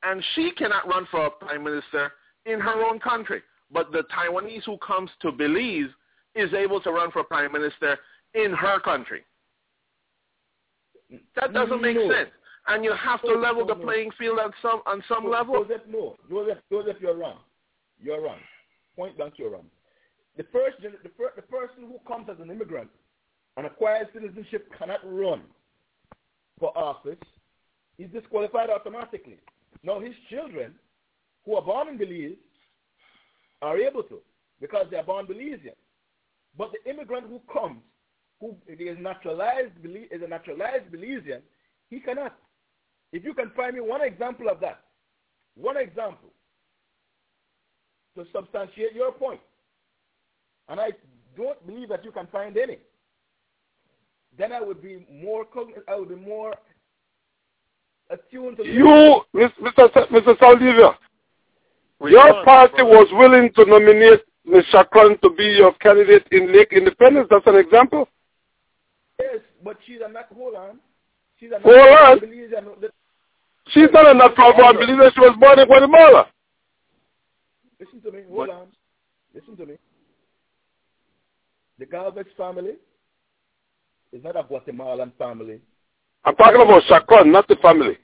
and 0.02 0.22
she 0.34 0.50
cannot 0.52 0.86
run 0.88 1.06
for 1.10 1.26
a 1.26 1.30
prime 1.30 1.64
minister 1.64 2.12
in 2.46 2.60
her 2.60 2.82
own 2.84 2.98
country. 3.00 3.42
But 3.72 3.92
the 3.92 4.04
Taiwanese 4.14 4.64
who 4.64 4.76
comes 4.78 5.10
to 5.22 5.32
Belize 5.32 5.90
is 6.34 6.52
able 6.52 6.80
to 6.82 6.90
run 6.90 7.10
for 7.10 7.24
prime 7.24 7.52
minister 7.52 7.98
in 8.34 8.52
her 8.52 8.80
country. 8.80 9.22
That 11.36 11.52
doesn't 11.52 11.80
make 11.80 11.96
no. 11.96 12.10
sense. 12.10 12.30
And 12.68 12.84
you 12.84 12.92
have 12.92 13.20
to 13.22 13.34
level 13.34 13.66
the 13.66 13.74
playing 13.74 14.10
field 14.18 14.38
on 14.38 14.52
some 14.62 14.82
on 14.86 15.02
some 15.08 15.28
level. 15.28 15.64
Joseph, 15.64 15.82
no. 15.88 16.16
Joseph, 16.30 16.58
Joseph, 16.70 16.96
you're 17.00 17.16
wrong. 17.16 17.38
You're 18.00 18.22
wrong. 18.22 18.38
Point 18.96 19.16
blank, 19.16 19.34
you're 19.36 19.50
wrong. 19.50 19.66
The 20.36 20.44
first, 20.52 20.76
the, 20.80 21.10
first, 21.18 21.36
the 21.36 21.42
person 21.42 21.84
who 21.86 21.98
comes 22.06 22.28
as 22.30 22.36
an 22.40 22.50
immigrant 22.50 22.88
and 23.56 23.66
acquires 23.66 24.06
citizenship 24.14 24.68
cannot 24.78 25.00
run 25.04 25.42
for 26.62 26.78
office. 26.78 27.18
He's 27.98 28.06
disqualified 28.10 28.70
automatically. 28.70 29.40
Now 29.82 29.98
his 29.98 30.14
children, 30.30 30.74
who 31.44 31.56
are 31.56 31.62
born 31.62 31.88
in 31.88 31.98
Belize, 31.98 32.38
are 33.60 33.76
able 33.76 34.04
to 34.04 34.20
because 34.60 34.86
they 34.88 34.96
are 34.96 35.02
born 35.02 35.26
Belizean. 35.26 35.74
But 36.56 36.70
the 36.70 36.88
immigrant 36.88 37.26
who 37.26 37.40
comes 37.52 37.82
who 38.40 38.54
is 38.68 38.96
naturalized 39.00 39.72
is 39.84 40.22
a 40.24 40.28
naturalized 40.28 40.90
Belizean, 40.92 41.40
he 41.90 41.98
cannot. 41.98 42.36
If 43.12 43.24
you 43.24 43.34
can 43.34 43.50
find 43.56 43.74
me 43.74 43.80
one 43.80 44.02
example 44.02 44.48
of 44.48 44.60
that, 44.60 44.84
one 45.56 45.76
example 45.76 46.30
to 48.16 48.24
substantiate 48.32 48.94
your 48.94 49.10
point, 49.10 49.40
and 50.68 50.78
I 50.78 50.90
don't 51.36 51.66
believe 51.66 51.88
that 51.88 52.04
you 52.04 52.12
can 52.12 52.28
find 52.28 52.56
any, 52.56 52.78
then 54.38 54.52
I 54.52 54.60
would 54.60 54.82
be 54.82 55.06
more 55.10 55.46
I 55.88 55.96
would 55.96 56.08
be 56.08 56.14
more 56.14 56.54
attuned 58.10 58.56
to 58.58 58.66
you, 58.66 59.22
Mr. 59.34 59.88
Mr. 60.10 60.38
Saldivar. 60.38 60.94
Your 62.00 62.44
party 62.44 62.82
was 62.82 63.08
willing 63.12 63.52
to 63.54 63.64
nominate 63.64 64.22
Ms. 64.44 64.64
Schakron 64.72 65.20
to 65.20 65.30
be 65.30 65.44
your 65.44 65.72
candidate 65.74 66.26
in 66.32 66.52
Lake 66.52 66.72
Independence. 66.72 67.28
That's 67.30 67.46
an 67.46 67.56
example. 67.56 68.08
Yes, 69.20 69.40
but 69.62 69.76
she's 69.86 69.98
a 70.04 70.10
not. 70.10 70.26
Hold 70.34 70.56
on. 70.56 70.78
She's 71.38 71.50
a 71.52 71.60
hold 71.60 71.76
on. 71.76 72.90
She's 73.68 73.88
not 73.92 74.08
a 74.08 74.14
not 74.14 74.34
born 74.34 74.76
believer. 74.76 75.10
She 75.14 75.20
was 75.20 75.36
born 75.38 75.60
in 75.60 75.66
Guatemala. 75.66 76.26
Listen 77.78 78.00
to 78.00 78.10
me. 78.10 78.22
Hold 78.26 78.36
what? 78.36 78.50
on. 78.50 78.66
Listen 79.34 79.56
to 79.56 79.66
me. 79.66 79.74
The 81.78 81.86
Galvez 81.86 82.26
family 82.36 82.72
is 84.12 84.22
not 84.22 84.36
a 84.36 84.42
Guatemalan 84.42 85.12
family. 85.18 85.60
I'm 86.24 86.36
talking 86.36 86.60
about 86.60 86.82
Schakron, 86.84 87.32
not 87.32 87.48
the 87.48 87.56
family. 87.56 87.98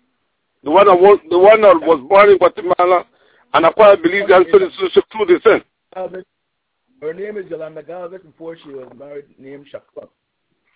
The 0.65 0.71
one 0.71 0.87
that 0.87 0.95
was 0.99 1.21
the 1.31 1.39
one 1.39 1.63
that 1.63 1.81
was 1.87 2.05
born 2.09 2.31
in 2.31 2.39
Guatemala 2.39 3.07
and 3.55 3.67
acquired 3.67 4.01
Belizean 4.01 4.51
citizenship 4.51 5.05
through 5.13 5.39
descent. 5.39 5.65
Her 5.95 7.15
name 7.15 7.37
is 7.37 7.49
Yolanda 7.49 7.83
Galvez 7.83 8.23
before 8.23 8.57
she 8.65 8.71
was 8.71 8.91
married 8.99 9.27
named 9.39 9.67
Schakron. 9.73 10.09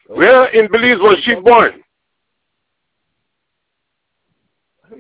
Where 0.06 0.46
in 0.48 0.70
Belize 0.70 0.98
was 0.98 1.18
she 1.24 1.34
born? 1.34 1.82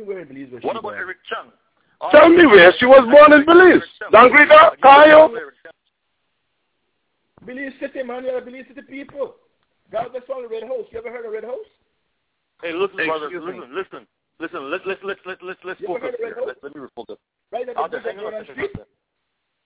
Where 0.04 0.20
in 0.20 0.28
Belize 0.28 0.50
was 0.50 0.62
what 0.64 0.72
she 0.74 0.78
about 0.78 0.82
born? 0.82 0.98
Eric 0.98 1.18
Chang? 1.28 1.52
Oh, 2.00 2.08
Tell 2.10 2.28
me 2.28 2.46
where 2.46 2.72
she 2.78 2.86
was 2.86 3.08
born 3.10 3.38
in 3.38 3.46
Belize. 3.46 3.82
Dangriga, 4.12 4.72
Cayo? 4.82 5.30
Belize 7.46 7.72
City, 7.80 8.02
man. 8.02 8.24
You're 8.24 8.40
Belize 8.40 8.64
City 8.68 8.82
people. 8.88 9.36
God 9.92 10.10
bless 10.10 10.24
all 10.28 10.42
the 10.42 10.48
Red 10.48 10.64
House. 10.64 10.88
You 10.90 10.98
ever 10.98 11.10
heard 11.10 11.26
of 11.26 11.32
Red 11.32 11.44
House? 11.44 11.68
Hey, 12.62 12.72
listen, 12.72 12.98
hey, 12.98 13.06
brother. 13.06 13.28
Listen, 13.28 13.74
listen, 13.74 14.06
listen. 14.40 14.70
Let's 14.70 14.84
let's 14.86 15.00
let's 15.04 15.20
let's 15.26 15.42
let's 15.42 15.60
let's 15.64 15.80
focus 15.84 16.14
here. 16.18 16.36
Let, 16.46 16.56
let 16.62 16.74
me 16.74 16.80
refocus. 16.80 17.16
Right. 17.52 17.68
Arthur, 17.76 18.00
hang 18.00 18.18
on 18.18 18.34
a 18.34 18.46
second. 18.46 18.68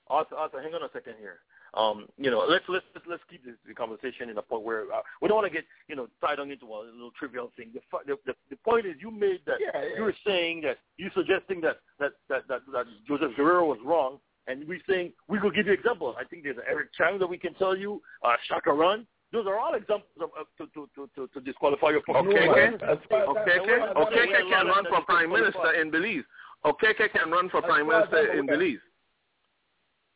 Arthur, 0.09 0.37
Arthur, 0.37 0.63
hang 0.63 0.75
on 0.75 0.83
a 0.83 0.91
second 0.93 1.15
here 1.19 1.39
um, 1.77 2.07
you 2.17 2.31
know, 2.31 2.45
let's 2.49 2.65
let's 2.69 2.85
let's 3.09 3.23
keep 3.31 3.45
this, 3.45 3.55
the 3.67 3.75
conversation 3.75 4.31
in 4.31 4.39
a 4.39 4.43
point 4.43 4.63
where 4.63 4.83
uh, 4.93 5.03
we 5.21 5.29
don't 5.29 5.37
want 5.37 5.47
to 5.47 5.53
get 5.53 5.65
you 5.89 5.97
know 5.97 6.09
tied 6.21 6.41
on 6.41 6.51
into 6.51 6.67
a 6.67 6.89
little 6.93 7.11
trivial 7.19 7.53
thing. 7.57 7.71
The 7.75 7.81
the, 8.07 8.17
the, 8.27 8.35
the 8.51 8.57
point 8.57 8.87
is, 8.87 8.95
you 8.99 9.11
made 9.11 9.41
that 9.47 9.57
yeah, 9.61 9.69
yeah. 9.75 9.97
you 9.97 10.03
were 10.03 10.15
saying 10.27 10.63
that 10.63 10.79
you 10.97 11.11
suggesting 11.15 11.61
that 11.63 11.81
that, 11.99 12.13
that 12.29 12.49
that 12.49 12.61
that 12.73 12.87
Joseph 13.07 13.37
Guerrero 13.37 13.67
was 13.67 13.79
wrong, 13.85 14.19
and 14.47 14.67
we're 14.67 14.81
saying 14.89 15.13
we 15.29 15.39
could 15.39 15.55
give 15.55 15.67
you 15.67 15.73
examples. 15.73 16.17
I 16.19 16.25
think 16.25 16.45
there's 16.45 16.57
Eric 16.69 16.89
Chang 16.97 17.19
that 17.19 17.27
we 17.27 17.39
can 17.39 17.55
tell 17.55 17.77
you, 17.77 18.01
uh, 18.25 18.37
Schakron. 18.51 19.07
Those 19.33 19.47
are 19.47 19.59
all 19.59 19.75
examples 19.75 20.11
of, 20.21 20.31
uh, 20.39 20.45
to, 20.59 20.67
to, 20.75 20.89
to, 20.95 21.11
to, 21.17 21.29
to 21.35 21.41
disqualify 21.41 21.91
your 21.91 22.03
point. 22.03 22.29
Okay, 22.29 22.49
okay, 22.49 22.85
okay, 22.85 23.59
okay, 23.97 24.27
can 24.49 24.67
run 24.67 24.85
for 24.89 25.03
prime 25.05 25.31
minister 25.31 25.73
in 25.81 25.91
Belize. 25.91 26.25
Okay, 26.65 26.95
can 26.95 27.31
run 27.31 27.49
for 27.51 27.61
prime 27.63 27.89
minister 27.89 28.33
in 28.39 28.47
Belize. 28.47 28.79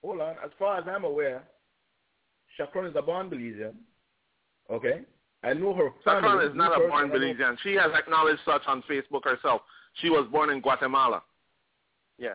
Hold 0.02 0.20
on. 0.20 0.36
As 0.44 0.50
far 0.58 0.78
as 0.78 0.84
I'm 0.88 1.04
aware, 1.04 1.42
Schakron 2.58 2.88
is 2.88 2.96
a 2.96 3.02
born 3.02 3.28
Belizean. 3.28 3.74
Okay? 4.70 5.00
I 5.42 5.54
know 5.54 5.74
her 5.74 5.90
family. 6.04 6.28
Schakron 6.28 6.50
is 6.50 6.56
not 6.56 6.72
a 6.72 6.88
born 6.88 7.10
Belizean. 7.10 7.56
She 7.62 7.74
has 7.74 7.90
acknowledged 7.94 8.40
such 8.44 8.62
on 8.66 8.82
Facebook 8.88 9.24
herself. 9.24 9.62
She 10.00 10.08
was 10.08 10.26
born 10.30 10.50
in 10.50 10.60
Guatemala. 10.60 11.22
Yeah. 12.18 12.34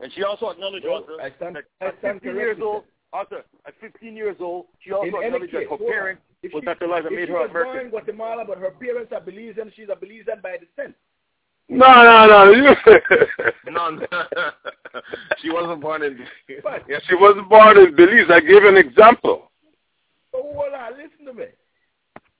And 0.00 0.12
she 0.14 0.22
also 0.24 0.50
acknowledged 0.50 0.84
well, 0.84 1.04
I 1.22 1.30
stand, 1.36 1.56
that 1.56 1.64
I 1.80 1.90
stand 1.98 2.16
at 2.16 2.22
15 2.22 2.34
years 2.34 2.58
old, 2.62 2.84
Arthur, 3.16 3.44
at 3.66 3.72
15 3.80 4.14
years 4.14 4.36
old, 4.40 4.66
she 4.80 4.92
also 4.92 5.06
in 5.06 5.24
acknowledged 5.24 5.52
case, 5.52 5.66
that 5.70 5.78
her 5.80 5.90
parents 5.90 6.22
was 6.52 6.62
naturalized 6.64 7.06
and 7.06 7.16
made 7.16 7.28
her 7.30 7.46
American. 7.46 7.56
If 7.56 7.56
she 7.56 7.64
was 7.64 7.72
born 7.72 7.84
in 7.86 7.90
Guatemala, 7.90 8.44
but 8.46 8.58
her 8.58 8.70
parents 8.72 9.12
are 9.12 9.20
Belizean, 9.20 9.72
she's 9.74 9.88
a 9.88 9.96
Belizean 9.96 10.42
by 10.42 10.58
descent. 10.58 10.94
No, 11.68 11.88
no, 12.04 12.26
no. 12.28 12.44
no, 13.70 14.06
she 15.40 15.50
wasn't 15.50 15.80
born 15.80 16.02
in. 16.02 16.18
Yeah, 16.48 16.98
she 17.08 17.14
wasn't 17.14 17.48
born 17.48 17.78
in 17.78 17.96
Belize. 17.96 18.30
I 18.30 18.40
gave 18.40 18.64
an 18.64 18.76
example. 18.76 19.50
Oh, 20.34 20.52
hold 20.54 20.74
on, 20.74 20.92
listen 20.92 21.24
to 21.26 21.32
me. 21.32 21.46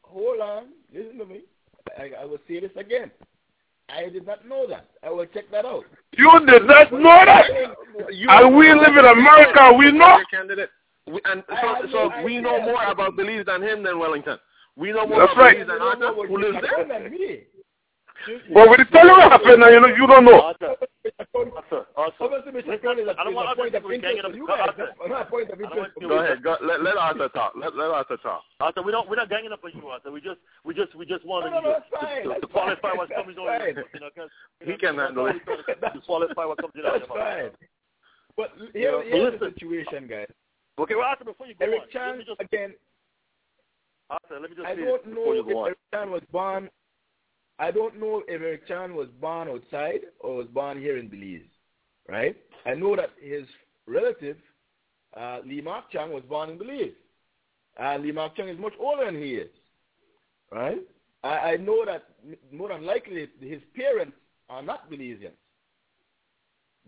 Hold 0.02 0.40
on, 0.40 0.66
listen 0.94 1.18
to 1.18 1.24
me. 1.24 1.40
I, 1.98 2.10
I 2.20 2.24
will 2.26 2.38
say 2.46 2.60
this 2.60 2.70
again. 2.76 3.10
I 3.88 4.08
did 4.08 4.26
not 4.26 4.46
know 4.46 4.66
that. 4.68 4.88
I 5.02 5.10
will 5.10 5.26
check 5.26 5.44
that 5.52 5.64
out. 5.64 5.84
You 6.16 6.30
did 6.46 6.64
not 6.66 6.92
know 6.92 7.22
that? 7.24 7.44
You 8.10 8.28
and 8.28 8.56
we 8.56 8.72
live 8.72 8.96
in 8.96 9.04
America. 9.04 9.72
We 9.78 9.92
know. 9.92 10.18
Candidate. 10.30 10.70
We, 11.06 11.20
and 11.24 11.44
so, 11.48 11.88
so 11.92 12.08
no 12.08 12.24
we 12.24 12.40
know 12.40 12.60
more 12.62 12.82
about 12.84 13.16
Belize 13.16 13.46
than 13.46 13.62
him 13.62 13.84
than 13.84 13.98
Wellington. 13.98 14.38
We 14.76 14.92
know 14.92 15.06
more 15.06 15.20
That's 15.20 15.32
about 15.34 15.42
right. 15.42 15.66
Belize 15.66 15.78
than 15.78 15.82
Arthur, 15.82 16.26
who 16.26 16.38
lives 16.38 16.58
there. 16.62 17.10
But 18.52 18.68
when 18.68 18.78
you 18.80 18.86
tell 18.90 19.06
you 19.06 19.12
what 19.12 19.32
happened, 19.32 19.60
now 19.60 19.68
you 19.68 19.80
know 19.80 19.86
you 19.86 20.06
don't 20.06 20.24
know. 20.24 20.40
Arthur, 20.40 20.74
Arthur, 21.26 21.86
Arthur. 21.96 22.24
Obviously, 22.24 22.52
Mr. 22.52 22.82
Curry 22.82 23.02
is 23.02 23.16
don't 23.16 23.34
want 23.34 23.52
a 23.52 23.56
point 23.56 23.74
of 23.74 23.84
interest 23.90 24.18
to 24.22 24.36
you 24.36 24.46
guys. 24.46 24.68
Not 25.08 25.26
a 25.26 25.30
point 25.30 25.50
of 25.50 25.60
interest. 25.60 25.92
Go 26.00 26.18
ahead. 26.18 26.42
Go, 26.42 26.56
let, 26.62 26.82
let 26.82 26.96
Arthur 26.96 27.28
talk. 27.28 27.52
Let, 27.56 27.76
let 27.76 27.90
Arthur 27.90 28.16
talk. 28.18 28.42
Arthur, 28.60 28.82
we 28.82 28.92
don't 28.92 29.08
we're 29.08 29.16
not 29.16 29.30
ganging 29.30 29.52
up 29.52 29.62
on 29.64 29.70
you, 29.74 29.86
Arthur. 29.86 30.10
We 30.10 30.20
just 30.20 30.40
we 30.64 30.74
just 30.74 30.94
we 30.94 31.06
just 31.06 31.24
wanted 31.24 31.50
no, 31.50 31.60
no, 31.60 31.70
no, 31.70 31.78
fine, 32.00 32.22
to, 32.24 32.34
to, 32.34 32.40
to 32.40 32.46
qualify 32.46 32.92
what's 32.94 33.12
coming 33.14 33.36
on. 33.38 33.60
You 33.94 34.00
know, 34.00 34.10
cause, 34.14 34.30
he 34.64 34.76
can 34.76 34.98
handle 34.98 35.26
it. 35.26 35.36
To 35.46 36.00
qualify 36.04 36.44
what 36.44 36.58
comes 36.58 36.72
in. 36.74 36.82
That's 36.82 37.06
fine. 37.08 37.50
But 38.36 38.52
here, 38.72 39.02
here's 39.02 39.40
the 39.40 39.52
situation, 39.54 40.06
guys. 40.08 40.26
Okay, 40.78 40.94
well, 40.94 41.06
Arthur, 41.06 41.24
before 41.24 41.46
you 41.46 41.54
go 41.54 41.64
Eric 41.64 41.80
on, 41.82 41.88
Chan, 41.90 42.22
just, 42.26 42.40
again, 42.40 42.74
Arthur, 44.10 44.40
let 44.40 44.50
me 44.50 44.56
just 44.56 44.66
I 44.66 44.74
don't 44.74 45.06
know 45.06 45.32
if. 45.32 45.46
Eric 45.46 45.78
Chan 45.92 46.10
was 46.10 46.22
born. 46.30 46.68
I 47.58 47.70
don't 47.70 47.98
know 47.98 48.22
if 48.28 48.42
Eric 48.42 48.68
Chan 48.68 48.94
was 48.94 49.08
born 49.20 49.48
outside 49.48 50.00
or 50.20 50.36
was 50.36 50.46
born 50.48 50.78
here 50.78 50.98
in 50.98 51.08
Belize, 51.08 51.48
right? 52.08 52.36
I 52.66 52.74
know 52.74 52.96
that 52.96 53.10
his 53.20 53.44
relative, 53.86 54.36
uh, 55.16 55.38
Lee 55.44 55.62
Mark 55.62 55.90
Chang, 55.90 56.12
was 56.12 56.22
born 56.28 56.50
in 56.50 56.58
Belize. 56.58 56.92
And 57.78 58.02
Lee 58.02 58.12
Mark 58.12 58.36
Chang 58.36 58.48
is 58.48 58.58
much 58.58 58.74
older 58.78 59.06
than 59.06 59.16
he 59.16 59.34
is, 59.34 59.50
right? 60.52 60.80
I, 61.22 61.28
I 61.28 61.56
know 61.56 61.84
that 61.86 62.04
more 62.52 62.68
than 62.68 62.84
likely 62.84 63.28
his 63.40 63.60
parents 63.74 64.16
are 64.48 64.62
not 64.62 64.90
Belizeans. 64.90 65.32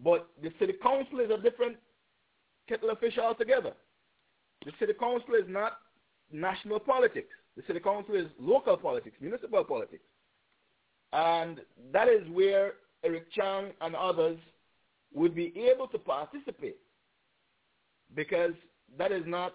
But 0.02 0.28
the 0.42 0.52
city 0.58 0.74
council 0.82 1.20
is 1.20 1.30
a 1.30 1.42
different 1.42 1.76
kettle 2.68 2.90
of 2.90 2.98
fish 2.98 3.18
altogether. 3.18 3.72
The 4.64 4.72
city 4.78 4.92
council 4.92 5.34
is 5.34 5.48
not 5.48 5.78
national 6.30 6.78
politics. 6.78 7.32
The 7.56 7.62
city 7.66 7.80
council 7.80 8.14
is 8.14 8.26
local 8.38 8.76
politics, 8.76 9.16
municipal 9.20 9.64
politics. 9.64 10.04
And 11.12 11.60
that 11.92 12.08
is 12.08 12.22
where 12.32 12.74
Eric 13.04 13.32
Chang 13.32 13.72
and 13.80 13.94
others 13.96 14.38
would 15.14 15.34
be 15.34 15.52
able 15.72 15.86
to 15.88 15.98
participate 15.98 16.76
because 18.14 18.52
that 18.98 19.12
is 19.12 19.22
not, 19.26 19.54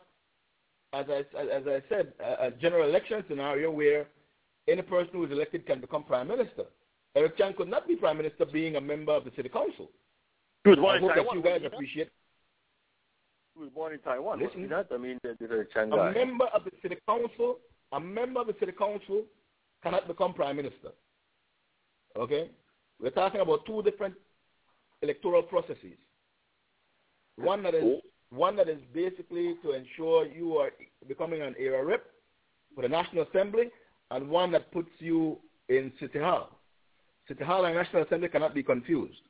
as 0.93 1.05
I, 1.09 1.19
as 1.39 1.63
I 1.67 1.81
said, 1.89 2.13
a, 2.19 2.47
a 2.47 2.51
general 2.51 2.87
election 2.87 3.23
scenario 3.27 3.69
where 3.71 4.07
any 4.67 4.81
person 4.81 5.09
who 5.13 5.25
is 5.25 5.31
elected 5.31 5.65
can 5.65 5.81
become 5.81 6.03
prime 6.03 6.27
minister. 6.27 6.63
Eric 7.15 7.37
Chang 7.37 7.53
could 7.53 7.67
not 7.67 7.87
be 7.87 7.95
prime 7.95 8.17
minister 8.17 8.45
being 8.45 8.75
a 8.75 8.81
member 8.81 9.11
of 9.11 9.23
the 9.25 9.31
city 9.35 9.49
council. 9.49 9.89
He 10.63 10.69
was 10.71 10.79
born 10.79 10.93
I 10.93 10.97
in 10.97 11.03
hope 11.03 11.11
Taiwan. 11.15 11.41
that 11.43 11.49
you 11.53 11.59
guys 11.59 11.71
appreciate 11.71 12.09
He 13.55 13.59
was 13.61 13.69
born 13.69 13.93
in 13.93 13.99
Taiwan. 13.99 14.39
Listen. 14.39 14.67
That 14.69 14.87
I 14.91 14.97
mean, 14.97 15.19
the, 15.21 15.35
the 15.39 15.67
Chang 15.73 15.91
a 15.91 15.95
guy. 15.97 16.13
member 16.13 16.45
of 16.45 16.63
the 16.63 16.71
city 16.81 16.97
council, 17.07 17.57
a 17.91 17.99
member 17.99 18.39
of 18.41 18.47
the 18.47 18.55
city 18.59 18.71
council 18.71 19.23
cannot 19.83 20.07
become 20.07 20.33
prime 20.33 20.55
minister. 20.55 20.89
Okay? 22.17 22.49
We're 23.01 23.09
talking 23.09 23.41
about 23.41 23.65
two 23.65 23.81
different 23.83 24.15
electoral 25.01 25.43
processes. 25.43 25.97
One 27.35 27.63
that 27.63 27.73
is 27.73 27.99
one 28.29 28.55
that 28.55 28.67
is 28.67 28.79
basically 28.93 29.55
to 29.63 29.73
ensure 29.73 30.25
you 30.25 30.57
are 30.57 30.71
becoming 31.07 31.41
an 31.41 31.55
area 31.57 31.83
rep 31.83 32.03
for 32.73 32.81
the 32.81 32.89
National 32.89 33.23
Assembly, 33.23 33.69
and 34.09 34.27
one 34.27 34.51
that 34.51 34.71
puts 34.71 34.89
you 34.99 35.37
in 35.69 35.91
City 35.99 36.19
Hall. 36.19 36.59
City 37.27 37.43
Hall 37.43 37.65
and 37.65 37.75
National 37.75 38.03
Assembly 38.03 38.27
cannot 38.29 38.55
be 38.55 38.63
confused. 38.63 39.21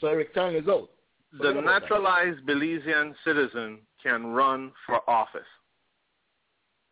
So 0.00 0.08
Eric 0.08 0.34
Chang 0.34 0.54
is 0.54 0.66
out. 0.68 0.90
The 1.32 1.38
Forget 1.38 1.62
about 1.62 1.80
naturalized 1.82 2.44
Belizean 2.44 3.14
citizen 3.24 3.78
can 4.02 4.26
run 4.26 4.72
for 4.84 5.08
office. 5.08 5.42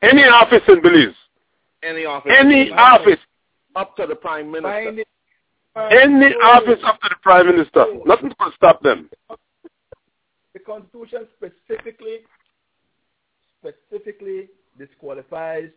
Any 0.02 0.22
office 0.24 0.62
in 0.68 0.80
Belize, 0.80 1.14
Any 1.82 2.04
office. 2.04 2.32
any 2.36 2.70
office, 2.70 3.18
Up 3.74 3.96
to 3.96 4.06
the 4.06 4.14
prime 4.14 4.50
minister. 4.50 4.84
Find 4.84 4.98
it- 5.00 5.08
any 5.90 6.34
office 6.34 6.80
to 6.80 7.08
the 7.08 7.16
prime 7.22 7.46
minister. 7.46 7.84
Nothing 8.06 8.32
can 8.40 8.52
stop 8.56 8.82
them. 8.82 9.10
The 10.54 10.60
Constitution 10.60 11.26
specifically 11.36 12.18
specifically 13.60 14.48
disqualifies 14.78 15.70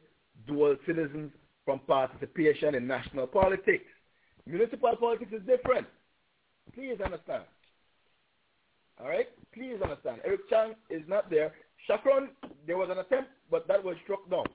dual 0.47 0.75
citizens 0.85 1.31
from 1.65 1.79
participation 1.79 2.75
in 2.75 2.87
national 2.87 3.27
politics. 3.27 3.85
Municipal 4.45 4.95
politics 4.95 5.31
is 5.33 5.41
different. 5.45 5.87
Please 6.73 6.99
understand. 7.03 7.43
All 8.99 9.07
right? 9.07 9.27
Please 9.53 9.77
understand. 9.81 10.21
Eric 10.25 10.49
Chang 10.49 10.73
is 10.89 11.01
not 11.07 11.29
there. 11.29 11.53
Schakron, 11.89 12.29
there 12.67 12.77
was 12.77 12.89
an 12.91 12.99
attempt, 12.99 13.29
but 13.49 13.67
that 13.67 13.83
was 13.83 13.95
struck 14.03 14.29
down. 14.29 14.45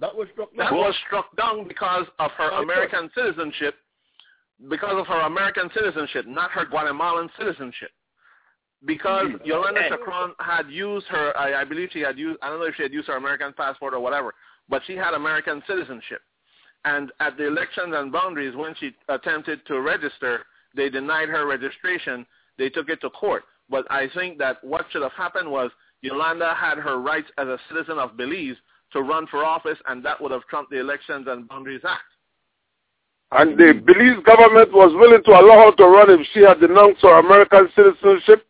That 0.00 0.14
was 0.14 0.28
struck 0.32 0.50
That 0.56 0.70
down. 0.70 0.78
was 0.78 0.94
struck 1.06 1.36
down 1.36 1.68
because 1.68 2.06
of 2.18 2.30
her 2.32 2.50
American 2.62 3.10
citizenship, 3.14 3.74
because 4.68 4.94
of 4.98 5.06
her 5.06 5.20
American 5.20 5.70
citizenship, 5.74 6.26
not 6.26 6.50
her 6.50 6.64
Guatemalan 6.64 7.30
citizenship. 7.38 7.90
Because 8.84 9.28
Yolanda 9.44 9.82
Hey. 9.82 9.90
Schakron 9.90 10.32
had 10.40 10.68
used 10.68 11.06
her, 11.06 11.36
I, 11.38 11.62
I 11.62 11.64
believe 11.64 11.88
she 11.92 12.00
had 12.00 12.18
used, 12.18 12.38
I 12.42 12.48
don't 12.50 12.58
know 12.60 12.66
if 12.66 12.74
she 12.74 12.82
had 12.82 12.92
used 12.92 13.08
her 13.08 13.16
American 13.16 13.52
passport 13.54 13.94
or 13.94 14.00
whatever, 14.00 14.34
but 14.68 14.82
she 14.86 14.94
had 14.94 15.14
American 15.14 15.62
citizenship. 15.66 16.20
And 16.84 17.10
at 17.20 17.38
the 17.38 17.46
elections 17.46 17.94
and 17.96 18.12
boundaries, 18.12 18.54
when 18.54 18.74
she 18.78 18.90
attempted 19.08 19.64
to 19.66 19.80
register, 19.80 20.40
they 20.76 20.90
denied 20.90 21.30
her 21.30 21.46
registration. 21.46 22.26
They 22.58 22.68
took 22.68 22.90
it 22.90 23.00
to 23.00 23.10
court. 23.10 23.44
But 23.70 23.90
I 23.90 24.08
think 24.14 24.36
that 24.38 24.62
what 24.62 24.84
should 24.90 25.00
have 25.02 25.12
happened 25.12 25.50
was 25.50 25.70
Yolanda 26.02 26.54
had 26.54 26.76
her 26.76 27.00
rights 27.00 27.28
as 27.38 27.48
a 27.48 27.58
citizen 27.70 27.98
of 27.98 28.18
Belize 28.18 28.56
to 28.94 29.02
run 29.02 29.26
for 29.26 29.44
office, 29.44 29.78
and 29.88 30.02
that 30.04 30.20
would 30.20 30.32
have 30.32 30.46
trumped 30.48 30.70
the 30.70 30.80
Elections 30.80 31.26
and 31.28 31.46
Boundaries 31.48 31.82
Act. 31.86 32.02
And 33.32 33.58
the 33.58 33.82
Belize 33.84 34.22
government 34.24 34.72
was 34.72 34.94
willing 34.94 35.22
to 35.24 35.30
allow 35.30 35.66
her 35.66 35.76
to 35.76 35.84
run 35.84 36.10
if 36.10 36.26
she 36.32 36.40
had 36.40 36.60
denounced 36.60 37.02
her 37.02 37.18
American 37.18 37.68
citizenship 37.74 38.46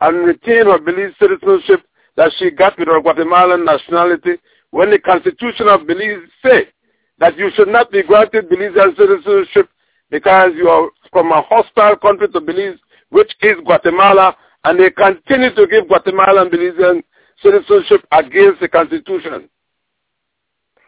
and 0.00 0.26
retained 0.26 0.68
her 0.68 0.78
Belize 0.78 1.14
citizenship 1.18 1.82
that 2.16 2.30
she 2.38 2.50
got 2.50 2.78
with 2.78 2.88
her 2.88 3.00
Guatemalan 3.00 3.64
nationality 3.64 4.36
when 4.70 4.90
the 4.90 4.98
Constitution 4.98 5.66
of 5.68 5.86
Belize 5.86 6.28
say 6.44 6.68
that 7.18 7.38
you 7.38 7.50
should 7.54 7.68
not 7.68 7.90
be 7.90 8.02
granted 8.02 8.48
Belizean 8.48 8.96
citizenship 8.96 9.68
because 10.10 10.52
you 10.56 10.68
are 10.68 10.90
from 11.10 11.32
a 11.32 11.42
hostile 11.42 11.96
country 11.96 12.28
to 12.28 12.40
Belize, 12.40 12.78
which 13.10 13.32
is 13.40 13.56
Guatemala, 13.64 14.36
and 14.64 14.78
they 14.78 14.90
continue 14.90 15.54
to 15.54 15.66
give 15.66 15.88
Guatemala 15.88 16.42
and 16.42 16.50
Belizean 16.50 17.02
citizenship 17.42 18.06
against 18.12 18.60
the 18.60 18.68
Constitution. 18.68 19.48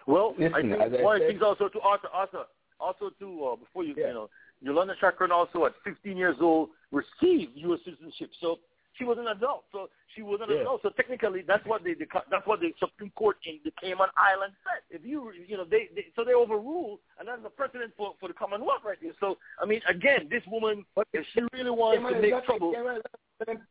Well, 0.06 0.34
I 0.38 0.60
think 0.62 1.02
one 1.02 1.16
of 1.16 1.22
the 1.22 1.28
things 1.28 1.42
also 1.42 1.68
to 1.68 1.80
Arthur, 1.80 2.08
Arthur, 2.12 2.44
also 2.78 3.10
to 3.18 3.44
uh, 3.44 3.56
before 3.56 3.84
you, 3.84 3.94
Yeah. 3.96 4.08
you 4.08 4.14
know, 4.14 4.30
Yolanda 4.62 4.94
Schakron 5.00 5.30
also 5.30 5.66
at 5.66 5.72
15 5.84 6.16
years 6.16 6.36
old 6.40 6.70
received 6.92 7.52
U.S. 7.56 7.80
citizenship, 7.84 8.30
so 8.40 8.58
she 8.94 9.04
was 9.04 9.16
an 9.18 9.28
adult. 9.28 9.64
So 9.72 9.88
she 10.14 10.22
was 10.22 10.40
an 10.42 10.50
Yeah. 10.50 10.60
adult. 10.62 10.82
So 10.82 10.90
technically, 10.90 11.42
that's 11.46 11.64
what 11.66 11.84
the, 11.84 11.94
the 11.94 12.06
that's 12.30 12.46
what 12.46 12.60
the 12.60 12.74
Supreme 12.78 13.10
Court 13.16 13.36
in 13.44 13.60
the 13.64 13.72
Cayman 13.80 14.08
Islands 14.16 14.56
said. 14.64 14.82
If 14.90 15.04
you 15.04 15.32
you 15.32 15.56
know 15.56 15.64
they, 15.64 15.88
they 15.94 16.06
so 16.16 16.24
they 16.24 16.34
overruled, 16.34 17.00
and 17.18 17.28
that's 17.28 17.40
a 17.44 17.50
precedent 17.50 17.92
for 17.96 18.14
for 18.20 18.28
the 18.28 18.34
Commonwealth 18.34 18.82
right 18.84 18.98
there. 19.00 19.12
So 19.20 19.38
I 19.62 19.66
mean, 19.66 19.80
again, 19.88 20.28
this 20.30 20.42
woman, 20.46 20.84
if 21.12 21.24
she 21.32 21.40
really 21.52 21.70
wants 21.70 21.98
Cayman 21.98 22.14
to 22.14 22.20
make 22.20 22.44
trouble, 22.44 22.72
Cayman 22.72 22.96
is 22.96 23.02
not 23.04 23.20
independent. 23.40 23.68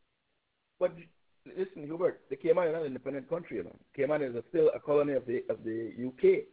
But 0.79 0.95
listen, 1.57 1.83
Hubert, 1.85 2.21
the 2.29 2.35
Cayman 2.35 2.67
is 2.67 2.73
not 2.73 2.81
an 2.81 2.87
independent 2.87 3.29
country. 3.29 3.57
You 3.57 3.63
know. 3.65 3.75
Cayman 3.95 4.21
is 4.23 4.35
a, 4.35 4.43
still 4.49 4.69
a 4.75 4.79
colony 4.79 5.13
of 5.13 5.25
the 5.25 5.43
of 5.49 5.63
the 5.63 5.91
UK, 6.07 6.45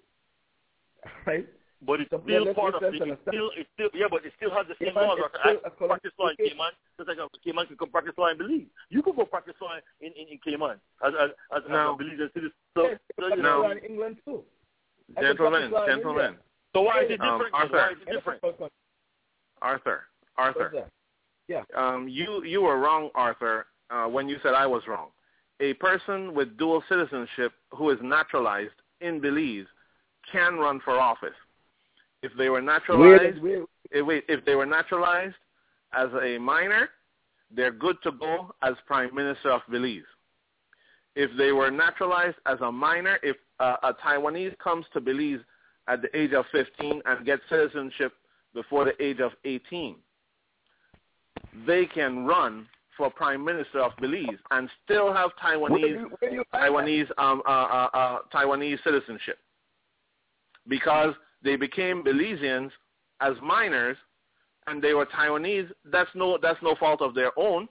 right? 1.26 1.46
But 1.84 2.00
it's 2.00 2.10
So 2.10 2.22
still 2.24 2.54
part 2.54 2.74
of 2.74 2.82
let's 2.82 2.96
it. 2.96 3.02
It's 3.04 3.20
still, 3.28 3.50
it's 3.54 3.68
still, 3.76 3.90
yeah, 3.92 4.06
but 4.10 4.24
it 4.24 4.32
still 4.40 4.50
has 4.50 4.64
the 4.66 4.74
same 4.80 4.94
Cayman 4.96 5.08
laws. 5.08 5.18
is 5.18 5.24
Arthur. 5.28 5.38
still 5.44 5.60
I 5.60 5.68
a 5.68 5.70
colony 5.70 5.88
practice 5.92 6.12
law 6.18 6.28
in 6.32 6.36
Cayman, 6.40 6.72
just 6.96 7.08
like 7.08 7.18
uh, 7.20 7.28
Cayman 7.44 7.66
can 7.66 7.76
come 7.76 7.90
practice 7.90 8.14
law 8.16 8.28
in 8.32 8.38
Belize. 8.38 8.66
You 8.88 9.02
can 9.02 9.14
go 9.14 9.24
practice 9.26 9.54
law 9.60 9.76
in, 10.00 10.08
in, 10.16 10.24
in 10.32 10.38
Cayman 10.40 10.80
as, 11.04 11.12
as, 11.20 11.30
as, 11.54 11.62
No. 11.68 11.92
as 11.92 12.00
a 12.00 12.02
Belizean 12.02 12.32
citizen. 12.32 12.56
So, 12.74 12.82
Yes, 12.88 12.98
so, 13.20 13.28
but 13.28 13.36
you 13.36 13.42
No. 13.42 13.62
know, 13.62 13.70
in 13.70 13.78
England 13.84 14.16
too. 14.24 14.42
I 15.16 15.20
can 15.20 15.36
Gentlemen, 15.36 15.62
in 15.64 15.70
gentlemen, 15.86 16.36
so 16.74 16.80
why 16.82 17.04
is 17.04 17.10
it 17.10 17.20
Um, 17.20 17.38
different? 17.38 17.54
Arthur. 17.54 17.76
why 17.76 17.90
is 17.92 17.98
it 18.00 18.10
different? 18.10 18.40
Arthur, 19.62 20.00
What's 20.34 20.58
Arthur. 20.58 20.88
Yeah. 21.48 21.62
um, 21.76 22.08
you 22.08 22.42
you 22.42 22.60
were 22.62 22.78
wrong, 22.80 23.10
Arthur, 23.14 23.66
uh, 23.90 24.06
when 24.06 24.28
you 24.28 24.36
said 24.42 24.54
I 24.54 24.66
was 24.66 24.82
wrong. 24.86 25.08
A 25.60 25.72
person 25.74 26.34
with 26.34 26.58
dual 26.58 26.82
citizenship 26.88 27.52
who 27.74 27.90
is 27.90 27.98
naturalized 28.02 28.74
in 29.00 29.20
Belize 29.20 29.66
can 30.30 30.56
run 30.56 30.80
for 30.84 30.98
office. 30.98 31.30
If 32.22 32.32
they 32.36 32.48
were 32.48 32.60
naturalized, 32.60 33.40
Where, 33.40 33.58
where, 33.58 33.66
if, 33.90 34.06
wait, 34.06 34.24
if 34.28 34.44
they 34.44 34.54
were 34.54 34.66
naturalized 34.66 35.36
as 35.92 36.08
a 36.22 36.38
minor, 36.38 36.88
they're 37.54 37.72
good 37.72 37.96
to 38.02 38.12
go 38.12 38.54
as 38.62 38.74
prime 38.86 39.14
minister 39.14 39.50
of 39.50 39.62
Belize. 39.70 40.02
If 41.14 41.30
they 41.38 41.52
were 41.52 41.70
naturalized 41.70 42.36
as 42.46 42.60
a 42.60 42.70
minor, 42.70 43.18
if 43.22 43.36
uh, 43.60 43.76
a 43.82 43.94
Taiwanese 43.94 44.58
comes 44.58 44.84
to 44.92 45.00
Belize 45.00 45.40
at 45.88 46.02
the 46.02 46.14
age 46.18 46.32
of 46.32 46.44
15 46.52 47.00
and 47.04 47.24
gets 47.24 47.42
citizenship 47.48 48.12
before 48.52 48.84
the 48.84 49.02
age 49.02 49.20
of 49.20 49.32
18, 49.44 49.96
they 51.66 51.86
can 51.86 52.26
run 52.26 52.66
for 52.96 53.10
prime 53.10 53.44
minister 53.44 53.80
of 53.80 53.92
Belize 54.00 54.38
and 54.50 54.68
still 54.84 55.12
have 55.12 55.30
where, 55.42 55.56
Taiwanese 55.58 56.10
where 56.20 56.32
you 56.32 56.44
find? 56.50 56.74
Taiwanese 56.74 57.10
um, 57.18 57.42
uh, 57.46 57.50
uh, 57.50 57.88
uh, 57.92 58.18
Taiwanese 58.34 58.82
citizenship 58.84 59.38
because 60.68 61.14
they 61.42 61.56
became 61.56 62.02
Belizeans 62.02 62.70
as 63.20 63.34
minors 63.42 63.96
and 64.66 64.82
they 64.82 64.94
were 64.94 65.06
Taiwanese. 65.06 65.70
That's 65.90 66.10
no 66.14 66.38
that's 66.40 66.62
no 66.62 66.74
fault 66.78 67.00
of 67.02 67.14
their 67.14 67.36
own, 67.38 67.68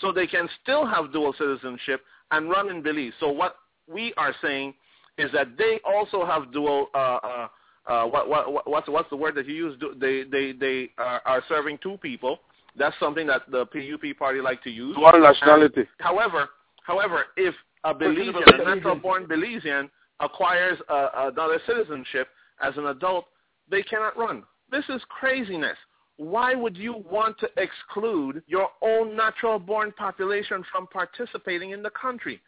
so 0.00 0.12
they 0.12 0.26
can 0.26 0.48
still 0.62 0.86
have 0.86 1.12
dual 1.12 1.34
citizenship 1.38 2.02
and 2.30 2.50
run 2.50 2.70
in 2.70 2.82
Belize. 2.82 3.12
So 3.20 3.30
what 3.30 3.56
we 3.88 4.12
are 4.16 4.34
saying 4.42 4.74
is 5.16 5.30
that 5.32 5.56
they 5.56 5.80
also 5.84 6.24
have 6.24 6.52
dual. 6.52 6.88
Uh, 6.94 7.18
uh, 7.22 7.48
uh, 7.86 8.04
what, 8.04 8.28
what, 8.28 8.52
what, 8.52 8.68
what's 8.68 8.88
what's 8.88 9.08
the 9.08 9.16
word 9.16 9.34
that 9.34 9.46
you 9.46 9.54
use? 9.54 9.82
They 9.98 10.24
they 10.30 10.52
they 10.52 10.90
are, 10.98 11.22
are 11.24 11.42
serving 11.48 11.78
two 11.82 11.96
people. 12.02 12.40
That's 12.78 12.96
something 13.00 13.26
that 13.26 13.42
the 13.50 13.66
PUP 13.66 14.16
party 14.18 14.40
like 14.40 14.62
to 14.62 14.70
use. 14.70 14.96
Dual 14.96 15.20
nationality. 15.20 15.84
However, 15.98 16.48
however, 16.84 17.24
if 17.36 17.54
a 17.84 17.94
Belizean, 17.94 18.60
a 18.60 18.74
natural-born 18.74 19.26
Belizean, 19.26 19.90
acquires 20.20 20.78
uh, 20.88 21.08
another 21.14 21.60
citizenship 21.66 22.28
as 22.60 22.76
an 22.76 22.86
adult, 22.86 23.26
they 23.70 23.82
cannot 23.82 24.16
run. 24.16 24.42
This 24.70 24.84
is 24.88 25.00
craziness. 25.08 25.76
Why 26.16 26.54
would 26.54 26.76
you 26.76 27.04
want 27.08 27.38
to 27.38 27.48
exclude 27.56 28.42
your 28.48 28.68
own 28.82 29.16
natural-born 29.16 29.92
population 29.92 30.64
from 30.72 30.88
participating 30.88 31.70
in 31.70 31.82
the 31.82 31.90
country? 31.90 32.40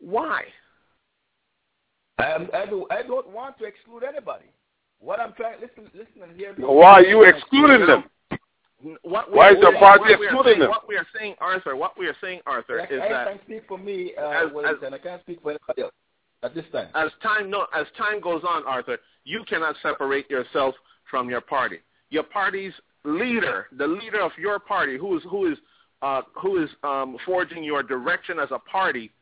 Why? 0.00 0.44
I, 2.18 2.46
I, 2.54 2.66
do, 2.66 2.86
I 2.90 3.02
don't 3.02 3.28
want 3.28 3.58
to 3.58 3.64
exclude 3.64 4.02
anybody. 4.04 4.46
What 4.98 5.20
I'm 5.20 5.32
trying, 5.34 5.60
listen, 5.60 5.90
listen 5.94 6.22
and 6.22 6.36
hear 6.36 6.54
me. 6.54 6.64
Why 6.64 6.92
are 6.92 7.02
you 7.02 7.24
excluding 7.24 7.86
them? 7.86 8.04
What 9.02 9.30
Why 9.32 9.50
is 9.50 9.56
we- 9.56 9.62
your 9.62 9.72
what 9.72 9.80
party 9.80 10.04
we 10.04 10.10
are 10.12 10.24
excluding 10.24 10.44
saying- 10.52 10.60
them? 10.60 10.70
What 10.70 10.88
we 10.88 10.96
are 10.96 11.06
saying, 11.16 11.36
Arthur, 11.40 11.76
what 11.76 11.96
we 11.96 12.06
are 12.08 12.16
saying, 12.20 12.40
Arthur, 12.46 12.80
I, 12.80 12.84
is 12.86 13.00
I 13.00 13.08
that 13.08 13.28
can 13.28 13.40
speak 13.44 13.62
for 13.68 13.78
me, 13.78 14.14
uh, 14.16 14.30
as- 14.30 14.52
Wellington. 14.52 14.94
I 14.94 14.98
can't 14.98 15.22
speak 15.22 15.40
for 15.42 15.50
anybody 15.50 15.82
else 15.82 15.92
at 16.42 16.54
this 16.54 16.64
time. 16.72 16.88
as 16.94 17.10
time 17.22 17.48
no 17.50 17.66
as 17.74 17.86
time 17.96 18.20
goes 18.20 18.42
on, 18.44 18.64
Arthur, 18.66 18.98
you 19.24 19.44
cannot 19.44 19.76
separate 19.82 20.28
yourself 20.30 20.74
from 21.10 21.30
your 21.30 21.40
party. 21.40 21.80
Your 22.10 22.24
party's 22.24 22.72
leader, 23.04 23.68
the 23.72 23.86
leader 23.86 24.20
of 24.20 24.32
your 24.38 24.58
party, 24.58 24.96
who 24.96 25.16
is 25.16 25.22
who 25.24 25.46
is 25.52 25.58
uh, 26.02 26.22
who 26.34 26.62
is 26.62 26.68
um, 26.82 27.16
forging 27.24 27.62
your 27.62 27.82
direction 27.84 28.40
as 28.40 28.50
a 28.50 28.58
party, 28.58 29.12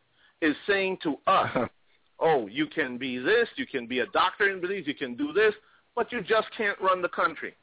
is 0.40 0.56
saying 0.66 0.96
to 1.02 1.18
us, 1.26 1.68
"Oh, 2.18 2.46
you 2.46 2.66
can 2.66 2.96
be 2.96 3.18
this, 3.18 3.48
you 3.56 3.66
can 3.66 3.86
be 3.86 3.98
a 4.00 4.06
doctor 4.06 4.48
in 4.48 4.60
Belize, 4.60 4.86
you 4.86 4.94
can 4.94 5.14
do 5.16 5.32
this, 5.34 5.54
but 5.94 6.10
you 6.12 6.22
just 6.22 6.48
can't 6.56 6.80
run 6.80 7.02
the 7.02 7.08
country." 7.10 7.54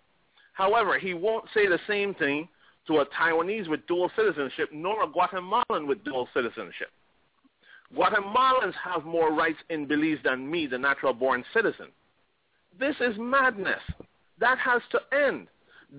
However, 0.57 0.97
he 0.97 1.13
won't 1.13 1.45
say 1.53 1.67
the 1.67 1.79
same 1.87 2.15
thing 2.15 2.49
to 2.87 2.97
a 2.97 3.05
Taiwanese 3.05 3.69
with 3.69 3.85
dual 3.85 4.09
citizenship, 4.15 4.69
nor 4.73 5.03
a 5.03 5.07
Guatemalan 5.07 5.85
with 5.85 6.03
dual 6.03 6.27
citizenship. 6.33 6.89
Guatemalans 7.95 8.73
have 8.83 9.05
more 9.05 9.31
rights 9.31 9.59
in 9.69 9.85
Belize 9.85 10.17
than 10.23 10.49
me, 10.49 10.65
the 10.65 10.77
natural-born 10.77 11.45
citizen. 11.53 11.87
This 12.79 12.95
is 12.99 13.15
madness. 13.19 13.81
That 14.39 14.57
has 14.57 14.81
to 14.91 14.99
end. 15.15 15.47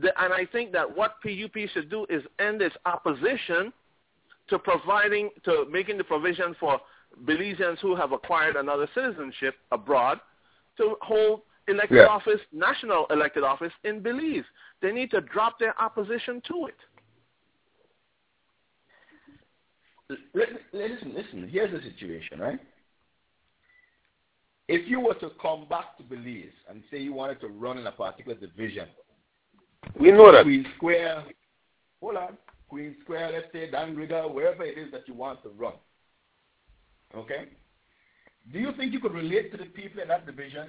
The, 0.02 0.08
and 0.20 0.32
I 0.32 0.44
think 0.44 0.72
that 0.72 0.96
what 0.96 1.14
PUP 1.22 1.56
should 1.72 1.88
do 1.88 2.04
is 2.10 2.24
end 2.40 2.60
its 2.60 2.76
opposition 2.84 3.72
to 4.48 4.58
providing, 4.58 5.30
to 5.44 5.66
making 5.70 5.98
the 5.98 6.04
provision 6.04 6.56
for 6.58 6.80
Belizeans 7.24 7.78
who 7.78 7.94
have 7.94 8.10
acquired 8.10 8.56
another 8.56 8.88
citizenship 8.92 9.54
abroad 9.70 10.18
to 10.78 10.96
hold 11.00 11.42
elected 11.68 11.98
Yeah. 11.98 12.06
office, 12.06 12.40
national 12.52 13.06
elected 13.06 13.44
office 13.44 13.72
in 13.84 14.00
Belize. 14.00 14.44
They 14.80 14.92
need 14.92 15.10
to 15.10 15.20
drop 15.20 15.58
their 15.58 15.80
opposition 15.80 16.40
to 16.42 16.66
it. 16.66 16.76
Listen, 20.32 21.12
listen. 21.14 21.48
Here's 21.48 21.70
the 21.70 21.82
situation, 21.82 22.40
right? 22.40 22.58
If 24.68 24.88
you 24.88 25.00
were 25.00 25.14
to 25.14 25.30
come 25.40 25.66
back 25.68 25.96
to 25.98 26.02
Belize 26.02 26.52
and 26.68 26.82
say 26.90 26.98
you 26.98 27.12
wanted 27.12 27.40
to 27.40 27.48
run 27.48 27.78
in 27.78 27.86
a 27.86 27.92
particular 27.92 28.36
division, 28.38 28.88
We 29.94 30.10
know 30.10 30.32
that. 30.32 30.42
Queen 30.42 30.66
Square, 30.76 31.24
hold 32.00 32.16
on, 32.16 32.36
Queen 32.68 32.96
Square, 33.02 33.30
let's 33.32 33.52
say 33.52 33.70
Dangriga, 33.70 34.32
wherever 34.32 34.64
it 34.64 34.76
is 34.76 34.90
that 34.92 35.06
you 35.06 35.14
want 35.14 35.42
to 35.42 35.50
run, 35.50 35.74
okay? 37.14 37.48
Do 38.52 38.58
you 38.58 38.72
think 38.72 38.92
you 38.92 39.00
could 39.00 39.14
relate 39.14 39.52
to 39.52 39.56
the 39.56 39.66
people 39.66 40.02
in 40.02 40.08
that 40.08 40.26
division 40.26 40.68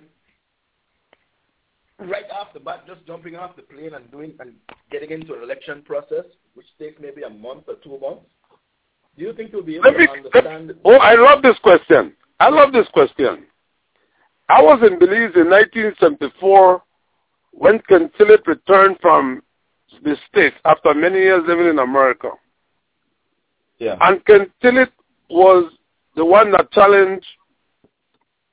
right 2.00 2.30
off 2.32 2.54
the 2.54 2.60
bat, 2.60 2.86
just 2.88 3.06
jumping 3.06 3.36
off 3.36 3.56
the 3.56 3.62
plane 3.64 3.94
and 3.94 4.10
doing 4.12 4.34
and 4.40 4.54
getting 4.92 5.12
into 5.12 5.34
an 5.34 5.44
election 5.44 5.82
process, 5.84 6.26
which 6.54 6.68
takes 6.78 7.00
maybe 7.02 7.24
a 7.24 7.30
month 7.30 7.64
or 7.68 7.76
two 7.84 8.00
months? 8.00 8.26
Do 9.18 9.26
you 9.26 9.34
think 9.34 9.52
you'll 9.52 9.64
be 9.64 9.76
able 9.76 9.92
me, 9.92 10.08
to 10.08 10.12
understand? 10.12 10.74
oh, 10.86 10.96
I 10.98 11.16
love 11.16 11.42
this 11.42 11.58
question. 11.62 12.14
I 12.40 12.50
love 12.50 12.72
this 12.72 12.88
question. 12.94 13.46
I 14.48 14.62
was 14.62 14.82
in 14.82 14.98
Belize 14.98 15.36
in 15.36 15.50
1974 15.50 16.82
when 17.52 17.80
Ken 17.90 18.10
Tillett 18.18 18.48
returned 18.48 18.98
from 19.02 19.42
the 20.04 20.16
States 20.30 20.56
after 20.66 20.94
many 20.94 21.20
years 21.20 21.44
living 21.48 21.68
in 21.68 21.80
America. 21.80 22.32
Yeah. 23.80 23.96
And 24.02 24.24
Ken 24.26 24.52
Tillett 24.64 24.92
was 25.30 25.72
the 26.16 26.26
one 26.26 26.52
that 26.52 26.72
challenged 26.72 27.26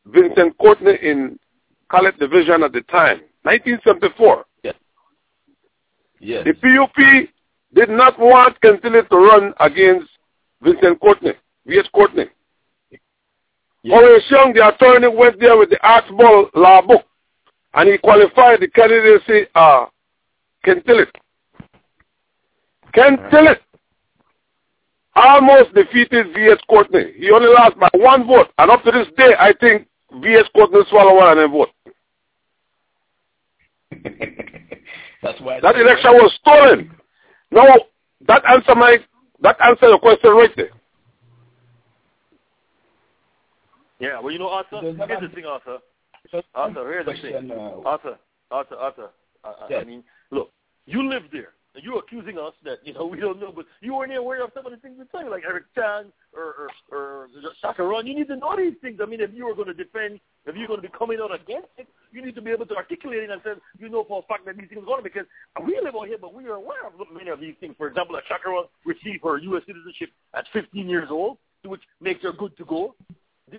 Vincent 0.06 0.56
Courtney 0.58 0.96
in 1.02 1.38
College 1.88 2.16
Division 2.18 2.62
at 2.62 2.72
the 2.72 2.82
time, 2.82 3.20
1974. 3.46 4.44
Yes. 4.64 4.74
Yes. 6.18 6.44
The 6.44 6.52
PUP 6.54 7.28
did 7.74 7.90
not 7.90 8.18
want 8.18 8.60
Ken 8.60 8.80
to 8.82 9.16
run 9.16 9.54
against 9.60 10.08
Vincent 10.62 11.00
Courtney, 11.00 11.32
V.S. 11.66 11.86
Courtney. 11.94 12.26
Horace 13.88 14.24
Young, 14.30 14.52
the 14.52 14.66
attorney, 14.66 15.06
went 15.06 15.38
there 15.38 15.56
with 15.56 15.70
the 15.70 15.78
Archibald 15.86 16.50
law 16.54 16.82
book, 16.82 17.04
and 17.74 17.88
he 17.88 17.98
qualified 17.98 18.60
the 18.60 18.68
candidacy 18.68 19.46
uh, 19.54 19.86
Ken 20.64 20.80
Tillett. 20.80 21.10
Ken 22.92 23.16
almost 25.14 25.72
defeated 25.72 26.34
V.S. 26.34 26.58
Courtney. 26.68 27.12
He 27.16 27.30
only 27.30 27.48
lost 27.48 27.78
by 27.78 27.88
one 27.94 28.26
vote, 28.26 28.48
and 28.58 28.72
up 28.72 28.82
to 28.82 28.90
this 28.90 29.06
day, 29.16 29.34
I 29.38 29.52
think 29.60 29.86
V.S. 30.20 30.46
Courtney 30.52 30.80
swallowed 30.90 31.16
one 31.16 31.52
vote. 31.52 31.68
That's 35.22 35.40
why 35.40 35.60
That 35.60 35.76
election 35.76 36.12
was 36.12 36.38
stolen. 36.40 36.92
Now, 37.50 37.74
that 38.26 38.42
answer 38.48 38.74
my 38.74 38.98
that 39.42 39.56
answer 39.62 39.86
your 39.88 39.98
question 39.98 40.30
right 40.30 40.50
there. 40.56 40.70
Yeah, 43.98 44.20
well, 44.20 44.32
you 44.32 44.38
know, 44.38 44.48
Arthur, 44.48 44.82
Does 44.82 44.96
that 44.98 45.08
here's 45.08 45.22
the 45.22 45.28
thing, 45.28 45.44
Arthur. 45.46 45.78
Arthur, 46.54 46.92
here's 46.92 47.06
the 47.06 47.12
thing. 47.14 47.50
uh, 47.50 47.88
Arthur, 47.88 48.18
Arthur, 48.50 48.76
Arthur. 48.76 49.10
I, 49.42 49.48
I, 49.48 49.80
I 49.80 49.84
mean, 49.84 50.04
look, 50.30 50.50
you 50.86 51.08
live 51.08 51.22
there. 51.32 51.50
You're 51.82 51.98
accusing 51.98 52.38
us 52.38 52.54
that, 52.64 52.78
you 52.84 52.94
know, 52.94 53.06
we 53.06 53.20
don't 53.20 53.40
know, 53.40 53.52
but 53.54 53.66
you 53.80 53.94
weren't 53.94 54.14
aware 54.14 54.42
of 54.44 54.50
some 54.54 54.66
of 54.66 54.72
the 54.72 54.78
things 54.78 54.96
we 54.98 55.04
tell 55.06 55.22
you, 55.22 55.30
like 55.30 55.44
Eric 55.46 55.64
Chan 55.74 56.06
or, 56.34 56.70
or, 56.90 56.98
or 56.98 57.28
Schakron. 57.62 58.06
You 58.06 58.14
need 58.14 58.28
to 58.28 58.36
know 58.36 58.56
these 58.56 58.74
things. 58.80 59.00
I 59.02 59.06
mean, 59.06 59.20
if 59.20 59.30
you 59.34 59.46
were 59.46 59.54
going 59.54 59.68
to 59.68 59.74
defend, 59.74 60.20
if 60.46 60.56
you're 60.56 60.68
going 60.68 60.80
to 60.80 60.88
be 60.88 60.94
coming 60.96 61.18
out 61.20 61.34
against 61.34 61.68
it, 61.76 61.86
you 62.12 62.24
need 62.24 62.34
to 62.34 62.42
be 62.42 62.50
able 62.50 62.66
to 62.66 62.76
articulate 62.76 63.24
it 63.24 63.30
and 63.30 63.40
say, 63.44 63.50
you 63.78 63.88
know 63.88 64.04
for 64.04 64.22
a 64.24 64.26
fact 64.26 64.46
that 64.46 64.56
these 64.56 64.68
things 64.68 64.82
are 64.82 64.86
going 64.86 64.98
on, 64.98 65.02
because 65.02 65.26
we 65.66 65.78
live 65.82 65.94
out 65.94 66.08
here, 66.08 66.18
but 66.20 66.32
we 66.34 66.44
are 66.46 66.54
aware 66.54 66.86
of 66.86 66.92
many 67.12 67.30
of 67.30 67.40
these 67.40 67.54
things. 67.60 67.74
For 67.76 67.88
example, 67.88 68.14
like 68.14 68.24
Schakron 68.24 68.64
received 68.84 69.22
her 69.24 69.38
U.S. 69.38 69.62
citizenship 69.66 70.10
at 70.34 70.46
15 70.52 70.88
years 70.88 71.08
old, 71.10 71.38
which 71.64 71.82
makes 72.00 72.22
her 72.22 72.32
good 72.32 72.56
to 72.56 72.64
go 72.64 72.94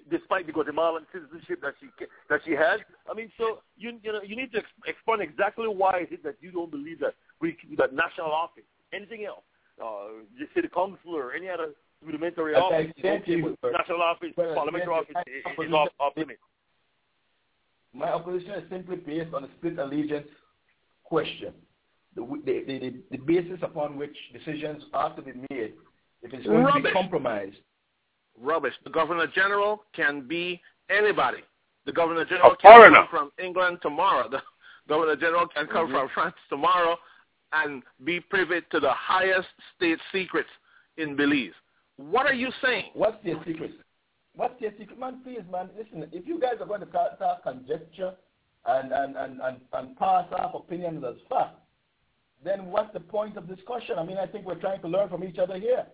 despite 0.10 0.46
the 0.46 0.52
Guatemalan 0.52 1.06
citizenship 1.14 1.62
that 1.62 1.74
she 1.80 1.88
that 2.30 2.42
she 2.46 2.52
has. 2.52 2.80
I 3.10 3.14
mean, 3.14 3.32
so 3.38 3.60
you 3.78 3.98
you 4.04 4.12
know 4.12 4.22
you 4.22 4.36
need 4.36 4.52
to 4.52 4.60
ex- 4.60 4.68
explain 4.86 5.22
exactly 5.22 5.68
why 5.68 6.02
is 6.02 6.08
it 6.12 6.24
that 6.24 6.36
you 6.42 6.52
don't 6.52 6.70
believe 6.70 7.00
that 7.00 7.14
we 7.42 7.58
that 7.78 7.94
national 7.94 8.32
office, 8.32 8.64
anything 8.94 9.26
else, 9.26 9.44
uh, 9.84 10.10
you 10.36 10.46
see 10.46 10.62
the 10.62 10.62
city 10.62 10.68
council 10.74 11.16
or 11.16 11.34
any 11.34 11.50
other 11.50 11.70
rudimentary 12.04 12.56
As 12.56 12.62
I 12.62 12.66
office, 12.66 12.88
is 12.96 13.02
said 13.02 13.26
to 13.26 13.32
okay, 13.32 13.32
you, 13.32 13.58
national 13.72 14.02
office, 14.02 14.30
well, 14.36 14.56
parliamentary 14.56 14.94
office 14.94 15.16
is, 15.28 15.68
is 15.68 15.74
off 15.74 15.90
off 16.00 16.14
limits. 16.16 16.40
My 17.94 18.12
opposition 18.12 18.52
is 18.52 18.64
simply 18.70 18.98
based 18.98 19.34
on 19.34 19.44
a 19.44 19.48
split 19.58 19.80
allegiance 19.80 20.28
question. 21.04 21.54
The, 22.16 22.22
the, 22.46 22.64
the, 22.68 22.94
the 23.12 23.18
basis 23.18 23.60
upon 23.62 23.98
which 23.98 24.16
decisions 24.34 24.84
are 24.94 25.16
to 25.16 25.22
be 25.22 25.34
made, 25.50 25.74
if 26.24 26.34
it's 26.34 26.46
going 26.46 26.66
to 26.66 26.74
be 26.74 26.80
Rubbish. 26.80 26.94
compromised, 26.94 27.58
Rubbish. 28.40 28.74
The 28.84 28.90
Governor 28.90 29.28
General 29.34 29.84
can 29.96 30.28
be 30.28 30.62
anybody. 30.90 31.40
The 31.86 31.92
Governor 31.92 32.26
General 32.26 32.52
A 32.52 32.58
can 32.58 32.72
foreigner. 32.72 32.98
come 32.98 33.08
from 33.10 33.32
England 33.44 33.80
tomorrow. 33.82 34.30
The 34.30 34.42
Governor 34.90 35.16
General 35.16 35.48
can 35.48 35.68
come 35.68 35.90
from 35.90 36.10
France 36.14 36.36
tomorrow 36.50 36.98
and 37.54 37.84
be 38.04 38.20
privy 38.20 38.62
to 38.72 38.80
the 38.80 38.92
highest 38.92 39.48
state 39.76 40.00
secrets 40.12 40.50
in 40.98 41.16
Belize. 41.16 41.54
What 41.98 42.26
are 42.26 42.34
you 42.34 42.52
saying? 42.62 42.92
what's 42.94 43.18
their 43.24 43.42
secret? 43.46 43.72
What's 44.36 44.60
their 44.60 44.72
secret? 44.78 45.00
Man, 45.00 45.22
please, 45.24 45.42
man, 45.52 45.70
listen, 45.78 46.08
if 46.12 46.28
you 46.28 46.40
guys 46.40 46.56
are 46.60 46.68
going 46.68 46.82
to 46.82 46.86
talk 46.88 47.44
conjecture 47.44 48.14
and, 48.66 48.92
and, 48.92 49.16
and, 49.16 49.42
and, 49.42 49.58
and 49.74 49.98
pass 49.98 50.26
off 50.34 50.54
opinions 50.54 51.04
as 51.08 51.16
fact, 51.30 51.56
then 52.44 52.68
what's 52.68 52.94
the 52.94 53.00
point 53.00 53.36
of 53.38 53.48
discussion? 53.48 53.98
I 53.98 54.04
mean, 54.04 54.18
I 54.18 54.28
think 54.28 54.46
we're 54.46 54.56
trying 54.56 54.82
to 54.82 54.88
learn 54.88 55.10
from 55.10 55.24
each 55.24 55.40
other 55.40 55.58
here. 55.58 55.86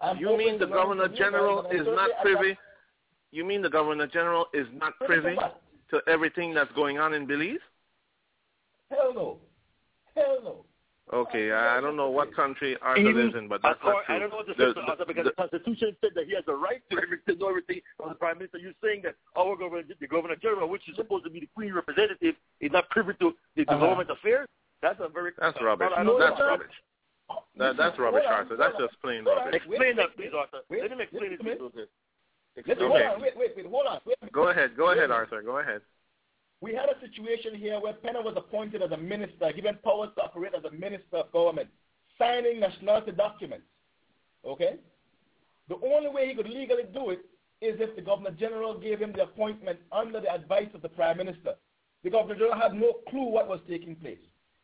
I'm 0.00 0.18
You 0.18 0.36
mean 0.36 0.58
the 0.58 0.66
Governor 0.66 1.08
guys, 1.08 1.16
General 1.16 1.66
is 1.70 1.86
not 1.86 2.10
privy? 2.20 2.58
You 3.32 3.44
mean 3.44 3.62
the 3.62 3.70
Governor 3.70 4.06
General 4.06 4.46
is 4.52 4.66
not 4.74 4.92
Privy 5.04 5.36
to 5.36 5.52
to 5.90 6.00
everything 6.08 6.52
that's 6.52 6.72
going 6.72 6.98
on 6.98 7.14
in 7.14 7.26
Belize? 7.26 7.58
Hell 8.90 9.12
no. 9.14 9.38
Hell 10.14 10.38
no. 10.42 10.64
Okay, 11.12 11.52
I 11.52 11.78
I 11.78 11.80
don't 11.80 11.94
know 11.96 12.10
what 12.10 12.34
country 12.34 12.76
Arthur 12.82 13.00
Even- 13.00 13.14
lives 13.14 13.34
in, 13.36 13.46
but 13.46 13.62
that's 13.62 13.78
Or- 13.84 13.92
not 13.94 14.04
true. 14.06 14.14
I 14.16 14.18
don't 14.18 14.30
know 14.30 14.36
what 14.42 14.46
to 14.48 14.54
The- 14.54 14.74
say 14.74 14.80
to 14.80 14.80
Arthur 14.90 14.96
the- 14.96 15.06
because 15.06 15.24
the- 15.24 15.30
the 15.30 15.36
Constitution 15.36 15.96
said 16.00 16.10
that 16.14 16.26
he 16.26 16.34
has 16.34 16.44
the 16.46 16.54
right 16.56 16.82
to, 16.90 16.98
every, 17.00 17.18
to 17.28 17.34
know 17.36 17.48
everything 17.48 17.80
from 17.96 18.08
the 18.08 18.16
Prime 18.16 18.38
Minister. 18.38 18.58
You're 18.58 18.74
saying 18.82 19.02
that 19.02 19.14
our 19.36 19.54
governor, 19.54 19.84
the 19.84 20.06
Governor 20.08 20.34
General, 20.34 20.68
which 20.68 20.82
is 20.88 20.96
supposed 20.96 21.22
to 21.24 21.30
be 21.30 21.40
the 21.40 21.46
Queen 21.54 21.72
representative, 21.72 22.34
is 22.60 22.72
not 22.72 22.90
privy 22.90 23.14
to 23.20 23.36
the 23.54 23.62
Uh-huh. 23.68 23.78
government 23.78 24.10
affairs? 24.10 24.48
That's 24.82 24.98
a 24.98 25.06
very 25.08 25.30
That's 25.38 25.60
rubbish. 25.62 25.92
I 25.94 26.02
don't 26.02 26.18
That's 26.18 26.38
know. 26.40 26.46
rubbish. 26.48 26.82
That, 27.56 27.76
that's 27.76 27.98
rubbish, 27.98 28.24
Arthur. 28.26 28.56
That's 28.56 28.76
just 28.76 29.00
plain 29.00 29.24
Hold 29.24 29.38
on. 29.38 29.44
rubbish. 29.46 29.56
Explain 29.62 29.80
Wait, 29.80 29.96
that, 29.96 30.16
please. 30.16 30.34
Arthur. 30.34 30.60
Wait, 30.68 30.82
Let 30.82 30.90
him 30.92 31.00
explain 31.00 31.22
wait 31.22 31.32
it 31.32 31.36
to 31.38 31.42
minute. 31.44 31.58
you. 31.60 31.64
Listen, 31.74 31.88
Okay. 32.58 33.20
wait, 33.20 33.36
wait, 33.36 33.56
wait, 33.56 33.66
hold 33.66 33.86
on. 33.86 34.00
Wait. 34.04 34.16
Go 34.32 34.48
ahead. 34.48 34.76
Go 34.76 34.90
ahead, 34.90 35.10
Wait. 35.10 35.14
Arthur. 35.14 35.42
Go 35.42 35.58
ahead. 35.58 35.82
We 36.60 36.74
had 36.74 36.88
a 36.88 37.00
situation 37.00 37.54
here 37.54 37.78
where 37.80 37.92
Penner 37.92 38.24
was 38.24 38.34
appointed 38.36 38.82
as 38.82 38.90
a 38.90 38.96
minister, 38.96 39.52
given 39.54 39.78
powers 39.84 40.10
to 40.16 40.22
operate 40.22 40.52
as 40.56 40.64
a 40.64 40.70
minister 40.70 41.18
of 41.18 41.32
government, 41.32 41.68
signing 42.18 42.60
nationality 42.60 43.12
documents. 43.12 43.66
Okay? 44.44 44.76
The 45.68 45.76
only 45.76 46.08
way 46.08 46.28
he 46.28 46.34
could 46.34 46.48
legally 46.48 46.84
do 46.94 47.10
it 47.10 47.20
is 47.60 47.80
if 47.80 47.96
the 47.96 48.02
Governor 48.02 48.30
General 48.32 48.78
gave 48.78 49.00
him 49.00 49.12
the 49.12 49.24
appointment 49.24 49.78
under 49.92 50.20
the 50.20 50.32
advice 50.32 50.68
of 50.74 50.82
the 50.82 50.88
Prime 50.88 51.18
Minister. 51.18 51.54
The 52.04 52.10
Governor 52.10 52.34
General 52.34 52.60
had 52.60 52.74
no 52.74 52.94
clue 53.08 53.28
what 53.28 53.48
was 53.48 53.60
taking 53.68 53.96
place. 53.96 54.18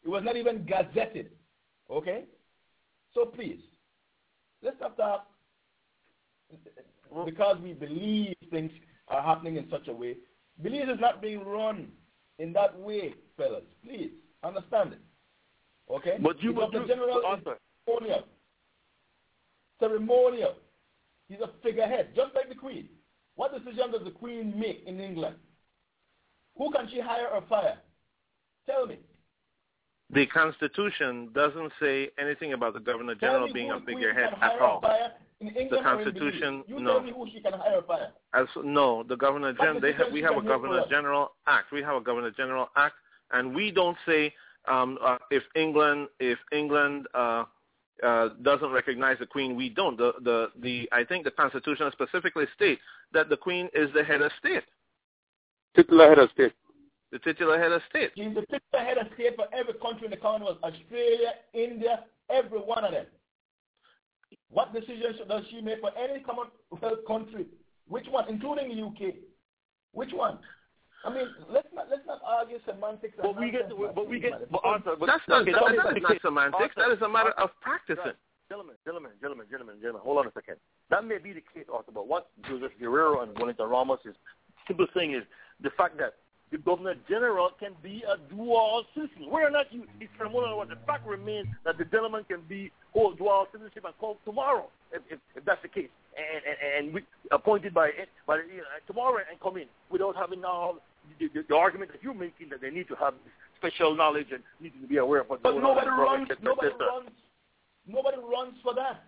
It 0.04 0.08
was 0.08 0.22
not 0.24 0.36
even 0.36 0.64
gazetted. 0.64 1.28
Okay? 1.90 2.24
So 3.14 3.26
please, 3.26 3.60
let's 4.62 4.80
not 4.80 4.96
talk 4.96 5.26
because 7.26 7.58
we 7.62 7.72
believe 7.72 8.34
things 8.50 8.70
are 9.08 9.22
happening 9.22 9.56
in 9.56 9.68
such 9.70 9.88
a 9.88 9.92
way. 9.92 10.16
Belize 10.60 10.88
is 10.88 11.00
not 11.00 11.22
being 11.22 11.44
run 11.44 11.88
in 12.38 12.52
that 12.52 12.78
way, 12.78 13.14
fellas. 13.36 13.64
Please. 13.84 14.10
Understand 14.44 14.94
it? 14.94 15.00
Okay? 15.90 16.16
But 16.20 16.42
you, 16.42 16.52
the 16.52 16.60
but 16.60 16.72
you, 16.72 16.86
general 16.86 17.18
is 17.18 17.44
ceremonial. 17.86 18.24
Ceremonial. 19.78 20.54
He's 21.28 21.40
a 21.40 21.50
figurehead, 21.62 22.08
just 22.16 22.34
like 22.34 22.48
the 22.48 22.54
Queen. 22.54 22.88
What 23.36 23.52
decision 23.52 23.92
does 23.92 24.02
the 24.04 24.10
Queen 24.10 24.58
make 24.58 24.82
in 24.86 25.00
England? 25.00 25.36
Who 26.58 26.70
can 26.72 26.88
she 26.90 27.00
hire 27.00 27.28
or 27.28 27.42
fire? 27.48 27.78
Tell 28.66 28.86
me. 28.86 28.98
The 30.10 30.26
Constitution 30.26 31.30
doesn't 31.34 31.72
say 31.80 32.10
anything 32.18 32.52
about 32.52 32.74
the 32.74 32.80
Governor 32.80 33.14
General 33.14 33.50
being 33.52 33.70
a 33.70 33.80
figurehead 33.80 34.34
at 34.42 34.60
all. 34.60 34.82
The 35.70 35.80
Constitution, 35.82 36.64
you 36.66 36.80
no. 36.80 37.00
me 37.00 37.12
who 37.14 37.26
she 37.32 37.40
can 37.40 37.52
hire 37.52 37.76
or 37.76 37.82
fire. 37.82 38.12
As 38.34 38.46
no, 38.62 39.02
the 39.02 39.16
Governor 39.16 39.52
General. 39.52 39.80
They 39.80 39.92
have, 39.92 40.12
we 40.12 40.22
have 40.22 40.36
a 40.36 40.42
Governor 40.42 40.84
General 40.88 41.32
Act. 41.46 41.72
We 41.72 41.82
have 41.82 41.96
a 41.96 42.00
Governor 42.00 42.30
General 42.30 42.68
Act, 42.76 42.94
and 43.32 43.54
we 43.54 43.70
don't 43.70 43.96
say 44.06 44.32
um, 44.68 44.98
uh, 45.04 45.18
if 45.30 45.42
England 45.54 46.08
if 46.20 46.38
England 46.52 47.06
uh, 47.14 47.44
uh, 48.02 48.28
doesn't 48.42 48.70
recognize 48.70 49.18
the 49.18 49.26
Queen, 49.26 49.56
we 49.56 49.68
don't. 49.68 49.96
The 49.96 50.12
the 50.22 50.48
the 50.60 50.88
I 50.92 51.04
think 51.04 51.24
the 51.24 51.30
Constitution 51.30 51.90
specifically 51.92 52.46
states 52.54 52.80
that 53.12 53.28
the 53.28 53.36
Queen 53.36 53.68
is 53.74 53.88
the 53.94 54.04
head 54.04 54.22
of 54.22 54.30
state. 54.38 54.62
Titular 55.74 56.08
head 56.08 56.18
of 56.18 56.30
state 56.30 56.52
the 57.12 57.18
titular 57.18 57.58
head 57.58 57.70
of 57.70 57.82
state. 57.88 58.10
She's 58.16 58.34
the 58.34 58.40
titular 58.40 58.84
head 58.84 58.98
of 58.98 59.06
state 59.14 59.36
for 59.36 59.44
every 59.52 59.74
country 59.74 60.06
in 60.06 60.10
the 60.10 60.16
Commonwealth, 60.16 60.56
Australia, 60.64 61.34
India, 61.52 62.04
every 62.30 62.58
one 62.58 62.84
of 62.84 62.92
them. 62.92 63.04
What 64.50 64.72
decision 64.72 65.14
does 65.28 65.44
she 65.50 65.60
make 65.60 65.80
for 65.80 65.90
any 65.96 66.20
Commonwealth 66.20 66.52
uh, 66.82 66.90
country? 67.06 67.46
Which 67.88 68.06
one, 68.10 68.28
including 68.28 68.68
the 68.68 68.82
UK? 68.82 69.14
Which 69.92 70.12
one? 70.12 70.38
I 71.04 71.12
mean, 71.12 71.26
let's 71.50 71.66
not 71.74 71.90
let's 71.90 72.06
not 72.06 72.20
argue 72.24 72.58
semantics. 72.64 73.14
But 73.20 73.38
we 73.38 73.50
get, 73.50 73.68
but 73.94 74.08
we 74.08 74.20
get, 74.20 74.50
but 74.50 74.60
Arthur, 74.62 74.94
but 74.98 75.06
that's 75.06 75.26
not, 75.26 75.42
okay, 75.42 75.52
that, 75.52 75.60
that 75.60 75.84
that 75.84 75.96
is 75.96 76.02
not 76.02 76.22
semantics. 76.22 76.74
Arthur, 76.76 76.90
that 76.90 76.94
is 76.94 77.02
a 77.02 77.08
matter 77.08 77.34
Arthur, 77.36 77.50
of 77.50 77.60
practicing. 77.60 78.14
Gentlemen, 78.48 78.76
gentlemen, 78.84 79.10
gentlemen, 79.20 79.46
gentlemen, 79.50 79.76
gentlemen, 79.80 80.02
hold 80.04 80.18
on 80.18 80.26
a 80.28 80.32
second. 80.32 80.56
That 80.90 81.04
may 81.04 81.18
be 81.18 81.32
the 81.32 81.42
case, 81.54 81.66
Arthur, 81.72 81.90
but 81.90 82.06
what 82.06 82.30
Joseph 82.46 82.72
Guerrero 82.78 83.22
and 83.22 83.36
Juanita 83.36 83.66
Ramos 83.66 84.00
is 84.04 84.14
simple 84.68 84.86
thing 84.94 85.14
is 85.14 85.22
the 85.60 85.70
fact 85.70 85.98
that 85.98 86.21
the 86.52 86.58
governor 86.58 86.94
general 87.08 87.50
can 87.58 87.72
be 87.82 88.04
a 88.06 88.16
dual 88.32 88.84
citizen. 88.94 89.30
Whether 89.30 89.48
or 89.48 89.50
not 89.50 89.72
you, 89.72 89.84
it's 90.00 90.12
ceremonial, 90.18 90.58
what 90.58 90.68
the 90.68 90.76
fact 90.86 91.06
remains 91.06 91.48
that 91.64 91.78
the 91.78 91.84
gentleman 91.86 92.24
can 92.28 92.42
be 92.46 92.70
hold 92.92 93.18
dual 93.18 93.48
citizenship 93.50 93.84
and 93.86 93.96
call 93.98 94.18
tomorrow, 94.24 94.68
if, 94.92 95.02
if, 95.10 95.18
if 95.34 95.44
that's 95.44 95.62
the 95.62 95.68
case, 95.68 95.88
and 96.14 96.42
and, 96.44 96.86
and 96.86 96.94
we, 96.94 97.02
appointed 97.32 97.72
by 97.72 97.90
by 98.26 98.36
you 98.36 98.58
know, 98.58 98.78
tomorrow 98.86 99.16
and 99.28 99.40
come 99.40 99.56
in 99.56 99.66
without 99.90 100.14
having 100.14 100.42
now 100.42 100.76
the, 101.18 101.28
the, 101.34 101.42
the 101.48 101.56
argument 101.56 101.90
that 101.90 102.02
you're 102.02 102.14
making 102.14 102.50
that 102.50 102.60
they 102.60 102.70
need 102.70 102.86
to 102.88 102.94
have 102.96 103.14
special 103.56 103.96
knowledge 103.96 104.28
and 104.30 104.42
need 104.60 104.72
to 104.80 104.86
be 104.86 104.98
aware 104.98 105.22
of 105.22 105.30
what's 105.30 105.42
but 105.42 105.56
nobody 105.56 105.88
runs. 105.88 106.28
Nobody 106.42 106.68
runs. 106.68 107.10
Nobody 107.88 108.18
runs 108.18 108.54
for 108.62 108.74
that. 108.74 109.04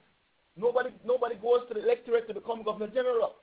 Nobody 0.57 0.91
nobody 1.05 1.35
goes 1.37 1.69
to 1.69 1.75
the 1.75 1.85
electorate 1.85 2.27
to 2.29 2.35
become 2.35 2.63
governor 2.63 2.89
general. 2.89 3.35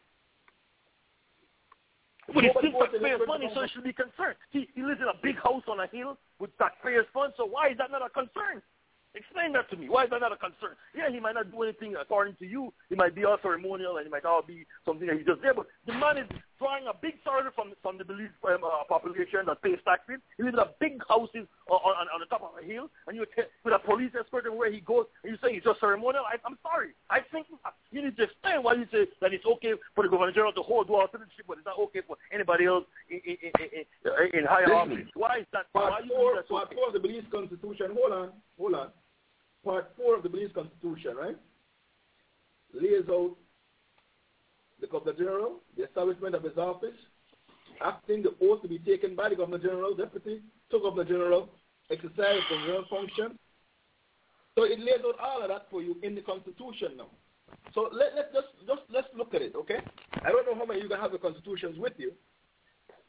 But 2.34 2.44
he 2.44 2.50
steals 2.58 2.76
taxpayers' 2.80 3.22
money, 3.28 3.50
so 3.54 3.62
he 3.62 3.70
should 3.70 3.84
be 3.84 3.94
concerned. 3.94 4.36
He, 4.52 4.68
he 4.74 4.84
lives 4.84 5.02
in 5.02 5.08
a 5.08 5.18
big 5.22 5.36
house 5.42 5.64
on 5.68 5.80
a 5.80 5.88
hill 5.88 6.18
with 6.40 6.56
taxpayers' 6.58 7.06
funds, 7.14 7.36
so 7.38 7.46
why 7.46 7.70
is 7.70 7.78
that 7.78 7.92
not 7.92 8.02
a 8.06 8.10
concern? 8.10 8.62
Explain 9.14 9.52
that 9.54 9.70
to 9.70 9.76
me. 9.76 9.90
Why 9.90 10.06
is 10.06 10.10
that 10.12 10.22
not 10.22 10.32
a 10.32 10.38
concern? 10.38 10.76
Yeah, 10.96 11.10
he 11.12 11.20
might 11.20 11.36
not 11.36 11.52
do 11.52 11.64
anything 11.64 11.96
according 12.00 12.36
to 12.38 12.46
you. 12.48 12.74
He 12.88 12.96
might 12.96 13.14
be 13.14 13.26
all 13.26 13.38
ceremonial 13.42 13.98
and 13.98 14.06
he 14.06 14.12
might 14.12 14.24
all 14.24 14.42
be 14.42 14.66
something 14.86 15.06
that 15.08 15.18
he 15.18 15.24
does 15.24 15.38
there. 15.42 15.54
But 15.54 15.68
the 15.86 15.94
man 15.94 16.18
is 16.18 16.30
drawing 16.62 16.86
a 16.86 16.94
big 16.94 17.18
salary 17.26 17.50
from 17.58 17.74
from 17.82 17.98
the 17.98 18.06
belief 18.06 18.30
um, 18.46 18.62
uh, 18.62 18.86
population 18.86 19.50
that 19.50 19.58
pays 19.66 19.82
taxes. 19.82 20.22
He 20.38 20.46
lives 20.46 20.54
in 20.54 20.62
a 20.62 20.70
big 20.78 21.02
houses 21.10 21.50
on, 21.66 21.82
on, 21.82 22.06
on 22.14 22.20
the 22.22 22.30
top 22.30 22.46
of 22.46 22.54
a 22.54 22.62
hill, 22.62 22.86
and 23.10 23.18
you 23.18 23.26
with 23.66 23.74
a 23.74 23.82
police 23.82 24.14
escort 24.14 24.46
and 24.46 24.54
where 24.54 24.72
he 24.72 24.80
goes, 24.86 25.10
and 25.26 25.34
you 25.34 25.38
say 25.42 25.58
it's 25.58 25.66
just 25.66 25.82
ceremonial. 25.82 26.22
I, 26.22 26.38
I'm 26.46 26.62
sorry. 26.62 26.94
I 27.10 27.26
think 27.34 27.50
you 27.90 28.06
need 28.06 28.16
to 28.22 28.30
explain 28.30 28.62
why 28.62 28.78
you 28.78 28.86
say 28.94 29.10
that 29.20 29.34
it's 29.34 29.46
okay 29.58 29.74
for 29.98 30.06
the 30.06 30.10
governor 30.14 30.32
general 30.32 30.54
to 30.54 30.62
hold 30.62 30.86
dual 30.86 31.10
citizenship, 31.10 31.50
but 31.50 31.58
it's 31.58 31.66
not 31.66 31.82
okay 31.90 32.06
for 32.06 32.16
anybody 32.30 32.70
else 32.70 32.86
in 33.10 33.20
in, 33.26 33.38
in, 33.42 33.82
in, 33.82 34.40
in 34.40 34.44
higher 34.46 34.70
office. 34.70 35.10
Why 35.18 35.42
is 35.42 35.50
that? 35.58 35.74
Part 35.74 35.90
why 35.90 36.06
four, 36.06 36.38
that's 36.38 36.48
part 36.48 36.70
okay? 36.70 36.78
four 36.78 36.88
of 36.88 36.94
the 36.94 37.02
Belize 37.02 37.26
Constitution. 37.34 37.98
Hold 37.98 38.14
on, 38.14 38.30
hold 38.62 38.76
on. 38.78 38.88
Part 39.66 39.90
four 39.98 40.14
of 40.18 40.22
the 40.22 40.30
Belize 40.30 40.54
Constitution, 40.54 41.18
right, 41.18 41.38
lays 42.78 43.10
out 43.10 43.34
the 44.82 44.88
Governor 44.88 45.14
General, 45.14 45.60
the 45.78 45.84
establishment 45.86 46.36
of 46.36 46.44
his 46.44 46.58
office, 46.58 46.98
acting 47.84 48.24
the 48.24 48.34
oath 48.42 48.62
to 48.64 48.68
be 48.68 48.80
taken 48.80 49.16
by 49.16 49.30
the 49.30 49.36
Governor 49.36 49.60
General, 49.60 49.96
Deputy 49.96 50.42
to 50.72 50.80
Governor 50.80 51.06
General, 51.06 51.50
exercise 51.90 52.42
governmental 52.50 52.86
function. 52.90 53.38
So 54.58 54.64
it 54.64 54.80
lays 54.80 55.00
out 55.06 55.20
all 55.20 55.42
of 55.42 55.50
that 55.50 55.68
for 55.70 55.82
you 55.82 55.96
in 56.04 56.16
the 56.16 56.22
Constitution 56.22 56.98
now. 56.98 57.08
So 57.74 57.90
let, 57.92 58.16
let's 58.16 58.34
just, 58.34 58.48
just 58.68 58.82
let's 58.92 59.08
look 59.16 59.34
at 59.34 59.42
it, 59.42 59.56
okay? 59.56 59.80
I 60.24 60.30
don't 60.30 60.46
know 60.46 60.56
how 60.56 60.66
many 60.66 60.80
of 60.80 60.84
you 60.84 60.90
can 60.90 61.00
have 61.00 61.12
the 61.12 61.18
constitutions 61.18 61.78
with 61.78 61.94
you, 61.98 62.12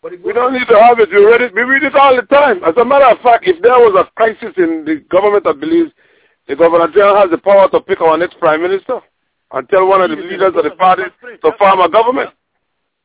but 0.03 0.13
We 0.23 0.33
don't 0.33 0.53
need 0.53 0.67
to 0.69 0.79
have 0.79 0.99
it. 0.99 1.11
You 1.11 1.29
read 1.31 1.43
it. 1.43 1.55
We 1.55 1.63
read 1.63 1.85
it 1.85 1.95
all 1.95 2.15
the 2.15 2.23
time. 2.23 2.63
As 2.65 2.75
a 2.77 2.85
matter 2.85 3.07
of 3.07 3.21
fact, 3.21 3.47
if 3.47 3.63
there 3.63 3.79
was 3.79 3.95
a 3.95 4.11
crisis 4.17 4.53
in 4.57 4.85
the 4.85 5.05
government 5.11 5.47
I 5.47 5.53
believe 5.53 5.87
the 6.49 6.57
governor 6.57 6.89
general 6.89 7.17
has 7.17 7.31
the 7.31 7.39
power 7.39 7.69
to 7.71 7.81
pick 7.81 8.01
our 8.01 8.19
next 8.19 8.39
prime 8.39 8.63
minister 8.63 9.01
and 9.53 9.69
tell 9.69 9.87
one 9.87 10.01
of 10.01 10.11
the 10.11 10.17
leaders 10.17 10.53
of 10.57 10.65
the 10.65 10.71
party 10.79 11.05
to 11.23 11.53
form 11.59 11.81
a 11.81 11.89
government. 11.89 12.31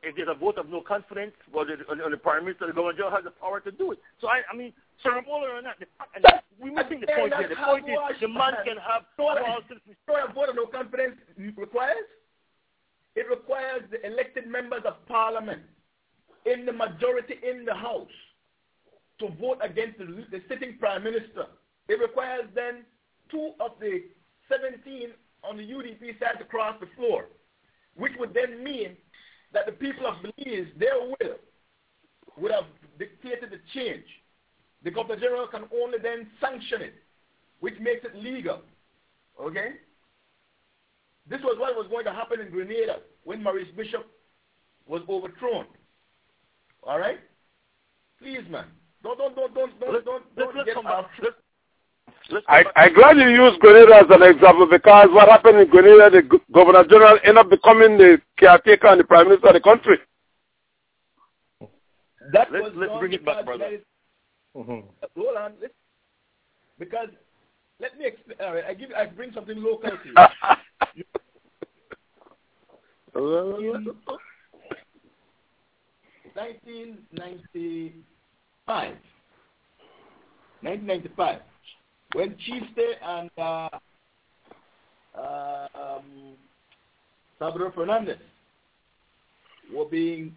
if 0.02 0.16
there's 0.16 0.28
a 0.30 0.34
vote 0.34 0.56
of 0.58 0.68
no 0.68 0.80
confidence 0.80 1.32
or 1.52 1.64
the, 1.64 1.74
on 1.90 2.10
the 2.10 2.16
prime 2.16 2.44
minister, 2.44 2.66
the 2.66 2.72
governor 2.72 2.94
general 2.94 3.10
has 3.10 3.24
the 3.24 3.30
power 3.30 3.60
to 3.60 3.70
do 3.72 3.92
it. 3.92 3.98
So 4.20 4.28
I, 4.28 4.40
I 4.50 4.56
mean, 4.56 4.72
ceremonial 5.02 5.58
or 5.58 5.62
not, 5.62 5.78
the, 5.78 5.86
and 6.14 6.24
we're 6.58 6.72
missing 6.72 7.00
the 7.00 7.08
point 7.08 7.34
here. 7.34 7.48
The 7.48 7.56
point 7.56 7.84
is 7.88 8.20
the 8.20 8.28
man 8.28 8.54
can 8.64 8.76
have 8.78 9.04
So 9.16 9.24
what- 9.24 9.38
dual 9.44 9.60
citizenship. 9.68 9.98
So 10.06 10.14
a 10.16 10.32
vote 10.32 10.48
of 10.48 10.56
no 10.56 10.66
confidence 10.66 11.16
requires? 11.36 12.08
It 13.16 13.26
requires 13.28 13.82
the 13.90 14.04
elected 14.06 14.46
members 14.46 14.82
of 14.86 15.04
parliament 15.06 15.62
in 16.46 16.64
the 16.64 16.72
majority 16.72 17.34
in 17.42 17.64
the 17.64 17.74
House 17.74 18.14
to 19.18 19.28
vote 19.40 19.58
against 19.60 19.98
the, 19.98 20.04
the 20.30 20.40
sitting 20.48 20.78
prime 20.78 21.02
minister. 21.02 21.46
It 21.88 21.98
requires 22.00 22.44
then 22.54 22.84
two 23.30 23.52
of 23.58 23.72
the 23.80 24.04
17 24.48 25.10
on 25.44 25.56
the 25.56 25.62
UDP 25.62 26.18
side 26.18 26.38
to 26.38 26.44
cross 26.44 26.76
the 26.80 26.88
floor, 26.96 27.26
which 27.96 28.12
would 28.18 28.34
then 28.34 28.62
mean 28.62 28.96
that 29.52 29.66
the 29.66 29.72
people 29.72 30.06
of 30.06 30.16
Belize, 30.22 30.66
their 30.78 31.00
will, 31.00 31.36
would 32.36 32.52
have 32.52 32.64
dictated 32.98 33.50
the 33.50 33.60
change. 33.74 34.04
The 34.84 34.90
Governor 34.90 35.20
General 35.20 35.46
can 35.48 35.64
only 35.74 35.98
then 35.98 36.28
sanction 36.40 36.82
it, 36.82 36.94
which 37.60 37.74
makes 37.80 38.04
it 38.04 38.14
legal. 38.14 38.60
Okay? 39.40 39.72
This 41.28 41.40
was 41.42 41.56
what 41.58 41.74
was 41.76 41.86
going 41.90 42.04
to 42.04 42.12
happen 42.12 42.40
in 42.40 42.50
Grenada 42.50 43.00
when 43.24 43.42
Maurice 43.42 43.68
Bishop 43.76 44.06
was 44.86 45.02
overthrown. 45.08 45.66
All 46.82 46.98
right? 46.98 47.18
Please, 48.18 48.42
man. 48.50 48.66
Don't, 49.02 49.18
don't, 49.18 49.34
don't, 49.36 49.54
don't, 49.54 49.80
don't, 49.80 50.04
don't, 50.04 50.36
don't 50.36 50.56
let's 50.56 50.66
get 50.66 50.74
come 50.74 50.84
back. 50.84 50.94
off. 50.94 51.06
Let's, 51.22 51.36
let's 52.30 52.46
come 52.46 52.54
I, 52.56 52.62
back. 52.64 52.72
I'm 52.76 52.94
glad 52.94 53.16
you 53.16 53.28
used 53.28 53.58
Grenada 53.60 53.96
as 53.96 54.06
an 54.10 54.22
example 54.22 54.66
because 54.70 55.08
what 55.12 55.28
happened 55.28 55.58
in 55.60 55.68
Grenada, 55.68 56.10
the 56.10 56.22
governor 56.52 56.84
general 56.84 57.18
ended 57.24 57.38
up 57.38 57.50
becoming 57.50 57.96
the 57.98 58.20
caretaker 58.38 58.86
and 58.88 59.00
the 59.00 59.04
prime 59.04 59.28
minister 59.28 59.48
of 59.48 59.54
the 59.54 59.60
country. 59.60 59.98
That 62.32 62.52
Let's- 62.52 62.64
was 62.64 62.72
let's 62.76 62.92
bring 62.98 63.12
it 63.14 63.24
back, 63.24 63.44
because 63.44 63.58
brother. 63.58 63.64
United- 63.64 63.84
Hold 65.16 65.36
on. 65.36 65.52
Let's, 65.60 65.74
because 66.78 67.08
let 67.80 67.96
me 67.98 68.06
explain. 68.06 68.38
All 68.40 68.54
right, 68.54 68.64
I 68.66 68.74
give. 68.74 68.90
I 68.92 69.06
bring 69.06 69.32
something 69.32 69.60
local 69.62 69.90
to 69.90 70.08
you. 70.08 70.14
In 73.14 73.22
1995, 76.34 78.96
1995, 80.60 81.40
when 82.14 82.36
Chiefste 82.46 82.96
and 83.02 83.30
uh, 83.36 83.68
uh, 85.16 85.68
um, 85.74 86.34
Salvador 87.38 87.72
Fernandez 87.72 88.18
were 89.74 89.84
being 89.84 90.34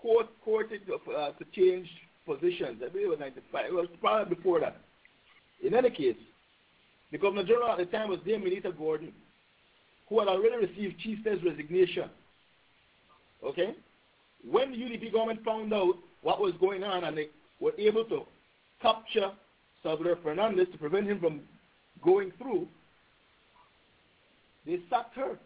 court, 0.00 0.26
courted 0.44 0.82
uh, 0.90 1.30
to 1.30 1.44
change 1.54 1.88
positions. 2.26 2.82
I 2.84 2.88
believe 2.88 3.06
it 3.06 3.10
was 3.10 3.18
95. 3.18 3.64
It 3.66 3.72
was 3.72 3.88
probably 4.00 4.34
before 4.34 4.60
that. 4.60 4.76
In 5.64 5.74
any 5.74 5.90
case, 5.90 6.16
the 7.10 7.18
Governor 7.18 7.44
General 7.44 7.72
at 7.72 7.78
the 7.78 7.86
time 7.86 8.08
was 8.08 8.18
Dame 8.26 8.42
Minita 8.42 8.76
Gordon, 8.76 9.12
who 10.08 10.18
had 10.18 10.28
already 10.28 10.66
received 10.66 10.98
Chieftain's 11.00 11.42
resignation. 11.44 12.10
Okay? 13.44 13.74
When 14.48 14.72
the 14.72 14.78
UDP 14.78 15.12
government 15.12 15.44
found 15.44 15.72
out 15.72 15.94
what 16.22 16.40
was 16.40 16.52
going 16.60 16.82
on 16.82 17.04
and 17.04 17.16
they 17.16 17.28
were 17.60 17.72
able 17.78 18.04
to 18.06 18.22
capture 18.80 19.30
Salvador 19.82 20.18
Fernandez 20.22 20.68
to 20.72 20.78
prevent 20.78 21.06
him 21.06 21.20
from 21.20 21.40
going 22.04 22.32
through, 22.38 22.68
they 24.66 24.78
sacked 24.88 25.16
her. 25.16 25.38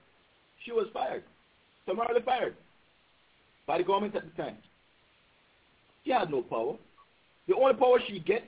She 0.65 0.73
was 0.73 0.87
fired, 0.93 1.23
summarily 1.87 2.21
fired 2.23 2.55
by 3.67 3.79
the 3.79 3.85
government 3.85 4.15
at 4.15 4.25
the 4.25 4.43
time. 4.43 4.57
She 6.05 6.13
had 6.13 6.31
no 6.31 6.43
power. 6.43 6.77
The 7.49 7.55
only 7.55 7.75
power 7.75 7.99
she 8.07 8.19
gets 8.21 8.47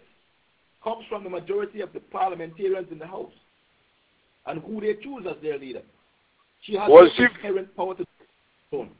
comes 0.82 1.04
from 1.08 1.24
the 1.24 1.30
majority 1.30 1.80
of 1.80 1.92
the 1.92 2.00
parliamentarians 2.00 2.88
in 2.90 2.98
the 2.98 3.06
House 3.06 3.32
and 4.46 4.60
who 4.62 4.80
they 4.80 4.94
choose 5.02 5.26
as 5.28 5.36
their 5.42 5.58
leader. 5.58 5.82
She 6.62 6.74
has 6.74 6.88
Was 6.88 7.10
she- 7.16 7.24
inherent 7.24 7.74
power 7.76 7.94
to 7.94 8.04
own. 8.72 8.90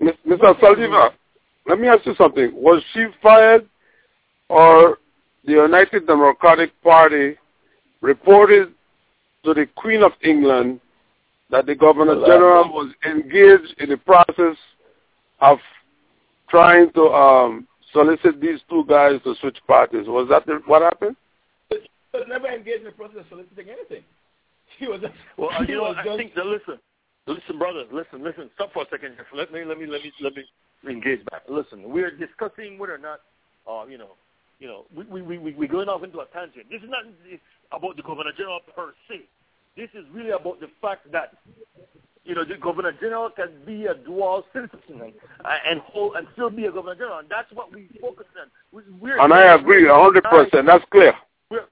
Mr. 0.00 0.58
Saldivar, 0.60 1.12
let 1.66 1.78
me 1.80 1.88
ask 1.88 2.04
you 2.04 2.14
something. 2.16 2.52
Was 2.54 2.82
she 2.92 3.06
fired 3.22 3.66
or 4.48 4.98
the 5.46 5.52
United 5.52 6.06
Democratic 6.06 6.70
Party 6.82 7.36
reported 8.00 8.74
to 9.44 9.54
the 9.54 9.66
Queen 9.76 10.02
of 10.02 10.12
England 10.22 10.80
that 11.50 11.66
the 11.66 11.74
Governor 11.74 12.14
General 12.26 12.68
was 12.72 12.92
engaged 13.04 13.74
in 13.78 13.90
the 13.90 13.96
process 13.96 14.56
of 15.40 15.58
trying 16.48 16.90
to 16.92 17.02
um, 17.02 17.66
solicit 17.92 18.40
these 18.40 18.60
two 18.68 18.84
guys 18.88 19.20
to 19.24 19.34
switch 19.40 19.58
parties? 19.66 20.06
Was 20.06 20.28
that 20.30 20.46
the, 20.46 20.60
what 20.66 20.82
happened? 20.82 21.16
She 21.70 21.78
was 22.12 22.26
never 22.28 22.48
engaged 22.48 22.78
in 22.78 22.84
the 22.84 22.90
process 22.92 23.18
of 23.20 23.26
soliciting 23.28 23.68
anything. 23.70 24.02
She 24.78 24.86
was 24.86 25.00
just, 25.00 25.14
Well, 25.36 25.50
she 25.64 25.72
you 25.72 25.78
know, 25.78 25.84
was 25.84 25.96
I 25.98 26.04
just 26.04 26.16
think 26.18 26.34
that 26.34 26.46
listen, 26.46 26.78
listen, 27.26 27.58
brothers, 27.58 27.86
listen, 27.92 28.22
listen. 28.22 28.50
Stop 28.54 28.72
for 28.72 28.82
a 28.82 28.86
second. 28.90 29.14
Jeff. 29.16 29.26
Let 29.34 29.52
me, 29.52 29.64
let 29.64 29.78
me, 29.78 29.86
let 29.86 30.02
me, 30.02 30.12
let 30.20 30.34
me 30.34 30.44
engage 30.88 31.24
back. 31.26 31.42
Listen, 31.48 31.88
we're 31.90 32.10
discussing 32.10 32.78
whether 32.78 32.94
or 32.94 32.98
not, 32.98 33.20
uh, 33.70 33.86
you 33.86 33.98
know, 33.98 34.10
you 34.58 34.68
know, 34.68 34.84
we 34.94 35.04
we 35.04 35.22
we 35.22 35.38
we 35.38 35.54
we're 35.54 35.68
going 35.68 35.88
off 35.88 36.02
into 36.02 36.20
a 36.20 36.26
tangent. 36.26 36.66
This 36.70 36.82
is 36.82 36.88
not 36.88 37.04
about 37.72 37.96
the 37.96 38.02
governor 38.02 38.32
general 38.36 38.60
per 38.74 38.94
se. 39.08 39.22
This 39.76 39.90
is 39.94 40.04
really 40.12 40.30
about 40.30 40.60
the 40.60 40.68
fact 40.80 41.10
that, 41.12 41.34
you 42.24 42.34
know, 42.34 42.44
the 42.44 42.56
governor 42.56 42.92
general 42.92 43.28
can 43.28 43.50
be 43.66 43.84
a 43.84 43.94
dual 43.94 44.44
citizen 44.54 44.80
and 45.02 45.12
and 45.66 45.80
hold 45.80 46.16
and 46.16 46.26
still 46.32 46.48
be 46.48 46.64
a 46.64 46.72
governor 46.72 46.94
general, 46.94 47.18
and 47.18 47.28
that's 47.28 47.52
what 47.52 47.72
we 47.72 47.88
focus 48.00 48.26
on. 48.40 48.48
We, 48.72 48.82
we're 48.98 49.20
And 49.20 49.32
I 49.32 49.54
agree, 49.54 49.84
a 49.84 49.90
100%. 49.90 50.22
That's 50.66 50.84
clear. 50.90 51.12
we're 51.50 51.66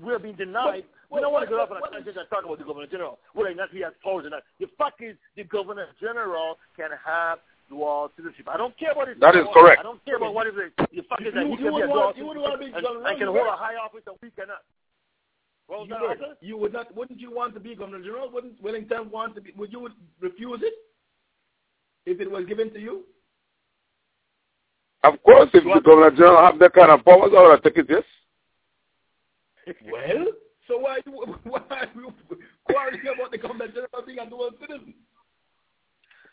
we're 0.00 0.20
being 0.20 0.36
denied. 0.36 0.84
we 1.10 1.20
don't 1.20 1.32
want 1.32 1.44
to 1.44 1.50
go 1.50 1.60
off 1.60 1.70
on 1.72 1.78
a 1.78 1.90
tangent 1.90 2.16
and 2.16 2.28
talk 2.30 2.44
about 2.44 2.58
the 2.58 2.64
governor 2.64 2.86
general, 2.86 3.18
whether 3.34 3.50
or 3.50 3.54
not 3.54 3.70
he 3.70 3.80
has 3.80 3.92
powers 4.04 4.26
or 4.26 4.30
not. 4.30 4.44
The 4.60 4.66
fact 4.78 5.02
is, 5.02 5.16
the 5.34 5.42
governor 5.42 5.88
general 6.00 6.58
can 6.76 6.90
have 7.04 7.40
dual 7.68 8.10
citizenship. 8.16 8.48
I 8.48 8.56
don't 8.56 8.76
care 8.78 8.92
about 8.92 9.08
his. 9.08 9.18
That 9.20 9.36
is 9.36 9.44
power. 9.44 9.54
correct. 9.54 9.80
I 9.80 9.82
don't 9.82 10.04
care 10.04 10.16
about 10.16 10.34
what 10.34 10.46
is 10.46 10.54
it. 10.56 10.72
The 10.76 11.02
fact 11.08 11.22
is 11.22 11.34
that 11.34 11.44
You- 11.46 11.46
he 11.46 11.50
you 11.52 11.56
can 11.56 11.64
be 11.64 11.68
a 11.68 11.72
would 11.72 11.82
dual 11.86 11.96
want- 11.96 12.16
you 12.16 12.26
would 12.26 12.36
want 12.38 12.52
to 12.52 12.58
be 12.58 12.72
and, 12.72 12.82
governor 12.82 13.06
and 13.08 13.18
can 13.18 13.28
hold 13.28 13.46
a 13.46 13.56
high 13.56 13.76
office 13.76 14.02
and 14.06 14.16
we 14.22 14.30
cannot. 14.30 14.62
Well, 15.68 15.82
you, 15.84 15.88
that 15.90 16.00
were- 16.00 16.36
you 16.40 16.56
would 16.56 16.72
not 16.72 16.94
wouldn't 16.94 17.20
you 17.20 17.30
want 17.30 17.54
to 17.54 17.60
be 17.60 17.74
governor 17.74 18.00
general? 18.02 18.30
Wouldn't 18.30 18.60
Wellington 18.62 19.10
want 19.10 19.34
to 19.36 19.40
be 19.40 19.52
would 19.56 19.72
you 19.72 19.88
refuse 20.20 20.60
it 20.62 20.74
if 22.06 22.20
it 22.20 22.30
was 22.30 22.46
given 22.46 22.72
to 22.72 22.80
you? 22.80 23.04
Of 25.04 25.22
course, 25.22 25.48
if 25.54 25.62
the 25.62 25.80
Governor 25.80 26.10
General 26.10 26.42
have 26.44 26.58
that 26.58 26.72
kind 26.72 26.90
of 26.90 27.04
powers, 27.04 27.30
I 27.36 27.42
would 27.48 27.62
take 27.62 27.76
it, 27.78 27.86
yes. 27.88 28.02
Well, 29.84 30.26
so 30.66 30.78
why 30.78 30.98
you 31.06 31.12
why 31.44 31.60
are 31.70 31.86
you 31.94 32.12
quarreling 32.64 33.00
about 33.14 33.30
the 33.30 33.38
governor 33.38 33.68
general 33.68 34.02
being 34.06 34.18
a 34.18 34.28
dual 34.28 34.50
citizen? 34.60 34.94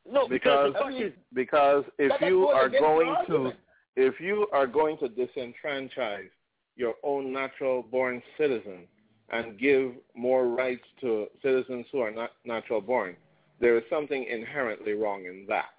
No, 0.10 0.27
because, 0.27 0.73
Because 0.73 0.94
the 0.94 0.99
fact 1.02 1.18
because 1.34 1.84
if 1.98 2.22
you 2.22 2.48
are 2.48 2.69
going 2.69 3.15
to 3.27 3.53
if 3.95 4.19
you 4.19 4.48
are 4.52 4.68
going 4.68 4.98
to 4.98 5.07
disenfranchise 5.07 6.30
your 6.76 6.95
own 7.03 7.32
natural 7.32 7.82
born 7.82 8.22
citizen 8.38 8.80
and 9.30 9.57
give 9.57 9.94
more 10.15 10.48
rights 10.48 10.84
to 11.02 11.27
citizens 11.41 11.86
who 11.91 12.02
are 12.02 12.11
not 12.11 12.32
natural 12.44 12.82
born, 12.82 13.15
there 13.60 13.77
is 13.77 13.84
something 13.90 14.26
inherently 14.26 14.94
wrong 14.94 15.26
in 15.26 15.45
that. 15.48 15.69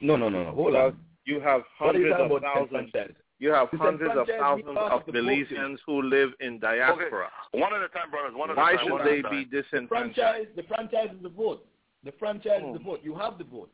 No, 0.00 0.16
no, 0.16 0.28
no, 0.28 0.44
no. 0.44 0.52
Hold 0.52 0.72
Because 0.72 0.92
on. 0.94 1.00
you 1.26 1.40
have 1.40 1.62
What 1.78 1.94
are 1.94 1.98
you 1.98 2.12
hundreds 2.12 2.34
of 2.34 2.42
thousands 2.42 2.92
you 3.38 3.50
have 3.52 3.68
Disenfranchise 3.70 3.78
hundreds 3.78 4.18
of 4.18 4.26
me 4.28 4.34
thousands 4.38 4.68
of 4.68 4.76
of 4.76 5.06
the 5.06 5.12
voting. 5.12 5.46
Belizeans 5.46 5.78
who 5.86 6.02
live 6.02 6.30
in 6.40 6.58
diaspora. 6.58 7.30
one 7.52 7.74
at 7.74 7.80
a 7.80 7.88
time, 7.88 8.10
brothers. 8.10 8.32
One 8.34 8.50
at 8.50 8.56
Why 8.56 8.72
a 8.72 8.76
time. 8.76 8.90
Why 8.90 8.98
should 8.98 9.06
they 9.06 9.16
be 9.16 9.22
time. 9.22 9.48
The 9.50 9.62
disenfranchised? 9.62 10.14
franchise, 10.14 10.46
the 10.56 10.62
franchise 10.64 11.08
is 11.16 11.22
the 11.22 11.30
vote. 11.30 11.66
The 12.04 12.12
franchise 12.12 12.62
is 12.66 12.72
the 12.72 12.78
Hmm. 12.78 12.84
vote. 12.84 13.00
You 13.02 13.14
have 13.16 13.38
the 13.38 13.44
vote. 13.44 13.70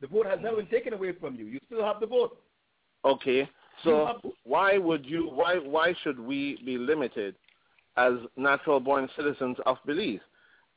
The 0.00 0.06
vote 0.06 0.26
has 0.26 0.40
never 0.40 0.56
been 0.56 0.66
taken 0.68 0.92
away 0.92 1.12
from 1.12 1.34
you. 1.36 1.46
You 1.46 1.58
still 1.66 1.84
have 1.84 2.00
the 2.00 2.06
vote. 2.06 2.40
Okay, 3.04 3.48
so 3.84 4.20
why 4.44 4.78
would 4.78 5.04
you? 5.06 5.28
Why 5.28 5.58
why 5.58 5.94
should 6.02 6.18
we 6.18 6.58
be 6.64 6.78
limited 6.78 7.34
as 7.96 8.14
natural 8.36 8.80
born 8.80 9.08
citizens 9.16 9.56
of 9.66 9.76
Belize? 9.86 10.20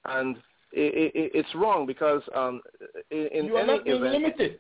And 0.06 0.38
it, 0.72 1.12
it, 1.16 1.32
it's 1.34 1.54
wrong 1.56 1.86
because 1.86 2.22
um, 2.36 2.62
in, 3.10 3.46
you 3.46 3.56
are 3.58 3.62
any 3.62 3.74
not 3.74 3.84
being 3.86 3.98
event 3.98 4.14
limited. 4.14 4.60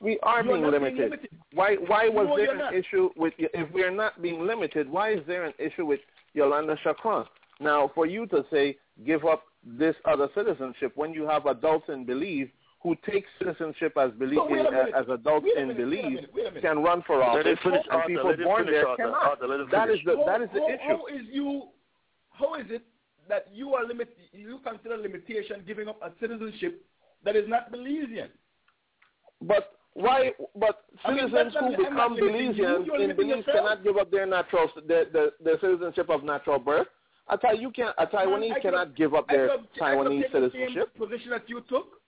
we 0.00 0.18
are 0.22 0.42
being 0.42 0.60
not 0.62 0.70
being 0.70 0.82
limited. 0.82 0.98
limited. 1.10 1.30
Why 1.52 1.74
why 1.86 2.08
was 2.08 2.26
No, 2.28 2.36
there 2.36 2.52
an 2.52 2.58
not. 2.58 2.74
issue 2.74 3.10
with 3.16 3.34
if 3.38 3.72
we 3.72 3.82
are 3.82 3.90
not 3.90 4.20
being 4.22 4.46
limited? 4.46 4.90
Why 4.90 5.12
is 5.12 5.20
there 5.26 5.44
an 5.44 5.54
issue 5.58 5.86
with 5.86 6.00
Yolanda 6.34 6.76
Schakron? 6.84 7.26
Now, 7.60 7.90
for 7.94 8.06
you 8.06 8.26
to 8.26 8.44
say 8.50 8.76
give 9.04 9.24
up 9.24 9.44
this 9.66 9.96
other 10.04 10.28
citizenship 10.34 10.92
when 10.94 11.12
you 11.12 11.26
have 11.26 11.46
adults 11.46 11.88
in 11.88 12.04
Belize 12.04 12.48
who 12.82 12.94
take 13.10 13.24
citizenship 13.38 13.96
as 13.98 14.12
Belize 14.12 14.36
So 14.36 14.48
wait 14.48 14.66
as 14.94 15.08
adults 15.10 15.46
in 15.56 15.68
minute, 15.68 15.76
wait 15.78 15.84
a 15.84 16.02
Belize 16.02 16.04
minute, 16.14 16.30
wait 16.34 16.46
a 16.46 16.50
minute. 16.50 16.62
can 16.62 16.78
run 16.82 17.02
for 17.06 17.22
office, 17.22 17.42
Let 17.44 17.46
him 17.46 17.58
finish, 17.64 17.82
and 17.90 17.92
Arthur. 17.92 18.08
people 18.08 18.30
Let 18.30 18.44
born 18.44 18.66
there 18.66 18.86
Arthur. 18.88 19.02
cannot. 19.02 19.22
Arthur, 19.24 19.48
let 19.48 19.60
him 19.60 19.68
That 19.72 19.90
is 19.90 19.98
the 20.04 20.16
How- 20.16 20.24
that 20.26 20.40
is 20.42 20.48
the 20.52 20.60
how, 20.60 20.68
issue. 20.68 20.78
How 20.86 21.06
is 21.06 21.22
you? 21.30 21.62
How 22.30 22.54
is 22.54 22.66
it 22.70 22.82
that 23.28 23.48
you 23.52 23.74
are 23.74 23.84
limit? 23.84 24.16
You 24.32 24.60
consider 24.64 24.96
limitation 24.98 25.64
giving 25.66 25.88
up 25.88 26.00
a 26.02 26.12
citizenship 26.20 26.84
that 27.24 27.34
is 27.34 27.48
not 27.48 27.72
Belizean? 27.72 28.28
But 29.42 29.72
why? 29.94 30.32
But 30.54 30.84
I 31.04 31.12
mean, 31.12 31.30
citizens 31.30 31.54
who 31.58 31.76
become 31.76 32.14
limiting 32.14 32.54
you, 32.54 32.64
Belizeans 32.64 33.00
in 33.10 33.16
Belize 33.16 33.36
yourself. 33.38 33.56
cannot 33.56 33.82
give 33.84 33.96
up 33.96 34.10
their 34.10 34.26
natural 34.26 34.70
their, 34.86 35.06
their, 35.06 35.30
their 35.42 35.58
citizenship 35.60 36.08
of 36.10 36.22
natural 36.22 36.58
birth. 36.58 36.86
I 37.28 37.36
tell 37.36 37.56
you, 37.56 37.70
can't. 37.70 37.94
A 37.98 38.06
Taiwanese 38.06 38.52
I 38.52 38.60
cannot 38.60 38.94
give 38.94 39.14
up 39.14 39.26
their 39.28 39.48
could 39.48 39.50
have- 39.50 39.60
I 39.60 39.94
could 39.96 40.06
have 40.06 40.12
Taiwanese 40.12 40.32
the 40.32 40.40
citizenship. 40.50 40.90
Same 40.96 41.08
position 41.08 41.30
that 41.30 41.48
you 41.48 41.60
took. 41.68 42.00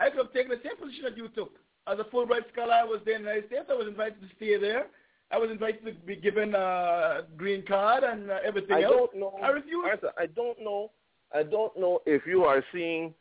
I 0.00 0.10
could 0.10 0.18
have 0.18 0.32
taken 0.32 0.50
the 0.50 0.60
same 0.64 0.76
position 0.76 1.04
that 1.04 1.16
you 1.16 1.28
took. 1.28 1.52
As 1.86 1.98
a 1.98 2.04
Fulbright 2.04 2.50
scholar, 2.52 2.72
I 2.74 2.84
was 2.84 3.00
there 3.04 3.16
in 3.16 3.22
the 3.22 3.28
United 3.28 3.48
States. 3.48 3.66
I 3.70 3.74
was 3.74 3.86
invited 3.86 4.20
to 4.20 4.28
stay 4.36 4.56
there. 4.56 4.86
I 5.30 5.38
was 5.38 5.50
invited 5.50 5.84
to 5.84 5.92
be 5.92 6.16
given 6.16 6.54
a 6.54 7.22
green 7.36 7.62
card 7.64 8.02
and 8.02 8.30
uh, 8.30 8.38
everything 8.44 8.76
I 8.76 8.82
else. 8.82 8.92
don't 8.92 9.16
know. 9.16 9.38
I 9.40 9.48
refuse. 9.50 9.84
Arthur, 9.88 10.12
I 10.18 10.26
don't 10.26 10.60
know. 10.60 10.90
I 11.32 11.44
don't 11.44 11.76
know 11.78 12.00
if 12.06 12.26
you 12.26 12.44
are 12.44 12.64
seeing 12.72 13.14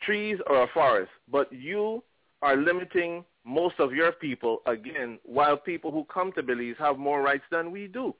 trees 0.00 0.38
or 0.46 0.62
a 0.62 0.68
forest, 0.68 1.10
but 1.30 1.52
you 1.52 2.02
are 2.40 2.56
limiting 2.56 3.24
most 3.44 3.74
of 3.78 3.92
your 3.92 4.12
people 4.12 4.62
again, 4.66 5.18
while 5.24 5.56
people 5.56 5.90
who 5.90 6.04
come 6.04 6.32
to 6.32 6.42
Belize 6.42 6.76
have 6.78 6.96
more 6.98 7.20
rights 7.20 7.44
than 7.50 7.70
we 7.70 7.86
do. 7.88 8.14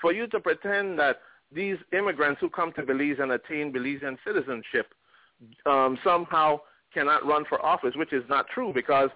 For 0.00 0.12
you 0.12 0.26
to 0.28 0.40
pretend 0.40 0.98
that 0.98 1.20
these 1.54 1.76
immigrants 1.92 2.40
who 2.40 2.48
come 2.48 2.72
to 2.74 2.82
Belize 2.82 3.16
and 3.20 3.32
attain 3.32 3.72
Belizean 3.72 4.16
citizenship 4.26 4.94
um, 5.66 5.98
somehow 6.04 6.60
cannot 6.94 7.26
run 7.26 7.44
for 7.48 7.64
office, 7.64 7.94
which 7.96 8.12
is 8.12 8.22
not 8.28 8.46
true 8.54 8.72
because 8.72 9.10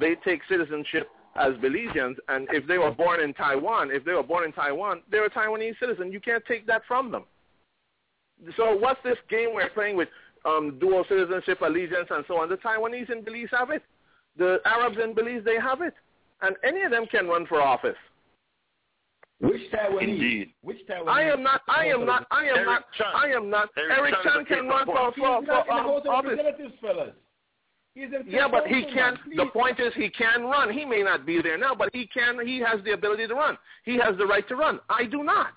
they 0.00 0.14
take 0.24 0.40
citizenship 0.48 1.08
as 1.36 1.52
Belizeans, 1.54 2.16
and 2.28 2.46
if 2.50 2.66
they 2.66 2.78
were 2.78 2.90
born 2.90 3.20
in 3.20 3.32
Taiwan, 3.32 3.90
if 3.90 4.04
they 4.04 4.12
were 4.12 4.22
born 4.22 4.44
in 4.44 4.52
Taiwan, 4.52 5.02
they're 5.10 5.24
a 5.24 5.30
Taiwanese 5.30 5.78
citizen. 5.80 6.12
You 6.12 6.20
can't 6.20 6.44
take 6.46 6.66
that 6.66 6.82
from 6.86 7.10
them. 7.10 7.24
So 8.56 8.76
what's 8.76 9.00
this 9.02 9.16
game 9.30 9.50
we're 9.54 9.70
playing 9.70 9.96
with 9.96 10.08
um, 10.44 10.78
dual 10.78 11.04
citizenship, 11.08 11.60
allegiance, 11.62 12.08
and 12.10 12.24
so 12.28 12.38
on? 12.38 12.48
The 12.48 12.56
Taiwanese 12.56 13.10
in 13.10 13.24
Belize 13.24 13.48
have 13.52 13.70
it. 13.70 13.82
The 14.36 14.58
Arabs 14.66 14.98
in 15.02 15.14
Belize, 15.14 15.42
they 15.44 15.58
have 15.58 15.80
it. 15.80 15.94
And 16.42 16.56
any 16.64 16.82
of 16.82 16.90
them 16.90 17.06
can 17.06 17.28
run 17.28 17.46
for 17.46 17.62
office. 17.62 17.96
Which 19.42 19.62
Taiwanese? 19.72 20.02
Indeed. 20.02 20.52
Which 20.62 20.78
Taiwanese? 20.88 21.08
I 21.08 21.22
am 21.24 21.42
not. 21.42 21.62
I 21.68 21.86
am 21.86 22.06
not. 22.06 22.26
I 22.30 22.44
am 22.44 22.56
Eric 22.56 22.66
not. 22.66 22.92
Chan. 22.96 23.06
I 23.14 23.26
am 23.28 23.50
not. 23.50 23.68
Eric 23.76 23.98
Eric 23.98 24.14
Chan 24.14 24.20
is 24.20 24.32
Chan 24.32 24.40
a 24.40 24.44
can 24.60 24.68
run 24.68 24.80
in 24.80 24.86
for. 24.86 25.12
He's 25.14 25.24
for, 25.24 25.42
not 25.42 25.66
for 25.66 25.78
in 25.98 26.02
the 26.04 26.10
um, 26.10 26.14
office. 26.14 26.72
Fellas. 26.80 27.10
He's 27.94 28.04
in 28.04 28.24
Yeah, 28.26 28.48
but 28.48 28.66
he 28.68 28.84
can. 28.84 28.94
man, 28.94 29.18
The 29.36 29.46
point 29.52 29.78
is, 29.80 29.92
he 29.94 30.08
can 30.08 30.44
run. 30.44 30.72
He 30.72 30.84
may 30.84 31.02
not 31.02 31.26
be 31.26 31.42
there 31.42 31.58
now, 31.58 31.74
but 31.74 31.90
he 31.92 32.06
can. 32.06 32.44
He 32.46 32.58
has 32.60 32.82
the 32.84 32.92
ability 32.92 33.26
to 33.26 33.34
run. 33.34 33.58
He 33.84 33.98
has 33.98 34.16
the 34.16 34.26
right 34.26 34.46
to 34.48 34.56
run. 34.56 34.78
I 34.88 35.04
do 35.04 35.22
not. 35.24 35.48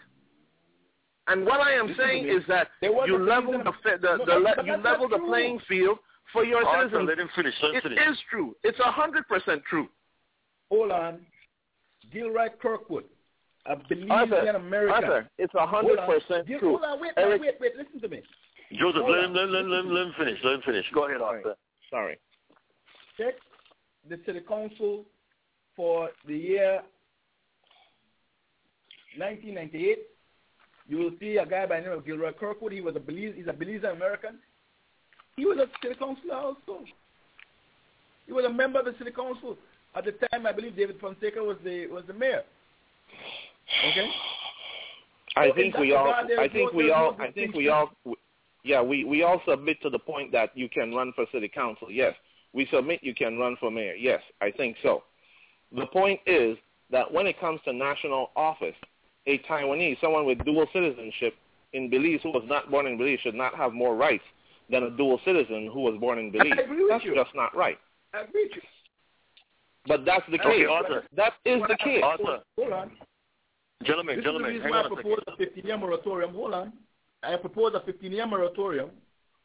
And 1.27 1.45
what 1.45 1.59
I 1.61 1.71
am 1.73 1.87
Listen 1.87 2.05
saying 2.05 2.27
is 2.27 2.43
that 2.47 2.67
you 2.81 3.17
level 3.17 3.53
reason- 3.53 3.65
the 3.83 3.97
the, 4.01 4.17
No, 4.17 4.25
the 4.25 4.35
le- 4.39 4.65
you 4.65 4.77
level 4.77 5.07
the 5.09 5.17
playing 5.19 5.59
field 5.67 5.97
for 6.33 6.43
your 6.43 6.65
Arthur, 6.65 6.89
citizens. 6.89 7.07
let 7.09 7.19
him 7.19 7.29
finish. 7.35 7.53
Let 7.63 7.75
It 7.75 7.83
finish. 7.83 7.99
is 8.11 8.17
true. 8.29 8.55
It's 8.63 8.79
a 8.79 8.91
hundred 8.91 9.27
percent 9.27 9.63
true. 9.69 9.87
Hold 10.69 10.91
on. 10.91 11.25
Gilroy 12.11 12.49
Kirkwood, 12.61 13.05
a 13.65 13.75
Belizean 13.75 14.11
Arthur, 14.11 14.49
American. 14.49 15.03
Arthur, 15.03 15.29
it's 15.37 15.53
a 15.55 15.65
hundred 15.65 15.97
percent 16.05 16.47
Gil- 16.47 16.59
true. 16.59 16.69
Hold 16.77 16.83
on, 16.83 16.99
wait, 17.01 17.11
Eric- 17.17 17.41
wait, 17.41 17.55
wait, 17.59 17.75
listen 17.75 17.99
to 18.01 18.07
me. 18.07 18.21
Joseph, 18.73 19.01
Hold 19.01 19.11
let 19.11 19.23
him, 19.25 19.33
let, 19.33 19.43
him, 19.45 19.51
let, 19.51 19.79
him, 19.79 19.93
let 19.93 20.07
him 20.07 20.13
finish. 20.17 20.39
Let 20.43 20.53
him 20.55 20.61
finish. 20.65 20.85
Go 20.93 21.05
ahead, 21.05 21.19
Sorry. 21.19 21.37
Arthur. 21.37 21.55
Sorry. 21.89 22.17
Check 23.17 23.35
the 24.09 24.19
city 24.25 24.41
council 24.41 25.05
for 25.75 26.09
the 26.27 26.35
year 26.35 26.81
1998. 29.17 29.99
You 30.87 30.97
will 30.97 31.11
see 31.19 31.37
a 31.37 31.45
guy 31.45 31.65
by 31.65 31.77
the 31.77 31.87
name 31.87 31.97
of 31.97 32.05
Gilroy 32.05 32.31
Kirkwood. 32.33 32.71
He 32.71 32.81
was 32.81 32.95
a 32.95 32.99
Belize, 32.99 33.33
he's 33.35 33.47
a 33.47 33.53
Belizean 33.53 33.93
American. 33.93 34.37
He 35.35 35.45
was 35.45 35.57
a 35.57 35.67
city 35.81 35.95
councilor 35.97 36.35
also. 36.35 36.85
He 38.25 38.33
was 38.33 38.45
a 38.45 38.49
member 38.49 38.79
of 38.79 38.85
the 38.85 38.95
city 38.97 39.11
council. 39.11 39.57
At 39.95 40.05
the 40.05 40.11
time, 40.11 40.45
I 40.45 40.51
believe 40.51 40.75
David 40.75 40.99
Fonseca 40.99 41.41
was 41.41 41.57
the 41.63 41.87
was 41.87 42.03
the 42.07 42.13
mayor. 42.13 42.43
Okay. 43.91 44.09
I 45.37 45.51
think 45.51 45.77
we 45.77 45.93
all. 45.93 46.13
I 46.39 46.47
think 46.47 46.73
we 46.73 46.91
all. 46.91 47.15
I 47.19 47.31
think 47.31 47.55
we 47.55 47.69
all. 47.69 47.91
Yeah, 48.63 48.81
we 48.81 49.03
we 49.03 49.23
all 49.23 49.41
submit 49.47 49.81
to 49.81 49.89
the 49.89 49.99
point 49.99 50.31
that 50.31 50.55
you 50.55 50.69
can 50.69 50.93
run 50.93 51.13
for 51.13 51.25
city 51.31 51.47
council. 51.47 51.91
Yes, 51.91 52.13
we 52.53 52.67
submit 52.71 53.01
you 53.03 53.13
can 53.13 53.37
run 53.37 53.57
for 53.59 53.69
mayor. 53.69 53.93
Yes, 53.93 54.21
I 54.41 54.51
think 54.51 54.77
so. 54.81 55.03
The 55.75 55.85
point 55.87 56.19
is 56.25 56.57
that 56.91 57.11
when 57.11 57.27
it 57.27 57.39
comes 57.39 57.59
to 57.65 57.73
national 57.73 58.31
office, 58.35 58.75
a 59.27 59.39
Taiwanese, 59.39 59.99
someone 59.99 60.25
with 60.25 60.43
dual 60.45 60.67
citizenship 60.71 61.33
in 61.73 61.89
Belize 61.89 62.21
who 62.23 62.31
was 62.31 62.43
not 62.47 62.71
born 62.71 62.87
in 62.87 62.97
Belize, 62.97 63.19
should 63.21 63.35
not 63.35 63.55
have 63.55 63.73
more 63.73 63.95
rights 63.95 64.23
than 64.69 64.83
a 64.83 64.89
dual 64.91 65.19
citizen 65.25 65.69
who 65.71 65.81
was 65.81 65.99
born 65.99 66.17
in 66.17 66.31
Belize. 66.31 66.53
I 66.57 66.61
agree 66.61 66.83
with 66.83 66.91
That's 66.91 67.03
you. 67.03 67.13
just 67.15 67.35
not 67.35 67.55
right. 67.55 67.77
I 68.13 68.21
agree 68.21 68.45
with 68.45 68.55
you. 68.55 68.61
But 69.87 70.05
that's 70.05 70.25
the 70.31 70.39
Okay, 70.39 70.61
case. 70.61 70.67
Arthur. 70.69 71.03
That 71.15 71.33
is 71.45 71.61
the 71.67 71.77
case. 71.83 72.01
Arthur, 72.03 72.39
Hold 72.57 72.73
on. 72.73 72.91
Gentlemen, 73.83 74.15
This 74.17 74.25
gentlemen, 74.25 74.55
is 74.55 74.61
the 74.61 74.65
reason 74.65 74.71
why 74.71 74.83
I 74.83 74.87
proposed 74.87 75.23
a 75.27 75.31
15-year 75.31 75.77
moratorium. 75.77 76.33
Hold 76.33 76.53
on. 76.53 76.73
I 77.23 77.35
propose 77.37 77.73
a 77.73 77.79
15-year 77.79 78.27
moratorium 78.27 78.91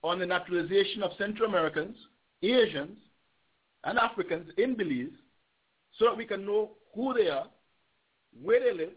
on 0.02 0.18
the 0.18 0.26
naturalization 0.26 1.02
of 1.02 1.12
Central 1.18 1.48
Americans, 1.48 1.96
Asians, 2.42 2.96
and 3.84 3.98
Africans 3.98 4.50
in 4.58 4.74
Belize 4.76 5.12
so 5.98 6.04
that 6.06 6.16
we 6.16 6.24
can 6.24 6.44
know 6.44 6.72
who 6.94 7.14
they 7.14 7.28
are, 7.28 7.46
where 8.42 8.60
they 8.60 8.76
live, 8.76 8.92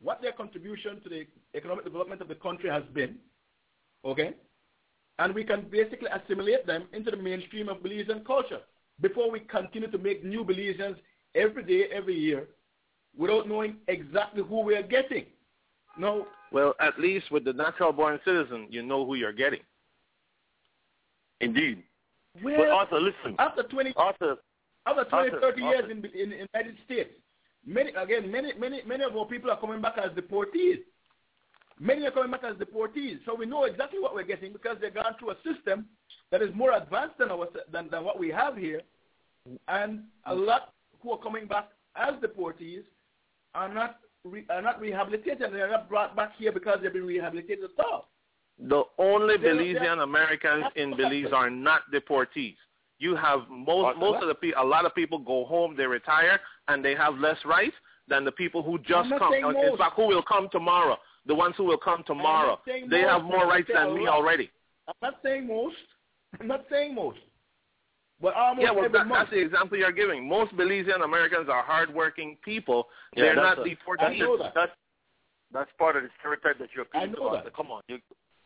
what 0.00 0.20
their 0.22 0.32
contribution 0.32 1.00
to 1.02 1.08
the 1.08 1.26
economic 1.54 1.84
development 1.84 2.20
of 2.20 2.28
the 2.28 2.34
country 2.34 2.70
has 2.70 2.82
been, 2.94 3.16
okay? 4.04 4.34
And 5.18 5.34
we 5.34 5.44
can 5.44 5.66
basically 5.70 6.08
assimilate 6.08 6.66
them 6.66 6.84
into 6.92 7.10
the 7.10 7.16
mainstream 7.16 7.68
of 7.68 7.78
Belizean 7.78 8.24
culture 8.24 8.60
before 9.00 9.30
we 9.30 9.40
continue 9.40 9.90
to 9.90 9.98
make 9.98 10.24
new 10.24 10.44
Belizeans 10.44 10.96
every 11.34 11.64
day, 11.64 11.84
every 11.92 12.18
year, 12.18 12.48
without 13.16 13.48
knowing 13.48 13.76
exactly 13.88 14.42
who 14.42 14.60
we 14.60 14.74
are 14.76 14.82
getting. 14.82 15.26
No, 15.98 16.26
Well, 16.52 16.74
at 16.80 16.98
least 17.00 17.30
with 17.30 17.44
the 17.44 17.52
natural 17.52 17.92
born 17.92 18.20
citizen, 18.24 18.66
you 18.70 18.82
know 18.82 19.06
who 19.06 19.14
you're 19.14 19.32
getting. 19.32 19.60
Indeed. 21.40 21.82
But 22.34 22.44
where 22.44 22.72
Arthur, 22.72 23.00
listen. 23.00 23.34
after 23.38 23.62
20, 23.62 23.94
Arthur, 23.96 24.36
after 24.86 25.04
20, 25.04 25.30
Arthur, 25.30 25.40
30 25.40 25.62
years 25.62 25.74
Arthur. 25.82 25.90
in, 25.90 25.96
in 25.98 26.30
the 26.30 26.46
United 26.54 26.76
States, 26.84 27.10
many 27.64 27.90
again, 27.90 28.30
many, 28.30 28.52
many, 28.58 28.82
many 28.86 29.04
of 29.04 29.16
our 29.16 29.24
people 29.26 29.50
are 29.50 29.60
coming 29.60 29.80
back 29.80 29.96
as 29.98 30.10
deportees. 30.12 30.80
Many 31.78 32.06
are 32.06 32.10
coming 32.10 32.30
back 32.30 32.44
as 32.44 32.56
deportees, 32.56 33.18
so 33.26 33.34
we 33.34 33.44
know 33.44 33.64
exactly 33.64 33.98
what 34.00 34.14
we're 34.14 34.22
getting 34.24 34.52
because 34.52 34.78
they've 34.80 34.94
gone 34.94 35.14
through 35.18 35.32
a 35.32 35.36
system 35.44 35.86
that 36.30 36.40
is 36.40 36.48
more 36.54 36.72
advanced 36.72 37.18
than 37.18 37.30
our 37.30 37.48
than, 37.70 37.90
than 37.90 38.02
what 38.02 38.18
we 38.18 38.30
have 38.30 38.56
here, 38.56 38.80
and 39.68 40.04
a 40.24 40.34
mm. 40.34 40.46
lot 40.46 40.72
who 41.02 41.12
are 41.12 41.18
coming 41.18 41.46
back 41.46 41.68
as 41.96 42.14
deportees 42.14 42.82
are 43.56 43.72
not 43.72 43.96
re, 44.24 44.44
are 44.50 44.62
not 44.62 44.80
rehabilitated. 44.80 45.52
They 45.52 45.60
are 45.60 45.70
not 45.70 45.88
brought 45.88 46.14
back 46.14 46.32
here 46.38 46.52
because 46.52 46.78
they've 46.82 46.92
been 46.92 47.06
rehabilitated 47.06 47.64
at 47.64 47.84
all. 47.84 48.08
The 48.58 48.84
only 48.98 49.36
They're- 49.36 49.54
Belizean 49.54 50.02
Americans 50.02 50.64
in 50.76 50.96
Belize 50.96 51.32
are 51.32 51.50
not 51.50 51.82
deportees. 51.92 52.56
You 52.98 53.14
have 53.16 53.40
most 53.50 53.98
most 53.98 54.22
of 54.22 54.28
the 54.28 54.34
people. 54.34 54.62
A 54.62 54.64
lot 54.64 54.86
of 54.86 54.94
people 54.94 55.18
go 55.18 55.44
home, 55.44 55.76
they 55.76 55.86
retire, 55.86 56.40
and 56.68 56.82
they 56.84 56.94
have 56.94 57.18
less 57.18 57.36
rights 57.44 57.74
than 58.08 58.24
the 58.24 58.32
people 58.32 58.62
who 58.62 58.78
just 58.78 59.10
come. 59.18 59.34
In 59.34 59.42
most. 59.42 59.78
fact, 59.78 59.96
who 59.96 60.06
will 60.06 60.22
come 60.22 60.48
tomorrow? 60.50 60.96
The 61.26 61.34
ones 61.34 61.54
who 61.56 61.64
will 61.64 61.76
come 61.76 62.04
tomorrow. 62.06 62.60
They 62.64 62.80
most, 62.82 63.10
have 63.10 63.22
more 63.24 63.46
rights 63.46 63.68
than 63.72 63.94
me 63.94 64.06
already. 64.06 64.50
I'm 64.88 64.94
not 65.02 65.16
saying 65.22 65.46
most. 65.46 65.76
I'm 66.40 66.46
not 66.46 66.64
saying 66.70 66.94
most. 66.94 67.18
But 68.20 68.34
almost 68.34 68.64
Yeah, 68.64 68.70
well, 68.72 68.84
every 68.86 68.98
that, 68.98 69.06
month. 69.06 69.28
that's 69.28 69.30
the 69.30 69.40
example 69.44 69.76
you're 69.78 69.92
giving. 69.92 70.26
Most 70.28 70.56
Belizean 70.56 71.04
Americans 71.04 71.48
are 71.50 71.62
hardworking 71.62 72.38
people. 72.42 72.88
Yeah, 73.14 73.24
They're 73.24 73.34
that's 73.36 73.58
not 73.58 73.66
a- 73.66 73.70
deportees. 73.70 74.00
I 74.00 74.16
know 74.16 74.36
that. 74.38 74.52
That's 74.54 74.72
that's 75.52 75.70
part 75.78 75.96
of 75.96 76.02
the 76.02 76.08
stereotype 76.18 76.58
that 76.58 76.70
you're 76.74 76.86
I 76.94 77.04
appealing 77.04 77.14
to. 77.16 77.20
know 77.20 77.42
that. 77.44 77.54
Come 77.54 77.70
on, 77.70 77.82
you, 77.88 77.98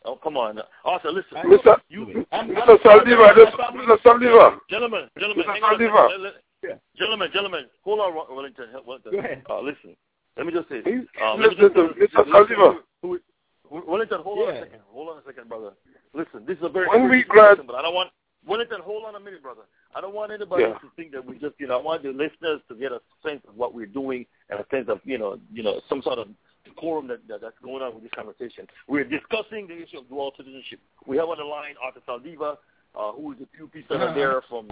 oh 0.05 0.17
come 0.17 0.37
on, 0.37 0.61
Arthur. 0.85 1.11
Listen, 1.13 1.39
Mr. 1.39 1.81
you, 1.89 2.27
I'm- 2.33 2.51
Mr. 2.51 2.79
Saldivar, 2.83 3.33
Mr. 3.35 3.97
Saldivar, 4.03 4.59
gentlemen, 4.69 5.09
gentlemen, 5.19 5.45
Mr. 5.47 5.53
hang 5.55 5.63
on 5.63 5.75
a 5.75 5.79
Saldivar. 5.79 6.07
second. 6.09 6.23
Let- 6.23 6.35
let- 6.35 6.43
Yeah. 6.63 6.75
Gentlemen, 6.99 7.31
gentlemen, 7.33 7.65
hold 7.85 8.01
on, 8.01 8.15
Wellington. 8.15 8.67
Wellington. 8.85 9.13
Go 9.13 9.19
ahead. 9.19 9.43
Uh, 9.49 9.61
listen, 9.61 9.97
let 10.37 10.45
me 10.47 10.53
just 10.53 10.69
say. 10.69 10.83
He's 10.85 11.07
Uh, 11.23 11.35
let 11.37 11.51
me 11.57 11.57
listening 11.63 11.95
Mr. 11.95 12.25
Saldivar. 12.27 12.83
Who- 13.03 13.21
who- 13.69 13.85
Wellington, 13.87 14.21
hold 14.23 14.41
on 14.49 14.55
a 14.57 14.61
second. 14.61 14.81
Hold 14.93 15.09
on 15.11 15.19
a 15.19 15.23
second, 15.25 15.49
brother. 15.49 15.73
Listen, 16.13 16.45
this 16.45 16.59
is 16.59 16.65
a 16.65 16.69
very 16.69 16.87
When 16.89 17.05
we 17.05 17.23
serious 17.23 17.29
grad- 17.29 17.67
but 17.67 17.77
I 17.77 17.83
don't 17.83 17.95
want 17.95 18.11
Wellington. 18.47 18.81
Hold 18.83 19.05
on 19.05 19.15
a 19.17 19.21
minute, 19.21 19.43
brother. 19.43 19.63
I 19.95 20.01
don't 20.01 20.15
want 20.15 20.33
anybody 20.33 20.63
Yeah. 20.65 20.75
to 20.79 20.91
think 20.97 21.13
that 21.13 21.25
we 21.25 21.39
just, 21.39 21.55
you 21.59 21.67
know, 21.67 21.79
I 21.79 21.83
want 21.83 22.03
the 22.03 22.11
listeners 22.13 22.61
to 22.69 22.75
get 22.75 22.93
a 22.93 23.01
sense 23.27 23.43
of 23.49 23.57
what 23.57 23.75
we're 23.75 23.87
doing 23.87 24.27
and 24.49 24.61
a 24.61 24.67
sense 24.71 24.89
of, 24.89 25.01
you 25.05 25.19
know, 25.19 25.39
you 25.53 25.63
know, 25.63 25.81
some 25.89 26.01
sort 26.03 26.19
of 26.19 26.29
decorum 26.65 27.07
that, 27.09 27.27
that 27.29 27.41
that's 27.41 27.59
going 27.63 27.83
on 27.83 27.95
with 27.95 28.03
this 28.05 28.13
conversation. 28.15 28.67
We're 28.89 29.05
discussing 29.05 29.67
the 29.67 29.83
issue 29.83 29.99
of 29.99 30.09
dual 30.09 30.33
citizenship. 30.37 30.81
We 31.07 31.17
have 31.19 31.29
on 31.29 31.39
the 31.39 31.45
line 31.45 31.75
Arthur 31.83 32.01
Saldivar, 32.07 32.57
uh, 32.95 33.13
who 33.13 33.33
is 33.33 33.39
the 33.39 33.47
QP 33.59 33.87
senator 33.89 34.05
Uh-huh. 34.07 34.15
there 34.15 34.43
from 34.49 34.69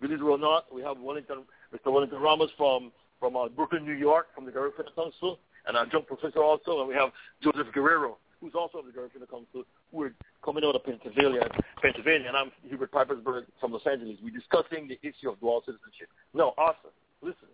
Village 0.00 0.20
Road 0.20 0.40
North. 0.40 0.64
We 0.72 0.82
have 0.82 0.98
Wellington, 0.98 1.44
Mr. 1.74 1.92
Wellington 1.92 2.20
Ramos 2.20 2.50
from 2.56 2.92
from 3.20 3.36
uh, 3.36 3.48
Brooklyn, 3.48 3.84
New 3.86 3.92
York, 3.92 4.34
from 4.34 4.44
the 4.46 4.50
Garifuna 4.50 4.92
Council, 4.96 5.38
and 5.66 5.76
our 5.76 5.84
adjunct 5.84 6.08
professor 6.08 6.42
also, 6.42 6.80
and 6.80 6.88
we 6.88 6.94
have 6.96 7.12
Joseph 7.40 7.68
Guerrero, 7.72 8.18
who's 8.42 8.54
also 8.54 8.78
of 8.78 8.86
the 8.86 8.92
Garifuna 8.92 9.30
Council, 9.30 9.64
who 9.90 10.02
are 10.02 10.14
coming 10.44 10.64
out 10.64 10.74
of 10.74 10.84
Pennsylvania, 10.84 11.48
Pennsylvania, 11.80 12.28
and 12.28 12.36
I'm 12.36 12.50
Hubert 12.68 12.90
Pipersburgh 12.90 13.46
from 13.60 13.72
Los 13.72 13.86
Angeles. 13.86 14.18
We're 14.22 14.34
discussing 14.34 14.88
the 14.88 14.98
issue 15.02 15.30
of 15.30 15.38
dual 15.40 15.62
citizenship. 15.64 16.08
Now, 16.34 16.52
Arthur, 16.58 16.90
listen. 17.22 17.48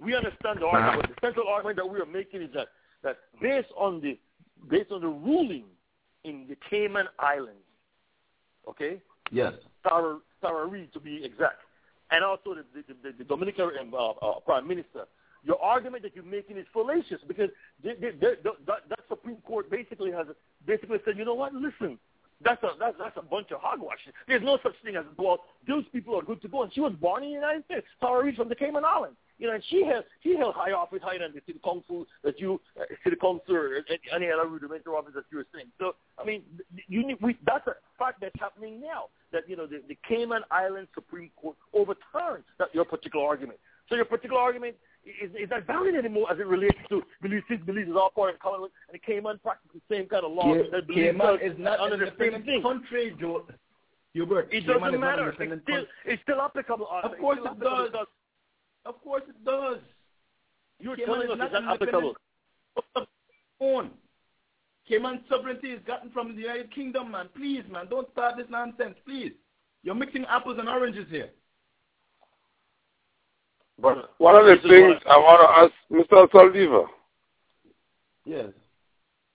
We 0.00 0.14
understand 0.14 0.60
the 0.60 0.66
argument. 0.66 1.14
The 1.14 1.26
central 1.26 1.48
argument 1.48 1.76
that 1.78 1.86
we 1.86 1.98
are 2.00 2.06
making 2.06 2.42
is 2.42 2.50
that 2.54 2.68
that 3.02 3.18
based 3.40 3.68
on 3.76 4.00
the 4.00 4.18
based 4.70 4.92
on 4.92 5.00
the 5.00 5.08
ruling 5.08 5.64
in 6.24 6.46
the 6.48 6.56
Cayman 6.70 7.06
Islands, 7.18 7.58
okay, 8.68 9.00
Yes. 9.32 9.54
Sarah, 9.88 10.18
to 10.92 11.00
be 11.00 11.24
exact, 11.24 11.62
and 12.10 12.22
also 12.22 12.54
the, 12.54 12.64
the, 12.74 12.94
the, 13.02 13.18
the 13.18 13.24
Dominican 13.24 13.70
uh, 13.92 14.10
uh, 14.10 14.40
Prime 14.40 14.68
Minister. 14.68 15.06
Your 15.44 15.60
argument 15.60 16.04
that 16.04 16.14
you're 16.14 16.24
making 16.24 16.56
is 16.56 16.66
fallacious 16.72 17.20
because 17.26 17.50
they, 17.82 17.94
they, 17.94 18.10
they, 18.10 18.34
that, 18.44 18.88
that 18.88 19.00
Supreme 19.08 19.38
Court 19.46 19.70
basically 19.70 20.12
has 20.12 20.26
basically 20.66 20.98
said, 21.04 21.18
you 21.18 21.24
know 21.24 21.34
what? 21.34 21.52
Listen, 21.52 21.98
that's 22.44 22.62
a 22.62 22.70
that's, 22.78 22.96
that's 22.98 23.16
a 23.16 23.22
bunch 23.22 23.50
of 23.50 23.60
hogwash. 23.60 23.98
There's 24.28 24.42
no 24.42 24.58
such 24.62 24.74
thing 24.84 24.96
as 24.96 25.04
well. 25.18 25.40
Those 25.66 25.84
people 25.92 26.16
are 26.16 26.22
good 26.22 26.42
to 26.42 26.48
go, 26.48 26.62
and 26.62 26.72
she 26.72 26.80
was 26.80 26.92
born 27.00 27.22
in 27.22 27.30
the 27.30 27.34
United 27.34 27.64
States. 27.64 27.86
Sarah 28.00 28.24
Reid 28.24 28.36
from 28.36 28.48
the 28.48 28.54
Cayman 28.54 28.84
Islands. 28.84 29.16
You 29.38 29.48
know, 29.48 29.54
and 29.54 29.64
she 29.70 29.84
has 29.84 30.04
she 30.22 30.36
held 30.36 30.54
high 30.54 30.70
office 30.70 31.00
higher 31.02 31.18
than 31.18 31.32
the 31.32 31.40
city 31.46 31.58
council 31.64 32.06
that 32.22 32.38
you 32.38 32.60
uh, 32.80 32.84
city 33.02 33.16
council 33.16 33.56
or 33.56 33.84
any 34.14 34.30
other 34.30 34.46
rudimentary 34.46 34.92
office 34.92 35.14
that 35.16 35.24
you 35.32 35.38
were 35.38 35.46
saying. 35.52 35.66
So 35.80 35.96
I 36.16 36.24
mean, 36.24 36.42
you 36.86 37.04
need, 37.04 37.18
we, 37.20 37.36
that's 37.44 37.66
a 37.66 37.74
fact 37.98 38.20
that's 38.20 38.38
happening 38.38 38.80
now. 38.80 39.06
That 39.32 39.48
you 39.48 39.56
know 39.56 39.66
the, 39.66 39.82
the 39.88 39.98
Cayman 40.08 40.42
Islands 40.52 40.90
Supreme 40.94 41.30
Court 41.34 41.56
overturned 41.74 42.44
that 42.58 42.68
your 42.72 42.84
particular 42.84 43.26
argument. 43.26 43.58
So 43.88 43.96
your 43.96 44.04
particular 44.04 44.40
argument 44.40 44.76
is, 45.04 45.30
is 45.38 45.50
not 45.50 45.66
valid 45.66 45.94
anymore 45.94 46.30
as 46.32 46.38
it 46.38 46.46
relates 46.46 46.78
to 46.88 47.02
Belize. 47.20 47.42
Since 47.48 47.62
Belize 47.64 47.88
is 47.88 47.96
all 47.96 48.10
part 48.10 48.34
of 48.34 48.40
Commonwealth, 48.40 48.72
and 48.88 48.94
the 48.94 48.98
Cayman 49.04 49.38
practices 49.42 49.80
the 49.88 49.94
same 49.94 50.08
kind 50.08 50.24
of 50.24 50.32
law 50.32 50.54
Ca- 50.54 50.70
that 50.70 51.42
is 51.42 51.54
not 51.58 51.80
under 51.80 51.96
the 51.98 52.12
same 52.18 52.42
thing. 52.44 52.62
country, 52.62 53.14
Joe. 53.18 53.44
Hubert. 54.12 54.48
It 54.52 54.66
doesn't 54.66 55.00
matter. 55.00 55.28
It's 55.30 55.36
still, 55.36 55.48
country. 55.48 55.86
it's 56.04 56.22
still 56.22 56.40
applicable. 56.40 56.86
Uh, 56.90 57.08
of 57.08 57.18
course 57.18 57.38
it 57.42 57.60
does. 57.60 57.90
Of 58.84 59.02
course 59.02 59.22
it 59.28 59.44
does. 59.44 59.78
You're 60.78 60.96
Cayman 60.96 61.06
telling 61.06 61.26
is 61.28 61.32
us 61.32 61.38
not 61.38 61.46
it's 61.46 61.64
not 61.64 61.74
applicable. 61.74 62.14
own. 63.60 63.90
Cayman 64.88 65.20
sovereignty 65.28 65.68
is 65.68 65.80
gotten 65.86 66.10
from 66.10 66.34
the 66.34 66.42
United 66.42 66.74
Kingdom, 66.74 67.12
man. 67.12 67.28
Please, 67.34 67.62
man, 67.70 67.86
don't 67.88 68.10
start 68.12 68.36
this 68.36 68.46
nonsense, 68.50 68.96
please. 69.06 69.32
You're 69.82 69.94
mixing 69.94 70.24
apples 70.26 70.58
and 70.58 70.68
oranges 70.68 71.06
here. 71.08 71.30
Brother, 73.78 74.04
One 74.18 74.36
of 74.36 74.44
the 74.46 74.56
things 74.68 75.02
I 75.08 75.16
want 75.16 75.42
to 75.42 75.48
ask 75.62 75.72
Mr. 76.10 76.28
Saldivar, 76.30 76.86
Yes. 78.24 78.50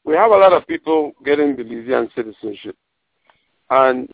we 0.06 0.16
have 0.16 0.32
a 0.32 0.38
lot 0.38 0.54
of 0.54 0.66
people 0.68 1.14
getting 1.26 1.56
Belizean 1.56 2.14
citizenship. 2.16 2.76
And 3.70 4.10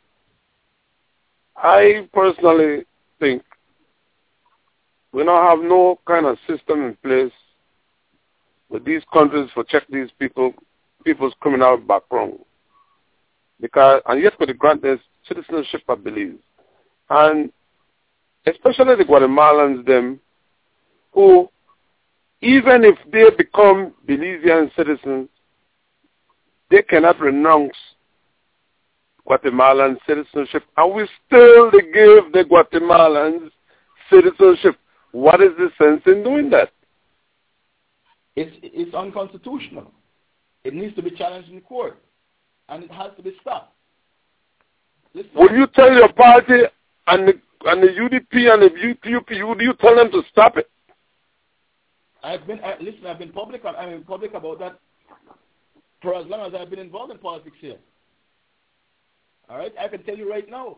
I 1.55 2.07
personally 2.13 2.85
think 3.19 3.43
we 5.11 5.23
now 5.23 5.49
have 5.49 5.59
no 5.59 5.99
kind 6.07 6.25
of 6.25 6.37
system 6.47 6.85
in 6.85 6.95
place 7.03 7.31
with 8.69 8.83
these 8.83 9.03
countries 9.13 9.49
for 9.53 9.63
check 9.63 9.83
these 9.89 10.09
people 10.17 10.53
people's 11.05 11.35
criminal 11.39 11.77
background. 11.77 12.39
Because 13.61 14.01
and 14.07 14.21
yet 14.21 14.33
we 14.39 14.51
grant 14.53 14.81
this 14.81 14.99
citizenship 15.27 15.81
I 15.87 15.95
believe. 15.95 16.39
And 17.09 17.51
especially 18.45 18.95
the 18.95 19.05
Guatemalans 19.05 19.85
them 19.85 20.19
who 21.11 21.49
even 22.43 22.83
if 22.83 22.97
they 23.11 23.29
become 23.37 23.93
Belizean 24.07 24.75
citizens, 24.75 25.29
they 26.69 26.81
cannot 26.81 27.19
renounce 27.19 27.75
Guatemalan 29.25 29.97
citizenship, 30.05 30.63
and 30.75 30.93
we 30.93 31.07
still 31.25 31.71
give 31.71 32.33
the 32.33 32.43
Guatemalans 32.43 33.49
citizenship. 34.11 34.75
What 35.13 35.41
is 35.41 35.51
the 35.57 35.69
sense 35.81 36.01
in 36.05 36.23
doing 36.23 36.49
that? 36.49 36.69
It's, 38.35 38.55
it's 38.61 38.93
unconstitutional. 38.93 39.91
It 40.65 40.73
needs 40.73 40.95
to 40.95 41.01
be 41.01 41.11
challenged 41.11 41.49
in 41.49 41.61
court, 41.61 42.01
and 42.67 42.83
it 42.83 42.91
has 42.91 43.11
to 43.15 43.23
be 43.23 43.33
stopped. 43.39 43.73
Listen. 45.13 45.31
Will 45.35 45.51
you 45.51 45.67
tell 45.67 45.93
your 45.93 46.11
party 46.11 46.63
and 47.07 47.27
the, 47.27 47.33
and 47.65 47.81
the 47.81 47.87
UDP 47.87 48.53
and 48.53 48.61
the 48.61 48.69
UPUP, 48.69 49.47
would 49.47 49.61
you 49.61 49.73
tell 49.79 49.95
them 49.95 50.11
to 50.11 50.21
stop 50.31 50.57
it? 50.57 50.69
I've 52.23 52.47
been, 52.47 52.59
I, 52.63 52.77
listen, 52.79 53.05
I've 53.05 53.19
been 53.19 53.31
public, 53.31 53.65
I've 53.65 53.89
been 53.89 54.03
public 54.03 54.33
about 54.33 54.59
that 54.59 54.79
for 56.01 56.15
as 56.15 56.25
long 56.27 56.41
as 56.41 56.53
I've 56.59 56.69
been 56.69 56.79
involved 56.79 57.11
in 57.11 57.17
politics 57.17 57.57
here. 57.59 57.77
All 59.49 59.57
right, 59.57 59.73
I 59.79 59.87
can 59.87 60.03
tell 60.03 60.17
you 60.17 60.29
right 60.29 60.49
now, 60.49 60.77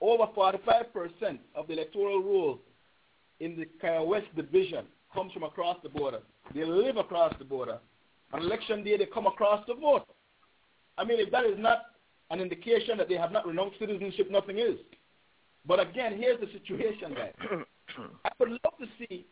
over 0.00 0.26
45% 0.36 1.38
of 1.54 1.66
the 1.66 1.74
electoral 1.74 2.22
roll 2.22 2.60
in 3.38 3.56
the 3.56 3.66
Cayo 3.80 4.04
West 4.04 4.26
division 4.34 4.86
comes 5.14 5.32
from 5.32 5.44
across 5.44 5.76
the 5.82 5.88
border. 5.88 6.20
They 6.54 6.64
live 6.64 6.96
across 6.96 7.34
the 7.38 7.44
border. 7.44 7.78
On 8.32 8.40
election 8.40 8.84
day, 8.84 8.96
they 8.96 9.06
come 9.06 9.26
across 9.26 9.64
to 9.66 9.74
vote. 9.74 10.06
I 10.98 11.04
mean, 11.04 11.20
if 11.20 11.30
that 11.32 11.44
is 11.44 11.58
not 11.58 11.82
an 12.30 12.40
indication 12.40 12.98
that 12.98 13.08
they 13.08 13.16
have 13.16 13.32
not 13.32 13.46
renounced 13.46 13.78
citizenship, 13.78 14.30
nothing 14.30 14.58
is. 14.58 14.76
But 15.66 15.80
again, 15.80 16.16
here's 16.18 16.40
the 16.40 16.46
situation, 16.46 17.14
guys. 17.14 17.32
I 18.24 18.30
would 18.38 18.50
love 18.50 18.78
to 18.80 18.86
see 18.98 19.26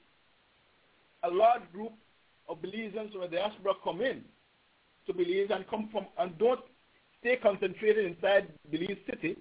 a 1.22 1.30
large 1.30 1.62
group 1.72 1.92
of 2.48 2.58
Belizeans 2.62 3.12
from 3.12 3.22
the 3.22 3.28
diaspora 3.28 3.74
come 3.82 4.00
in 4.00 4.22
to 5.06 5.12
Belize 5.12 5.48
and 5.50 5.66
come 5.68 5.88
from 5.90 6.06
and 6.18 6.36
don't 6.38 6.60
stay 7.20 7.36
concentrated 7.36 8.04
inside 8.04 8.48
Belize 8.70 8.98
City, 9.08 9.36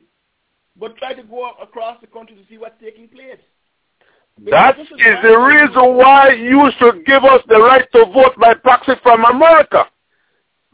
but 0.79 0.97
try 0.97 1.13
to 1.13 1.23
go 1.23 1.51
across 1.61 1.99
the 2.01 2.07
country 2.07 2.35
to 2.35 2.41
see 2.49 2.57
what's 2.57 2.79
taking 2.81 3.07
place. 3.07 3.39
That 4.45 4.79
is 4.79 4.87
the 5.23 5.35
reason 5.35 5.95
why 5.95 6.33
you 6.33 6.69
should 6.77 7.05
give 7.05 7.23
us 7.23 7.41
the 7.47 7.59
right 7.59 7.87
to 7.93 8.05
vote 8.05 8.37
by 8.39 8.53
proxy 8.53 8.93
from 9.01 9.25
America. 9.25 9.85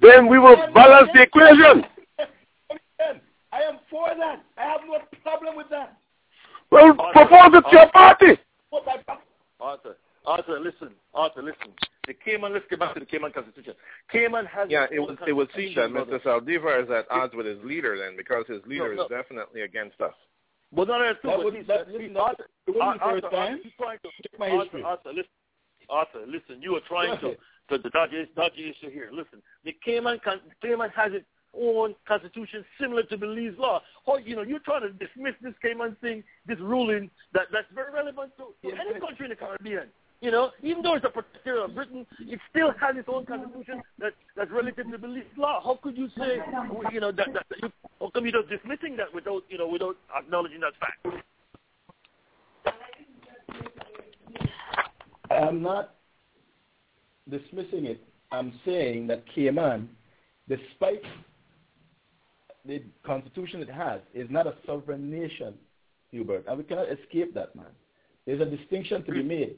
Then 0.02 0.28
we 0.28 0.38
will 0.38 0.58
balance 0.74 1.10
the 1.14 1.22
equation. 1.22 1.86
I 3.54 3.62
am 3.62 3.80
for 3.90 4.10
that. 4.18 4.44
I 4.58 4.64
have 4.64 4.82
no 4.86 4.98
problem 5.24 5.56
with 5.56 5.70
that. 5.70 5.98
Well, 6.74 6.96
propose 7.14 7.54
it 7.54 7.64
to 7.70 7.72
your 7.72 7.92
party. 7.92 8.40
Arthur, 9.60 9.96
Arthur, 10.26 10.60
listen. 10.60 10.90
Arthur, 11.14 11.44
listen. 11.44 11.72
The 12.08 12.14
Cayman, 12.14 12.52
let's 12.52 12.66
get 12.70 12.80
back 12.80 12.96
to 12.96 13.00
the 13.00 13.06
Cayman 13.06 13.32
Constitution. 13.32 13.76
Cayman 14.12 14.46
has... 14.48 14.70
Yeah, 14.70 14.88
it 14.92 15.00
would, 15.00 15.18
it 15.28 15.34
would 15.34 15.50
seem 15.56 15.76
that 15.76 15.90
Mr. 15.90 16.22
Saldivar 16.22 16.84
is 16.84 16.90
at 16.90 17.06
odds 17.10 17.34
with 17.36 17.46
his 17.46 17.64
leader 17.64 17.98
then 17.98 18.18
because 18.18 18.46
his 18.48 18.62
leader 18.66 18.90
no, 18.90 18.96
no. 18.96 19.04
is 19.04 19.10
definitely 19.10 19.62
against 19.62 20.02
us. 20.02 20.14
Well, 20.72 20.88
no, 20.88 20.98
no, 20.98 21.14
that 21.24 21.38
would, 21.38 21.68
that, 21.68 21.88
listen, 21.88 22.18
Arthur, 22.18 22.48
it 22.68 22.76
wasn't 22.76 23.00
the 23.00 23.22
first 23.22 23.34
time. 23.34 23.60
He's 23.64 23.72
trying 23.78 24.00
to, 24.00 24.10
Check 24.24 24.40
my 24.40 24.50
Arthur, 24.50 24.64
history. 24.64 24.84
Arthur, 24.84 25.10
listen, 25.10 25.30
Arthur, 25.90 26.20
listen. 26.26 26.62
You 26.62 26.76
are 26.76 26.82
trying 26.88 27.20
to 27.20 27.36
to 27.70 27.78
the 27.78 27.90
dodge 27.92 28.12
dodge 28.36 28.54
issue 28.54 28.92
here. 28.92 29.10
Listen, 29.14 29.42
the 29.64 29.76
Cayman 29.86 30.20
Cayman 30.62 30.90
has 30.96 31.14
its 31.14 31.26
own 31.60 31.96
constitution 32.08 32.66
similar 32.80 33.04
to 33.04 33.18
Belize 33.18 33.58
law. 33.58 33.82
Or 34.06 34.20
you 34.20 34.36
know, 34.36 34.42
you're 34.42 34.60
trying 34.60 34.82
to 34.82 34.92
dismiss 34.92 35.34
this 35.42 35.54
Cayman 35.62 35.96
thing, 36.02 36.24
this 36.48 36.60
ruling 36.60 37.10
that 37.34 37.48
that's 37.52 37.68
very 37.74 37.94
relevant 37.94 38.32
to, 38.38 38.70
to 38.70 38.76
any 38.76 39.00
country 39.00 39.26
in 39.26 39.30
the 39.30 39.36
Caribbean. 39.36 39.88
You 40.22 40.32
know, 40.32 40.52
even 40.64 40.84
though 40.84 40.96
it's 40.96 41.06
a 41.06 41.10
protectorate 41.10 41.70
of 41.70 41.76
Britain, 41.76 42.06
it 42.22 42.40
still 42.50 42.72
has 42.80 42.96
its 42.96 43.10
own 43.12 43.26
constitution 43.26 43.82
that 44.00 44.14
that's 44.38 44.50
relative 44.52 44.90
to 44.90 44.98
Belize 44.98 45.24
law. 45.38 45.62
How 45.62 45.78
could 45.84 45.98
you 45.98 46.08
say, 46.18 46.40
you 46.94 47.02
know, 47.02 47.12
that, 47.12 47.28
that, 47.34 47.46
that 47.50 47.72
how 48.00 48.10
come 48.10 48.26
you're 48.26 48.42
just 48.42 48.50
dismissing 48.50 48.96
that 48.98 49.14
without, 49.14 49.44
you 49.50 49.58
know, 49.58 49.68
without 49.68 49.98
acknowledging 50.18 50.62
that 50.62 50.74
fact? 50.80 51.24
I'm 55.30 55.62
not 55.62 55.96
dismissing 57.30 57.86
it. 57.86 58.02
I'm 58.32 58.54
saying 58.66 59.08
that 59.08 59.24
Cayman, 59.36 59.90
despite 60.48 61.02
the 62.66 62.84
constitution 63.06 63.62
it 63.62 63.70
has, 63.70 64.02
is 64.14 64.30
not 64.30 64.48
a 64.48 64.56
sovereign 64.66 65.10
nation, 65.10 65.54
Hubert, 66.12 66.46
and 66.48 66.58
we 66.58 66.64
cannot 66.64 66.88
escape 66.90 67.34
that, 67.34 67.56
man. 67.56 67.66
There's 68.26 68.42
a 68.42 68.46
distinction 68.46 69.04
to 69.04 69.12
be 69.12 69.24
made. 69.24 69.58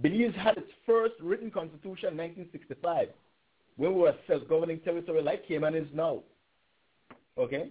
Belize 0.00 0.34
had 0.36 0.56
its 0.56 0.70
first 0.86 1.14
written 1.20 1.50
constitution 1.50 2.10
in 2.12 2.16
1965, 2.16 3.08
when 3.76 3.94
we 3.94 4.00
were 4.00 4.08
a 4.08 4.16
self-governing 4.26 4.80
territory 4.80 5.22
like 5.22 5.46
Cayman 5.46 5.74
is 5.74 5.86
now. 5.94 6.22
Okay? 7.36 7.68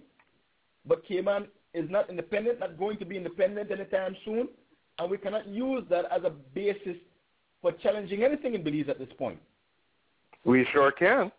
But 0.86 1.04
Cayman 1.06 1.48
is 1.74 1.90
not 1.90 2.08
independent, 2.08 2.60
not 2.60 2.78
going 2.78 2.98
to 2.98 3.04
be 3.04 3.16
independent 3.16 3.70
anytime 3.70 4.16
soon, 4.24 4.48
and 4.98 5.10
we 5.10 5.18
cannot 5.18 5.48
use 5.48 5.84
that 5.90 6.04
as 6.12 6.22
a 6.24 6.30
basis 6.30 6.96
for 7.60 7.72
challenging 7.72 8.22
anything 8.22 8.54
in 8.54 8.62
Belize 8.62 8.88
at 8.88 8.98
this 8.98 9.08
point. 9.18 9.38
We 10.44 10.64
sure 10.72 10.92
can. 10.92 11.32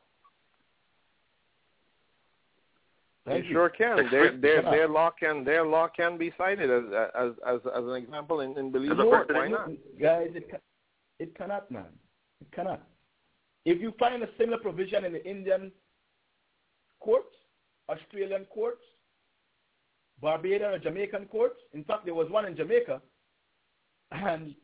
Thank 3.28 3.46
you. 3.46 3.52
sure 3.52 3.70
can. 3.70 4.10
Their 4.10 4.38
their 4.38 4.62
their 4.62 4.88
law 4.88 5.12
can 5.12 5.44
their 5.44 5.66
law 5.66 5.88
can 5.90 6.18
be 6.18 6.32
cited 6.38 6.72
as 6.72 6.84
as 7.16 7.32
as 7.46 7.60
as 7.76 7.84
an 7.84 7.96
example 7.96 8.40
in, 8.40 8.58
in 8.58 8.72
Belize 8.72 8.92
As 8.92 9.00
a 9.00 9.02
court. 9.04 9.28
precedent. 9.28 9.52
Why 9.52 9.74
not? 9.74 10.00
Guys, 10.02 10.30
it, 10.34 10.62
it 11.20 11.36
cannot, 11.38 11.70
man. 11.70 11.92
It 12.42 12.52
cannot. 12.56 12.82
If 13.66 13.82
you 13.82 13.94
find 14.00 14.24
a 14.24 14.30
similar 14.38 14.58
provision 14.58 15.04
in 15.04 15.12
the 15.12 15.26
Indian 15.30 15.72
courts, 17.02 17.36
Australian 17.90 18.46
courts, 18.46 18.82
Barbadian 20.22 20.72
or 20.72 20.80
Jamaican 20.80 21.26
courts, 21.26 21.60
in 21.74 21.84
fact, 21.84 22.06
there 22.06 22.14
was 22.16 22.30
one 22.32 22.46
in 22.46 22.56
Jamaica, 22.56 23.02
and 24.12 24.56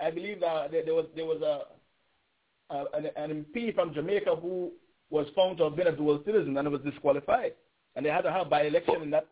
I 0.00 0.10
believe 0.10 0.40
that 0.40 0.72
there, 0.72 0.84
there 0.84 0.94
was 0.94 1.06
there 1.14 1.26
was 1.26 1.40
a, 1.40 2.74
a 2.74 2.84
an, 2.94 3.06
an 3.16 3.44
MP 3.44 3.72
from 3.74 3.94
Jamaica 3.94 4.34
who 4.34 4.72
was 5.10 5.26
found 5.36 5.58
to 5.58 5.64
have 5.64 5.76
been 5.76 5.86
a 5.86 5.96
dual 5.96 6.20
citizen 6.24 6.56
and 6.56 6.68
was 6.68 6.80
disqualified, 6.80 7.52
and 7.96 8.04
they 8.04 8.10
had 8.10 8.22
to 8.22 8.32
have 8.32 8.48
by-election 8.50 9.02
in 9.02 9.10
that 9.10 9.26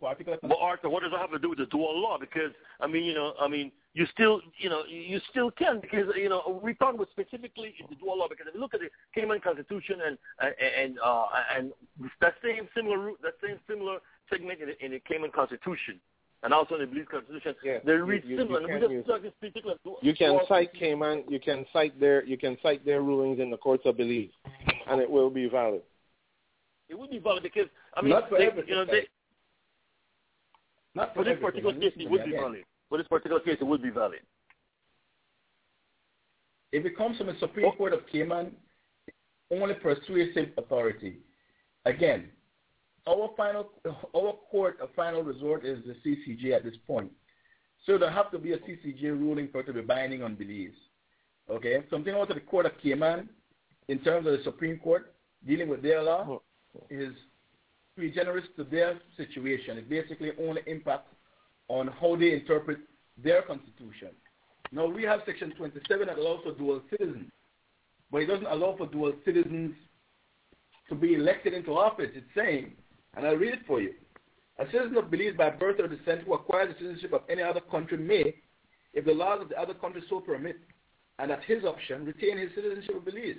particular. 0.00 0.38
But 0.42 0.58
Arthur, 0.60 0.88
what 0.90 1.02
does 1.02 1.12
that 1.12 1.20
have 1.20 1.30
to 1.32 1.38
do 1.38 1.50
with 1.50 1.58
the 1.58 1.66
dual 1.66 1.98
law? 2.00 2.18
Because 2.18 2.52
I 2.80 2.86
mean, 2.86 3.04
you 3.04 3.14
know, 3.14 3.34
I 3.40 3.48
mean, 3.48 3.72
you 3.94 4.06
still, 4.12 4.40
you 4.58 4.68
know, 4.68 4.82
you 4.88 5.20
still 5.30 5.50
can 5.50 5.80
because 5.80 6.08
you 6.16 6.28
know 6.28 6.60
we're 6.62 6.74
talking 6.74 6.96
about 6.96 7.10
specifically 7.10 7.74
in 7.78 7.86
the 7.88 7.96
dual 7.96 8.18
law 8.18 8.26
because 8.28 8.46
if 8.48 8.54
you 8.54 8.60
look 8.60 8.74
at 8.74 8.80
the 8.80 8.88
Cayman 9.14 9.40
Constitution 9.40 10.00
and 10.06 10.18
and 10.40 10.98
uh, 11.02 11.26
and 11.56 11.72
that 12.20 12.34
same 12.42 12.68
similar 12.76 12.98
route, 12.98 13.18
that 13.22 13.34
same 13.46 13.58
similar 13.68 13.98
segment 14.30 14.60
in 14.60 14.68
the, 14.68 14.84
in 14.84 14.90
the 14.92 15.00
Cayman 15.08 15.30
Constitution 15.32 16.00
and 16.42 16.52
also 16.52 16.74
in 16.74 16.82
the 16.82 16.86
Belize 16.86 17.06
Constitution, 17.10 17.54
Yeah, 17.64 17.78
they're 17.86 17.98
you- 17.98 18.04
really 18.04 18.26
you- 18.28 18.36
you 18.36 18.46
can 18.46 18.80
we 18.90 18.96
just 18.96 19.08
talking 19.08 19.32
specifically. 19.38 19.74
dual- 19.82 19.98
You 20.02 20.14
can 20.14 20.40
cite 20.46 20.74
Cayman. 20.74 21.24
You 21.28 21.40
can 21.40 21.64
cite 21.72 21.98
their 21.98 22.24
you 22.24 22.36
can 22.36 22.58
cite 22.62 22.84
their 22.84 23.00
rulings 23.00 23.40
in 23.40 23.50
the 23.50 23.56
courts 23.56 23.86
of 23.86 23.96
Belize, 23.96 24.30
and 24.88 25.00
it 25.00 25.08
will 25.08 25.30
be 25.30 25.48
valid. 25.48 25.82
It 26.94 27.00
would 27.00 27.10
be 27.10 27.18
valid 27.18 27.42
because 27.42 27.66
I 27.96 28.02
mean, 28.02 28.10
Not 28.10 28.28
for 28.28 28.38
they, 28.38 28.46
everything, 28.46 28.68
you 28.68 28.74
know, 28.76 28.84
they, 28.84 29.08
Not 30.94 31.12
for 31.12 31.24
for 31.24 31.24
this 31.24 31.38
particular 31.40 31.74
case, 31.74 31.92
it 31.96 32.08
would 32.08 32.22
be 32.22 32.30
again. 32.30 32.40
valid. 32.40 32.64
For 32.88 32.98
this 32.98 33.08
particular 33.08 33.40
case, 33.40 33.56
it 33.60 33.64
would 33.64 33.82
be 33.82 33.90
valid. 33.90 34.20
If 36.70 36.86
it 36.86 36.96
comes 36.96 37.18
from 37.18 37.26
the 37.26 37.36
Supreme 37.40 37.66
oh. 37.66 37.72
Court 37.72 37.94
of 37.94 38.06
Cayman, 38.12 38.52
only 39.50 39.74
persuasive 39.74 40.50
authority. 40.56 41.16
Again, 41.84 42.28
our 43.08 43.30
final, 43.36 43.70
our 44.14 44.34
court 44.48 44.78
of 44.80 44.88
final 44.94 45.24
resort 45.24 45.64
is 45.64 45.80
the 45.84 45.96
CCJ 46.08 46.54
at 46.54 46.62
this 46.62 46.76
point. 46.86 47.10
So 47.86 47.98
there 47.98 48.10
have 48.10 48.30
to 48.30 48.38
be 48.38 48.52
a 48.52 48.58
CCJ 48.58 49.02
ruling 49.02 49.48
for 49.50 49.60
it 49.60 49.66
to 49.66 49.72
be 49.72 49.80
binding 49.80 50.22
on 50.22 50.36
Belize. 50.36 50.70
Okay, 51.50 51.82
something 51.90 52.14
out 52.14 52.30
of 52.30 52.36
the 52.36 52.40
Court 52.40 52.66
of 52.66 52.72
Cayman, 52.80 53.28
in 53.88 53.98
terms 53.98 54.28
of 54.28 54.32
the 54.34 54.44
Supreme 54.44 54.78
Court 54.78 55.12
dealing 55.44 55.68
with 55.68 55.82
their 55.82 56.00
law, 56.00 56.40
is 56.90 57.12
sui 57.96 58.10
generis 58.10 58.44
to 58.56 58.64
their 58.64 58.98
situation. 59.16 59.78
It 59.78 59.88
basically 59.88 60.32
only 60.40 60.62
impacts 60.66 61.14
on 61.68 61.88
how 62.00 62.16
they 62.16 62.32
interpret 62.32 62.78
their 63.22 63.42
constitution. 63.42 64.08
Now 64.72 64.86
we 64.86 65.02
have 65.04 65.20
Section 65.24 65.52
27 65.56 66.06
that 66.08 66.18
allows 66.18 66.40
for 66.42 66.52
dual 66.52 66.82
citizens, 66.90 67.30
but 68.10 68.22
it 68.22 68.26
doesn't 68.26 68.46
allow 68.46 68.76
for 68.76 68.86
dual 68.86 69.12
citizens 69.24 69.74
to 70.88 70.94
be 70.94 71.14
elected 71.14 71.54
into 71.54 71.72
office. 71.72 72.10
It's 72.14 72.26
saying, 72.34 72.72
and 73.16 73.26
I'll 73.26 73.36
read 73.36 73.54
it 73.54 73.66
for 73.66 73.80
you. 73.80 73.94
A 74.58 74.66
citizen 74.70 74.96
of 74.96 75.10
Belize 75.10 75.36
by 75.36 75.50
birth 75.50 75.80
or 75.80 75.88
descent 75.88 76.22
who 76.22 76.34
acquires 76.34 76.74
the 76.74 76.78
citizenship 76.78 77.12
of 77.12 77.22
any 77.28 77.42
other 77.42 77.60
country 77.60 77.98
may, 77.98 78.34
if 78.92 79.04
the 79.04 79.12
laws 79.12 79.40
of 79.42 79.48
the 79.48 79.60
other 79.60 79.74
country 79.74 80.02
so 80.08 80.20
permit, 80.20 80.56
and 81.18 81.30
at 81.30 81.42
his 81.44 81.64
option, 81.64 82.04
retain 82.04 82.38
his 82.38 82.50
citizenship 82.54 82.96
of 82.96 83.04
Belize. 83.04 83.36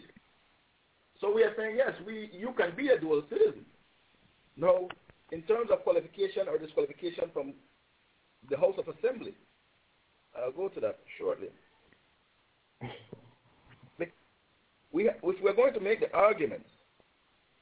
So 1.26 1.34
we 1.34 1.42
are 1.42 1.54
saying, 1.58 1.76
yes, 1.76 1.94
we, 2.06 2.30
you 2.32 2.54
can 2.56 2.76
be 2.78 2.90
a 2.90 3.00
dual 3.00 3.24
citizen. 3.32 3.66
Now, 4.56 4.88
in 5.32 5.42
terms 5.44 5.72
of 5.72 5.80
qualification 5.80 6.48
or 6.48 6.60
disqualification 6.60 7.32
from 7.34 7.54
the 8.48 8.58
House 8.58 8.76
of 8.78 8.88
Assembly, 8.88 9.34
I'll 10.38 10.52
go 10.52 10.68
to 10.70 10.80
that 10.82 11.00
shortly. 11.18 11.48
We, 14.92 15.10
if 15.10 15.42
we're 15.42 15.56
going 15.56 15.74
to 15.74 15.80
make 15.80 16.00
the 16.00 16.14
arguments, 16.14 16.70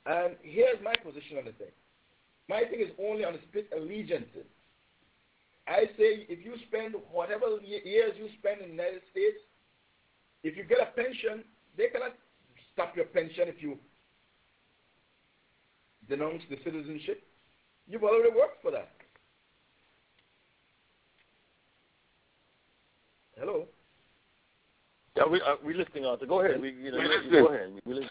and 0.05 0.35
here's 0.43 0.83
my 0.83 0.93
position 0.95 1.37
on 1.37 1.45
the 1.45 1.53
thing. 1.53 1.71
My 2.49 2.63
thing 2.69 2.81
is 2.81 2.91
only 3.01 3.23
on 3.23 3.31
the 3.31 3.39
split 3.47 3.69
allegiances. 3.75 4.45
I 5.69 5.85
say 5.97 6.27
if 6.27 6.43
you 6.43 6.55
spend 6.67 6.95
whatever 7.13 7.45
years 7.63 8.11
you 8.17 8.27
spend 8.39 8.59
in 8.61 8.75
the 8.75 8.83
United 8.83 9.01
States, 9.09 9.37
if 10.43 10.57
you 10.57 10.65
get 10.65 10.79
a 10.81 10.91
pension 10.91 11.45
they 11.77 11.87
cannot 11.87 12.13
stop 12.73 12.95
your 12.95 13.05
pension 13.05 13.45
if 13.47 13.61
you 13.61 13.77
denounce 16.09 16.41
the 16.49 16.57
citizenship. 16.63 17.23
You've 17.87 18.03
already 18.03 18.29
worked 18.35 18.61
for 18.61 18.71
that. 18.71 18.89
Hello. 23.37 23.65
Yeah, 25.15 25.23
we 25.29 25.41
uh, 25.41 25.55
we 25.63 25.73
listening, 25.73 26.05
Arthur. 26.05 26.25
Go 26.25 26.41
ahead. 26.41 26.59
We, 26.61 26.71
you 26.71 26.91
know, 26.91 26.97
We're 26.97 27.29
go 27.43 27.47
ahead. 27.47 27.69
We, 27.85 27.93
we 27.93 28.09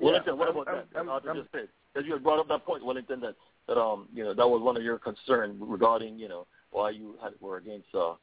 Wellington, 0.00 0.38
what 0.38 0.48
I'm- 0.48 0.56
about 0.56 0.68
I'm- 0.68 0.86
that? 0.92 0.98
I'm- 0.98 1.08
Arthur 1.08 1.28
I'm- 1.30 1.38
just 1.38 1.50
said 1.52 1.68
because 1.92 2.06
you 2.06 2.12
had 2.12 2.22
brought 2.22 2.38
up 2.38 2.48
that 2.48 2.64
point, 2.64 2.84
Wellington, 2.84 3.20
that 3.20 3.34
that 3.66 3.78
um 3.78 4.08
you 4.14 4.22
know 4.24 4.32
that 4.34 4.46
was 4.48 4.62
one 4.62 4.76
of 4.76 4.82
your 4.82 4.98
concerns 4.98 5.56
regarding 5.60 6.18
you 6.18 6.28
know 6.28 6.46
why 6.70 6.90
you 6.90 7.16
had 7.22 7.32
were 7.40 7.56
against 7.56 7.88
uh 7.94 8.14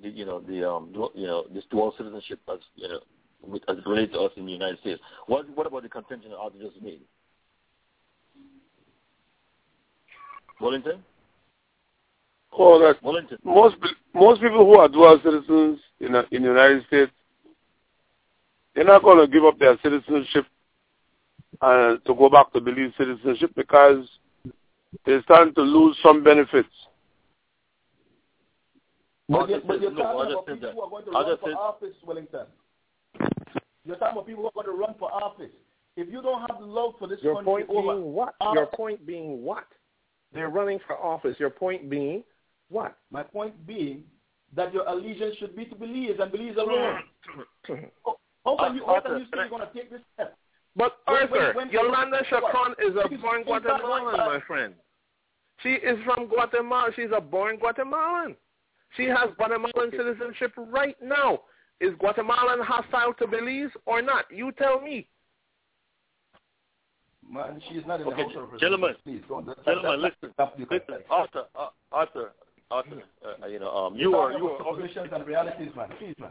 the 0.00 0.08
you 0.08 0.24
know 0.24 0.40
the 0.40 0.68
um 0.68 0.92
dual- 0.92 1.12
you 1.14 1.26
know 1.26 1.44
this 1.52 1.64
dual 1.70 1.94
citizenship 1.96 2.40
as 2.52 2.58
you 2.76 2.88
know 2.88 3.00
with, 3.42 3.62
as 3.68 3.78
it 3.78 3.86
relates 3.86 4.12
to 4.12 4.20
us 4.20 4.32
in 4.36 4.46
the 4.46 4.52
United 4.52 4.78
States. 4.80 5.00
What 5.26 5.48
what 5.56 5.66
about 5.66 5.82
the 5.82 5.88
contention 5.88 6.30
that 6.30 6.36
Arthur 6.38 6.58
just 6.60 6.80
made? 6.82 7.00
Wellington, 10.60 11.02
Oh, 12.56 12.78
that 12.78 13.02
Wellington. 13.02 13.38
most 13.44 13.76
most 14.14 14.40
people 14.40 14.64
who 14.64 14.74
are 14.78 14.88
dual 14.88 15.18
citizens 15.24 15.80
in 16.00 16.14
a, 16.14 16.24
in 16.30 16.42
the 16.42 16.48
United 16.48 16.86
States, 16.86 17.10
they're 18.74 18.84
not 18.84 19.02
going 19.02 19.18
to 19.18 19.26
give 19.32 19.44
up 19.44 19.58
their 19.58 19.76
citizenship 19.82 20.44
uh, 21.60 21.96
to 22.06 22.14
go 22.14 22.28
back 22.28 22.52
to 22.52 22.60
Belize 22.60 22.92
citizenship 22.98 23.52
because 23.56 24.06
they're 25.06 25.22
starting 25.22 25.54
to 25.54 25.62
lose 25.62 25.96
some 26.02 26.22
benefits. 26.22 26.68
But, 29.28 29.38
Arthur 29.40 29.52
you, 29.54 29.62
but 29.66 29.80
you're 29.80 29.90
no, 29.92 30.02
talking 30.02 30.20
I 30.20 30.24
just 30.24 30.32
about 30.32 30.46
people 30.46 30.68
that. 30.68 30.74
who 30.74 30.80
are 30.82 30.90
going 30.90 31.04
to 31.06 31.10
I 31.12 31.22
run 31.22 31.38
for 31.38 31.48
said- 31.48 31.54
office, 31.56 31.96
Wellington. 32.06 32.46
You're 33.84 33.96
talking 33.96 34.12
about 34.12 34.26
people 34.26 34.42
who 34.42 34.48
are 34.48 34.64
going 34.64 34.76
to 34.76 34.80
run 34.80 34.94
for 34.98 35.12
office. 35.12 35.50
If 35.96 36.08
you 36.08 36.22
don't 36.22 36.40
have 36.40 36.60
love 36.60 36.94
for 36.98 37.06
this 37.08 37.18
Your 37.22 37.34
country 37.36 37.64
point 37.64 37.66
over, 37.70 37.94
being 37.94 38.12
what? 38.12 38.34
uh, 38.40 38.52
Your 38.54 38.66
point 38.66 39.04
being 39.06 39.42
what? 39.42 39.66
They're 40.32 40.48
running 40.48 40.78
for 40.86 40.96
office. 40.96 41.36
Your 41.38 41.50
point 41.50 41.90
being 41.90 42.24
what? 42.68 42.96
my 43.10 43.22
point 43.22 43.66
being 43.66 44.04
that 44.54 44.72
your 44.72 44.86
allegiance 44.86 45.36
should 45.36 45.54
be 45.54 45.64
to 45.66 45.74
Belize 45.74 46.16
and 46.20 46.32
Belize 46.32 46.56
alone. 46.56 47.00
How 48.04 48.16
how 48.44 48.56
can 48.56 48.76
you, 48.76 48.84
how 48.86 48.94
Arthur, 48.94 49.08
can 49.10 49.18
you 49.18 49.24
say 49.24 49.30
you're 49.34 49.48
going 49.48 49.66
to 49.66 49.72
take 49.74 49.90
this 49.90 50.00
step? 50.14 50.36
But 50.74 50.96
When- 51.06 51.16
Arthur, 51.22 51.32
when- 51.32 51.56
when- 51.56 51.70
Yolanda 51.70 52.22
Schakron 52.30 52.74
is 52.80 52.96
a 52.96 53.08
born 53.18 53.42
Guatemalan, 53.44 54.04
like- 54.04 54.16
my 54.16 54.40
friend. 54.46 54.74
She 55.62 55.74
is 55.74 56.02
from 56.04 56.26
Guatemala. 56.26 56.90
She's 56.96 57.10
a 57.14 57.20
born 57.20 57.56
Guatemalan. 57.58 58.36
She 58.96 59.04
has 59.04 59.30
Guatemalan 59.36 59.90
citizenship 59.90 60.52
right 60.56 60.96
now. 61.02 61.42
Is 61.82 61.94
Guatemalan 61.98 62.60
hostile 62.60 63.12
to 63.14 63.26
Belize 63.26 63.70
or 63.86 64.00
not? 64.00 64.26
You 64.30 64.52
tell 64.52 64.80
me. 64.80 65.08
Man, 67.28 67.60
she's 67.68 67.82
not 67.86 68.00
in 68.00 68.06
Okay, 68.06 68.16
the 68.16 68.22
House 68.22 68.36
of 68.36 68.42
Representatives. 68.52 68.60
gentlemen, 68.60 68.94
Please, 69.02 69.22
don't. 69.28 69.46
That, 69.46 69.64
Gentlemen, 69.64 69.90
that, 69.90 69.98
listen, 69.98 70.34
that, 70.38 70.52
that, 70.58 70.70
listen, 70.70 71.04
Arthur, 71.10 71.44
uh, 71.58 71.68
Arthur, 71.90 72.32
Arthur. 72.70 73.02
Uh, 73.24 73.46
you 73.48 73.58
know, 73.58 73.70
um, 73.70 73.96
you 73.96 74.14
are 74.14 74.32
you 74.32 74.48
are 74.48 74.76
positions 74.76 75.08
and 75.12 75.26
realities, 75.26 75.70
man. 75.74 75.88
Please, 75.98 76.14
man. 76.20 76.30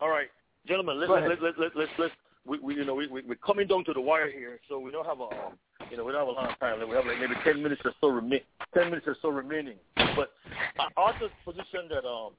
All 0.00 0.10
right, 0.10 0.28
gentlemen, 0.66 1.00
let's 1.00 1.08
Go 1.08 1.14
let, 1.14 1.24
ahead. 1.24 1.38
let, 1.40 1.58
let, 1.58 1.76
let, 1.76 1.88
let's 1.98 2.12
we, 2.44 2.58
we 2.58 2.74
you 2.74 2.84
know 2.84 2.94
we, 2.94 3.06
we 3.06 3.22
we're 3.22 3.36
coming 3.36 3.66
down 3.66 3.84
to 3.86 3.94
the 3.94 4.00
wire 4.00 4.30
here, 4.30 4.58
so 4.68 4.78
we 4.78 4.90
don't 4.90 5.06
have 5.06 5.20
a 5.20 5.24
um, 5.24 5.56
you 5.90 5.96
know 5.96 6.04
we 6.04 6.12
don't 6.12 6.26
have 6.26 6.28
a 6.28 6.38
lot 6.38 6.50
of 6.50 6.58
time. 6.58 6.78
We 6.86 6.94
have 6.96 7.06
like 7.06 7.20
maybe 7.20 7.34
ten 7.44 7.62
minutes 7.62 7.80
or 7.84 7.92
so 8.02 8.08
remain 8.08 8.40
ten 8.74 8.90
minutes 8.90 9.06
or 9.06 9.16
so 9.22 9.30
remaining. 9.30 9.76
But 9.96 10.32
uh, 10.78 10.88
Arthur's 10.96 11.30
position 11.44 11.88
that 11.90 12.06
um 12.06 12.32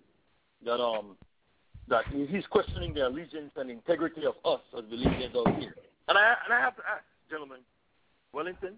that 0.66 0.82
um 0.82 1.16
that 1.88 2.06
he's 2.30 2.46
questioning 2.48 2.94
the 2.94 3.08
allegiance 3.08 3.52
and 3.56 3.70
integrity 3.70 4.22
of 4.26 4.36
us 4.46 4.62
as 4.78 4.84
Belizeans 4.86 5.36
out 5.36 5.60
here, 5.60 5.74
and 6.08 6.18
I 6.18 6.36
and 6.46 6.54
I 6.54 6.60
have 6.60 6.76
to 6.78 6.84
ask, 6.84 7.04
gentlemen, 7.30 7.60
Wellington, 8.34 8.76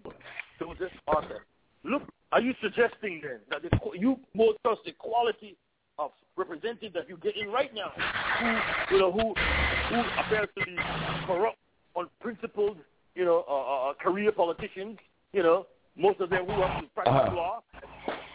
Joseph, 0.58 0.92
Arthur, 1.06 1.44
look, 1.84 2.02
are 2.32 2.40
you 2.40 2.54
suggesting 2.62 3.20
then 3.22 3.38
that 3.50 3.62
the, 3.62 3.70
you 3.98 4.18
more 4.34 4.54
trust 4.64 4.80
the 4.84 4.92
quality 4.92 5.56
of 5.98 6.10
representative 6.36 6.92
that 6.92 7.08
you're 7.08 7.18
getting 7.18 7.50
right 7.52 7.72
now, 7.74 7.92
who 8.40 8.94
you 8.96 9.00
know 9.00 9.12
who 9.12 9.34
who 9.94 10.02
appears 10.20 10.48
to 10.58 10.64
be 10.64 10.76
corrupt, 11.26 11.58
unprincipled, 11.94 12.78
you 13.14 13.24
know, 13.24 13.44
uh, 13.48 13.90
uh, 13.90 13.94
career 13.94 14.32
politicians, 14.32 14.98
you 15.32 15.42
know, 15.42 15.66
most 15.96 16.20
of 16.20 16.30
them 16.30 16.46
who 16.46 16.52
have 16.62 16.80
to 16.82 16.88
practice 16.94 17.14
Uh-huh. 17.14 17.36
law. 17.36 17.62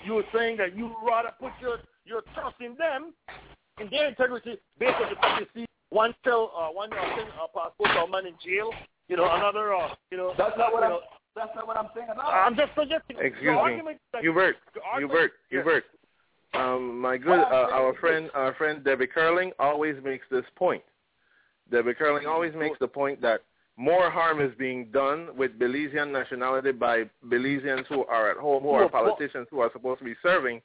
You 0.05 0.13
were 0.13 0.23
saying 0.33 0.57
that 0.57 0.77
you 0.77 0.85
would 0.87 1.05
rather 1.05 1.31
put 1.39 1.51
your 1.59 1.79
your 2.05 2.21
trust 2.33 2.55
in 2.61 2.75
them, 2.75 3.13
in 3.80 3.89
their 3.89 4.07
integrity, 4.10 4.57
based 4.80 4.95
on 5.03 5.10
the 5.10 5.15
fact 5.15 5.41
you 5.41 5.47
see 5.61 5.65
one 5.89 6.14
tell 6.23 6.51
uh, 6.57 6.68
one 6.72 6.91
uh, 6.93 7.15
send 7.18 7.30
a 7.30 7.47
passport 7.57 7.89
to 7.91 7.99
a 8.03 8.10
man 8.10 8.26
in 8.27 8.34
jail, 8.45 8.72
you 9.07 9.18
know, 9.18 9.26
another, 9.31 9.73
uh, 9.73 9.95
you 10.11 10.18
know, 10.18 10.34
That's 10.38 10.57
not 10.57 10.72
what 10.73 10.84
I'm. 10.84 10.89
know, 10.91 10.99
That's 11.35 11.49
not 11.56 11.68
what 11.68 11.77
I'm 11.77 11.88
saying 11.95 12.07
at 12.10 12.18
all. 12.18 12.30
I'm 12.31 12.56
just 12.56 12.72
suggesting. 12.77 13.18
Excuse 13.19 13.43
your 13.43 13.53
me. 13.53 13.60
argument 13.60 13.95
is 13.95 14.01
that- 14.14 14.22
Hubert, 14.22 14.57
your 14.76 14.84
argument- 14.85 15.11
Hubert, 15.19 15.31
Yeah. 15.51 15.57
Hubert. 15.64 15.84
Um, 16.53 16.99
my 16.99 17.18
good, 17.18 17.39
uh, 17.39 17.69
our 17.72 17.93
friend, 17.95 18.31
our 18.34 18.53
friend 18.56 18.84
Debbie 18.84 19.06
Curling 19.07 19.51
always 19.60 19.95
makes 20.03 20.26
this 20.30 20.45
point. 20.56 20.84
Debbie 21.72 21.93
Curling 21.93 22.26
always 22.26 22.56
makes 22.56 22.80
the 22.80 22.88
point 22.88 23.22
that 23.22 23.41
more 23.77 24.10
harm 24.10 24.41
is 24.41 24.53
being 24.56 24.85
done 24.85 25.30
with 25.38 25.57
Belizean 25.60 26.11
nationality 26.11 26.72
by 26.72 27.03
Belizeans 27.27 27.85
who 27.88 28.03
are 28.07 28.31
at 28.31 28.38
home, 28.38 28.64
who 28.64 28.69
Who 28.69 28.76
are 28.76 28.84
are 28.85 28.89
politicians 28.89 29.47
who 29.51 29.60
are 29.60 29.72
supposed 29.72 29.99
to 29.99 30.06
be 30.06 30.15
serving. 30.23 30.61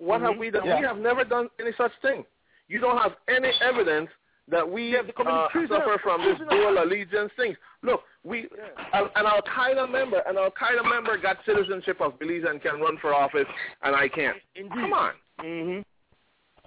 What 0.00 0.22
have 0.22 0.34
Mhm. 0.34 0.38
we 0.38 0.50
done? 0.50 0.64
Yeah. 0.64 0.80
We 0.80 0.86
have 0.86 0.96
never 0.98 1.24
done 1.24 1.50
any 1.60 1.72
such 1.74 1.92
thing. 2.00 2.24
You 2.68 2.80
don't 2.80 2.96
have 2.96 3.16
any 3.28 3.52
evidence 3.60 4.10
that 4.48 4.66
we 4.68 4.94
Yeah, 4.94 5.02
uh, 5.16 5.48
suffer 5.68 5.98
from 6.02 6.22
this 6.24 6.38
dual 6.48 6.82
allegiance 6.82 7.30
thing. 7.34 7.54
Look, 7.82 8.02
we 8.24 8.48
an, 8.94 9.10
an 9.14 9.26
Al 9.26 9.42
Qaeda 9.42 9.88
member, 9.90 10.18
an 10.26 10.38
Al 10.38 10.50
Qaeda 10.52 10.82
member 10.88 11.16
got 11.18 11.44
citizenship 11.44 12.00
of 12.00 12.18
Belize 12.18 12.44
and 12.48 12.62
can 12.62 12.80
run 12.80 12.96
for 12.98 13.14
office, 13.14 13.46
and 13.82 13.94
I 13.94 14.08
can't. 14.08 14.38
Indeed. 14.54 14.72
Come 14.74 14.92
on. 14.94 15.14
hmm 15.38 15.80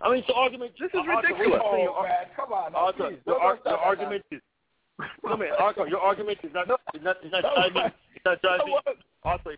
I 0.02 0.12
mean, 0.12 0.24
the 0.28 0.34
argument. 0.34 0.74
This 0.80 0.90
is 0.94 1.00
Arthur, 1.00 1.28
ridiculous. 1.28 1.62
wait, 1.64 1.80
wait, 1.82 1.88
Oh, 1.90 2.04
man, 2.04 2.26
come 2.36 2.52
on. 2.54 2.76
Arthur, 2.76 3.10
please. 3.10 3.20
your, 3.26 3.40
ar- 3.42 3.58
start 3.60 3.80
your 3.80 3.86
argument 3.86 4.26
is. 4.32 4.42
No, 5.24 5.38
man, 5.38 5.50
Arthur, 5.58 5.88
your 5.88 6.02
argument 6.02 6.38
is 6.44 6.54
not 6.54 6.70
is 6.94 7.02
not 7.02 7.18
is 7.24 7.32
not 7.32 7.42
driving. 7.42 7.74
man. 7.74 7.94
It's 8.16 8.26
not 8.26 8.42
driving. 8.42 8.76
Arthur, 9.24 9.56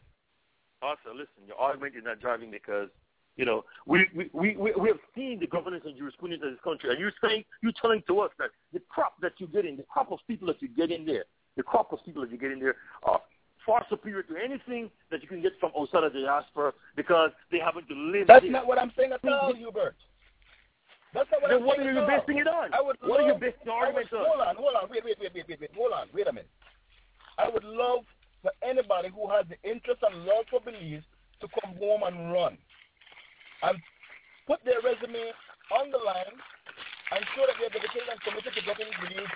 Arthur, 0.81 1.09
listen. 1.13 1.43
Your 1.47 1.57
argument 1.59 1.95
is 1.95 2.03
not 2.03 2.19
driving 2.19 2.51
because 2.51 2.89
you 3.35 3.45
know 3.45 3.65
we 3.85 4.05
we 4.13 4.29
we 4.33 4.55
we 4.57 4.87
have 4.89 4.99
seen 5.15 5.39
the 5.39 5.47
governance 5.47 5.83
and 5.85 5.97
jurisprudence 5.97 6.41
of 6.43 6.51
this 6.51 6.59
country, 6.63 6.89
and 6.89 6.99
you're 6.99 7.11
saying 7.23 7.43
you're 7.61 7.73
telling 7.81 8.01
to 8.07 8.19
us 8.21 8.31
that 8.39 8.49
the 8.73 8.79
crop 8.89 9.19
that 9.21 9.33
you 9.39 9.47
get 9.47 9.65
in, 9.65 9.75
the 9.77 9.83
crop 9.83 10.11
of 10.11 10.19
people 10.27 10.47
that 10.47 10.61
you 10.61 10.67
get 10.69 10.91
in 10.91 11.05
there, 11.05 11.25
the 11.57 11.63
crop 11.63 11.91
of 11.91 11.99
people 12.05 12.21
that 12.21 12.31
you 12.31 12.37
get 12.37 12.51
in 12.51 12.59
there 12.59 12.75
are 13.03 13.21
far 13.65 13.85
superior 13.89 14.23
to 14.23 14.35
anything 14.37 14.89
that 15.09 15.21
you 15.21 15.27
can 15.27 15.41
get 15.41 15.53
from 15.59 15.71
outside 15.77 16.03
of 16.03 16.13
the 16.13 16.21
diaspora 16.21 16.71
because 16.95 17.31
they 17.51 17.59
happen 17.59 17.83
to 17.87 17.95
live 17.95 18.27
That's 18.27 18.43
there. 18.43 18.51
not 18.51 18.67
what 18.67 18.77
I'm 18.79 18.91
saying 18.95 19.11
at 19.11 19.27
all, 19.27 19.53
Hubert. 19.53 19.95
That's 21.13 21.29
not 21.31 21.41
what 21.41 21.49
then 21.49 21.59
I'm 21.59 21.65
what 21.65 21.77
saying 21.77 21.89
are 21.89 21.93
you 21.93 21.99
all. 22.01 22.07
basing 22.07 22.37
it 22.37 22.47
on? 22.47 22.73
I 22.73 22.81
would 22.81 22.97
what 23.01 23.21
are 23.21 23.27
you 23.27 23.33
basing 23.33 23.65
the 23.65 23.71
argument 23.71 24.13
on? 24.13 24.25
Hold 24.27 24.41
on, 24.41 24.55
hold 24.55 24.75
on. 24.75 24.89
Wait, 24.89 25.03
wait, 25.03 25.17
wait, 25.19 25.31
wait, 25.33 25.45
wait, 25.47 25.59
wait. 25.61 25.71
Hold 25.75 25.93
on. 25.93 26.07
Wait 26.13 26.27
a 26.27 26.33
minute. 26.33 26.49
I 27.37 27.49
would 27.49 27.63
love 27.63 28.05
for 28.41 28.51
anybody 28.61 29.09
who 29.09 29.27
has 29.31 29.45
the 29.49 29.57
interest 29.69 30.03
and 30.03 30.25
love 30.25 30.45
for 30.51 30.59
Belize 30.59 31.03
to 31.41 31.47
come 31.63 31.75
home 31.79 32.03
and 32.03 32.31
run 32.31 32.57
and 33.63 33.77
put 34.47 34.59
their 34.65 34.81
resume 34.83 35.31
on 35.71 35.91
the 35.91 35.97
line 35.97 36.35
and 37.11 37.21
show 37.35 37.45
that 37.47 37.55
they're 37.59 37.69
dedicated 37.73 38.09
and 38.09 38.19
committed 38.21 38.53
to 38.53 38.61
getting 38.65 38.89
Belize 39.01 39.31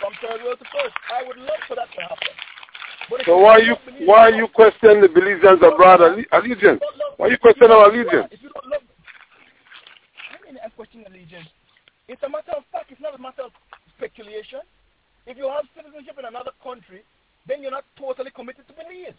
from 0.00 0.12
third 0.20 0.42
world 0.44 0.58
to 0.58 0.66
first. 0.72 0.94
I 1.12 1.22
would 1.26 1.36
love 1.38 1.62
for 1.68 1.76
that 1.76 1.90
to 1.92 2.00
happen. 2.00 2.34
But 3.10 3.20
So 3.26 3.36
why 3.36 3.58
you 3.58 3.76
why 4.06 4.28
you 4.32 4.48
question 4.48 5.00
the 5.00 5.08
Belizeans 5.08 5.60
abroad 5.60 6.00
alle- 6.00 6.24
allegiance? 6.32 6.80
Why 7.16 7.28
you 7.28 7.38
question 7.38 7.70
our 7.70 7.90
allegiance? 7.90 8.32
If 8.32 8.40
you 8.42 8.48
don't 8.48 8.64
love, 8.66 8.80
I 10.32 10.40
mean, 10.44 10.56
I'm 10.64 10.70
questioning 10.72 11.06
allegiance. 11.06 11.48
It's 12.08 12.22
a 12.22 12.28
matter 12.28 12.52
of 12.56 12.64
fact. 12.72 12.90
It's 12.92 13.00
not 13.00 13.14
a 13.14 13.20
matter 13.20 13.42
of 13.42 13.52
speculation. 13.96 14.60
If 15.26 15.36
you 15.36 15.48
have 15.48 15.64
citizenship 15.76 16.16
in 16.18 16.24
another 16.24 16.52
country, 16.62 17.02
then 17.46 17.60
you're 17.62 17.72
not 17.72 17.84
totally 17.98 18.30
committed 18.30 18.66
to 18.68 18.72
Belize. 18.72 19.16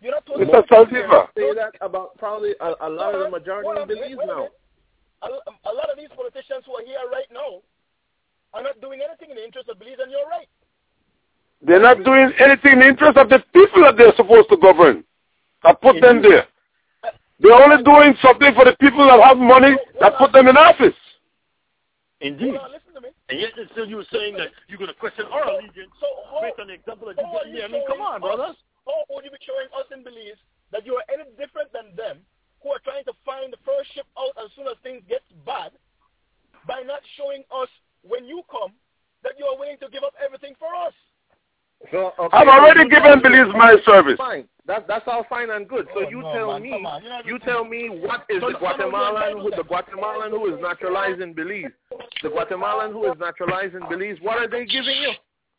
You're 0.00 0.12
not 0.12 0.26
totally. 0.26 0.46
Mr. 0.46 0.66
Saldivar, 0.68 1.26
Say 1.36 1.54
that 1.54 1.74
about 1.80 2.16
probably 2.18 2.54
a, 2.60 2.74
a 2.86 2.88
lot 2.88 3.14
of 3.14 3.20
the 3.22 3.30
majority 3.30 3.68
of 3.68 3.76
on, 3.78 3.88
wait- 3.88 3.98
Belize 3.98 4.26
now. 4.26 4.48
A, 5.22 5.26
a 5.26 5.72
lot 5.74 5.90
of 5.90 5.98
these 5.98 6.08
politicians 6.14 6.62
who 6.66 6.76
are 6.76 6.84
here 6.86 7.02
right 7.10 7.26
now 7.32 7.58
are 8.54 8.62
not 8.62 8.80
doing 8.80 9.00
anything 9.02 9.30
in 9.30 9.36
the 9.36 9.44
interest 9.44 9.68
of 9.68 9.78
Belize, 9.78 9.98
and 10.00 10.10
you're 10.10 10.28
right. 10.30 10.46
they're 11.62 11.82
not 11.82 12.04
doing 12.04 12.30
anything 12.38 12.72
in 12.74 12.78
the 12.80 12.88
interest 12.88 13.18
of 13.18 13.28
the 13.28 13.42
people 13.52 13.82
that 13.82 13.96
they're 13.96 14.14
supposed 14.16 14.48
to 14.50 14.56
govern. 14.56 15.02
I 15.64 15.74
put 15.74 16.00
them 16.00 16.22
there. 16.22 16.46
They're 17.40 17.52
only 17.54 17.82
doing 17.82 18.14
something 18.22 18.54
for 18.54 18.64
the 18.64 18.76
people 18.80 19.06
that 19.06 19.18
have 19.22 19.38
money 19.38 19.74
that 20.00 20.16
put 20.18 20.32
them 20.32 20.46
in 20.46 20.56
office. 20.56 20.94
Indeed. 22.20 22.54
Hold 22.54 22.58
on, 22.58 22.70
listen 22.72 22.94
to 22.94 23.00
me. 23.00 23.08
And 23.28 23.40
yet 23.40 23.50
still 23.72 23.86
you 23.86 23.96
were 23.96 24.06
saying 24.12 24.34
that 24.38 24.48
you're 24.68 24.78
going 24.78 24.90
to 24.90 24.98
question 24.98 25.26
our 25.30 25.44
allegiance 25.50 25.90
So 26.00 26.06
how, 26.30 26.42
based 26.42 26.58
on 26.58 26.66
the 26.66 26.74
example 26.74 27.06
that 27.08 27.16
you 27.18 27.26
how 27.26 27.38
are 27.38 27.44
gave 27.44 27.54
me. 27.54 27.62
I 27.62 27.68
mean, 27.68 27.82
come 27.86 28.00
on, 28.00 28.20
brother. 28.20 28.54
How 28.88 29.04
would 29.12 29.24
you 29.24 29.30
be 29.30 29.42
showing 29.44 29.68
us 29.76 29.84
in 29.92 30.00
Belize 30.00 30.40
that 30.72 30.88
you 30.88 30.96
are 30.96 31.04
any 31.12 31.28
different 31.36 31.68
than 31.76 31.92
them 31.92 32.24
who 32.64 32.72
are 32.72 32.80
trying 32.80 33.04
to 33.04 33.12
find 33.20 33.52
the 33.52 33.60
first 33.60 33.92
ship 33.92 34.08
out 34.16 34.32
as 34.40 34.48
soon 34.56 34.64
as 34.64 34.80
things 34.82 35.04
get 35.04 35.20
bad 35.44 35.76
by 36.64 36.80
not 36.88 37.04
showing 37.20 37.44
us 37.52 37.68
when 38.00 38.24
you 38.24 38.40
come 38.48 38.72
that 39.22 39.36
you 39.36 39.44
are 39.44 39.60
willing 39.60 39.76
to 39.84 39.92
give 39.92 40.02
up 40.02 40.16
everything 40.16 40.56
for 40.56 40.72
us? 40.72 40.96
So, 41.92 42.16
okay, 42.18 42.36
I've 42.36 42.48
already 42.48 42.88
given 42.88 43.20
Belize 43.20 43.52
my 43.54 43.76
service. 43.84 44.16
Fine. 44.16 44.48
That, 44.66 44.88
that's 44.88 45.04
all 45.06 45.24
fine 45.28 45.50
and 45.50 45.68
good. 45.68 45.86
So 45.94 46.04
oh, 46.04 46.10
you 46.10 46.20
no, 46.20 46.32
tell 46.32 46.52
man. 46.52 46.62
me, 46.62 46.76
you, 47.24 47.38
tell 47.38 47.64
me 47.64 47.88
what 47.88 48.24
is 48.28 48.40
so 48.40 48.52
the 48.52 48.58
Guatemalan, 48.58 49.40
who, 49.40 49.50
the 49.50 49.64
Guatemalan 49.64 50.30
who 50.30 50.54
is 50.54 50.60
naturalized 50.60 51.20
in 51.20 51.32
Belize, 51.32 51.72
the 52.22 52.28
Guatemalan 52.28 52.92
who 52.92 53.10
is 53.10 53.18
naturalized 53.18 53.74
in 53.74 53.80
Belize, 53.88 54.18
what 54.20 54.38
are 54.38 54.48
they 54.48 54.66
giving 54.66 54.96
you? 55.00 55.12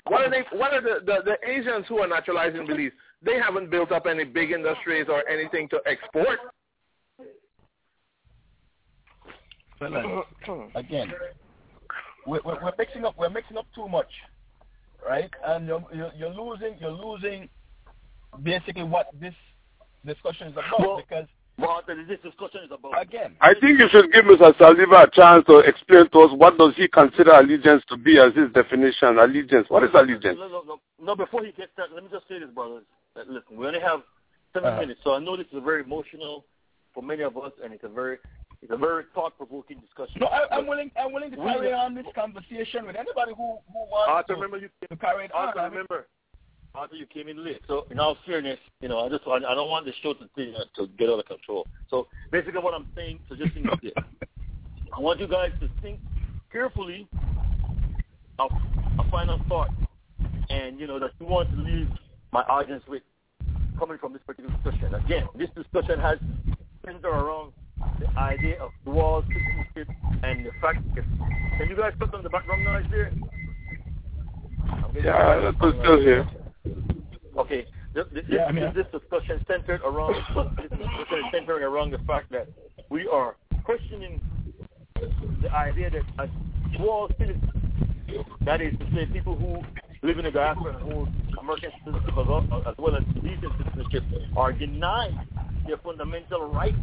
What 0.05 0.21
are 0.21 0.29
they? 0.29 0.43
What 0.57 0.73
are 0.73 0.81
the, 0.81 0.99
the, 1.05 1.21
the 1.25 1.49
Asians 1.49 1.85
who 1.87 1.99
are 1.99 2.07
naturalized 2.07 2.55
in 2.55 2.67
Belize? 2.67 2.91
They 3.21 3.37
haven't 3.37 3.69
built 3.69 3.91
up 3.91 4.05
any 4.05 4.23
big 4.23 4.51
industries 4.51 5.07
or 5.09 5.27
anything 5.27 5.67
to 5.69 5.79
export. 5.85 6.39
Fellas, 9.77 10.25
again, 10.75 11.11
we're, 12.25 12.39
we're, 12.45 12.61
we're 12.63 12.73
mixing 12.77 13.05
up. 13.05 13.17
We're 13.17 13.29
mixing 13.29 13.57
up 13.57 13.67
too 13.73 13.87
much, 13.87 14.09
right? 15.07 15.29
And 15.45 15.67
you're, 15.67 15.83
you're, 15.93 16.11
you're 16.17 16.33
losing. 16.33 16.75
You're 16.79 16.91
losing 16.91 17.49
basically 18.43 18.83
what 18.83 19.07
this 19.19 19.33
discussion 20.05 20.47
is 20.47 20.53
about. 20.53 20.79
Well- 20.79 20.97
because 20.97 21.27
What 21.57 21.87
this 21.87 22.19
discussion 22.23 22.61
is 22.65 22.71
about. 22.71 23.01
again, 23.01 23.35
I 23.41 23.53
think 23.53 23.79
you 23.79 23.89
should 23.89 24.11
give 24.13 24.23
Mr. 24.25 24.55
Saldivar 24.57 25.07
a 25.07 25.11
chance 25.11 25.45
to 25.47 25.59
explain 25.59 26.09
to 26.09 26.19
us 26.21 26.31
what 26.33 26.57
does 26.57 26.73
he 26.77 26.87
consider 26.87 27.31
allegiance 27.31 27.83
to 27.89 27.97
be 27.97 28.17
as 28.17 28.33
his 28.33 28.49
definition. 28.53 29.19
Allegiance. 29.19 29.67
What 29.69 29.83
is 29.83 29.89
allegiance? 29.93 30.37
No, 30.39 30.47
no, 30.47 30.63
no, 30.65 30.79
no. 31.01 31.15
Before 31.15 31.43
he 31.43 31.51
gets 31.51 31.73
started, 31.73 31.95
let 31.95 32.03
me 32.03 32.09
just 32.11 32.27
say 32.29 32.39
this, 32.39 32.49
brothers. 32.49 32.83
Uh, 33.19 33.23
Listen, 33.27 33.57
we 33.57 33.67
only 33.67 33.79
have 33.79 34.01
7 34.53 34.67
Uh-huh. 34.67 34.79
minutes, 34.81 35.01
so 35.03 35.13
I 35.13 35.19
know 35.19 35.35
this 35.37 35.47
is 35.51 35.61
very 35.63 35.83
emotional 35.83 36.45
for 36.93 37.03
many 37.03 37.23
of 37.23 37.37
us, 37.37 37.51
and 37.63 37.73
it's 37.73 37.83
a 37.83 37.89
very, 37.89 38.17
it's 38.61 38.71
a 38.71 38.77
very 38.77 39.03
thought-provoking 39.13 39.79
discussion. 39.79 40.19
no, 40.21 40.27
I, 40.27 40.47
I'm 40.55 40.67
willing. 40.67 40.91
I'm 40.99 41.11
willing 41.13 41.31
to 41.31 41.39
We- 41.39 41.51
carry 41.51 41.73
on 41.73 41.93
this 41.95 42.05
conversation 42.15 42.85
with 42.85 42.95
anybody 42.95 43.33
who 43.35 43.57
who 43.71 43.79
wants 43.91 44.09
Arthur, 44.09 44.27
to, 44.27 44.33
remember 44.35 44.57
you, 44.57 44.69
to 44.89 44.95
carry 44.97 45.25
it 45.25 45.31
on. 45.33 45.47
Arthur, 45.49 45.59
I 45.59 45.63
mean, 45.63 45.71
remember, 45.73 46.07
Arthur, 46.75 46.95
you 46.95 47.05
came 47.05 47.27
in 47.27 47.43
late. 47.43 47.61
So, 47.67 47.85
in 47.91 47.99
all 47.99 48.17
fairness, 48.25 48.59
you 48.81 48.89
know, 48.89 48.99
I 49.05 49.09
just, 49.09 49.23
I, 49.27 49.35
I 49.35 49.55
don't 49.55 49.69
want 49.69 49.85
the 49.85 49.93
show 50.01 50.13
to, 50.13 50.25
to 50.75 50.87
get 50.97 51.09
out 51.09 51.19
of 51.19 51.25
control. 51.25 51.67
So, 51.89 52.07
basically, 52.31 52.59
what 52.61 52.73
I'm 52.73 52.87
saying, 52.95 53.19
suggesting 53.27 53.65
is 53.65 53.79
this: 53.83 53.93
I 54.95 54.99
want 54.99 55.19
you 55.19 55.27
guys 55.27 55.51
to 55.61 55.69
think 55.81 55.99
carefully 56.51 57.07
of 58.39 58.51
a 58.97 59.09
final 59.11 59.39
thought, 59.47 59.69
and 60.49 60.79
you 60.79 60.87
know 60.87 60.97
that 60.99 61.11
you 61.19 61.25
want 61.27 61.49
to 61.51 61.57
leave 61.57 61.87
my 62.31 62.41
audience 62.43 62.83
with 62.87 63.01
coming 63.77 63.97
from 63.97 64.13
this 64.13 64.21
particular 64.25 64.55
discussion. 64.63 64.95
Again, 64.95 65.27
this 65.35 65.49
discussion 65.55 65.99
has 65.99 66.17
centered 66.85 67.05
around 67.09 67.53
the 67.99 68.07
idea 68.17 68.61
of 68.61 68.71
dual 68.85 69.23
citizenship 69.27 69.87
and 70.23 70.45
the 70.45 70.51
fact 70.61 70.83
that 70.95 71.03
can 71.57 71.69
you 71.69 71.75
guys 71.75 71.93
put 71.99 72.13
on 72.13 72.23
the 72.23 72.29
background 72.29 72.63
noise 72.63 72.85
there? 72.91 73.11
I'm 74.67 74.81
getting 74.93 75.05
Yeah, 75.05 75.51
background 75.51 75.57
that's 75.61 75.77
still 75.83 75.99
here. 75.99 76.29
Okay. 77.37 77.65
This, 77.93 78.05
this, 78.13 78.23
Yeah, 78.29 78.45
I 78.45 78.51
mean- 78.51 78.73
this 78.73 78.85
discussion 78.91 79.43
centered 79.47 79.81
around 79.81 80.15
this 80.57 80.69
discussion 80.69 81.23
centering 81.31 81.63
around 81.63 81.91
the 81.91 81.99
fact 81.99 82.31
that 82.31 82.47
we 82.89 83.07
are 83.07 83.35
questioning 83.63 84.21
the 85.41 85.51
idea 85.53 85.89
that 85.89 86.03
as 86.19 86.29
dual 86.77 87.09
citizens, 87.17 87.43
that 88.41 88.61
is 88.61 88.73
to 88.79 88.85
say, 88.93 89.05
people 89.11 89.35
who 89.35 89.61
live 90.01 90.19
in 90.19 90.33
diaspora 90.33 90.79
hold 90.79 91.09
American 91.39 91.71
citizenship 91.83 92.13
as 92.17 92.75
well 92.77 92.95
as, 92.95 93.03
Belizean 93.03 93.57
citizenship 93.57 94.03
are 94.35 94.53
denied 94.53 95.13
their 95.67 95.77
fundamental 95.77 96.51
rights, 96.51 96.77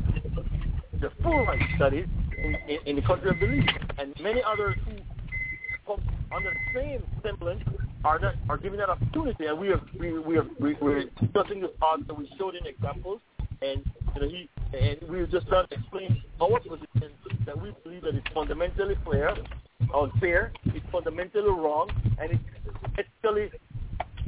the 1.01 1.11
full 1.23 1.45
rights, 1.47 1.65
that 1.79 1.95
is, 1.95 2.07
in, 2.39 2.57
in, 2.69 2.79
in 2.87 2.97
the 2.97 3.03
country 3.03 3.31
of 3.31 3.41
Belize, 3.41 3.65
and 3.99 4.15
many 4.21 4.43
others 4.43 4.77
who 4.85 4.93
come 5.87 6.03
under 6.35 6.51
the 6.51 6.79
same 6.79 7.03
semblance 7.23 7.63
are 8.05 8.19
not 8.19 8.35
are 8.49 8.59
given 8.59 8.79
that 8.79 8.91
opportunity, 8.91 9.47
and 9.47 9.59
we 9.59 9.71
are 9.71 9.81
we 9.99 10.19
we 10.19 10.37
are 10.37 10.47
we, 10.61 10.75
we're 10.81 11.05
discussing 11.21 11.61
this 11.61 11.71
part 11.81 12.01
so 12.07 12.15
we 12.15 12.31
showed 12.39 12.55
in 12.55 12.67
examples, 12.67 13.21
and 13.63 13.85
you 14.15 14.21
know 14.21 14.29
he 14.29 14.49
and 14.73 15.09
we 15.09 15.25
just 15.27 15.47
trying 15.49 15.67
to 15.69 15.75
explain 15.75 16.23
our 16.41 16.61
position 16.61 17.13
that 17.45 17.61
we 17.61 17.73
believe 17.85 18.03
that 18.03 18.15
it's 18.15 18.27
fundamentally 18.35 18.97
fair, 19.11 19.35
unfair, 19.95 20.53
it's 20.67 20.85
fundamentally 20.91 21.49
wrong, 21.49 21.89
and 22.21 22.33
it's 22.33 22.43
ethically 22.99 23.51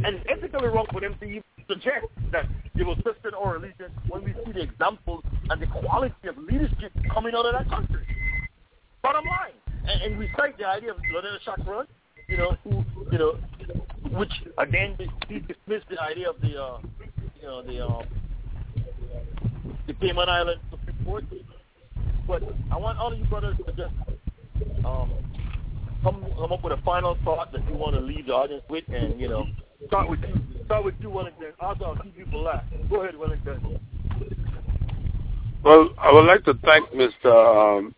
and 0.05 0.21
ethically 0.29 0.69
wrong 0.69 0.87
for 0.93 1.01
them 1.01 1.15
to 1.21 1.27
even 1.27 1.43
suggest 1.69 2.07
that 2.33 2.47
they 2.75 2.85
will 2.85 2.97
question 3.03 3.33
our 3.35 3.55
religion 3.55 3.91
when 4.09 4.25
we 4.25 4.33
see 4.45 4.53
the 4.53 4.63
examples 4.63 5.25
and 5.51 5.61
the 5.61 5.67
quality 5.67 6.29
of 6.29 6.39
leadership 6.39 6.93
coming 7.13 7.35
out 7.35 7.47
of 7.47 7.53
that 7.53 7.69
country. 7.69 8.07
Bottom 9.03 9.25
line. 9.27 9.53
And, 9.89 10.03
and 10.03 10.19
we 10.19 10.31
cite 10.37 10.57
the 10.59 10.67
idea 10.67 10.93
of 10.93 10.99
Lorena 11.13 11.39
Schakron, 11.47 11.87
you 12.29 12.37
know, 12.37 12.57
who, 12.63 12.85
you 13.11 13.19
know, 13.19 13.39
which 14.17 14.33
again 14.59 14.97
he 15.29 15.41
dismissed 15.41 15.89
the 15.91 16.01
idea 16.01 16.31
of 16.31 16.41
the, 16.41 16.63
uh, 16.63 16.79
you 17.41 17.47
know, 17.47 17.63
the, 17.63 17.85
uh, 17.85 18.03
the 19.87 19.95
Cayman 19.95 20.29
Islands 20.29 20.63
Supreme 20.71 21.05
Court. 21.05 21.25
But 22.27 22.43
I 22.71 22.77
want 22.77 22.99
all 22.99 23.13
of 23.13 23.19
you 23.19 23.25
brothers 23.25 23.57
to 23.67 23.73
just 23.73 23.95
um, 24.85 25.11
come 26.03 26.27
come 26.37 26.53
up 26.53 26.63
with 26.63 26.73
a 26.73 26.83
final 26.83 27.17
thought 27.25 27.53
that 27.53 27.67
you 27.69 27.75
want 27.75 27.95
to 27.95 28.01
leave 28.01 28.27
the 28.27 28.33
audience 28.33 28.63
with, 28.69 28.85
and 28.89 29.19
you 29.21 29.29
know, 29.29 29.47
start 29.87 30.09
with 30.09 30.21
you. 30.21 30.35
Start 30.67 30.85
with 30.85 30.95
you, 31.01 31.11
Wellington. 31.11 31.53
Also, 31.61 31.85
I'll 31.85 31.97
keep 31.97 32.17
people 32.17 32.43
last. 32.43 32.67
Go 32.91 33.03
ahead, 33.03 33.17
Wellington. 33.17 33.81
Well, 35.65 35.91
I 35.99 36.13
would 36.13 36.27
like 36.27 36.45
to 36.45 36.55
thank 36.65 36.89
Mr. 36.91 37.79
Um, 37.79 37.95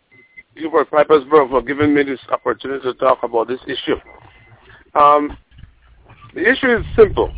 Hubert 0.55 0.91
Pipersburgh 0.91 1.51
for 1.51 1.63
giving 1.63 1.95
me 1.95 2.03
this 2.03 2.21
opportunity 2.31 2.83
to 2.83 2.95
talk 2.95 3.23
about 3.23 3.49
this 3.49 3.61
issue. 3.67 3.97
Um, 4.99 5.37
the 6.35 6.49
issue 6.49 6.77
is 6.77 6.85
simple. 6.97 7.33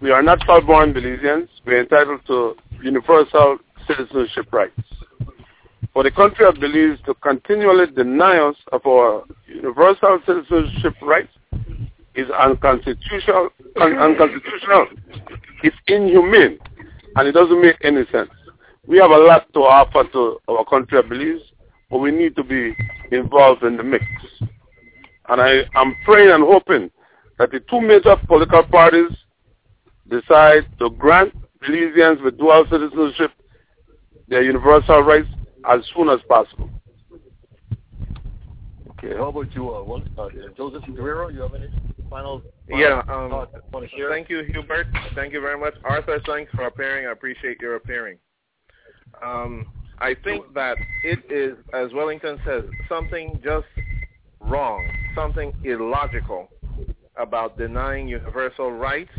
We 0.00 0.10
are 0.10 0.22
not 0.22 0.44
full-born 0.44 0.92
Belizeans. 0.92 1.48
We 1.64 1.74
are 1.74 1.80
entitled 1.80 2.20
to 2.26 2.54
universal 2.82 3.58
citizenship 3.86 4.52
rights. 4.52 4.80
For 5.92 6.02
the 6.02 6.10
country 6.10 6.44
of 6.44 6.60
Belize 6.60 6.98
to 7.06 7.14
continually 7.14 7.86
deny 7.86 8.38
us 8.38 8.56
of 8.72 8.84
our 8.86 9.24
universal 9.46 10.18
citizenship 10.26 10.94
rights 11.00 11.32
is 12.14 12.28
unconstitutional. 12.30 13.48
Un- 13.80 13.98
unconstitutional. 13.98 14.88
It's 15.62 15.76
inhumane, 15.86 16.58
and 17.16 17.28
it 17.28 17.32
doesn't 17.32 17.62
make 17.62 17.76
any 17.82 18.04
sense. 18.12 18.30
We 18.86 18.98
have 18.98 19.10
a 19.10 19.16
lot 19.16 19.52
to 19.54 19.60
offer 19.60 20.04
to 20.12 20.38
our 20.48 20.64
country 20.64 20.98
of 20.98 21.08
Belize, 21.08 21.40
but 21.90 21.98
we 21.98 22.10
need 22.10 22.36
to 22.36 22.44
be 22.44 22.76
involved 23.10 23.62
in 23.62 23.76
the 23.76 23.82
mix. 23.82 24.04
And 25.28 25.40
I 25.40 25.62
am 25.74 25.94
praying 26.04 26.30
and 26.30 26.44
hoping 26.44 26.90
that 27.38 27.50
the 27.50 27.60
two 27.70 27.80
major 27.80 28.16
political 28.26 28.62
parties 28.64 29.10
decide 30.08 30.66
to 30.78 30.90
grant 30.90 31.34
Belizeans 31.62 32.22
with 32.22 32.38
dual 32.38 32.64
citizenship 32.70 33.32
their 34.28 34.42
universal 34.42 35.00
rights 35.00 35.28
as 35.68 35.80
soon 35.94 36.08
as 36.08 36.20
possible. 36.28 36.70
Okay, 38.90 39.14
how 39.16 39.28
about 39.28 39.54
you, 39.54 39.74
uh, 39.74 39.82
Wel- 39.82 40.02
uh, 40.18 40.28
Joseph 40.56 40.82
Guerrero? 40.94 41.28
You 41.28 41.42
have 41.42 41.54
any 41.54 41.68
final? 42.08 42.42
final 42.68 42.80
Yeah, 42.80 43.00
um, 43.08 43.30
thoughts 43.30 43.52
you 43.54 43.62
want 43.72 43.90
to 43.90 43.96
share? 43.96 44.10
Thank 44.10 44.30
you, 44.30 44.42
Hubert. 44.52 44.86
Thank 45.14 45.32
you 45.32 45.40
very 45.40 45.58
much. 45.58 45.74
Arthur, 45.84 46.18
thanks 46.26 46.50
for 46.52 46.66
appearing. 46.66 47.06
I 47.06 47.12
appreciate 47.12 47.60
your 47.60 47.76
appearing. 47.76 48.18
Um, 49.22 49.66
I 49.98 50.14
think 50.24 50.52
that 50.54 50.76
it 51.04 51.20
is, 51.30 51.56
as 51.72 51.92
Wellington 51.92 52.38
says, 52.44 52.64
something 52.88 53.38
just 53.44 53.66
wrong, 54.40 54.84
something 55.14 55.52
illogical 55.64 56.48
about 57.16 57.56
denying 57.56 58.08
universal 58.08 58.72
rights 58.72 59.12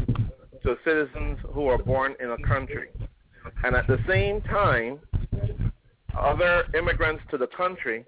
to 0.63 0.75
citizens 0.83 1.37
who 1.53 1.67
are 1.67 1.77
born 1.77 2.15
in 2.19 2.31
a 2.31 2.37
country. 2.47 2.89
And 3.63 3.75
at 3.75 3.87
the 3.87 3.97
same 4.07 4.41
time, 4.41 4.99
other 6.17 6.63
immigrants 6.77 7.23
to 7.31 7.37
the 7.37 7.47
country 7.47 8.05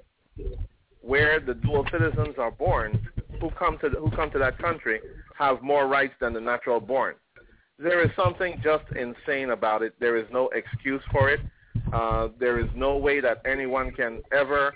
where 1.01 1.39
the 1.39 1.53
dual 1.53 1.85
citizens 1.91 2.35
are 2.37 2.51
born 2.51 3.07
who 3.39 3.49
come 3.51 3.77
to 3.79 3.89
the, 3.89 3.99
who 3.99 4.11
come 4.11 4.31
to 4.31 4.39
that 4.39 4.57
country 4.57 4.99
have 5.37 5.61
more 5.61 5.87
rights 5.87 6.13
than 6.19 6.33
the 6.33 6.41
natural 6.41 6.79
born. 6.79 7.15
There 7.77 8.03
is 8.03 8.11
something 8.15 8.61
just 8.61 8.83
insane 8.95 9.51
about 9.51 9.81
it. 9.81 9.93
There 9.99 10.17
is 10.17 10.25
no 10.31 10.49
excuse 10.49 11.01
for 11.11 11.29
it. 11.29 11.39
Uh, 11.93 12.27
there 12.39 12.59
is 12.59 12.67
no 12.75 12.97
way 12.97 13.21
that 13.21 13.41
anyone 13.45 13.91
can 13.91 14.21
ever 14.33 14.73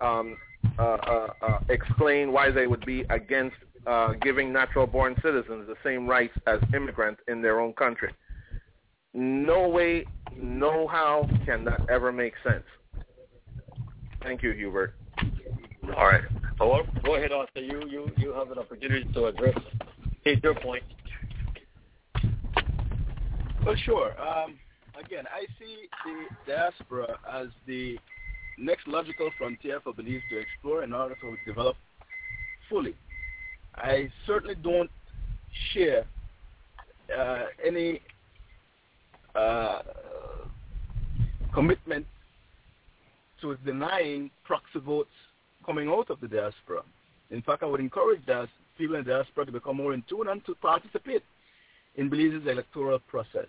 um, 0.00 0.36
uh, 0.78 0.82
uh, 0.82 1.26
uh, 1.40 1.58
explain 1.70 2.32
why 2.32 2.50
they 2.50 2.66
would 2.66 2.84
be 2.84 3.04
against 3.10 3.56
uh, 3.86 4.12
giving 4.22 4.52
natural 4.52 4.86
born 4.86 5.14
citizens 5.22 5.66
the 5.66 5.76
same 5.84 6.06
rights 6.06 6.34
as 6.46 6.60
immigrants 6.74 7.20
in 7.28 7.42
their 7.42 7.60
own 7.60 7.72
country. 7.74 8.12
No 9.12 9.68
way, 9.68 10.04
no 10.36 10.88
how 10.88 11.28
can 11.46 11.64
that 11.64 11.88
ever 11.88 12.10
make 12.10 12.34
sense. 12.42 12.64
Thank 14.22 14.42
you, 14.42 14.52
Hubert. 14.52 14.94
All 15.96 16.06
right. 16.06 16.22
Well, 16.58 16.82
go 17.04 17.16
ahead, 17.16 17.30
Arthur. 17.30 17.60
You 17.60 17.82
you 17.88 18.10
you 18.16 18.32
have 18.32 18.50
an 18.50 18.58
opportunity 18.58 19.04
to 19.12 19.26
address 19.26 19.56
state 20.22 20.42
your 20.42 20.54
point. 20.54 20.82
Well, 23.64 23.76
sure. 23.84 24.12
Um, 24.20 24.58
again, 24.98 25.24
I 25.32 25.46
see 25.58 25.88
the 26.04 26.52
diaspora 26.52 27.18
as 27.30 27.48
the 27.66 27.98
next 28.58 28.86
logical 28.86 29.30
frontier 29.36 29.80
for 29.80 29.92
Belize 29.92 30.22
to 30.30 30.38
explore 30.38 30.84
in 30.84 30.92
order 30.92 31.14
to 31.20 31.36
develop 31.46 31.76
fully. 32.68 32.94
I 33.76 34.10
certainly 34.26 34.54
don't 34.54 34.90
share 35.72 36.04
uh, 37.16 37.44
any 37.64 38.00
uh, 39.34 39.82
commitment 41.52 42.06
to 43.40 43.56
denying 43.64 44.30
proxy 44.44 44.78
votes 44.78 45.10
coming 45.66 45.88
out 45.88 46.10
of 46.10 46.20
the 46.20 46.28
diaspora. 46.28 46.82
In 47.30 47.42
fact, 47.42 47.62
I 47.62 47.66
would 47.66 47.80
encourage 47.80 48.24
that 48.26 48.48
people 48.78 48.96
in 48.96 49.04
the 49.04 49.10
diaspora 49.10 49.46
to 49.46 49.52
become 49.52 49.76
more 49.76 49.92
in 49.92 50.02
tune 50.08 50.28
and 50.28 50.44
to 50.46 50.54
participate 50.56 51.22
in 51.96 52.08
Belize's 52.08 52.46
electoral 52.46 52.98
process. 53.00 53.48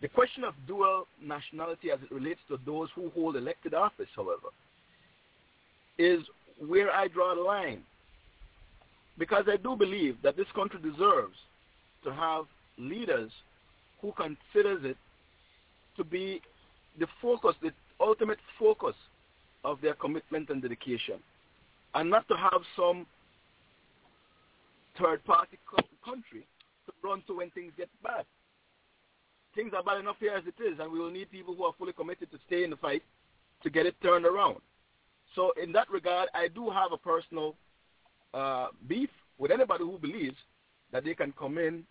The 0.00 0.08
question 0.08 0.44
of 0.44 0.54
dual 0.66 1.06
nationality 1.20 1.90
as 1.90 1.98
it 2.02 2.12
relates 2.12 2.40
to 2.48 2.58
those 2.64 2.88
who 2.94 3.10
hold 3.10 3.36
elected 3.36 3.74
office, 3.74 4.08
however, 4.14 4.48
is 5.98 6.20
where 6.64 6.92
I 6.92 7.08
draw 7.08 7.34
the 7.34 7.40
line. 7.40 7.82
Because 9.18 9.44
I 9.48 9.56
do 9.56 9.74
believe 9.76 10.16
that 10.22 10.36
this 10.36 10.46
country 10.54 10.80
deserves 10.80 11.36
to 12.04 12.12
have 12.12 12.44
leaders 12.78 13.30
who 14.00 14.12
considers 14.12 14.84
it 14.84 14.96
to 15.96 16.04
be 16.04 16.40
the 16.98 17.06
focus, 17.20 17.54
the 17.60 17.72
ultimate 18.00 18.38
focus 18.58 18.94
of 19.64 19.80
their 19.80 19.94
commitment 19.94 20.50
and 20.50 20.62
dedication. 20.62 21.16
And 21.94 22.08
not 22.08 22.28
to 22.28 22.36
have 22.36 22.60
some 22.76 23.06
third 25.00 25.24
party 25.24 25.58
country 26.04 26.46
to 26.86 26.92
run 27.02 27.22
to 27.26 27.36
when 27.36 27.50
things 27.50 27.72
get 27.76 27.88
bad. 28.02 28.24
Things 29.54 29.72
are 29.76 29.82
bad 29.82 29.98
enough 29.98 30.16
here 30.20 30.34
as 30.34 30.44
it 30.46 30.62
is, 30.62 30.78
and 30.78 30.92
we 30.92 31.00
will 31.00 31.10
need 31.10 31.30
people 31.30 31.54
who 31.54 31.64
are 31.64 31.72
fully 31.78 31.92
committed 31.92 32.30
to 32.30 32.38
stay 32.46 32.62
in 32.62 32.70
the 32.70 32.76
fight 32.76 33.02
to 33.62 33.70
get 33.70 33.86
it 33.86 33.96
turned 34.02 34.24
around. 34.24 34.58
So 35.34 35.52
in 35.60 35.72
that 35.72 35.90
regard, 35.90 36.28
I 36.34 36.48
do 36.48 36.70
have 36.70 36.92
a 36.92 36.96
personal 36.96 37.56
uh, 38.34 38.68
beef 38.86 39.10
with 39.38 39.50
anybody 39.50 39.84
who 39.84 39.98
believes 39.98 40.36
that 40.92 41.04
they 41.04 41.14
can 41.14 41.32
come 41.38 41.58
in, 41.58 41.84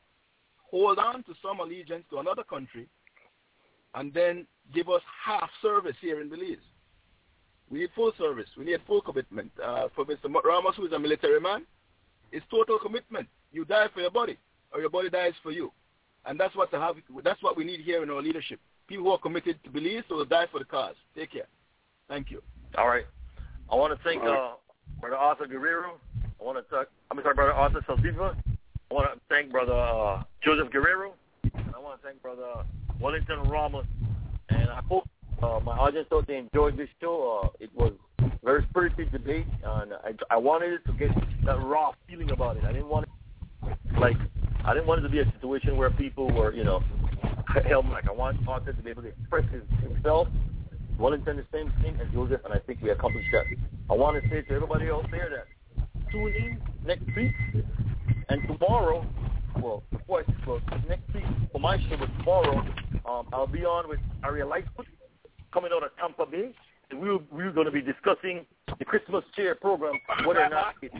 hold 0.69 0.99
on 0.99 1.23
to 1.23 1.34
some 1.41 1.59
allegiance 1.59 2.03
to 2.09 2.18
another 2.18 2.43
country, 2.43 2.88
and 3.95 4.14
then 4.14 4.45
give 4.73 4.89
us 4.89 5.01
half 5.26 5.49
service 5.61 5.95
here 6.01 6.22
in 6.22 6.30
Belize. 6.30 6.57
We 7.69 7.80
need 7.80 7.89
full 7.95 8.14
service. 8.18 8.47
We 8.57 8.65
need 8.65 8.80
full 8.88 9.01
commitment. 9.01 9.51
Uh, 9.64 9.88
for 9.95 10.05
Mr. 10.05 10.31
Ramos, 10.43 10.76
who 10.76 10.85
is 10.85 10.93
a 10.93 10.99
military 10.99 11.39
man, 11.39 11.65
it's 12.31 12.45
total 12.49 12.80
commitment. 12.80 13.27
You 13.51 13.65
die 13.65 13.88
for 13.93 14.01
your 14.01 14.11
body, 14.11 14.38
or 14.73 14.80
your 14.80 14.89
body 14.89 15.09
dies 15.09 15.34
for 15.43 15.51
you. 15.51 15.72
And 16.26 16.39
that's 16.39 16.55
what, 16.55 16.72
to 16.72 16.80
have, 16.80 16.95
that's 17.23 17.41
what 17.41 17.55
we 17.55 17.64
need 17.64 17.81
here 17.81 18.03
in 18.03 18.09
our 18.09 18.22
leadership. 18.22 18.59
People 18.88 19.05
who 19.05 19.11
are 19.11 19.18
committed 19.18 19.61
to 19.64 19.69
Belize, 19.69 20.03
so 20.07 20.15
will 20.15 20.26
die 20.26 20.45
for 20.51 20.59
the 20.59 20.65
cause. 20.65 20.95
Take 21.15 21.31
care. 21.34 21.47
Thank 22.07 22.31
you. 22.31 22.41
All 22.77 22.88
right. 22.88 23.05
I 23.72 23.76
want 23.76 23.97
to 23.97 24.03
thank 24.03 24.23
uh, 24.23 24.51
Brother 25.01 25.18
Arthur 25.18 25.47
Guerrero. 25.47 25.99
I 26.39 26.43
want 26.43 26.57
to 26.57 26.76
thank, 26.76 26.88
I'm 27.11 27.19
sorry, 27.22 27.35
Brother 27.35 27.53
Arthur 27.53 27.81
Saldivar. 27.88 28.35
I 28.89 28.93
want 28.93 29.14
to 29.14 29.19
thank 29.30 29.51
Brother 29.51 29.73
uh, 29.73 30.23
Joseph 30.41 30.72
Guerrero. 30.72 31.14
And 31.43 31.76
I 31.76 31.80
want 31.80 32.01
to 32.01 32.07
thank 32.07 32.22
Brother 32.22 32.64
Wellington 32.99 33.43
Ramos. 33.43 33.85
And 34.49 34.69
I 34.69 34.81
hope 34.88 35.07
uh, 35.41 35.59
my 35.64 35.77
audience 35.77 36.07
thought 36.09 36.27
they 36.27 36.38
enjoyed 36.38 36.77
this 36.77 36.89
show. 37.01 37.43
Uh, 37.43 37.49
it 37.59 37.69
was 37.76 37.93
very 38.43 38.65
spirited 38.69 39.11
debate, 39.11 39.45
and 39.64 39.93
I, 39.93 40.14
I 40.30 40.38
wanted 40.38 40.73
it 40.73 40.85
to 40.85 40.93
get 40.93 41.09
that 41.45 41.61
raw 41.61 41.91
feeling 42.07 42.31
about 42.31 42.57
it. 42.57 42.64
I 42.64 42.72
didn't 42.72 42.88
want 42.88 43.07
it, 43.07 43.99
like, 43.99 44.15
I 44.64 44.73
didn't 44.73 44.88
want 44.88 44.99
it 44.99 45.03
to 45.03 45.09
be 45.09 45.19
a 45.19 45.31
situation 45.34 45.76
where 45.76 45.89
people 45.91 46.30
were, 46.31 46.53
you 46.53 46.64
know, 46.64 46.81
held 47.68 47.89
like 47.89 48.07
I 48.07 48.11
want 48.11 48.38
Arthur 48.47 48.73
to 48.73 48.81
be 48.81 48.89
able 48.89 49.01
to 49.01 49.09
express 49.09 49.43
his, 49.51 49.64
himself 49.81 50.27
Wellington 50.97 51.38
the 51.38 51.45
same 51.51 51.72
thing 51.81 51.97
as 52.01 52.11
Joseph, 52.14 52.41
and 52.45 52.53
I 52.53 52.59
think 52.59 52.81
we 52.81 52.89
accomplished 52.89 53.30
that. 53.31 53.45
I 53.89 53.93
want 53.93 54.22
to 54.22 54.30
say 54.30 54.41
to 54.41 54.53
everybody 54.53 54.89
out 54.89 55.05
there 55.11 55.30
that 55.30 55.45
tune 56.11 56.34
in 56.34 56.61
next 56.85 57.05
week 57.15 57.34
and 58.29 58.41
tomorrow. 58.47 59.05
Well, 59.61 59.84
before 59.91 60.21
I, 60.21 60.45
well, 60.47 60.61
next 60.88 61.13
week 61.13 61.23
for 61.51 61.59
my 61.59 61.77
show, 61.77 61.97
but 61.97 62.09
tomorrow 62.19 62.59
um, 63.05 63.27
I'll 63.34 63.47
be 63.47 63.65
on 63.65 63.89
with 63.89 63.99
Ariel 64.23 64.49
Lightfoot 64.49 64.85
coming 65.53 65.71
out 65.73 65.84
of 65.84 65.89
Tampa 65.97 66.25
Bay. 66.25 66.53
And 66.89 67.01
we 67.01 67.17
we're 67.31 67.51
going 67.51 67.65
to 67.65 67.71
be 67.71 67.81
discussing 67.81 68.45
the 68.79 68.85
Christmas 68.85 69.23
cheer 69.35 69.55
program, 69.55 69.93
whether 70.25 70.45
or 70.45 70.49
not 70.49 70.75
it, 70.81 70.91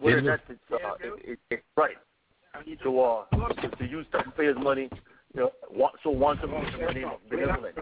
whether 0.00 0.18
or 0.18 0.20
not 0.20 0.40
it's, 0.48 0.60
uh, 0.72 0.76
it, 1.00 1.32
it, 1.32 1.38
it's 1.50 1.62
right. 1.76 1.96
So 2.84 3.00
uh, 3.00 3.48
to, 3.62 3.68
to 3.68 3.84
use 3.84 4.06
taxpayers' 4.12 4.56
money 4.60 4.88
you 5.34 5.40
know, 5.40 5.90
so 6.02 6.10
once 6.10 6.38
a 6.44 6.46
month 6.46 6.68
the 6.78 6.92
name 6.92 7.08
of 7.08 7.18
the 7.28 7.36
government. 7.36 7.76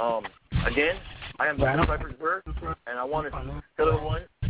Um, 0.00 0.24
again, 0.66 0.96
I 1.38 1.46
am 1.46 1.56
Dr. 1.56 1.86
Pipersburgh, 1.86 2.42
and 2.86 2.98
I 2.98 3.04
want 3.04 3.30
to 3.30 3.62
tell 3.76 3.88
everyone 3.88 4.22